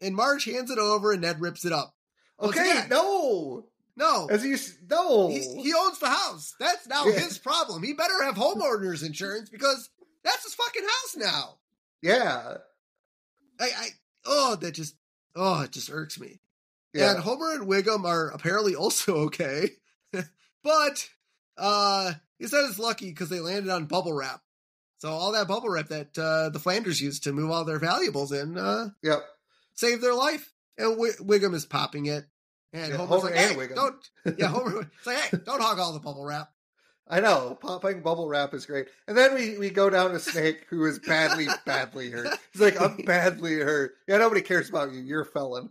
And 0.00 0.14
Marge 0.14 0.44
hands 0.44 0.70
it 0.70 0.78
over 0.78 1.12
and 1.12 1.22
Ned 1.22 1.40
rips 1.40 1.64
it 1.64 1.72
up. 1.72 1.94
Okay, 2.40 2.70
again, 2.70 2.88
no. 2.90 3.66
No. 3.96 4.26
As 4.30 4.44
you 4.44 4.56
no. 4.90 5.28
He, 5.28 5.38
he 5.62 5.72
owns 5.74 5.98
the 5.98 6.08
house. 6.08 6.54
That's 6.60 6.86
now 6.86 7.06
Yeah. 7.06 7.18
his 7.20 7.38
problem. 7.38 7.82
He 7.82 7.92
better 7.94 8.22
have 8.24 8.34
homeowners 8.36 9.04
insurance 9.04 9.48
because 9.48 9.88
that's 10.24 10.44
his 10.44 10.54
fucking 10.54 10.82
house 10.84 11.16
now. 11.16 11.58
yeah. 12.02 12.58
I, 13.60 13.64
I 13.76 13.88
oh, 14.24 14.56
that 14.56 14.72
just 14.72 14.94
oh, 15.34 15.62
it 15.62 15.72
just 15.72 15.90
irks 15.90 16.20
me. 16.20 16.40
Yeah. 16.94 17.10
And 17.12 17.20
Homer 17.20 17.52
and 17.52 17.68
Wiggum 17.68 18.04
are 18.04 18.28
apparently 18.30 18.74
also 18.74 19.16
okay. 19.26 19.70
but 20.64 21.08
uh 21.56 22.12
he 22.38 22.46
says 22.46 22.70
it's 22.70 22.78
lucky 22.78 23.10
because 23.10 23.28
they 23.28 23.40
landed 23.40 23.70
on 23.70 23.86
bubble 23.86 24.12
wrap. 24.12 24.40
So 24.98 25.08
all 25.10 25.32
that 25.32 25.48
bubble 25.48 25.68
wrap 25.68 25.88
that 25.88 26.16
uh, 26.18 26.48
the 26.50 26.58
Flanders 26.58 27.00
used 27.00 27.24
to 27.24 27.32
move 27.32 27.50
all 27.50 27.64
their 27.64 27.78
valuables 27.78 28.32
in 28.32 28.56
uh, 28.58 28.88
Yep. 29.02 29.22
saved 29.74 30.02
their 30.02 30.14
life. 30.14 30.52
And 30.76 30.90
w- 30.92 31.12
Wiggum 31.20 31.54
is 31.54 31.64
popping 31.66 32.06
it. 32.06 32.24
And 32.72 32.90
Yeah, 32.92 32.96
Homer's 32.96 33.22
Homer 33.22 33.30
like, 33.34 33.40
and 33.40 33.50
hey, 33.52 33.56
Wiggum. 33.56 33.74
don't, 33.76 34.10
yeah, 34.38 34.46
Homer, 34.48 34.80
it's 34.96 35.06
like, 35.06 35.16
hey, 35.16 35.38
don't 35.44 35.62
hog 35.62 35.78
all 35.78 35.92
the 35.92 36.00
bubble 36.00 36.24
wrap. 36.24 36.50
I 37.08 37.20
know. 37.20 37.56
Popping 37.60 38.02
bubble 38.02 38.28
wrap 38.28 38.54
is 38.54 38.66
great. 38.66 38.86
And 39.06 39.16
then 39.16 39.34
we, 39.34 39.56
we 39.56 39.70
go 39.70 39.88
down 39.88 40.10
to 40.12 40.20
Snake, 40.20 40.66
who 40.68 40.84
is 40.84 40.98
badly, 40.98 41.46
badly 41.64 42.10
hurt. 42.10 42.36
He's 42.52 42.60
like, 42.60 42.80
I'm 42.80 42.96
badly 43.04 43.54
hurt. 43.54 43.92
Yeah, 44.08 44.18
nobody 44.18 44.42
cares 44.42 44.68
about 44.68 44.92
you. 44.92 45.00
You're 45.00 45.22
a 45.22 45.26
felon. 45.26 45.70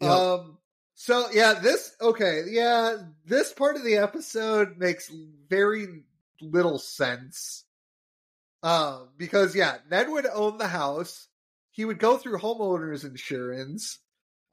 Yep. 0.00 0.10
Um. 0.10 0.58
So 0.94 1.26
yeah, 1.32 1.54
this 1.54 1.94
okay. 2.00 2.42
Yeah, 2.48 2.96
this 3.24 3.52
part 3.52 3.76
of 3.76 3.84
the 3.84 3.96
episode 3.96 4.78
makes 4.78 5.10
very 5.48 6.04
little 6.40 6.78
sense. 6.78 7.64
Um, 8.62 9.10
because 9.16 9.54
yeah, 9.54 9.76
Ned 9.90 10.08
would 10.10 10.26
own 10.26 10.58
the 10.58 10.68
house. 10.68 11.28
He 11.70 11.84
would 11.84 12.00
go 12.00 12.16
through 12.18 12.38
homeowners 12.38 13.04
insurance. 13.04 13.98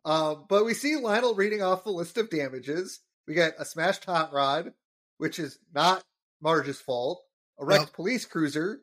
Um, 0.03 0.45
but 0.47 0.65
we 0.65 0.76
see 0.76 0.95
Lionel 0.97 1.34
reading 1.34 1.63
off 1.63 1.84
the 1.84 1.89
list 1.89 2.17
of 2.19 2.30
damages. 2.30 2.99
We 3.27 3.34
get 3.34 3.55
a 3.57 3.65
smashed 3.65 4.05
hot 4.05 4.31
rod, 4.31 4.73
which 5.17 5.39
is 5.39 5.57
not 5.73 6.03
Marge's 6.41 6.80
fault. 6.80 7.23
A 7.59 7.65
wrecked 7.65 7.85
Yep. 7.85 7.93
police 7.93 8.26
cruiser, 8.26 8.81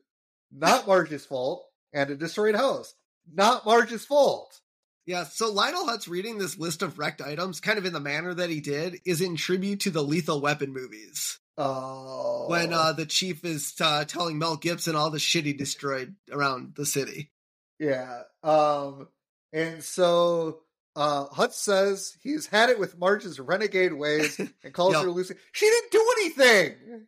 not 0.50 0.86
Marge's 0.88 1.24
fault, 1.24 1.64
and 1.92 2.10
a 2.10 2.16
destroyed 2.16 2.56
house, 2.56 2.94
not 3.32 3.64
Marge's 3.64 4.04
fault. 4.04 4.60
Yeah, 5.06 5.24
so 5.24 5.50
Lionel 5.52 5.86
Hutz 5.86 6.08
reading 6.08 6.38
this 6.38 6.56
list 6.58 6.82
of 6.82 6.98
wrecked 6.98 7.20
items, 7.20 7.60
kind 7.60 7.76
of 7.78 7.84
in 7.84 7.92
the 7.92 7.98
manner 8.00 8.32
that 8.34 8.50
he 8.50 8.60
did, 8.60 9.00
is 9.04 9.20
in 9.20 9.36
tribute 9.36 9.80
to 9.80 9.90
the 9.90 10.02
Lethal 10.02 10.40
Weapon 10.40 10.72
movies. 10.72 11.40
Oh, 11.58 12.46
When 12.48 12.72
uh, 12.72 12.92
the 12.92 13.04
chief 13.06 13.44
is 13.44 13.74
uh, 13.80 14.04
telling 14.04 14.38
Mel 14.38 14.56
Gibson 14.56 14.94
all 14.96 15.10
the 15.10 15.18
shit 15.18 15.44
he 15.44 15.52
destroyed 15.52 16.14
around 16.30 16.74
the 16.76 16.86
city. 16.86 17.30
yeah, 17.78 18.22
um, 18.44 19.08
and 19.52 19.82
so 19.82 20.60
uh, 20.96 21.26
Hutz 21.26 21.54
says 21.54 22.16
he's 22.22 22.46
had 22.46 22.70
it 22.70 22.78
with 22.78 22.96
Marge's 22.98 23.38
renegade 23.40 23.92
ways 23.92 24.38
and 24.64 24.72
calls 24.72 24.94
Yep. 24.94 25.02
her 25.02 25.10
Lucy. 25.10 25.34
She 25.52 25.66
didn't 25.66 25.90
do 25.90 26.12
anything. 26.20 27.06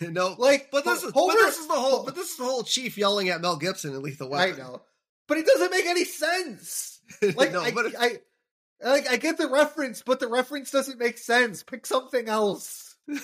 no, 0.12 0.34
Like, 0.38 0.70
but 0.72 0.84
this 0.84 1.02
is 1.04 1.12
but 1.12 1.32
this 1.34 1.56
is 1.58 1.68
the 1.68 1.74
whole 1.74 2.04
but 2.04 2.14
this 2.16 2.30
is 2.32 2.36
the 2.36 2.44
whole 2.44 2.64
chief 2.64 2.98
yelling 2.98 3.28
at 3.28 3.40
Mel 3.40 3.56
Gibson 3.56 3.94
in 3.94 4.02
Lethal 4.02 4.34
I 4.34 4.46
Weapon. 4.48 4.58
know, 4.58 4.82
but 5.28 5.38
it 5.38 5.46
doesn't 5.46 5.70
make 5.70 5.86
any 5.86 6.04
sense. 6.04 6.97
Like, 7.36 7.52
no, 7.52 7.62
I, 7.62 7.70
but 7.70 7.94
I, 7.98 8.18
like, 8.82 9.08
I 9.08 9.16
get 9.16 9.38
the 9.38 9.48
reference, 9.48 10.02
but 10.02 10.20
the 10.20 10.28
reference 10.28 10.70
doesn't 10.70 10.98
make 10.98 11.18
sense. 11.18 11.62
Pick 11.62 11.86
something 11.86 12.28
else. 12.28 12.96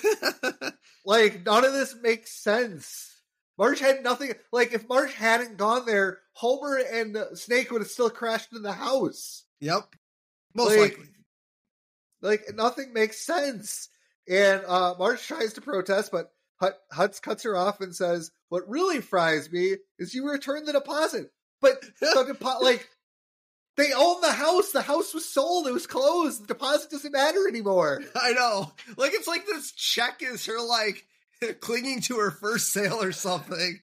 Like, 1.05 1.45
none 1.45 1.63
of 1.63 1.73
this 1.73 1.95
makes 2.01 2.31
sense. 2.31 3.21
Marge 3.59 3.79
had 3.79 4.03
nothing. 4.03 4.33
Like, 4.51 4.73
if 4.73 4.89
Marge 4.89 5.13
hadn't 5.13 5.57
gone 5.57 5.85
there, 5.85 6.17
Homer 6.33 6.77
and 6.77 7.15
Snake 7.35 7.71
would 7.71 7.81
have 7.81 7.91
still 7.91 8.09
crashed 8.09 8.51
in 8.53 8.63
the 8.63 8.73
house. 8.73 9.43
yep, 9.59 9.83
most 10.55 10.71
Like, 10.71 10.97
likely. 10.97 11.05
Like, 12.21 12.41
nothing 12.55 12.91
makes 12.91 13.23
sense. 13.23 13.89
And 14.27 14.63
uh, 14.65 14.95
Marge 14.97 15.21
tries 15.27 15.53
to 15.53 15.61
protest, 15.61 16.11
but 16.11 16.31
Hut, 16.59 16.79
Hutz 16.91 17.21
cuts 17.21 17.43
her 17.43 17.55
off 17.55 17.81
and 17.81 17.95
says, 17.95 18.31
"What 18.49 18.67
really 18.67 19.01
fries 19.01 19.51
me 19.51 19.75
is 19.99 20.15
you 20.15 20.27
return 20.27 20.65
the 20.65 20.73
deposit." 20.73 21.31
But 21.61 21.81
the 22.01 22.57
like, 22.61 22.89
they 23.77 23.91
own 23.93 24.21
the 24.21 24.31
house. 24.31 24.71
The 24.71 24.81
house 24.81 25.13
was 25.13 25.27
sold. 25.27 25.67
It 25.67 25.73
was 25.73 25.87
closed. 25.87 26.43
The 26.43 26.47
deposit 26.47 26.91
doesn't 26.91 27.11
matter 27.11 27.47
anymore. 27.47 28.01
I 28.15 28.31
know. 28.31 28.71
Like 28.97 29.13
it's 29.13 29.27
like 29.27 29.45
this 29.45 29.71
check 29.71 30.21
is 30.21 30.45
her 30.45 30.61
like 30.61 31.05
clinging 31.59 32.01
to 32.01 32.17
her 32.17 32.31
first 32.31 32.71
sale 32.71 33.01
or 33.01 33.11
something. 33.11 33.81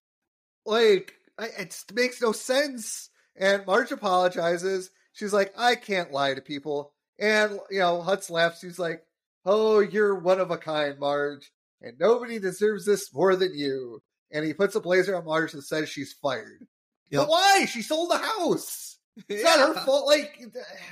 Like, 0.65 1.15
I, 1.39 1.49
it 1.59 1.85
makes 1.93 2.21
no 2.23 2.33
sense. 2.33 3.11
And 3.37 3.67
Marge 3.67 3.93
apologizes. 3.93 4.91
She's 5.13 5.33
like, 5.33 5.53
I 5.57 5.75
can't 5.75 6.13
lie 6.13 6.35
to 6.35 6.41
people. 6.41 6.93
And, 7.19 7.59
you 7.71 7.81
know, 7.81 8.03
Hutz 8.03 8.31
laughs. 8.31 8.63
He's 8.63 8.79
like, 8.79 9.03
Oh, 9.45 9.81
you're 9.81 10.15
one 10.15 10.41
of 10.41 10.51
a 10.51 10.57
kind, 10.57 10.99
Marge. 10.99 11.51
And 11.81 11.99
nobody 11.99 12.39
deserves 12.39 12.87
this 12.87 13.13
more 13.13 13.35
than 13.35 13.59
you. 13.59 14.01
And 14.31 14.45
he 14.45 14.55
puts 14.55 14.75
a 14.77 14.81
blazer 14.81 15.17
on 15.17 15.25
Marge 15.25 15.53
and 15.53 15.65
says 15.65 15.89
she's 15.89 16.13
fired. 16.13 16.67
Yep. 17.11 17.23
But 17.23 17.29
why? 17.29 17.67
She 17.69 17.83
sold 17.83 18.11
the 18.11 18.19
house. 18.19 18.99
It's 19.29 19.45
not 19.45 19.59
her 19.59 19.75
fault. 19.85 20.07
Like, 20.07 20.41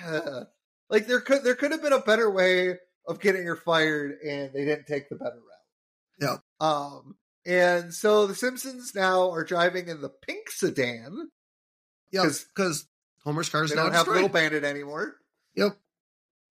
like 0.91 1.07
there 1.07 1.21
could 1.21 1.45
there 1.45 1.55
could 1.55 1.71
have 1.73 1.83
been 1.83 1.93
a 1.93 2.01
better 2.01 2.31
way 2.31 2.79
of 3.07 3.21
getting 3.21 3.45
her 3.45 3.57
fired, 3.57 4.19
and 4.27 4.53
they 4.53 4.65
didn't 4.65 4.87
take 4.87 5.09
the 5.09 5.17
better 5.17 5.37
route. 6.21 6.31
Yep. 6.31 6.43
Um. 6.61 7.17
And 7.47 7.95
so 7.95 8.27
the 8.27 8.35
Simpsons 8.35 8.95
now 8.95 9.31
are 9.31 9.45
driving 9.45 9.89
in 9.89 10.03
the 10.03 10.11
pink 10.11 10.51
sedan. 10.51 11.31
Yeah, 12.11 12.23
'Cause 12.25 12.45
because 12.55 12.87
Homer's 13.25 13.49
car 13.49 13.65
is 13.65 13.71
now 13.75 13.85
don't 13.85 13.93
have 13.93 14.01
destroyed. 14.01 14.15
Little 14.17 14.29
Bandit 14.29 14.65
anymore. 14.65 15.17
Yep. 15.55 15.79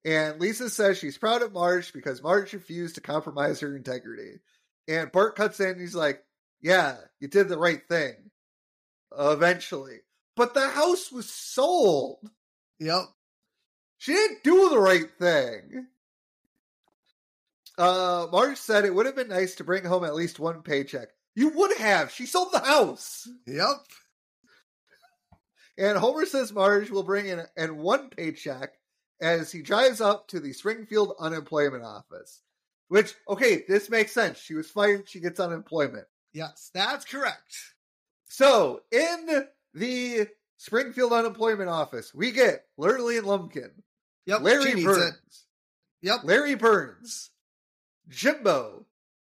And 0.06 0.40
Lisa 0.40 0.70
says 0.70 0.98
she's 0.98 1.18
proud 1.18 1.42
of 1.42 1.52
Marge 1.54 1.94
because 1.94 2.24
Marge 2.24 2.54
refused 2.54 2.96
to 2.96 3.02
compromise 3.02 3.60
her 3.60 3.76
integrity. 3.76 4.40
And 4.88 5.12
Bart 5.12 5.36
cuts 5.36 5.60
in 5.60 5.70
and 5.72 5.82
he's 5.82 5.94
like, 5.94 6.24
Yeah, 6.62 6.98
you 7.20 7.28
did 7.28 7.50
the 7.50 7.60
right 7.60 7.86
thing. 7.88 8.32
Eventually. 9.18 10.00
But 10.40 10.54
the 10.54 10.70
house 10.70 11.12
was 11.12 11.30
sold. 11.30 12.20
Yep. 12.80 13.04
She 13.98 14.14
didn't 14.14 14.42
do 14.42 14.70
the 14.70 14.80
right 14.80 15.12
thing. 15.20 15.88
Uh, 17.78 18.28
Marge 18.32 18.56
said 18.56 18.86
it 18.86 18.96
would 18.96 19.06
have 19.06 19.18
been 19.18 19.28
nice 19.28 19.56
to 19.56 19.66
bring 19.66 19.84
home 19.84 20.06
at 20.06 20.16
least 20.16 20.40
one 20.40 20.62
paycheck. 20.62 21.10
You 21.36 21.50
would 21.50 21.76
have. 21.76 22.12
She 22.12 22.26
sold 22.26 22.54
the 22.54 22.60
house. 22.60 23.28
Yep. 23.48 23.82
And 25.78 25.98
Homer 25.98 26.26
says 26.26 26.54
Marge 26.54 26.90
will 26.90 27.04
bring 27.04 27.26
in, 27.26 27.44
in 27.58 27.76
one 27.76 28.10
paycheck 28.10 28.72
as 29.20 29.52
he 29.52 29.62
drives 29.62 30.00
up 30.00 30.30
to 30.30 30.40
the 30.40 30.54
Springfield 30.54 31.16
unemployment 31.20 31.84
office. 31.84 32.40
Which, 32.88 33.14
okay, 33.28 33.66
this 33.68 33.90
makes 33.90 34.14
sense. 34.14 34.40
She 34.40 34.54
was 34.54 34.72
fired, 34.72 35.10
she 35.10 35.20
gets 35.20 35.42
unemployment. 35.42 36.06
Yes, 36.32 36.72
that's 36.74 37.04
correct. 37.04 37.58
So, 38.30 38.84
in 38.90 39.50
the 39.74 40.28
Springfield 40.58 41.14
unemployment 41.14 41.70
office, 41.70 42.14
we 42.14 42.32
get 42.32 42.66
Lurleen 42.80 43.24
Lumpkin, 43.24 43.72
Yep. 44.26 44.42
Larry 44.42 44.84
Burns, 44.84 45.04
it. 45.04 45.14
Yep. 46.02 46.20
Larry 46.24 46.56
Burns, 46.56 47.32
Jimbo, 48.10 48.86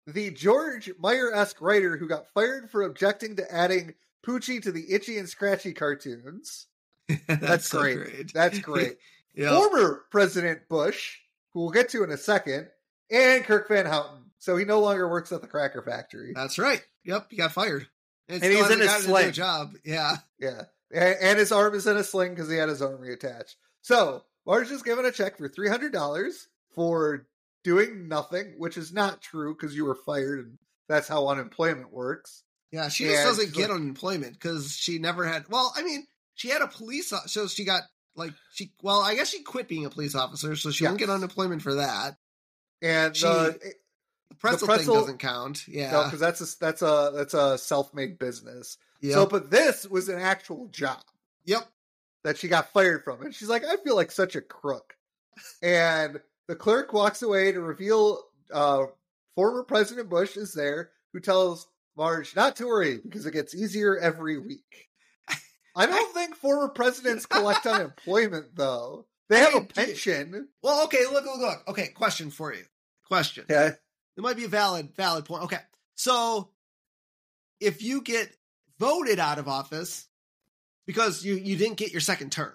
the 0.07 0.31
George 0.31 0.91
Meyer 0.99 1.31
esque 1.33 1.61
writer 1.61 1.97
who 1.97 2.07
got 2.07 2.27
fired 2.33 2.69
for 2.69 2.83
objecting 2.83 3.35
to 3.37 3.53
adding 3.53 3.93
Poochie 4.25 4.61
to 4.63 4.71
the 4.71 4.91
Itchy 4.91 5.17
and 5.17 5.27
Scratchy 5.29 5.73
cartoons. 5.73 6.67
that's, 7.27 7.67
so 7.69 7.81
great. 7.81 7.95
great. 7.97 8.33
That's 8.33 8.59
great. 8.61 8.97
Yep. 9.35 9.49
Former 9.53 10.05
President 10.11 10.61
Bush, 10.69 11.17
who 11.53 11.61
we'll 11.61 11.69
get 11.69 11.89
to 11.89 12.03
in 12.03 12.11
a 12.11 12.17
second, 12.17 12.67
and 13.09 13.43
Kirk 13.43 13.67
Van 13.67 13.85
Houten. 13.85 14.25
So 14.39 14.57
he 14.57 14.65
no 14.65 14.79
longer 14.79 15.07
works 15.07 15.31
at 15.31 15.41
the 15.41 15.47
Cracker 15.47 15.81
Factory. 15.81 16.33
That's 16.35 16.57
right. 16.59 16.83
Yep. 17.05 17.27
He 17.29 17.37
got 17.37 17.51
fired. 17.51 17.87
And 18.33 18.41
still 18.43 18.51
he's 18.63 18.69
in 18.71 18.79
to 18.79 18.89
sling. 18.89 19.31
job. 19.31 19.73
Yeah. 19.83 20.17
Yeah. 20.39 20.63
And, 20.93 21.15
and 21.21 21.39
his 21.39 21.51
arm 21.51 21.73
is 21.75 21.87
in 21.87 21.97
a 21.97 22.03
sling 22.03 22.31
because 22.35 22.49
he 22.49 22.57
had 22.57 22.69
his 22.69 22.81
arm 22.81 22.99
reattached. 23.01 23.55
So 23.81 24.23
Marge 24.45 24.71
is 24.71 24.83
given 24.83 25.05
a 25.05 25.11
check 25.11 25.37
for 25.37 25.47
$300 25.49 26.33
for 26.75 27.27
doing 27.63 28.07
nothing, 28.07 28.55
which 28.57 28.77
is 28.77 28.91
not 28.93 29.21
true 29.21 29.53
because 29.55 29.75
you 29.75 29.85
were 29.85 29.95
fired 29.95 30.39
and 30.39 30.57
that's 30.89 31.07
how 31.07 31.27
unemployment 31.27 31.91
works. 31.93 32.43
Yeah. 32.71 32.89
She 32.89 33.05
just 33.05 33.23
doesn't 33.23 33.53
get 33.53 33.69
like- 33.69 33.79
unemployment 33.79 34.33
because 34.33 34.75
she 34.75 34.97
never 34.99 35.25
had. 35.25 35.45
Well, 35.49 35.73
I 35.75 35.83
mean, 35.83 36.05
she 36.35 36.49
had 36.49 36.61
a 36.61 36.67
police. 36.67 37.13
So 37.27 37.47
she 37.47 37.65
got 37.65 37.83
like 38.15 38.31
she. 38.53 38.71
Well, 38.81 39.01
I 39.01 39.15
guess 39.15 39.29
she 39.29 39.43
quit 39.43 39.67
being 39.67 39.85
a 39.85 39.89
police 39.89 40.15
officer, 40.15 40.55
so 40.55 40.71
she 40.71 40.85
won't 40.85 40.97
get 40.97 41.09
unemployment 41.09 41.61
for 41.61 41.75
that. 41.75 42.17
And 42.81 43.15
She- 43.15 43.25
uh, 43.25 43.51
The 44.31 44.35
pretzel, 44.35 44.67
pretzel- 44.67 44.93
thing 44.95 45.01
doesn't 45.01 45.19
count. 45.19 45.67
Yeah. 45.67 45.91
no, 45.91 46.03
because 46.05 46.19
that's 46.19 46.41
a 46.41 46.59
that's 46.59 46.81
a 46.81 47.11
that's 47.13 47.33
a 47.33 47.57
self 47.57 47.93
made 47.93 48.17
business. 48.17 48.77
yep. 49.01 49.13
So, 49.13 49.25
but 49.25 49.51
this 49.51 49.85
was 49.85 50.09
an 50.09 50.19
actual 50.19 50.67
job 50.67 51.03
yep. 51.45 51.67
that 52.23 52.37
she 52.37 52.47
got 52.47 52.71
fired 52.71 53.03
from, 53.03 53.21
and 53.21 53.35
she's 53.35 53.49
like, 53.49 53.63
I 53.65 53.77
feel 53.77 53.95
like 53.95 54.11
such 54.11 54.35
a 54.35 54.41
crook. 54.41 54.95
And 55.61 56.19
the 56.47 56.55
clerk 56.55 56.93
walks 56.93 57.21
away 57.21 57.51
to 57.51 57.61
reveal 57.61 58.23
uh, 58.53 58.85
former 59.35 59.63
President 59.63 60.09
Bush 60.09 60.37
is 60.37 60.53
there, 60.53 60.91
who 61.13 61.19
tells 61.19 61.67
Marge 61.97 62.35
not 62.35 62.55
to 62.57 62.67
worry 62.67 62.97
because 62.97 63.25
it 63.25 63.33
gets 63.33 63.53
easier 63.53 63.97
every 63.97 64.37
week. 64.37 64.89
I 65.75 65.85
don't 65.85 66.13
think 66.13 66.35
former 66.35 66.69
presidents 66.69 67.25
collect 67.25 67.65
unemployment 67.65 68.55
though. 68.55 69.05
They 69.29 69.39
have 69.39 69.55
a 69.55 69.61
pension. 69.61 70.49
Well, 70.61 70.83
okay. 70.85 71.05
Look, 71.05 71.25
look, 71.25 71.39
look. 71.39 71.63
Okay. 71.69 71.87
Question 71.89 72.31
for 72.31 72.53
you. 72.53 72.63
Question. 73.07 73.45
Okay. 73.49 73.75
It 74.21 74.23
might 74.23 74.37
be 74.37 74.45
a 74.45 74.49
valid, 74.49 74.95
valid 74.95 75.25
point. 75.25 75.45
Okay. 75.45 75.57
So 75.95 76.49
if 77.59 77.81
you 77.81 78.01
get 78.01 78.29
voted 78.77 79.17
out 79.17 79.39
of 79.39 79.47
office 79.47 80.07
because 80.85 81.25
you, 81.25 81.33
you 81.33 81.57
didn't 81.57 81.77
get 81.77 81.91
your 81.91 82.01
second 82.01 82.31
term, 82.31 82.53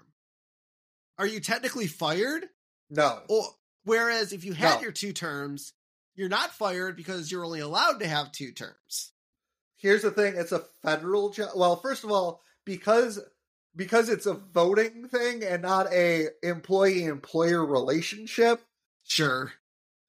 are 1.18 1.26
you 1.26 1.40
technically 1.40 1.88
fired? 1.88 2.46
No. 2.88 3.18
Or 3.28 3.42
whereas 3.82 4.32
if 4.32 4.44
you 4.44 4.52
had 4.52 4.76
No. 4.76 4.82
your 4.82 4.92
two 4.92 5.12
terms, 5.12 5.72
you're 6.14 6.28
not 6.28 6.52
fired 6.52 6.94
because 6.96 7.32
you're 7.32 7.44
only 7.44 7.58
allowed 7.58 7.98
to 7.98 8.06
have 8.06 8.30
two 8.30 8.52
terms. 8.52 9.10
Here's 9.76 10.02
the 10.02 10.12
thing, 10.12 10.34
it's 10.36 10.52
a 10.52 10.60
federal 10.82 11.30
job. 11.30 11.50
Well, 11.56 11.74
first 11.74 12.04
of 12.04 12.12
all, 12.12 12.42
because 12.64 13.18
because 13.74 14.08
it's 14.08 14.26
a 14.26 14.34
voting 14.34 15.08
thing 15.08 15.42
and 15.42 15.62
not 15.62 15.92
a 15.92 16.28
employee 16.44 17.06
employer 17.06 17.66
relationship, 17.66 18.60
Sure. 19.02 19.52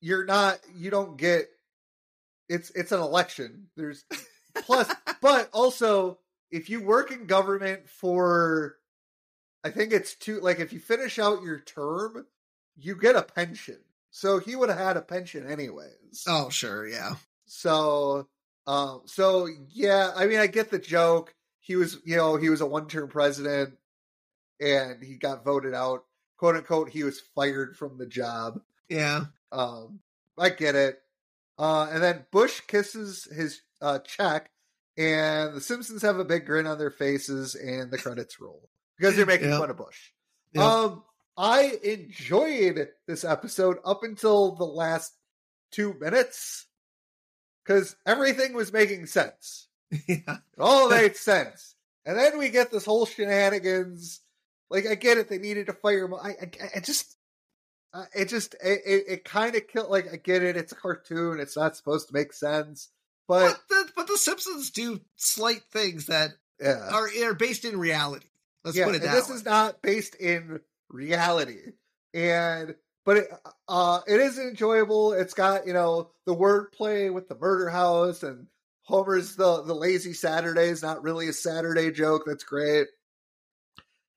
You're 0.02 0.26
not 0.26 0.60
you 0.76 0.90
don't 0.90 1.18
get 1.18 1.48
it's 2.50 2.70
it's 2.72 2.92
an 2.92 3.00
election. 3.00 3.68
There's 3.76 4.06
plus 4.56 4.92
but 5.22 5.50
also 5.54 6.20
if 6.52 6.70
you 6.70 6.82
work 6.82 7.12
in 7.12 7.26
government 7.26 7.90
for 7.90 8.78
I 9.64 9.70
think 9.70 9.92
it's 9.92 10.16
two 10.16 10.40
like 10.40 10.60
if 10.60 10.72
you 10.72 10.80
finish 10.80 11.20
out 11.20 11.44
your 11.44 11.60
term, 11.60 12.26
you 12.78 12.96
get 12.96 13.16
a 13.16 13.24
pension. 13.24 13.78
So 14.12 14.40
he 14.40 14.56
would 14.56 14.70
have 14.70 14.78
had 14.78 14.98
a 14.98 15.02
pension 15.02 15.48
anyways. 15.48 16.24
Oh, 16.28 16.50
sure. 16.50 16.88
Yeah. 16.88 17.16
So, 17.46 18.28
um, 18.66 19.02
so 19.06 19.48
yeah, 19.70 20.12
I 20.16 20.26
mean, 20.26 20.40
I 20.40 20.48
get 20.48 20.72
the 20.72 20.80
joke. 20.80 21.34
He 21.60 21.76
was, 21.76 21.98
you 22.06 22.16
know, 22.16 22.38
he 22.38 22.50
was 22.50 22.62
a 22.62 22.66
one-term 22.66 23.10
president, 23.10 23.74
and 24.62 25.04
he 25.04 25.16
got 25.16 25.44
voted 25.44 25.74
out, 25.74 26.06
quote 26.38 26.56
unquote. 26.56 26.90
He 26.90 27.04
was 27.04 27.20
fired 27.36 27.76
from 27.76 27.98
the 27.98 28.06
job. 28.06 28.62
Yeah. 28.90 29.26
Um, 29.52 30.00
I 30.38 30.50
get 30.50 30.76
it. 30.76 31.02
Uh, 31.58 31.88
and 31.92 32.04
then 32.04 32.26
Bush 32.32 32.62
kisses 32.62 33.28
his 33.36 33.62
uh, 33.82 34.00
check, 34.00 34.52
and 34.98 35.56
the 35.56 35.62
Simpsons 35.62 36.04
have 36.04 36.20
a 36.20 36.26
big 36.26 36.46
grin 36.46 36.68
on 36.68 36.78
their 36.78 36.92
faces, 36.92 37.56
and 37.56 37.90
the 37.90 37.98
credits 37.98 38.40
roll 38.40 38.70
because 38.98 39.16
they're 39.16 39.26
making 39.26 39.50
fun 39.50 39.70
of 39.70 39.78
Bush. 39.78 40.12
Um, 40.58 41.04
I 41.38 41.80
enjoyed 41.84 42.90
this 43.08 43.24
episode 43.24 43.78
up 43.86 44.04
until 44.04 44.56
the 44.56 44.66
last 44.66 45.14
two 45.72 45.96
minutes 46.00 46.66
because 47.64 47.96
everything 48.06 48.54
was 48.54 48.74
making 48.74 49.06
sense. 49.06 49.68
yeah. 50.08 50.18
It 50.28 50.60
all 50.60 50.90
made 50.92 51.16
sense. 51.16 51.76
And 52.06 52.18
then 52.18 52.38
we 52.38 52.50
get 52.50 52.72
this 52.72 52.86
whole 52.86 53.06
shenanigans. 53.06 54.22
Like 54.70 54.88
I 54.88 54.96
get 54.96 55.18
it, 55.18 55.30
they 55.30 55.38
needed 55.38 55.68
to 55.68 55.74
fire 55.74 56.06
him. 56.06 56.14
I, 56.16 56.30
I, 56.30 56.52
I 56.78 56.80
just, 56.80 57.17
uh, 57.98 58.06
it 58.16 58.30
just, 58.30 58.54
it, 58.56 58.82
it, 58.86 59.04
it 59.08 59.26
kind 59.26 59.56
of 59.56 59.68
killed. 59.68 59.90
Like 59.90 60.12
I 60.12 60.18
get 60.18 60.44
it, 60.44 60.58
it's 60.58 60.72
a 60.72 60.76
cartoon. 60.76 61.40
It's 61.40 61.58
not 61.58 61.76
supposed 61.76 62.08
to 62.08 62.14
make 62.14 62.34
sense, 62.34 62.90
but 63.28 63.50
But 63.50 63.60
the, 63.70 63.92
but 63.96 64.08
the 64.08 64.18
Simpsons 64.18 64.70
do 64.70 65.02
slight 65.16 65.64
things 65.72 66.08
that 66.08 66.32
yeah, 66.62 66.90
are, 66.92 67.10
are 67.26 67.34
based 67.34 67.66
in 67.66 67.80
reality. 67.80 68.28
Let's 68.64 68.78
yeah. 68.78 68.86
put 68.86 68.96
it 68.96 69.02
that 69.02 69.14
this 69.14 69.30
way. 69.30 69.36
is 69.36 69.46
not 69.46 69.82
based 69.82 70.16
in 70.16 70.60
reality, 70.90 71.74
and 72.14 72.76
but 73.06 73.18
it, 73.18 73.28
uh, 73.68 74.02
it 74.08 74.20
is 74.20 74.38
enjoyable. 74.38 75.14
It's 75.14 75.34
got 75.34 75.66
you 75.66 75.74
know 75.74 76.12
the 76.26 76.36
wordplay 76.36 77.14
with 77.14 77.30
the 77.30 77.36
murder 77.36 77.70
house 77.70 78.24
and 78.24 78.48
Homer's 78.84 79.36
the 79.36 79.64
the 79.64 79.74
lazy 79.74 80.14
Saturday 80.14 80.68
is 80.68 80.82
not 80.82 81.04
really 81.04 81.28
a 81.28 81.34
Saturday 81.34 81.92
joke. 81.92 82.24
That's 82.26 82.44
great. 82.44 82.88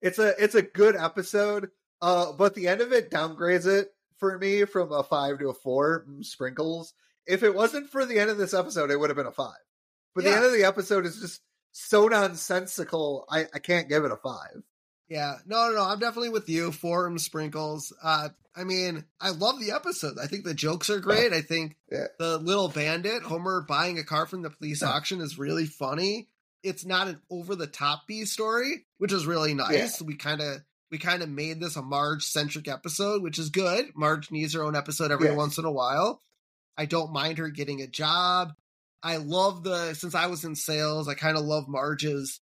It's 0.01 0.19
a 0.19 0.35
it's 0.43 0.55
a 0.55 0.62
good 0.62 0.97
episode. 0.97 1.70
Uh, 2.03 2.33
but 2.33 2.55
the 2.55 2.69
end 2.69 2.81
of 2.81 2.93
it 2.93 3.11
downgrades 3.11 3.67
it 3.67 3.89
for 4.19 4.39
me 4.39 4.65
from 4.65 4.93
a 4.93 5.03
five 5.03 5.39
to 5.39 5.49
a 5.51 5.55
four. 5.55 6.05
mm, 6.09 6.25
Sprinkles. 6.25 6.95
If 7.27 7.43
it 7.43 7.55
wasn't 7.55 7.91
for 7.91 8.05
the 8.07 8.19
end 8.19 8.31
of 8.31 8.39
this 8.39 8.55
episode, 8.55 8.91
it 8.91 8.99
would 8.99 9.11
have 9.11 9.17
been 9.17 9.27
a 9.27 9.33
five. 9.33 9.59
But 10.15 10.25
the 10.25 10.35
end 10.35 10.45
of 10.45 10.53
the 10.53 10.65
episode 10.65 11.07
is 11.07 11.21
just 11.21 11.41
so 11.73 12.09
nonsensical. 12.09 13.27
I 13.31 13.47
I 13.55 13.59
can't 13.59 13.89
give 13.89 14.05
it 14.05 14.13
a 14.13 14.17
five. 14.17 14.63
Yeah, 15.09 15.35
no, 15.47 15.69
no, 15.69 15.75
no. 15.77 15.83
I'm 15.85 15.99
definitely 15.99 16.29
with 16.31 16.49
you. 16.49 16.73
Forum 16.73 17.19
sprinkles. 17.19 17.93
Uh, 18.03 18.29
I 18.55 18.65
mean, 18.65 19.05
I 19.21 19.31
love 19.31 19.61
the 19.61 19.73
episode. 19.73 20.19
I 20.23 20.27
think 20.27 20.45
the 20.45 20.55
jokes 20.55 20.89
are 20.91 21.01
great. 21.01 21.33
I 21.33 21.41
think 21.43 21.77
Yeah. 21.91 22.07
the 22.19 22.39
little 22.39 22.69
bandit 22.69 23.23
Homer 23.23 23.61
buying 23.61 23.99
a 23.99 24.05
car 24.05 24.27
from 24.27 24.43
the 24.43 24.51
police 24.51 24.83
Yeah. 24.83 24.89
auction 24.91 25.21
is 25.21 25.39
really 25.39 25.67
funny. 25.67 26.29
It's 26.63 26.85
not 26.85 27.09
an 27.09 27.21
over 27.31 27.55
the 27.57 27.67
top 27.67 28.07
B 28.07 28.25
story, 28.25 28.87
which 28.99 29.13
is 29.13 29.27
really 29.27 29.55
nice. 29.55 30.01
We 30.03 30.17
kind 30.17 30.41
of 30.41 30.61
we 30.91 30.99
kind 30.99 31.23
of 31.23 31.29
made 31.29 31.61
this 31.61 31.77
a 31.77 31.83
Marge 31.83 32.25
centric 32.25 32.69
episode, 32.69 33.23
which 33.23 33.39
is 33.39 33.51
good. 33.51 33.91
Marge 33.95 34.31
needs 34.31 34.55
her 34.55 34.62
own 34.62 34.75
episode 34.77 35.11
every 35.11 35.29
Yes. 35.29 35.37
once 35.37 35.59
in 35.59 35.65
a 35.65 35.71
while. 35.71 36.21
I 36.77 36.87
don't 36.87 37.12
mind 37.12 37.39
her 37.39 37.49
getting 37.49 37.81
a 37.81 37.87
job. 37.87 38.53
I 39.03 39.17
love 39.19 39.62
the 39.62 39.95
since 39.95 40.15
I 40.15 40.27
was 40.27 40.45
in 40.45 40.55
sales, 40.57 41.09
I 41.09 41.15
kind 41.15 41.37
of 41.37 41.45
love 41.45 41.69
Marge's 41.69 42.41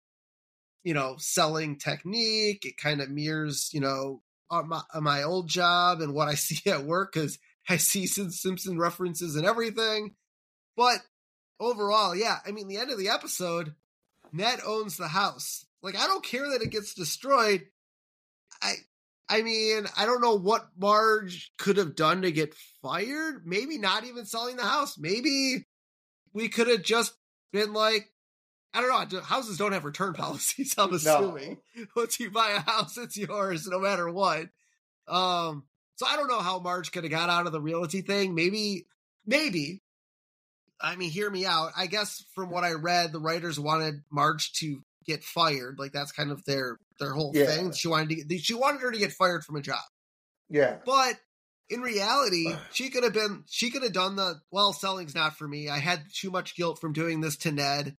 you 0.84 0.94
know, 0.94 1.16
selling 1.18 1.78
technique. 1.78 2.64
It 2.66 2.78
kind 2.78 3.02
of 3.02 3.10
mirrors, 3.10 3.70
you 3.74 3.82
know, 3.82 4.22
uh, 4.50 4.62
my, 4.62 4.82
uh, 4.94 5.02
my 5.02 5.24
old 5.24 5.50
job 5.50 6.00
and 6.00 6.14
what 6.14 6.30
I 6.30 6.36
see 6.36 6.70
at 6.70 6.84
work 6.86 7.12
because 7.12 7.38
I 7.68 7.76
see 7.76 8.08
Sim- 8.08 8.30
Simpson 8.32 8.80
references 8.80 9.36
and 9.36 9.46
everything. 9.46 10.16
But 10.78 11.00
overall, 11.60 12.16
yeah, 12.16 12.38
I 12.46 12.52
mean, 12.52 12.70
the 12.70 12.78
end 12.78 12.90
of 12.92 12.98
the 12.98 13.10
episode, 13.10 13.76
Ned 14.32 14.60
owns 14.66 14.96
the 14.96 15.10
house. 15.10 15.66
Like, 15.82 15.98
I 15.98 16.08
don't 16.08 16.24
care 16.24 16.50
that 16.52 16.62
it 16.62 16.72
gets 16.72 16.94
destroyed. 16.94 17.66
I, 19.30 19.42
mean, 19.42 19.86
I 19.98 20.06
don't 20.06 20.22
know 20.22 20.36
what 20.36 20.70
Marge 20.78 21.52
could 21.58 21.78
have 21.78 21.96
done 21.96 22.22
to 22.22 22.32
get 22.32 22.56
fired. 22.82 23.46
Maybe 23.46 23.78
not 23.78 24.06
even 24.06 24.26
selling 24.26 24.56
the 24.56 24.64
house. 24.64 24.98
Maybe 24.98 25.66
we 26.34 26.50
could 26.50 26.68
have 26.68 26.84
just 26.84 27.14
been 27.52 27.74
like, 27.74 28.10
I 28.74 28.82
don't 28.82 29.12
know. 29.12 29.22
Houses 29.22 29.58
don't 29.58 29.72
have 29.72 29.86
return 29.86 30.14
policies. 30.14 30.76
I'm 30.78 30.94
assuming 30.94 31.58
once 31.96 32.20
you 32.20 32.32
buy 32.32 32.52
a 32.52 32.60
house, 32.60 32.98
it's 32.98 33.18
yours 33.18 33.68
no 33.68 33.80
matter 33.80 34.10
what. 34.10 34.48
Um, 35.08 35.64
so 35.96 36.06
I 36.06 36.16
don't 36.16 36.28
know 36.28 36.40
how 36.40 36.60
Marge 36.60 36.92
could 36.92 37.04
have 37.04 37.12
got 37.12 37.30
out 37.30 37.48
of 37.48 37.52
the 37.52 37.62
realty 37.62 38.02
thing. 38.02 38.36
Maybe, 38.36 38.86
maybe. 39.26 39.82
I 40.80 40.96
mean, 40.96 41.10
hear 41.10 41.30
me 41.30 41.46
out. 41.46 41.72
I 41.76 41.88
guess 41.88 42.24
from 42.36 42.52
what 42.52 42.64
I 42.64 42.74
read, 42.74 43.12
the 43.12 43.20
writers 43.20 43.60
wanted 43.60 44.04
Marge 44.12 44.54
to 44.60 44.84
get 45.06 45.24
fired. 45.24 45.80
Like 45.80 45.92
that's 45.92 46.12
kind 46.12 46.30
of 46.30 46.46
their 46.46 46.78
their 47.00 47.14
whole 47.14 47.32
Yeah. 47.36 47.46
thing. 47.46 47.72
She 47.74 47.88
wanted 47.88 48.10
to 48.10 48.16
get, 48.24 48.42
she 48.42 48.54
wanted 48.54 48.82
her 48.82 48.92
to 48.92 48.98
get 48.98 49.14
fired 49.14 49.44
from 49.44 49.56
a 49.56 49.62
job. 49.62 49.84
Yeah. 50.50 50.78
But 50.86 51.20
in 51.70 51.82
reality, 51.82 52.56
she 52.72 52.90
could 52.90 53.04
have 53.04 53.14
been 53.14 53.44
she 53.50 53.70
could 53.72 53.84
have 53.84 53.94
done 53.94 54.16
the 54.16 54.40
well, 54.52 54.74
selling's 54.74 55.16
not 55.16 55.38
for 55.38 55.48
me. 55.48 55.70
I 55.70 55.80
had 55.80 56.04
too 56.14 56.32
much 56.32 56.56
guilt 56.56 56.80
from 56.80 56.94
doing 56.94 57.22
this 57.22 57.38
to 57.38 57.52
Ned. 57.52 57.96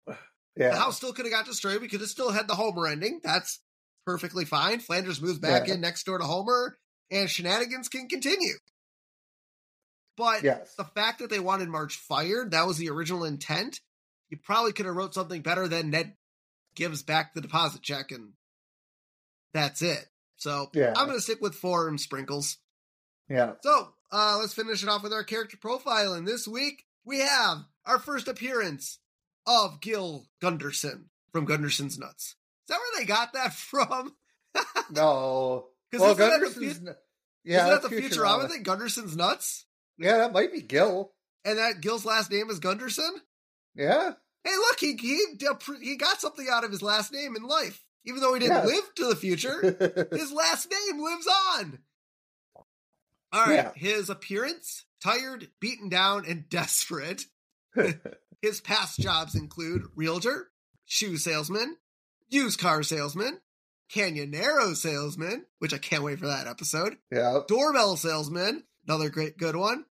Yeah. 0.56 0.70
The 0.72 0.76
house 0.78 0.98
still 0.98 1.14
could 1.14 1.26
have 1.26 1.34
got 1.34 1.46
destroyed. 1.46 1.82
We 1.82 1.88
could 1.88 2.02
have 2.02 2.10
still 2.10 2.32
had 2.32 2.48
the 2.48 2.56
Homer 2.56 2.88
ending. 2.88 3.20
That's 3.24 3.60
perfectly 4.06 4.46
fine. 4.46 4.80
Flanders 4.80 5.22
moves 5.22 5.40
back 5.40 5.68
Yeah. 5.68 5.76
in 5.76 5.82
next 5.82 6.06
door 6.06 6.18
to 6.18 6.24
Homer, 6.24 6.78
and 7.12 7.30
shenanigans 7.30 7.90
can 7.90 8.08
continue. 8.08 8.56
But 10.16 10.44
yes. 10.44 10.74
the 10.76 10.84
fact 10.84 11.20
that 11.20 11.30
they 11.30 11.40
wanted 11.40 11.70
Marge 11.70 11.96
fired, 11.98 12.52
that 12.52 12.66
was 12.66 12.78
the 12.78 12.90
original 12.90 13.24
intent. 13.24 13.80
You 14.30 14.38
probably 14.38 14.74
could 14.74 14.88
have 14.88 14.96
wrote 14.96 15.14
something 15.14 15.42
better 15.42 15.68
than 15.68 15.92
Ned 15.92 16.16
gives 16.76 17.04
back 17.04 17.34
the 17.34 17.42
deposit 17.42 17.82
check 17.84 18.12
and 18.12 18.34
that's 19.58 19.82
it. 19.82 20.06
So 20.38 20.70
Yeah. 20.74 20.94
I'm 20.96 21.08
gonna 21.08 21.20
stick 21.20 21.42
with 21.42 21.56
four 21.56 21.96
sprinkles. 21.98 22.58
Yeah. 23.30 23.54
So 23.62 23.90
uh, 24.12 24.38
let's 24.40 24.54
finish 24.54 24.84
it 24.84 24.90
off 24.90 25.04
with 25.04 25.12
our 25.14 25.24
character 25.24 25.58
profile. 25.58 26.14
And 26.14 26.28
this 26.28 26.48
week 26.48 26.86
we 27.04 27.20
have 27.20 27.58
our 27.86 28.00
first 28.00 28.28
appearance 28.28 29.00
of 29.46 29.82
Gil 29.82 30.28
Gunderson 30.42 31.10
from 31.32 31.46
Gunderson's 31.46 31.98
Nuts. 31.98 32.28
Is 32.28 32.36
that 32.70 32.80
where 32.80 33.00
they 33.02 33.06
got 33.06 33.34
that 33.34 33.54
from? 33.56 34.16
No. 34.92 35.68
Well, 35.94 36.12
isn't 36.12 36.18
that 36.18 36.40
the 36.42 36.46
Gunderson's. 36.48 36.90
yeah, 37.46 37.68
Isn't 37.68 37.82
that 37.82 37.90
the 37.90 37.96
that's 38.02 38.18
Futurama 38.18 38.50
thing? 38.50 38.64
Gunderson's 38.64 39.16
Nuts? 39.16 39.66
Yeah, 39.98 40.18
that 40.18 40.34
might 40.34 40.52
be 40.52 40.62
Gil. 40.62 41.14
And 41.46 41.58
that 41.60 41.80
Gil's 41.80 42.04
last 42.04 42.30
name 42.30 42.50
is 42.50 42.60
Gunderson? 42.60 43.10
Yeah. 43.74 44.12
Hey, 44.44 44.56
look, 44.58 44.80
he 44.82 44.98
he 44.98 45.26
he 45.82 45.96
got 45.96 46.20
something 46.20 46.46
out 46.52 46.66
of 46.66 46.72
his 46.72 46.82
last 46.82 47.14
name 47.14 47.38
in 47.38 47.44
life. 47.44 47.86
Even 48.08 48.22
though 48.22 48.34
he 48.34 48.40
didn't 48.40 48.66
live 48.66 48.96
to 48.96 49.06
the 49.08 49.16
future, 49.16 49.62
his 50.12 50.32
last 50.32 50.72
name 50.72 51.00
lives 51.04 51.28
on. 51.58 51.80
All 53.34 53.46
right, 53.46 53.54
Yeah. 53.56 53.72
his 53.76 54.10
appearance 54.10 54.86
tired, 55.04 55.50
beaten 55.60 55.90
down, 55.90 56.26
and 56.26 56.48
desperate. 56.50 57.26
His 58.42 58.62
past 58.62 59.00
jobs 59.00 59.34
include 59.36 59.82
realtor, 59.96 60.50
shoe 60.86 61.18
salesman, 61.18 61.78
used 62.30 62.60
car 62.60 62.84
salesman, 62.84 63.40
canyonero 63.92 64.76
salesman, 64.76 65.46
which 65.60 65.74
I 65.74 65.80
can't 65.80 66.04
wait 66.04 66.20
for 66.20 66.28
that 66.28 66.46
episode, 66.48 66.98
yeah, 67.12 67.40
doorbell 67.48 67.96
salesman, 67.98 68.64
another 68.88 69.10
great 69.10 69.38
good 69.40 69.56
one, 69.56 69.86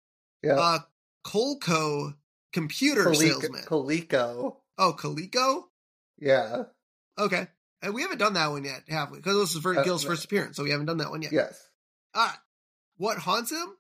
yeah. 0.45 0.55
uh, 0.55 0.79
Coleco 1.27 2.15
computer 2.53 3.05
Coleco- 3.07 3.17
salesman. 3.17 3.63
Coleco. 3.65 4.57
oh, 4.79 4.93
Coleco? 4.97 5.65
Yeah. 6.19 6.65
Okay. 7.19 7.49
And 7.83 7.95
we 7.95 8.03
haven't 8.03 8.19
done 8.19 8.35
that 8.35 8.51
one 8.51 8.65
yet, 8.65 8.83
have 8.89 9.11
we? 9.11 9.19
Because 9.19 9.37
this 9.37 9.55
is 9.55 9.63
for 9.63 9.79
Uh, 9.79 9.85
Gil's 9.85 10.05
no. 10.05 10.11
first 10.11 10.25
appearance, 10.25 10.57
so 10.57 10.65
we 10.65 10.71
haven't 10.71 10.87
done 10.87 10.99
that 10.99 11.11
one 11.11 11.23
yet. 11.23 11.33
Yes. 11.33 11.61
All 12.15 12.27
right. 12.27 12.39
What 12.97 13.19
haunts 13.19 13.53
him? 13.53 13.77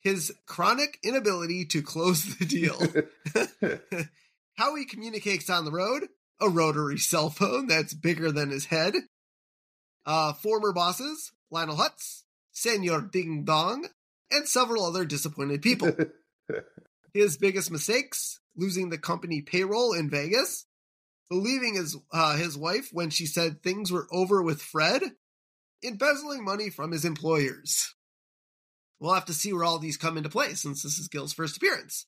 His 0.00 0.32
chronic 0.46 0.98
inability 1.02 1.64
to 1.66 1.82
close 1.82 2.36
the 2.36 2.44
deal. 2.44 2.80
How 4.56 4.74
he 4.74 4.84
communicates 4.84 5.48
on 5.50 5.64
the 5.64 5.70
road? 5.70 6.08
A 6.40 6.48
rotary 6.48 6.98
cell 6.98 7.30
phone 7.30 7.66
that's 7.66 7.94
bigger 7.94 8.30
than 8.32 8.50
his 8.50 8.66
head. 8.66 8.94
Uh, 10.04 10.32
former 10.34 10.72
bosses, 10.72 11.32
Lionel 11.50 11.76
Hutz, 11.76 12.22
Senor 12.52 13.00
Ding 13.02 13.44
Dong, 13.44 13.88
and 14.30 14.48
several 14.48 14.84
other 14.84 15.04
disappointed 15.04 15.62
people. 15.62 15.92
his 17.14 17.36
biggest 17.36 17.70
mistakes 17.70 18.40
losing 18.56 18.90
the 18.90 18.98
company 18.98 19.40
payroll 19.42 19.92
in 19.92 20.10
Vegas, 20.10 20.66
believing 21.28 21.74
his 21.74 21.96
uh, 22.12 22.36
his 22.36 22.56
wife 22.56 22.90
when 22.92 23.10
she 23.10 23.26
said 23.26 23.62
things 23.62 23.90
were 23.90 24.06
over 24.12 24.42
with 24.42 24.62
Fred, 24.62 25.02
embezzling 25.84 26.44
money 26.44 26.70
from 26.70 26.92
his 26.92 27.04
employers. 27.04 27.94
We'll 29.00 29.14
have 29.14 29.26
to 29.26 29.34
see 29.34 29.52
where 29.52 29.64
all 29.64 29.78
these 29.78 29.96
come 29.96 30.16
into 30.16 30.28
play 30.30 30.54
since 30.54 30.82
this 30.82 30.98
is 30.98 31.08
Gil's 31.08 31.34
first 31.34 31.56
appearance. 31.56 32.06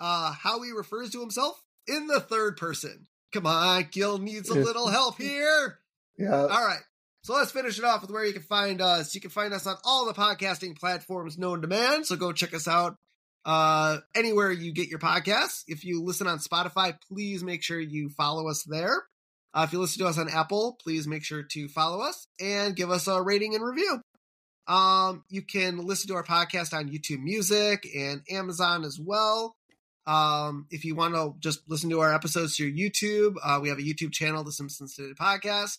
Uh, 0.00 0.32
how 0.32 0.62
he 0.62 0.72
refers 0.72 1.10
to 1.10 1.20
himself 1.20 1.62
in 1.86 2.06
the 2.06 2.20
third 2.20 2.56
person. 2.56 3.06
Come 3.32 3.46
on, 3.46 3.88
Gil 3.90 4.18
needs 4.18 4.48
a 4.48 4.54
little 4.54 4.88
help 4.88 5.18
here. 5.18 5.78
yeah. 6.16 6.34
All 6.34 6.48
right. 6.48 6.80
So 7.24 7.34
let's 7.34 7.50
finish 7.52 7.78
it 7.78 7.84
off 7.84 8.00
with 8.00 8.10
where 8.10 8.24
you 8.24 8.32
can 8.32 8.42
find 8.42 8.80
us. 8.80 9.14
You 9.14 9.20
can 9.20 9.30
find 9.30 9.52
us 9.52 9.66
on 9.66 9.76
all 9.84 10.06
the 10.06 10.14
podcasting 10.14 10.78
platforms 10.78 11.36
known 11.36 11.60
to 11.60 11.68
man. 11.68 12.04
So 12.04 12.16
go 12.16 12.32
check 12.32 12.54
us 12.54 12.66
out 12.66 12.96
uh, 13.44 13.98
anywhere 14.14 14.50
you 14.50 14.72
get 14.72 14.88
your 14.88 14.98
podcasts. 14.98 15.64
If 15.66 15.84
you 15.84 16.02
listen 16.02 16.26
on 16.26 16.38
Spotify, 16.38 16.96
please 17.10 17.42
make 17.42 17.62
sure 17.62 17.80
you 17.80 18.10
follow 18.10 18.48
us 18.48 18.62
there. 18.64 19.04
Uh, 19.54 19.64
if 19.66 19.72
you 19.72 19.80
listen 19.80 20.02
to 20.02 20.08
us 20.08 20.18
on 20.18 20.28
Apple, 20.28 20.76
please 20.82 21.06
make 21.06 21.24
sure 21.24 21.42
to 21.42 21.68
follow 21.68 22.00
us 22.00 22.26
and 22.40 22.76
give 22.76 22.90
us 22.90 23.06
a 23.08 23.22
rating 23.22 23.54
and 23.54 23.64
review. 23.64 24.00
Um, 24.66 25.24
you 25.30 25.42
can 25.42 25.78
listen 25.78 26.08
to 26.08 26.14
our 26.14 26.22
podcast 26.22 26.74
on 26.74 26.90
YouTube 26.90 27.22
Music 27.22 27.88
and 27.96 28.20
Amazon 28.30 28.84
as 28.84 29.00
well. 29.00 29.56
Um, 30.06 30.66
if 30.70 30.84
you 30.84 30.94
want 30.94 31.14
to 31.14 31.34
just 31.38 31.60
listen 31.68 31.90
to 31.90 32.00
our 32.00 32.14
episodes 32.14 32.56
through 32.56 32.74
YouTube, 32.74 33.36
uh, 33.42 33.58
we 33.62 33.68
have 33.70 33.78
a 33.78 33.82
YouTube 33.82 34.12
channel, 34.12 34.44
The 34.44 34.52
Simpsons 34.52 34.94
Did 34.94 35.10
It 35.10 35.18
Podcast. 35.18 35.78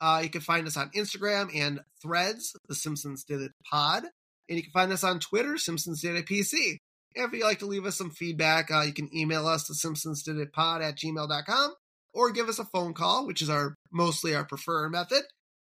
Uh, 0.00 0.20
you 0.22 0.30
can 0.30 0.40
find 0.40 0.66
us 0.66 0.76
on 0.76 0.90
Instagram 0.90 1.50
and 1.54 1.80
Threads, 2.00 2.54
The 2.68 2.74
Simpsons 2.74 3.24
Did 3.24 3.40
It 3.40 3.52
Pod, 3.68 4.04
and 4.48 4.56
you 4.56 4.62
can 4.62 4.72
find 4.72 4.92
us 4.92 5.02
on 5.02 5.18
Twitter, 5.18 5.58
Simpsons 5.58 6.00
Did 6.00 6.16
It 6.16 6.26
PC. 6.26 6.78
And 7.18 7.26
if 7.26 7.32
you'd 7.36 7.44
like 7.44 7.58
to 7.58 7.66
leave 7.66 7.84
us 7.84 7.98
some 7.98 8.10
feedback, 8.10 8.70
uh, 8.70 8.82
you 8.82 8.92
can 8.92 9.10
email 9.14 9.46
us 9.48 9.64
to 9.64 9.72
simpsonsdiditpod 9.72 10.82
at 10.82 10.96
gmail.com 10.96 11.74
or 12.14 12.30
give 12.30 12.48
us 12.48 12.60
a 12.60 12.64
phone 12.64 12.94
call, 12.94 13.26
which 13.26 13.42
is 13.42 13.50
our 13.50 13.74
mostly 13.92 14.36
our 14.36 14.44
preferred 14.44 14.90
method, 14.90 15.22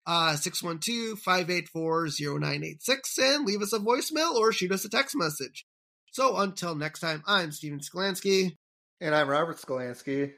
uh, 0.07 0.37
612-584-0986, 0.37 3.17
and 3.19 3.45
leave 3.45 3.61
us 3.61 3.73
a 3.73 3.79
voicemail 3.79 4.33
or 4.35 4.53
shoot 4.53 4.71
us 4.71 4.85
a 4.85 4.89
text 4.89 5.17
message. 5.17 5.65
So 6.11 6.37
until 6.37 6.75
next 6.75 7.01
time, 7.01 7.23
I'm 7.27 7.51
Steven 7.51 7.79
Skolansky, 7.79 8.55
And 9.01 9.13
I'm 9.13 9.27
Robert 9.27 9.57
Skolansky. 9.57 10.31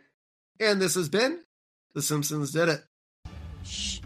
and 0.60 0.82
this 0.82 0.96
has 0.96 1.08
been 1.10 1.42
The 1.94 2.02
Simpsons 2.02 2.52
Did 2.52 2.70
It. 2.70 2.82
Shh. 3.64 4.00